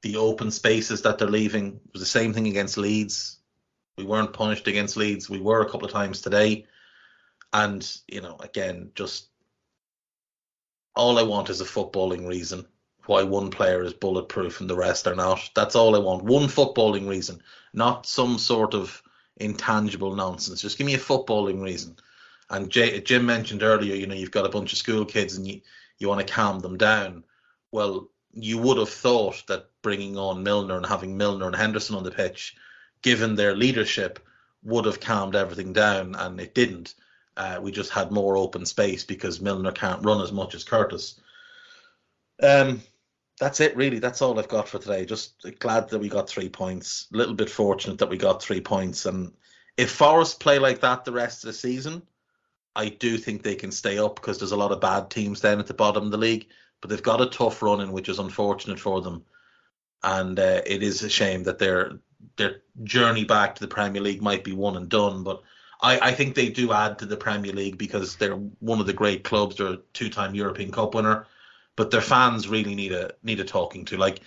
the 0.03 0.17
open 0.17 0.51
spaces 0.51 1.01
that 1.03 1.17
they're 1.17 1.29
leaving 1.29 1.81
was 1.93 2.03
the 2.03 2.07
same 2.07 2.35
thing 2.35 2.47
against 2.47 2.77
Leeds. 2.77 3.39
We 3.97 4.05
weren't 4.05 4.35
punished 4.35 4.69
against 4.69 4.99
Leeds. 4.99 5.31
We 5.31 5.41
were 5.41 5.63
a 5.63 5.71
couple 5.71 5.87
of 5.87 5.93
times 5.93 6.21
today. 6.21 6.67
And 7.55 7.91
you 8.07 8.21
know, 8.21 8.37
again, 8.41 8.91
just 8.95 9.29
all 10.95 11.19
I 11.19 11.23
want 11.23 11.49
is 11.49 11.61
a 11.61 11.65
footballing 11.65 12.29
reason 12.29 12.67
why 13.07 13.23
one 13.23 13.51
player 13.51 13.83
is 13.83 13.93
bulletproof 13.93 14.61
and 14.61 14.69
the 14.69 14.77
rest 14.77 15.07
are 15.07 15.15
not. 15.15 15.51
That's 15.55 15.77
all 15.77 15.95
I 15.95 15.99
want. 15.99 16.25
One 16.25 16.45
footballing 16.45 17.09
reason, 17.09 17.43
not 17.73 18.07
some 18.07 18.39
sort 18.39 18.75
of 18.75 19.03
intangible 19.37 20.15
nonsense. 20.15 20.63
Just 20.63 20.79
give 20.79 20.87
me 20.87 20.95
a 20.95 20.99
footballing 20.99 21.63
reason. 21.63 21.97
And 22.51 22.71
Jay, 22.71 23.01
Jim 23.01 23.27
mentioned 23.27 23.63
earlier, 23.63 23.95
you 23.95 24.07
know, 24.07 24.15
you've 24.15 24.31
got 24.31 24.47
a 24.47 24.51
bunch 24.51 24.73
of 24.73 24.79
school 24.79 25.05
kids 25.05 25.37
and 25.37 25.47
you, 25.47 25.61
you 25.99 26.09
want 26.09 26.27
to 26.27 26.33
calm 26.33 26.61
them 26.61 26.77
down. 26.77 27.25
Well, 27.73 28.09
you 28.33 28.59
would 28.59 28.79
have 28.79 28.91
thought 28.91 29.45
that 29.49 29.71
bringing 29.83 30.17
on 30.17 30.43
Milner 30.43 30.77
and 30.77 30.87
having 30.87 31.17
Milner 31.17 31.47
and 31.47 31.57
Henderson 31.57 31.97
on 31.97 32.05
the 32.05 32.11
pitch, 32.11 32.57
given 33.03 33.35
their 33.35 33.55
leadership, 33.55 34.19
would 34.63 34.87
have 34.87 35.01
calmed 35.01 35.37
everything 35.37 35.73
down, 35.73 36.15
and 36.15 36.41
it 36.41 36.55
didn't. 36.55 36.95
Uh, 37.37 37.59
we 37.61 37.71
just 37.71 37.91
had 37.91 38.11
more 38.11 38.37
open 38.37 38.65
space 38.65 39.05
because 39.05 39.41
Milner 39.41 39.73
can't 39.73 40.05
run 40.05 40.21
as 40.21 40.33
much 40.33 40.55
as 40.55 40.65
Curtis. 40.65 41.21
Um, 42.43 42.81
that's 43.39 43.61
it, 43.61 43.77
really. 43.77 43.99
That's 43.99 44.23
all 44.23 44.39
I've 44.39 44.49
got 44.49 44.69
for 44.69 44.79
today. 44.79 45.05
Just 45.05 45.45
glad 45.59 45.89
that 45.89 45.99
we 45.99 46.09
got 46.09 46.29
three 46.29 46.49
points. 46.49 47.09
A 47.13 47.17
little 47.17 47.35
bit 47.35 47.51
fortunate 47.51 47.99
that 47.99 48.09
we 48.09 48.17
got 48.17 48.43
three 48.43 48.61
points. 48.61 49.07
And 49.07 49.33
if 49.77 49.91
Forest 49.91 50.41
play 50.41 50.59
like 50.59 50.81
that 50.81 51.05
the 51.05 51.13
rest 51.13 51.43
of 51.43 51.49
the 51.49 51.55
season, 51.55 52.03
I 52.77 52.89
do 52.89 53.19
think 53.19 53.43
they 53.43 53.57
can 53.57 53.73
stay 53.73 53.99
up 53.99 54.17
because 54.17 54.39
there's 54.39 54.53
a 54.53 54.57
lot 54.57 54.73
of 54.73 54.81
bad 54.81 55.11
teams 55.11 55.41
down 55.41 55.59
at 55.59 55.67
the 55.67 55.75
bottom 55.75 56.05
of 56.05 56.11
the 56.11 56.19
league. 56.19 56.47
But 56.81 56.91
they've 56.91 57.03
got 57.03 57.21
a 57.21 57.27
tough 57.27 57.63
run 57.63 57.81
in, 57.81 57.93
which 57.93 58.09
is 58.09 58.19
unfortunate 58.19 58.79
for 58.79 59.01
them. 59.01 59.25
And 60.03 60.39
uh, 60.39 60.61
it 60.67 60.83
is 60.83 61.03
a 61.03 61.09
shame 61.09 61.45
that 61.45 61.59
their 61.59 61.99
their 62.37 62.63
journey 62.85 63.25
back 63.25 63.55
to 63.55 63.61
the 63.61 63.69
Premier 63.69 64.03
League 64.03 64.23
might 64.23 64.45
be 64.45 64.53
one 64.53 64.77
and 64.77 64.89
done. 64.89 65.25
But 65.25 65.43
I, 65.83 65.99
I 66.11 66.13
think 66.13 66.35
they 66.35 66.51
do 66.51 66.73
add 66.73 66.99
to 66.99 67.07
the 67.07 67.17
Premier 67.17 67.53
League 67.53 67.79
because 67.79 68.17
they're 68.17 68.37
one 68.37 68.81
of 68.81 68.87
the 68.87 68.93
great 68.93 69.25
clubs. 69.25 69.57
They're 69.57 69.73
a 69.73 69.79
two-time 69.93 70.35
European 70.35 70.71
Cup 70.71 70.95
winner 70.95 71.27
but 71.77 71.91
their 71.91 72.01
fans 72.01 72.49
really 72.49 72.75
need 72.75 72.93
a 72.93 73.13
need 73.23 73.41
a 73.41 73.45
talking 73.45 73.85
to. 73.87 73.97
Like 73.97 74.21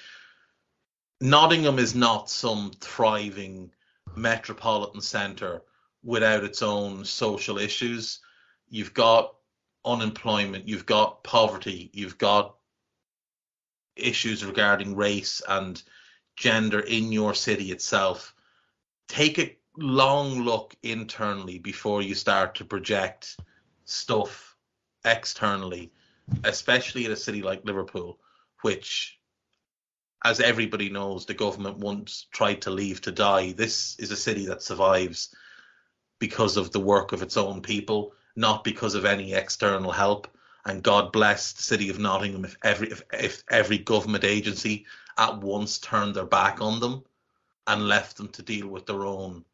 Nottingham 1.21 1.79
is 1.79 1.95
not 1.95 2.29
some 2.29 2.71
thriving 2.79 3.71
metropolitan 4.15 5.01
centre 5.01 5.61
without 6.03 6.43
its 6.43 6.61
own 6.61 7.05
social 7.05 7.57
issues. 7.57 8.19
You've 8.69 8.93
got 8.93 9.33
unemployment, 9.85 10.67
you've 10.67 10.85
got 10.85 11.23
poverty, 11.23 11.89
you've 11.93 12.17
got 12.17 12.55
issues 13.95 14.45
regarding 14.45 14.95
race 14.95 15.41
and 15.47 15.81
gender 16.35 16.81
in 16.81 17.11
your 17.11 17.33
city 17.33 17.71
itself. 17.71 18.35
Take 19.07 19.39
a 19.39 19.57
long 19.77 20.41
look 20.41 20.75
internally 20.83 21.59
before 21.59 22.01
you 22.01 22.13
start 22.13 22.55
to 22.55 22.65
project 22.65 23.37
stuff 23.85 24.55
externally 25.05 25.91
especially 26.43 27.05
in 27.05 27.11
a 27.11 27.15
city 27.15 27.41
like 27.41 27.65
Liverpool, 27.65 28.19
which, 28.61 29.19
as 30.23 30.39
everybody 30.39 30.89
knows, 30.89 31.25
the 31.25 31.33
government 31.33 31.77
once 31.77 32.27
tried 32.31 32.61
to 32.63 32.71
leave 32.71 33.01
to 33.01 33.11
die. 33.11 33.51
This 33.51 33.95
is 33.99 34.11
a 34.11 34.17
city 34.17 34.45
that 34.47 34.61
survives 34.61 35.33
because 36.19 36.57
of 36.57 36.71
the 36.71 36.79
work 36.79 37.11
of 37.11 37.21
its 37.21 37.37
own 37.37 37.61
people, 37.61 38.13
not 38.35 38.63
because 38.63 38.95
of 38.95 39.05
any 39.05 39.33
external 39.33 39.91
help. 39.91 40.27
And 40.65 40.83
God 40.83 41.11
bless 41.11 41.53
the 41.53 41.63
city 41.63 41.89
of 41.89 41.99
Nottingham 41.99 42.43
if 42.43 42.57
every 42.63 42.91
if, 42.91 43.03
if 43.13 43.43
every 43.49 43.77
government 43.77 44.25
agency 44.25 44.85
at 45.17 45.39
once 45.39 45.79
turned 45.79 46.15
their 46.15 46.25
back 46.25 46.59
on 46.61 46.79
them 46.79 47.03
and 47.67 47.87
left 47.87 48.17
them 48.17 48.27
to 48.29 48.41
deal 48.41 48.67
with 48.67 48.85
their 48.85 49.05
own 49.05 49.45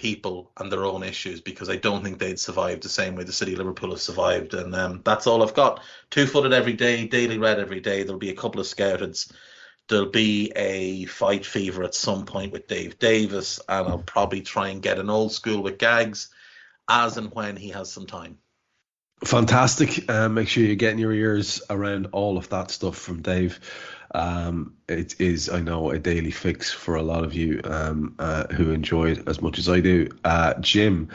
people 0.00 0.50
and 0.56 0.72
their 0.72 0.86
own 0.86 1.02
issues 1.02 1.42
because 1.42 1.68
I 1.68 1.76
don't 1.76 2.02
think 2.02 2.18
they'd 2.18 2.38
survive 2.38 2.80
the 2.80 2.88
same 2.88 3.14
way 3.14 3.24
the 3.24 3.34
city 3.34 3.52
of 3.52 3.58
Liverpool 3.58 3.90
has 3.90 4.00
survived. 4.00 4.54
And 4.54 4.74
um, 4.74 5.02
that's 5.04 5.26
all 5.26 5.42
I've 5.42 5.52
got. 5.52 5.82
Two 6.08 6.26
footed 6.26 6.54
every 6.54 6.72
day, 6.72 7.06
daily 7.06 7.36
red 7.36 7.60
every 7.60 7.80
day. 7.80 8.02
There'll 8.02 8.18
be 8.18 8.30
a 8.30 8.34
couple 8.36 8.62
of 8.62 8.66
scouteds. 8.66 9.30
There'll 9.88 10.08
be 10.08 10.52
a 10.56 11.04
fight 11.04 11.44
fever 11.44 11.84
at 11.84 11.94
some 11.94 12.24
point 12.24 12.52
with 12.52 12.66
Dave 12.66 12.98
Davis, 12.98 13.60
and 13.68 13.88
I'll 13.88 13.98
probably 13.98 14.40
try 14.40 14.68
and 14.68 14.80
get 14.80 14.98
an 14.98 15.10
old 15.10 15.32
school 15.32 15.62
with 15.62 15.78
Gags 15.78 16.30
as 16.88 17.18
and 17.18 17.30
when 17.32 17.56
he 17.56 17.68
has 17.68 17.92
some 17.92 18.06
time. 18.06 18.38
Fantastic. 19.24 20.10
Uh, 20.10 20.28
make 20.28 20.48
sure 20.48 20.64
you're 20.64 20.76
getting 20.76 20.98
your 20.98 21.12
ears 21.12 21.60
around 21.68 22.08
all 22.12 22.38
of 22.38 22.48
that 22.48 22.70
stuff 22.70 22.96
from 22.96 23.20
Dave. 23.20 23.60
Um, 24.12 24.74
it 24.88 25.20
is, 25.20 25.50
I 25.50 25.60
know, 25.60 25.90
a 25.90 25.98
daily 25.98 26.30
fix 26.30 26.72
for 26.72 26.96
a 26.96 27.02
lot 27.02 27.22
of 27.22 27.34
you 27.34 27.60
um, 27.64 28.14
uh, 28.18 28.46
who 28.48 28.70
enjoy 28.70 29.12
it 29.12 29.28
as 29.28 29.42
much 29.42 29.58
as 29.58 29.68
I 29.68 29.80
do. 29.80 30.08
Uh, 30.24 30.54
Jim, 30.54 31.10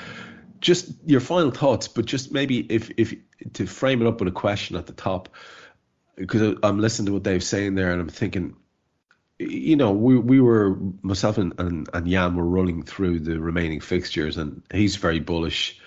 just 0.61 0.91
your 1.06 1.19
final 1.19 1.52
thoughts, 1.52 1.88
but 1.88 2.06
just 2.06 2.32
maybe 2.32 2.60
if 2.60 2.91
if 2.98 3.15
to 3.53 3.65
frame 3.65 4.02
it 4.02 4.07
up 4.07 4.19
with 4.19 4.30
a 4.30 4.32
question 4.32 4.76
at 4.76 4.86
the 4.86 4.94
top, 4.94 5.30
because 6.15 6.57
I'm 6.64 6.80
listening 6.80 7.07
to 7.07 7.14
what 7.14 7.23
Dave's 7.23 7.48
saying 7.48 7.76
there, 7.76 7.91
and 7.91 7.99
I'm 7.99 8.10
thinking, 8.10 8.56
you 9.40 9.76
know, 9.76 9.91
we 9.91 10.18
we 10.18 10.40
were 10.40 10.77
myself 11.02 11.38
and, 11.40 11.53
and 11.60 11.90
and 11.94 12.07
Jan 12.07 12.36
were 12.36 12.45
running 12.45 12.84
through 12.84 13.19
the 13.19 13.40
remaining 13.40 13.82
fixtures, 13.82 14.38
and 14.38 14.61
he's 14.72 14.95
very 14.95 15.19
bullish 15.19 15.80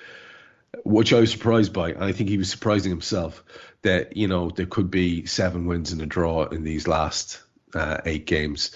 which 0.84 1.12
I 1.12 1.20
was 1.20 1.30
surprised 1.30 1.72
by. 1.72 1.90
And 1.90 2.04
I 2.04 2.12
think 2.12 2.28
he 2.28 2.38
was 2.38 2.50
surprising 2.50 2.90
himself 2.90 3.44
that 3.82 4.16
you 4.16 4.28
know 4.28 4.50
there 4.50 4.66
could 4.66 4.90
be 4.90 5.26
seven 5.26 5.66
wins 5.66 5.92
and 5.92 6.02
a 6.02 6.06
draw 6.06 6.44
in 6.46 6.64
these 6.64 6.88
last 6.88 7.42
uh, 7.74 7.98
eight 8.04 8.26
games. 8.26 8.74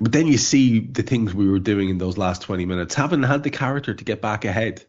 But 0.00 0.12
then 0.12 0.26
you 0.26 0.38
see 0.38 0.80
the 0.80 1.04
things 1.04 1.34
we 1.34 1.48
were 1.48 1.60
doing 1.60 1.88
in 1.88 1.98
those 1.98 2.18
last 2.18 2.42
20 2.42 2.66
minutes, 2.66 2.96
haven't 2.96 3.22
had 3.22 3.44
the 3.44 3.50
character 3.50 3.94
to 3.94 4.04
get 4.04 4.20
back 4.20 4.44
ahead, 4.44 4.84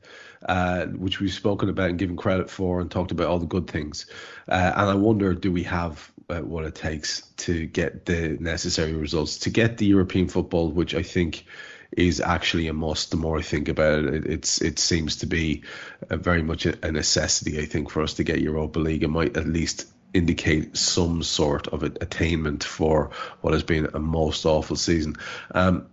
uh, 0.48 0.88
which 0.88 1.20
we've 1.20 1.32
spoken 1.32 1.70
about 1.70 1.92
and 1.92 2.00
given 2.00 2.18
credit 2.18 2.50
for 2.50 2.82
and 2.82 2.90
talked 2.90 3.12
about 3.12 3.28
all 3.28 3.38
the 3.38 3.46
good 3.46 3.68
things. 3.68 4.08
Uh, 4.48 4.72
and 4.76 4.90
I 4.90 4.96
wonder, 4.96 5.36
do 5.36 5.52
we 5.52 5.62
have 5.64 6.12
uh, 6.28 6.40
what 6.40 6.66
it 6.66 6.74
takes 6.74 7.22
to 7.38 7.68
get 7.68 8.06
the 8.06 8.38
necessary 8.40 8.94
results, 8.94 9.38
to 9.40 9.52
get 9.52 9.78
the 9.78 9.86
European 9.86 10.28
football, 10.28 10.72
which 10.72 10.96
I 10.96 11.04
think 11.04 11.46
is 11.92 12.20
actually 12.20 12.68
a 12.68 12.74
must. 12.74 13.12
The 13.12 13.18
more 13.18 13.38
I 13.38 13.42
think 13.42 13.68
about 13.70 14.06
it, 14.06 14.26
it's 14.26 14.62
it 14.62 14.80
seems 14.80 15.18
to 15.18 15.26
be 15.26 15.64
very 16.10 16.42
much 16.42 16.66
a, 16.66 16.92
necessity. 16.92 17.60
I 17.60 17.66
think 17.66 17.90
for 17.90 18.02
us 18.02 18.16
to 18.16 18.24
get 18.24 18.42
Europa 18.42 18.80
League, 18.80 19.04
it 19.04 19.10
might 19.10 19.38
at 19.38 19.48
least 19.48 19.86
indicate 20.14 20.78
some 20.78 21.24
sort 21.24 21.68
of 21.68 21.84
attainment 21.84 22.64
for 22.64 23.12
what 23.42 23.54
has 23.54 23.64
been 23.64 23.90
a 23.94 24.00
most 24.00 24.46
awful 24.46 24.78
season. 24.78 25.16
Um, 25.54 25.88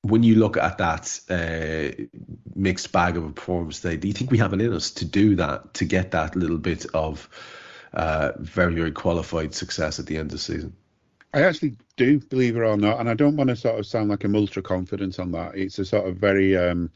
when 0.00 0.22
you 0.22 0.36
look 0.36 0.56
at 0.56 0.78
that 0.78 1.20
uh, 1.30 2.04
mixed 2.54 2.92
bag 2.92 3.16
of 3.16 3.24
a 3.24 3.30
performance 3.30 3.80
today, 3.80 3.96
do 3.96 4.08
you 4.08 4.14
think 4.14 4.30
we 4.30 4.38
have 4.38 4.52
it 4.52 4.60
in 4.60 4.72
us 4.72 4.90
to 4.92 5.04
do 5.04 5.36
that, 5.36 5.74
to 5.74 5.84
get 5.84 6.10
that 6.10 6.36
little 6.36 6.58
bit 6.58 6.86
of 6.92 7.28
uh, 7.92 8.32
very, 8.38 8.74
very 8.74 8.92
qualified 8.92 9.54
success 9.54 9.98
at 9.98 10.06
the 10.06 10.16
end 10.16 10.26
of 10.26 10.32
the 10.32 10.38
season? 10.38 10.76
I 11.34 11.42
actually 11.42 11.76
do, 11.96 12.20
believe 12.20 12.56
it 12.56 12.60
or 12.60 12.76
not, 12.76 13.00
and 13.00 13.10
I 13.10 13.14
don't 13.14 13.36
want 13.36 13.50
to 13.50 13.56
sort 13.56 13.76
of 13.76 13.86
sound 13.86 14.08
like 14.08 14.22
I'm 14.22 14.36
ultra 14.36 14.62
confident 14.62 15.18
on 15.18 15.32
that. 15.32 15.56
It's 15.56 15.80
a 15.80 15.84
sort 15.84 16.06
of 16.06 16.16
very, 16.16 16.56
um, 16.56 16.92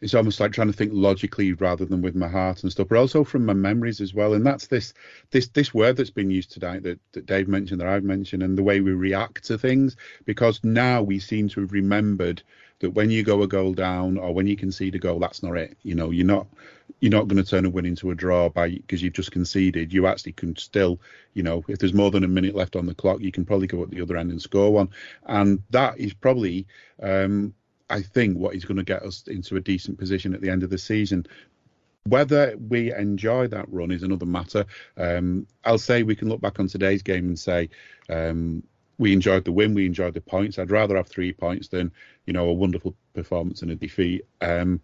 it's 0.00 0.14
almost 0.14 0.40
like 0.40 0.52
trying 0.52 0.68
to 0.68 0.72
think 0.72 0.92
logically 0.94 1.52
rather 1.52 1.84
than 1.84 2.00
with 2.00 2.14
my 2.14 2.26
heart 2.26 2.62
and 2.62 2.72
stuff, 2.72 2.88
but 2.88 2.96
also 2.96 3.22
from 3.22 3.44
my 3.44 3.52
memories 3.52 4.00
as 4.00 4.14
well. 4.14 4.32
And 4.32 4.46
that's 4.46 4.68
this 4.68 4.94
this 5.30 5.48
this 5.48 5.74
word 5.74 5.98
that's 5.98 6.08
been 6.08 6.30
used 6.30 6.52
tonight 6.52 6.84
that, 6.84 6.98
that 7.12 7.26
Dave 7.26 7.48
mentioned, 7.48 7.82
that 7.82 7.86
I've 7.86 8.02
mentioned, 8.02 8.42
and 8.42 8.56
the 8.56 8.62
way 8.62 8.80
we 8.80 8.92
react 8.92 9.44
to 9.48 9.58
things, 9.58 9.94
because 10.24 10.64
now 10.64 11.02
we 11.02 11.18
seem 11.18 11.50
to 11.50 11.60
have 11.60 11.72
remembered 11.72 12.42
that 12.78 12.92
when 12.92 13.10
you 13.10 13.22
go 13.22 13.42
a 13.42 13.46
goal 13.46 13.74
down 13.74 14.16
or 14.16 14.32
when 14.32 14.46
you 14.46 14.56
concede 14.56 14.94
a 14.94 14.98
goal, 14.98 15.18
that's 15.18 15.42
not 15.42 15.58
it. 15.58 15.76
You 15.82 15.94
know, 15.94 16.10
you're 16.10 16.26
not 16.26 16.46
you're 17.00 17.10
not 17.10 17.28
going 17.28 17.42
to 17.42 17.48
turn 17.48 17.64
a 17.64 17.70
win 17.70 17.86
into 17.86 18.10
a 18.10 18.14
draw 18.14 18.48
by 18.48 18.70
because 18.70 19.02
you've 19.02 19.14
just 19.14 19.32
conceded. 19.32 19.92
You 19.92 20.06
actually 20.06 20.32
can 20.32 20.54
still, 20.56 21.00
you 21.34 21.42
know, 21.42 21.64
if 21.66 21.78
there's 21.78 21.94
more 21.94 22.10
than 22.10 22.24
a 22.24 22.28
minute 22.28 22.54
left 22.54 22.76
on 22.76 22.86
the 22.86 22.94
clock, 22.94 23.20
you 23.20 23.32
can 23.32 23.44
probably 23.44 23.66
go 23.66 23.82
at 23.82 23.90
the 23.90 24.02
other 24.02 24.16
end 24.16 24.30
and 24.30 24.40
score 24.40 24.70
one. 24.70 24.90
And 25.26 25.62
that 25.70 25.98
is 25.98 26.12
probably, 26.12 26.66
um, 27.02 27.54
I 27.88 28.02
think, 28.02 28.36
what 28.36 28.54
is 28.54 28.66
going 28.66 28.76
to 28.76 28.84
get 28.84 29.02
us 29.02 29.24
into 29.26 29.56
a 29.56 29.60
decent 29.60 29.98
position 29.98 30.34
at 30.34 30.42
the 30.42 30.50
end 30.50 30.62
of 30.62 30.70
the 30.70 30.78
season. 30.78 31.26
Whether 32.04 32.56
we 32.56 32.92
enjoy 32.94 33.48
that 33.48 33.70
run 33.72 33.90
is 33.90 34.02
another 34.02 34.26
matter. 34.26 34.66
Um, 34.96 35.46
I'll 35.64 35.78
say 35.78 36.02
we 36.02 36.16
can 36.16 36.28
look 36.28 36.40
back 36.40 36.60
on 36.60 36.68
today's 36.68 37.02
game 37.02 37.28
and 37.28 37.38
say 37.38 37.70
um, 38.10 38.62
we 38.98 39.14
enjoyed 39.14 39.44
the 39.44 39.52
win, 39.52 39.72
we 39.72 39.86
enjoyed 39.86 40.14
the 40.14 40.20
points. 40.20 40.58
I'd 40.58 40.70
rather 40.70 40.96
have 40.96 41.08
three 41.08 41.32
points 41.32 41.68
than 41.68 41.92
you 42.26 42.34
know 42.34 42.48
a 42.48 42.52
wonderful 42.52 42.94
performance 43.14 43.62
and 43.62 43.70
a 43.70 43.74
defeat. 43.74 44.26
Um, 44.42 44.80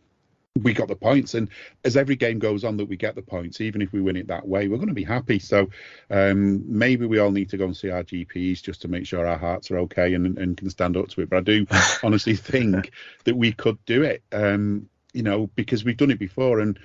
we 0.62 0.72
got 0.72 0.88
the 0.88 0.96
points, 0.96 1.34
and 1.34 1.48
as 1.84 1.96
every 1.96 2.16
game 2.16 2.38
goes 2.38 2.64
on 2.64 2.76
that 2.76 2.86
we 2.86 2.96
get 2.96 3.14
the 3.14 3.22
points, 3.22 3.60
even 3.60 3.82
if 3.82 3.92
we 3.92 4.00
win 4.00 4.16
it 4.16 4.26
that 4.28 4.46
way, 4.46 4.68
we're 4.68 4.76
going 4.76 4.88
to 4.88 4.94
be 4.94 5.04
happy. 5.04 5.38
So 5.38 5.68
um, 6.10 6.64
maybe 6.66 7.06
we 7.06 7.18
all 7.18 7.30
need 7.30 7.50
to 7.50 7.56
go 7.56 7.64
and 7.66 7.76
see 7.76 7.90
our 7.90 8.02
GPs 8.02 8.62
just 8.62 8.82
to 8.82 8.88
make 8.88 9.06
sure 9.06 9.26
our 9.26 9.38
hearts 9.38 9.70
are 9.70 9.78
okay 9.80 10.14
and, 10.14 10.38
and 10.38 10.56
can 10.56 10.70
stand 10.70 10.96
up 10.96 11.08
to 11.08 11.22
it. 11.22 11.30
But 11.30 11.38
I 11.38 11.40
do 11.40 11.66
honestly 12.02 12.34
think 12.34 12.92
that 13.24 13.36
we 13.36 13.52
could 13.52 13.78
do 13.86 14.02
it, 14.02 14.22
um, 14.32 14.88
you 15.12 15.22
know, 15.22 15.48
because 15.54 15.84
we've 15.84 15.96
done 15.96 16.10
it 16.10 16.18
before, 16.18 16.60
and 16.60 16.78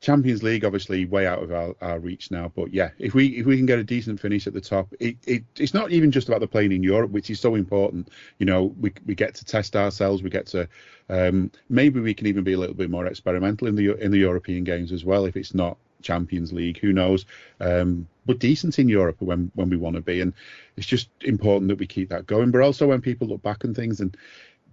Champions 0.00 0.44
League, 0.44 0.64
obviously, 0.64 1.04
way 1.06 1.26
out 1.26 1.42
of 1.42 1.50
our, 1.50 1.74
our 1.80 1.98
reach 1.98 2.30
now. 2.30 2.52
But 2.54 2.72
yeah, 2.72 2.90
if 2.98 3.14
we 3.14 3.28
if 3.38 3.46
we 3.46 3.56
can 3.56 3.66
get 3.66 3.80
a 3.80 3.84
decent 3.84 4.20
finish 4.20 4.46
at 4.46 4.52
the 4.52 4.60
top, 4.60 4.92
it, 5.00 5.16
it 5.26 5.44
it's 5.56 5.74
not 5.74 5.90
even 5.90 6.12
just 6.12 6.28
about 6.28 6.40
the 6.40 6.46
playing 6.46 6.72
in 6.72 6.82
Europe, 6.84 7.10
which 7.10 7.30
is 7.30 7.40
so 7.40 7.56
important. 7.56 8.08
You 8.38 8.46
know, 8.46 8.74
we 8.80 8.92
we 9.06 9.14
get 9.14 9.34
to 9.36 9.44
test 9.44 9.74
ourselves. 9.74 10.22
We 10.22 10.30
get 10.30 10.46
to 10.48 10.68
um, 11.08 11.50
maybe 11.68 12.00
we 12.00 12.14
can 12.14 12.28
even 12.28 12.44
be 12.44 12.52
a 12.52 12.58
little 12.58 12.76
bit 12.76 12.90
more 12.90 13.06
experimental 13.06 13.66
in 13.66 13.74
the 13.74 13.94
in 13.96 14.12
the 14.12 14.18
European 14.18 14.62
games 14.62 14.92
as 14.92 15.04
well. 15.04 15.24
If 15.24 15.36
it's 15.36 15.54
not 15.54 15.78
Champions 16.02 16.52
League, 16.52 16.78
who 16.78 16.92
knows? 16.92 17.26
Um, 17.60 18.06
but 18.24 18.38
decent 18.38 18.78
in 18.78 18.88
Europe 18.88 19.16
when 19.20 19.50
when 19.54 19.70
we 19.70 19.76
want 19.76 19.96
to 19.96 20.02
be, 20.02 20.20
and 20.20 20.32
it's 20.76 20.86
just 20.86 21.08
important 21.22 21.68
that 21.68 21.78
we 21.78 21.86
keep 21.86 22.10
that 22.10 22.26
going. 22.26 22.50
But 22.50 22.60
also 22.60 22.86
when 22.86 23.00
people 23.00 23.26
look 23.26 23.42
back 23.42 23.64
on 23.64 23.74
things 23.74 24.00
and 24.00 24.16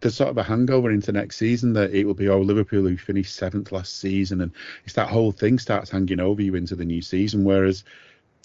there's 0.06 0.16
sort 0.16 0.30
of 0.30 0.38
a 0.38 0.44
hangover 0.44 0.92
into 0.92 1.12
next 1.12 1.36
season 1.38 1.74
that 1.74 1.92
it 1.92 2.06
will 2.06 2.14
be 2.14 2.30
oh 2.30 2.40
Liverpool 2.40 2.84
who 2.84 2.96
finished 2.96 3.34
seventh 3.34 3.72
last 3.72 4.00
season 4.00 4.42
and 4.42 4.52
it's 4.84 4.94
that 4.94 5.10
whole 5.10 5.32
thing 5.32 5.58
starts 5.58 5.90
hanging 5.90 6.20
over 6.20 6.44
you 6.44 6.54
into 6.54 6.76
the 6.76 6.86
new 6.86 7.02
season. 7.02 7.44
Whereas 7.44 7.84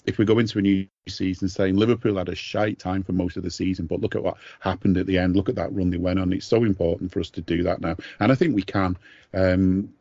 if 0.07 0.17
we 0.17 0.25
go 0.25 0.39
into 0.39 0.57
a 0.57 0.61
new 0.63 0.87
season 1.07 1.47
saying 1.47 1.75
Liverpool 1.75 2.17
had 2.17 2.29
a 2.29 2.35
shite 2.35 2.79
time 2.79 3.03
for 3.03 3.11
most 3.11 3.37
of 3.37 3.43
the 3.43 3.51
season, 3.51 3.85
but 3.85 4.01
look 4.01 4.15
at 4.15 4.23
what 4.23 4.37
happened 4.59 4.97
at 4.97 5.05
the 5.05 5.19
end, 5.19 5.35
look 5.35 5.49
at 5.49 5.55
that 5.55 5.71
run 5.71 5.91
they 5.91 5.97
went 5.97 6.17
on. 6.17 6.33
It's 6.33 6.47
so 6.47 6.63
important 6.63 7.11
for 7.11 7.19
us 7.19 7.29
to 7.29 7.41
do 7.41 7.61
that 7.61 7.79
now, 7.79 7.95
and 8.19 8.31
I 8.31 8.35
think 8.35 8.55
we 8.55 8.63
can. 8.63 8.97
Um, 9.35 9.93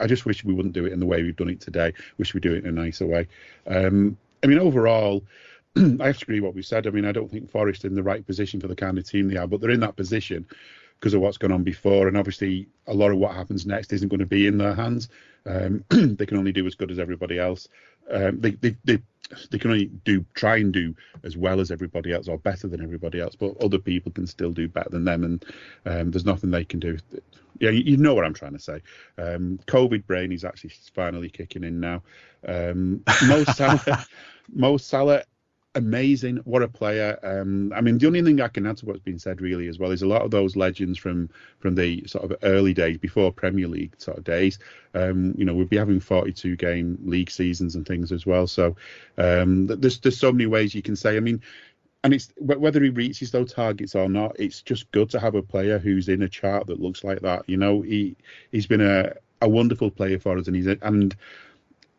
I 0.00 0.06
just 0.06 0.24
wish 0.24 0.42
we 0.44 0.54
wouldn't 0.54 0.72
do 0.72 0.86
it 0.86 0.94
in 0.94 1.00
the 1.00 1.04
way 1.04 1.22
we've 1.22 1.36
done 1.36 1.50
it 1.50 1.60
today. 1.60 1.92
Wish 2.16 2.32
we 2.32 2.40
do 2.40 2.54
it 2.54 2.64
in 2.64 2.70
a 2.70 2.82
nicer 2.82 3.04
way. 3.04 3.28
Um, 3.66 4.16
I 4.42 4.46
mean, 4.46 4.58
overall, 4.58 5.22
I 5.76 6.06
have 6.06 6.18
to 6.20 6.24
agree 6.24 6.40
with 6.40 6.46
what 6.46 6.54
we 6.54 6.62
said. 6.62 6.86
I 6.86 6.90
mean, 6.90 7.04
I 7.04 7.12
don't 7.12 7.30
think 7.30 7.50
Forest 7.50 7.84
in 7.84 7.94
the 7.94 8.02
right 8.02 8.26
position 8.26 8.60
for 8.62 8.68
the 8.68 8.74
kind 8.74 8.96
of 8.96 9.06
team 9.06 9.28
they 9.28 9.36
are, 9.36 9.46
but 9.46 9.60
they're 9.60 9.70
in 9.70 9.80
that 9.80 9.96
position 9.96 10.46
because 11.02 11.14
of 11.14 11.20
what's 11.20 11.36
gone 11.36 11.50
on 11.50 11.64
before. 11.64 12.06
And 12.06 12.16
obviously, 12.16 12.68
a 12.86 12.94
lot 12.94 13.10
of 13.10 13.18
what 13.18 13.34
happens 13.34 13.66
next 13.66 13.92
isn't 13.92 14.08
going 14.08 14.20
to 14.20 14.26
be 14.26 14.46
in 14.46 14.56
their 14.56 14.72
hands. 14.72 15.08
Um, 15.44 15.84
they 15.90 16.24
can 16.24 16.38
only 16.38 16.52
do 16.52 16.64
as 16.64 16.76
good 16.76 16.92
as 16.92 17.00
everybody 17.00 17.40
else. 17.40 17.66
Um, 18.08 18.40
they, 18.40 18.52
they, 18.52 18.76
they, 18.84 19.02
they 19.50 19.58
can 19.58 19.72
only 19.72 19.86
do 20.04 20.24
try 20.34 20.58
and 20.58 20.72
do 20.72 20.94
as 21.24 21.36
well 21.36 21.58
as 21.58 21.72
everybody 21.72 22.12
else 22.12 22.28
or 22.28 22.38
better 22.38 22.68
than 22.68 22.80
everybody 22.80 23.20
else, 23.20 23.34
but 23.34 23.60
other 23.60 23.78
people 23.78 24.12
can 24.12 24.28
still 24.28 24.52
do 24.52 24.68
better 24.68 24.90
than 24.90 25.04
them, 25.04 25.24
and 25.24 25.44
um, 25.86 26.10
there's 26.12 26.24
nothing 26.24 26.52
they 26.52 26.64
can 26.64 26.78
do. 26.78 26.96
Yeah, 27.58 27.70
you, 27.70 27.82
you, 27.82 27.96
know 27.96 28.14
what 28.14 28.24
I'm 28.24 28.34
trying 28.34 28.52
to 28.52 28.58
say. 28.60 28.80
Um, 29.18 29.58
COVID 29.66 30.06
brain 30.06 30.30
is 30.30 30.44
actually 30.44 30.70
finally 30.94 31.28
kicking 31.28 31.64
in 31.64 31.80
now. 31.80 32.02
Um, 32.46 33.02
Mo 33.26 33.42
Salah, 33.44 34.06
Mo 34.52 34.76
Salah 34.76 35.24
amazing. 35.74 36.36
What 36.44 36.62
a 36.62 36.68
player. 36.68 37.18
Um, 37.22 37.72
I 37.74 37.80
mean, 37.80 37.98
the 37.98 38.06
only 38.06 38.22
thing 38.22 38.40
I 38.40 38.48
can 38.48 38.66
add 38.66 38.78
to 38.78 38.86
what's 38.86 39.00
been 39.00 39.18
said 39.18 39.40
really 39.40 39.68
as 39.68 39.78
well 39.78 39.90
is 39.90 40.02
a 40.02 40.06
lot 40.06 40.22
of 40.22 40.30
those 40.30 40.56
legends 40.56 40.98
from 40.98 41.30
from 41.58 41.74
the 41.74 42.06
sort 42.06 42.24
of 42.24 42.36
early 42.42 42.74
days 42.74 42.98
before 42.98 43.32
Premier 43.32 43.68
League 43.68 43.94
sort 43.98 44.18
of 44.18 44.24
days. 44.24 44.58
Um, 44.94 45.34
you 45.36 45.44
know, 45.44 45.54
we'd 45.54 45.70
be 45.70 45.78
having 45.78 46.00
42 46.00 46.56
game 46.56 46.98
league 47.04 47.30
seasons 47.30 47.74
and 47.74 47.86
things 47.86 48.12
as 48.12 48.26
well. 48.26 48.46
So 48.46 48.76
um, 49.18 49.66
there's 49.66 49.98
there's 50.00 50.18
so 50.18 50.32
many 50.32 50.46
ways 50.46 50.74
you 50.74 50.82
can 50.82 50.96
say. 50.96 51.16
I 51.16 51.20
mean. 51.20 51.40
And 52.04 52.12
it's 52.12 52.32
whether 52.36 52.82
he 52.82 52.88
reaches 52.88 53.30
those 53.30 53.52
targets 53.52 53.94
or 53.94 54.08
not. 54.08 54.34
It's 54.36 54.60
just 54.60 54.90
good 54.90 55.08
to 55.10 55.20
have 55.20 55.36
a 55.36 55.42
player 55.42 55.78
who's 55.78 56.08
in 56.08 56.22
a 56.22 56.28
chart 56.28 56.66
that 56.66 56.80
looks 56.80 57.04
like 57.04 57.20
that. 57.20 57.48
You 57.48 57.56
know, 57.56 57.80
he 57.80 58.16
he's 58.50 58.66
been 58.66 58.80
a, 58.80 59.12
a 59.40 59.48
wonderful 59.48 59.88
player 59.88 60.18
for 60.18 60.36
us, 60.36 60.48
and 60.48 60.56
he's 60.56 60.66
and 60.66 61.14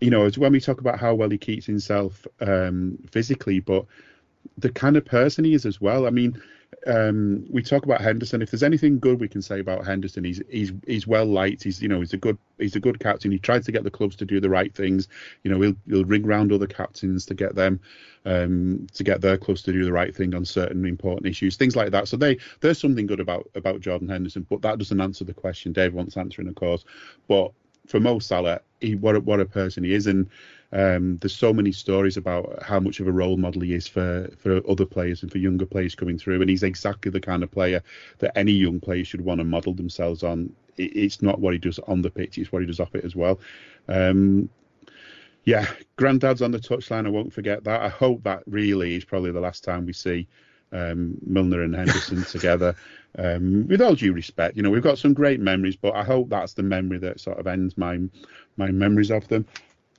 you 0.04 0.10
know, 0.10 0.30
when 0.32 0.52
we 0.52 0.60
talk 0.60 0.82
about 0.82 1.00
how 1.00 1.16
well 1.16 1.30
he 1.30 1.38
keeps 1.38 1.66
himself 1.66 2.28
um, 2.42 2.98
physically, 3.10 3.62
but 3.62 3.86
the 4.58 4.70
kind 4.70 4.98
of 4.98 5.06
person 5.06 5.46
he 5.46 5.54
is 5.54 5.66
as 5.66 5.80
well. 5.80 6.06
I 6.06 6.10
mean, 6.10 6.42
um, 6.88 7.46
we 7.50 7.64
talk 7.64 7.86
about 7.86 8.02
Henderson. 8.02 8.42
If 8.42 8.52
there's 8.52 8.64
anything 8.64 9.00
good 9.00 9.22
we 9.22 9.30
can 9.30 9.42
say 9.42 9.62
about 9.62 9.86
Henderson, 9.86 10.26
he's 10.26 10.42
he's 10.50 10.74
he's 10.86 11.08
well 11.08 11.26
liked. 11.26 11.64
He's 11.64 11.82
you 11.82 11.88
know 11.88 12.02
he's 12.02 12.12
a 12.12 12.18
good 12.18 12.38
he's 12.58 12.76
a 12.76 12.82
good 12.82 13.00
captain. 13.00 13.32
He 13.32 13.40
tries 13.40 13.64
to 13.66 13.72
get 13.72 13.86
the 13.86 13.92
clubs 13.92 14.18
to 14.18 14.26
do 14.26 14.42
the 14.42 14.50
right 14.50 14.76
things. 14.76 15.08
You 15.44 15.52
know 15.52 15.62
he'll 15.62 15.76
he'll 15.88 16.04
ring 16.04 16.26
round 16.26 16.52
other 16.52 16.68
captains 16.68 17.26
to 17.28 17.34
get 17.34 17.56
them 17.56 17.80
um, 18.26 18.88
to 18.96 19.06
get 19.06 19.22
their 19.22 19.38
clubs 19.38 19.62
to 19.64 19.72
do 19.72 19.86
the 19.86 19.94
right 19.94 20.14
thing 20.14 20.36
on 20.36 20.44
certain 20.44 20.86
important 20.86 21.28
issues, 21.28 21.56
things 21.56 21.78
like 21.78 21.92
that. 21.92 22.10
So 22.10 22.18
they 22.18 22.40
there's 22.60 22.80
something 22.80 23.06
good 23.06 23.22
about 23.22 23.50
about 23.56 23.80
Jordan 23.80 24.10
Henderson, 24.10 24.46
but 24.50 24.62
that 24.64 24.80
doesn't 24.80 25.00
answer 25.00 25.24
the 25.24 25.34
question 25.34 25.72
Dave 25.72 25.94
wants 25.94 26.18
answering, 26.18 26.50
of 26.50 26.56
course. 26.56 26.84
But 27.30 27.54
for 27.88 28.00
Mo 28.00 28.20
Salah, 28.20 28.62
he 28.80 28.96
what 28.96 29.16
a, 29.16 29.20
what 29.20 29.40
a 29.40 29.46
person 29.46 29.84
he 29.84 29.94
is, 29.94 30.08
and 30.08 30.30
um, 30.72 31.18
there's 31.18 31.36
so 31.36 31.54
many 31.54 31.72
stories 31.72 32.18
about 32.18 32.62
how 32.64 32.80
much 32.80 33.00
of 33.00 33.08
a 33.08 33.12
role 33.12 33.38
model 33.38 33.62
he 33.62 33.74
is 33.74 33.88
for 33.88 34.30
for 34.38 34.62
other 34.70 34.86
players 34.86 35.22
and 35.22 35.32
for 35.32 35.38
younger 35.38 35.66
players 35.66 35.96
coming 35.96 36.18
through, 36.18 36.42
and 36.42 36.50
he's 36.50 36.64
exactly 36.64 37.12
the 37.12 37.20
kind 37.20 37.44
of 37.44 37.52
player 37.52 37.82
that 38.20 38.38
any 38.38 38.52
young 38.52 38.80
player 38.80 39.04
should 39.04 39.22
want 39.22 39.40
to 39.40 39.46
model 39.46 39.74
themselves 39.74 40.24
on. 40.24 40.54
It, 40.78 40.96
it's 40.96 41.22
not 41.22 41.40
what 41.40 41.54
he 41.54 41.60
does 41.60 41.80
on 41.80 42.02
the 42.02 42.10
pitch; 42.10 42.38
it's 42.38 42.52
what 42.52 42.62
he 42.62 42.68
does 42.68 42.80
off 42.80 42.96
it 42.96 43.06
as 43.06 43.16
well. 43.16 43.40
Um, 43.88 44.50
yeah, 45.46 45.70
granddad's 45.98 46.42
on 46.42 46.52
the 46.52 46.60
touchline. 46.60 47.06
I 47.06 47.10
won't 47.10 47.34
forget 47.34 47.64
that. 47.66 47.82
I 47.82 47.90
hope 47.90 48.24
that 48.24 48.44
really 48.48 48.96
is 48.96 49.04
probably 49.04 49.32
the 49.32 49.42
last 49.42 49.64
time 49.64 49.86
we 49.86 49.94
see 49.94 50.28
um, 50.74 51.18
Milner 51.26 51.62
and 51.62 51.76
Henderson 51.76 52.24
together. 52.30 52.76
Um, 53.18 53.68
with 53.68 53.82
all 53.82 53.96
due 53.96 54.12
respect, 54.12 54.58
you 54.58 54.64
know, 54.64 54.72
we've 54.72 54.82
got 54.82 54.98
some 54.98 55.14
great 55.14 55.40
memories, 55.40 55.76
but 55.76 55.96
I 55.96 56.04
hope 56.04 56.30
that's 56.30 56.54
the 56.54 56.64
memory 56.64 56.98
that 57.00 57.20
sort 57.20 57.40
of 57.40 57.48
ends 57.48 57.78
my 57.78 58.00
my 58.58 58.72
memories 58.72 59.12
of 59.12 59.28
them. 59.28 59.46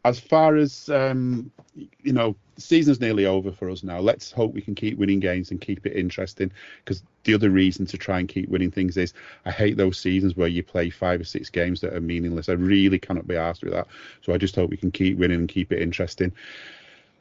As 0.04 0.20
far 0.20 0.56
as 0.56 0.88
um, 0.90 1.50
you 1.74 2.12
know, 2.12 2.36
the 2.54 2.60
season's 2.60 3.00
nearly 3.00 3.26
over 3.26 3.50
for 3.50 3.70
us 3.70 3.82
now. 3.82 3.98
Let's 3.98 4.30
hope 4.30 4.54
we 4.54 4.60
can 4.60 4.74
keep 4.74 4.98
winning 4.98 5.20
games 5.20 5.50
and 5.50 5.60
keep 5.60 5.86
it 5.86 5.96
interesting. 5.96 6.52
Because 6.84 7.02
the 7.24 7.34
other 7.34 7.50
reason 7.50 7.86
to 7.86 7.98
try 7.98 8.18
and 8.18 8.28
keep 8.28 8.48
winning 8.48 8.70
things 8.70 8.96
is 8.96 9.12
I 9.44 9.50
hate 9.50 9.76
those 9.76 9.98
seasons 9.98 10.36
where 10.36 10.48
you 10.48 10.62
play 10.62 10.90
five 10.90 11.20
or 11.20 11.24
six 11.24 11.50
games 11.50 11.80
that 11.80 11.94
are 11.94 12.00
meaningless. 12.00 12.48
I 12.48 12.52
really 12.52 12.98
cannot 12.98 13.26
be 13.26 13.36
asked 13.36 13.62
with 13.62 13.72
that. 13.72 13.88
So 14.22 14.32
I 14.32 14.38
just 14.38 14.54
hope 14.54 14.70
we 14.70 14.76
can 14.76 14.90
keep 14.90 15.18
winning 15.18 15.40
and 15.40 15.48
keep 15.48 15.72
it 15.72 15.82
interesting. 15.82 16.32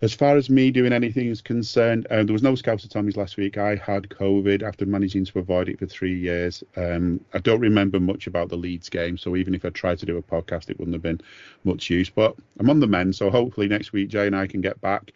As 0.04 0.14
far 0.14 0.36
as 0.36 0.50
me 0.50 0.70
doing 0.70 0.92
anything 0.92 1.28
is 1.28 1.42
concerned, 1.42 2.08
uh, 2.12 2.24
there 2.24 2.34
was 2.34 2.44
no 2.44 2.56
Scouser 2.56 2.90
Tommy's 2.90 3.16
last 3.16 3.38
week. 3.38 3.58
I 3.58 3.78
had 3.78 4.10
COVID 4.10 4.62
after 4.62 4.86
managing 4.86 5.24
to 5.24 5.40
avoid 5.40 5.70
it 5.70 5.80
for 5.80 5.86
three 5.86 6.14
years. 6.14 6.62
Um, 6.76 7.22
I 7.34 7.40
don't 7.40 7.62
remember 7.62 8.02
much 8.02 8.28
about 8.28 8.50
the 8.50 8.58
Leeds 8.58 8.90
game, 8.90 9.18
so 9.18 9.38
even 9.38 9.56
if 9.56 9.64
I 9.64 9.70
tried 9.70 10.00
to 10.00 10.06
do 10.06 10.18
a 10.18 10.22
podcast, 10.22 10.70
it 10.70 10.78
wouldn't 10.78 10.94
have 10.94 11.02
been 11.02 11.22
much 11.64 11.90
use. 11.90 12.10
But 12.10 12.36
I'm 12.60 12.70
on 12.70 12.82
the 12.82 12.88
mend, 12.88 13.16
so 13.16 13.30
hopefully 13.30 13.70
next 13.70 13.94
week 13.94 14.10
Jay 14.10 14.28
and 14.28 14.36
I 14.36 14.46
can 14.46 14.60
get 14.60 14.82
back 14.82 15.14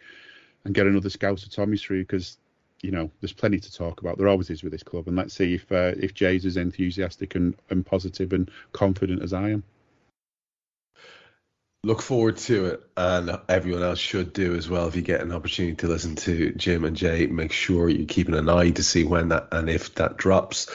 and 0.64 0.74
get 0.74 0.86
another 0.86 1.10
Scouser 1.10 1.54
Tommy's 1.54 1.82
through 1.82 2.04
because 2.04 2.38
you 2.80 2.90
know 2.90 3.10
there's 3.20 3.34
plenty 3.34 3.60
to 3.60 3.70
talk 3.70 4.00
about. 4.00 4.16
There 4.16 4.28
always 4.28 4.48
is 4.48 4.62
with 4.62 4.72
this 4.72 4.82
club, 4.82 5.06
and 5.06 5.18
let's 5.18 5.34
see 5.34 5.56
if 5.56 5.70
uh, 5.70 5.92
if 5.98 6.14
Jay's 6.14 6.46
as 6.46 6.56
enthusiastic 6.56 7.34
and, 7.34 7.54
and 7.68 7.84
positive 7.84 8.32
and 8.32 8.50
confident 8.72 9.22
as 9.22 9.34
I 9.34 9.50
am 9.50 9.64
look 11.84 12.02
forward 12.02 12.36
to 12.36 12.66
it, 12.66 12.82
and 12.96 13.38
everyone 13.48 13.82
else 13.82 14.00
should 14.00 14.32
do 14.32 14.56
as 14.56 14.68
well. 14.68 14.88
If 14.88 14.96
you 14.96 15.02
get 15.02 15.20
an 15.20 15.32
opportunity 15.32 15.76
to 15.76 15.86
listen 15.86 16.16
to 16.16 16.52
Jim 16.54 16.84
and 16.84 16.96
Jay, 16.96 17.26
make 17.26 17.52
sure 17.52 17.88
you're 17.88 18.06
keeping 18.06 18.34
an 18.34 18.48
eye 18.48 18.70
to 18.70 18.82
see 18.82 19.04
when 19.04 19.28
that 19.28 19.48
and 19.52 19.70
if 19.70 19.94
that 19.94 20.16
drops. 20.16 20.68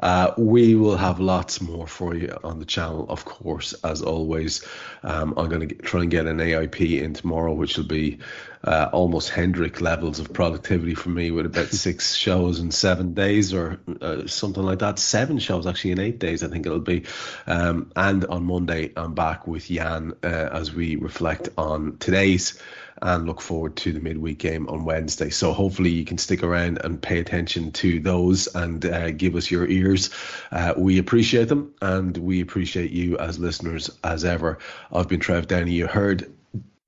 Uh, 0.00 0.32
we 0.36 0.76
will 0.76 0.96
have 0.96 1.18
lots 1.18 1.60
more 1.60 1.86
for 1.86 2.14
you 2.14 2.36
on 2.44 2.58
the 2.60 2.64
channel, 2.64 3.06
of 3.08 3.24
course, 3.24 3.72
as 3.84 4.00
always. 4.00 4.64
Um, 5.02 5.34
I'm 5.36 5.48
going 5.48 5.68
to 5.68 5.74
try 5.76 6.02
and 6.02 6.10
get 6.10 6.26
an 6.26 6.38
AIP 6.38 7.02
in 7.02 7.14
tomorrow, 7.14 7.52
which 7.52 7.76
will 7.76 7.86
be 7.86 8.18
uh, 8.64 8.88
almost 8.92 9.30
Hendrick 9.30 9.80
levels 9.80 10.18
of 10.18 10.32
productivity 10.32 10.94
for 10.94 11.10
me 11.10 11.30
with 11.30 11.46
about 11.46 11.68
six 11.70 12.14
shows 12.14 12.60
in 12.60 12.70
seven 12.70 13.14
days 13.14 13.54
or 13.54 13.80
uh, 14.00 14.26
something 14.26 14.62
like 14.62 14.80
that. 14.80 14.98
Seven 14.98 15.38
shows 15.38 15.66
actually 15.66 15.92
in 15.92 16.00
eight 16.00 16.18
days, 16.18 16.42
I 16.42 16.48
think 16.48 16.66
it'll 16.66 16.80
be. 16.80 17.04
Um, 17.46 17.90
and 17.96 18.24
on 18.26 18.44
Monday, 18.44 18.92
I'm 18.96 19.14
back 19.14 19.46
with 19.46 19.66
Jan 19.66 20.14
uh, 20.22 20.26
as 20.26 20.72
we 20.72 20.96
reflect 20.96 21.48
on 21.56 21.96
today's 21.98 22.60
and 23.02 23.26
look 23.26 23.40
forward 23.40 23.76
to 23.76 23.92
the 23.92 24.00
midweek 24.00 24.38
game 24.38 24.68
on 24.68 24.84
Wednesday. 24.84 25.30
So 25.30 25.52
hopefully 25.52 25.90
you 25.90 26.04
can 26.04 26.18
stick 26.18 26.42
around 26.42 26.80
and 26.82 27.00
pay 27.00 27.20
attention 27.20 27.72
to 27.72 28.00
those 28.00 28.48
and 28.54 28.84
uh, 28.84 29.10
give 29.12 29.36
us 29.36 29.50
your 29.50 29.66
ears. 29.66 30.10
Uh, 30.50 30.74
we 30.76 30.98
appreciate 30.98 31.48
them 31.48 31.74
and 31.80 32.16
we 32.16 32.40
appreciate 32.40 32.90
you 32.90 33.16
as 33.18 33.38
listeners 33.38 33.90
as 34.02 34.24
ever. 34.24 34.58
I've 34.92 35.08
been 35.08 35.20
Trev 35.20 35.46
Downey. 35.46 35.72
You 35.72 35.86
heard 35.86 36.32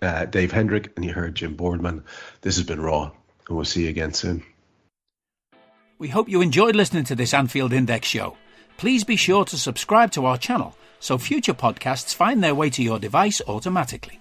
uh, 0.03 0.25
Dave 0.27 0.53
Hendrick 0.53 0.93
and 0.97 1.05
you 1.05 1.13
heard 1.13 1.35
Jim 1.35 1.55
Boardman. 1.55 2.05
This 2.43 2.57
has 2.57 2.67
been 2.67 2.81
Raw 2.81 3.11
and 3.49 3.57
we'll 3.57 3.65
see 3.65 3.85
you 3.85 3.89
again 3.89 4.13
soon. 4.13 4.43
We 5.99 6.09
hope 6.09 6.29
you 6.29 6.41
enjoyed 6.41 6.77
listening 6.77 7.05
to 7.05 7.15
this 7.15 7.35
Anfield 7.35 7.73
Index 7.73 8.09
show. 8.09 8.37
Please 8.79 9.05
be 9.05 9.17
sure 9.17 9.45
to 9.45 9.59
subscribe 9.59 10.11
to 10.13 10.25
our 10.25 10.39
channel 10.39 10.75
so 11.01 11.19
future 11.19 11.55
podcasts 11.55 12.15
find 12.15 12.43
their 12.43 12.55
way 12.55 12.71
to 12.71 12.83
your 12.83 12.99
device 12.99 13.43
automatically. 13.47 14.21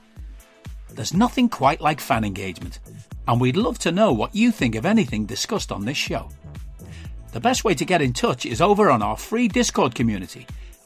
There's 0.90 1.14
nothing 1.14 1.50
quite 1.50 1.82
like 1.82 2.02
fan 2.02 2.24
engagement, 2.24 2.80
and 3.28 3.40
we'd 3.40 3.58
love 3.58 3.78
to 3.80 3.92
know 3.92 4.12
what 4.12 4.36
you 4.36 4.52
think 4.52 4.76
of 4.76 4.86
anything 4.86 5.26
discussed 5.26 5.72
on 5.72 5.86
this 5.86 5.98
show. 5.98 6.30
The 7.32 7.40
best 7.40 7.64
way 7.64 7.76
to 7.76 7.86
get 7.86 8.02
in 8.02 8.14
touch 8.14 8.46
is 8.46 8.60
over 8.60 8.90
on 8.90 9.04
our 9.04 9.16
free 9.16 9.48
Discord 9.48 9.94
community, 9.94 10.48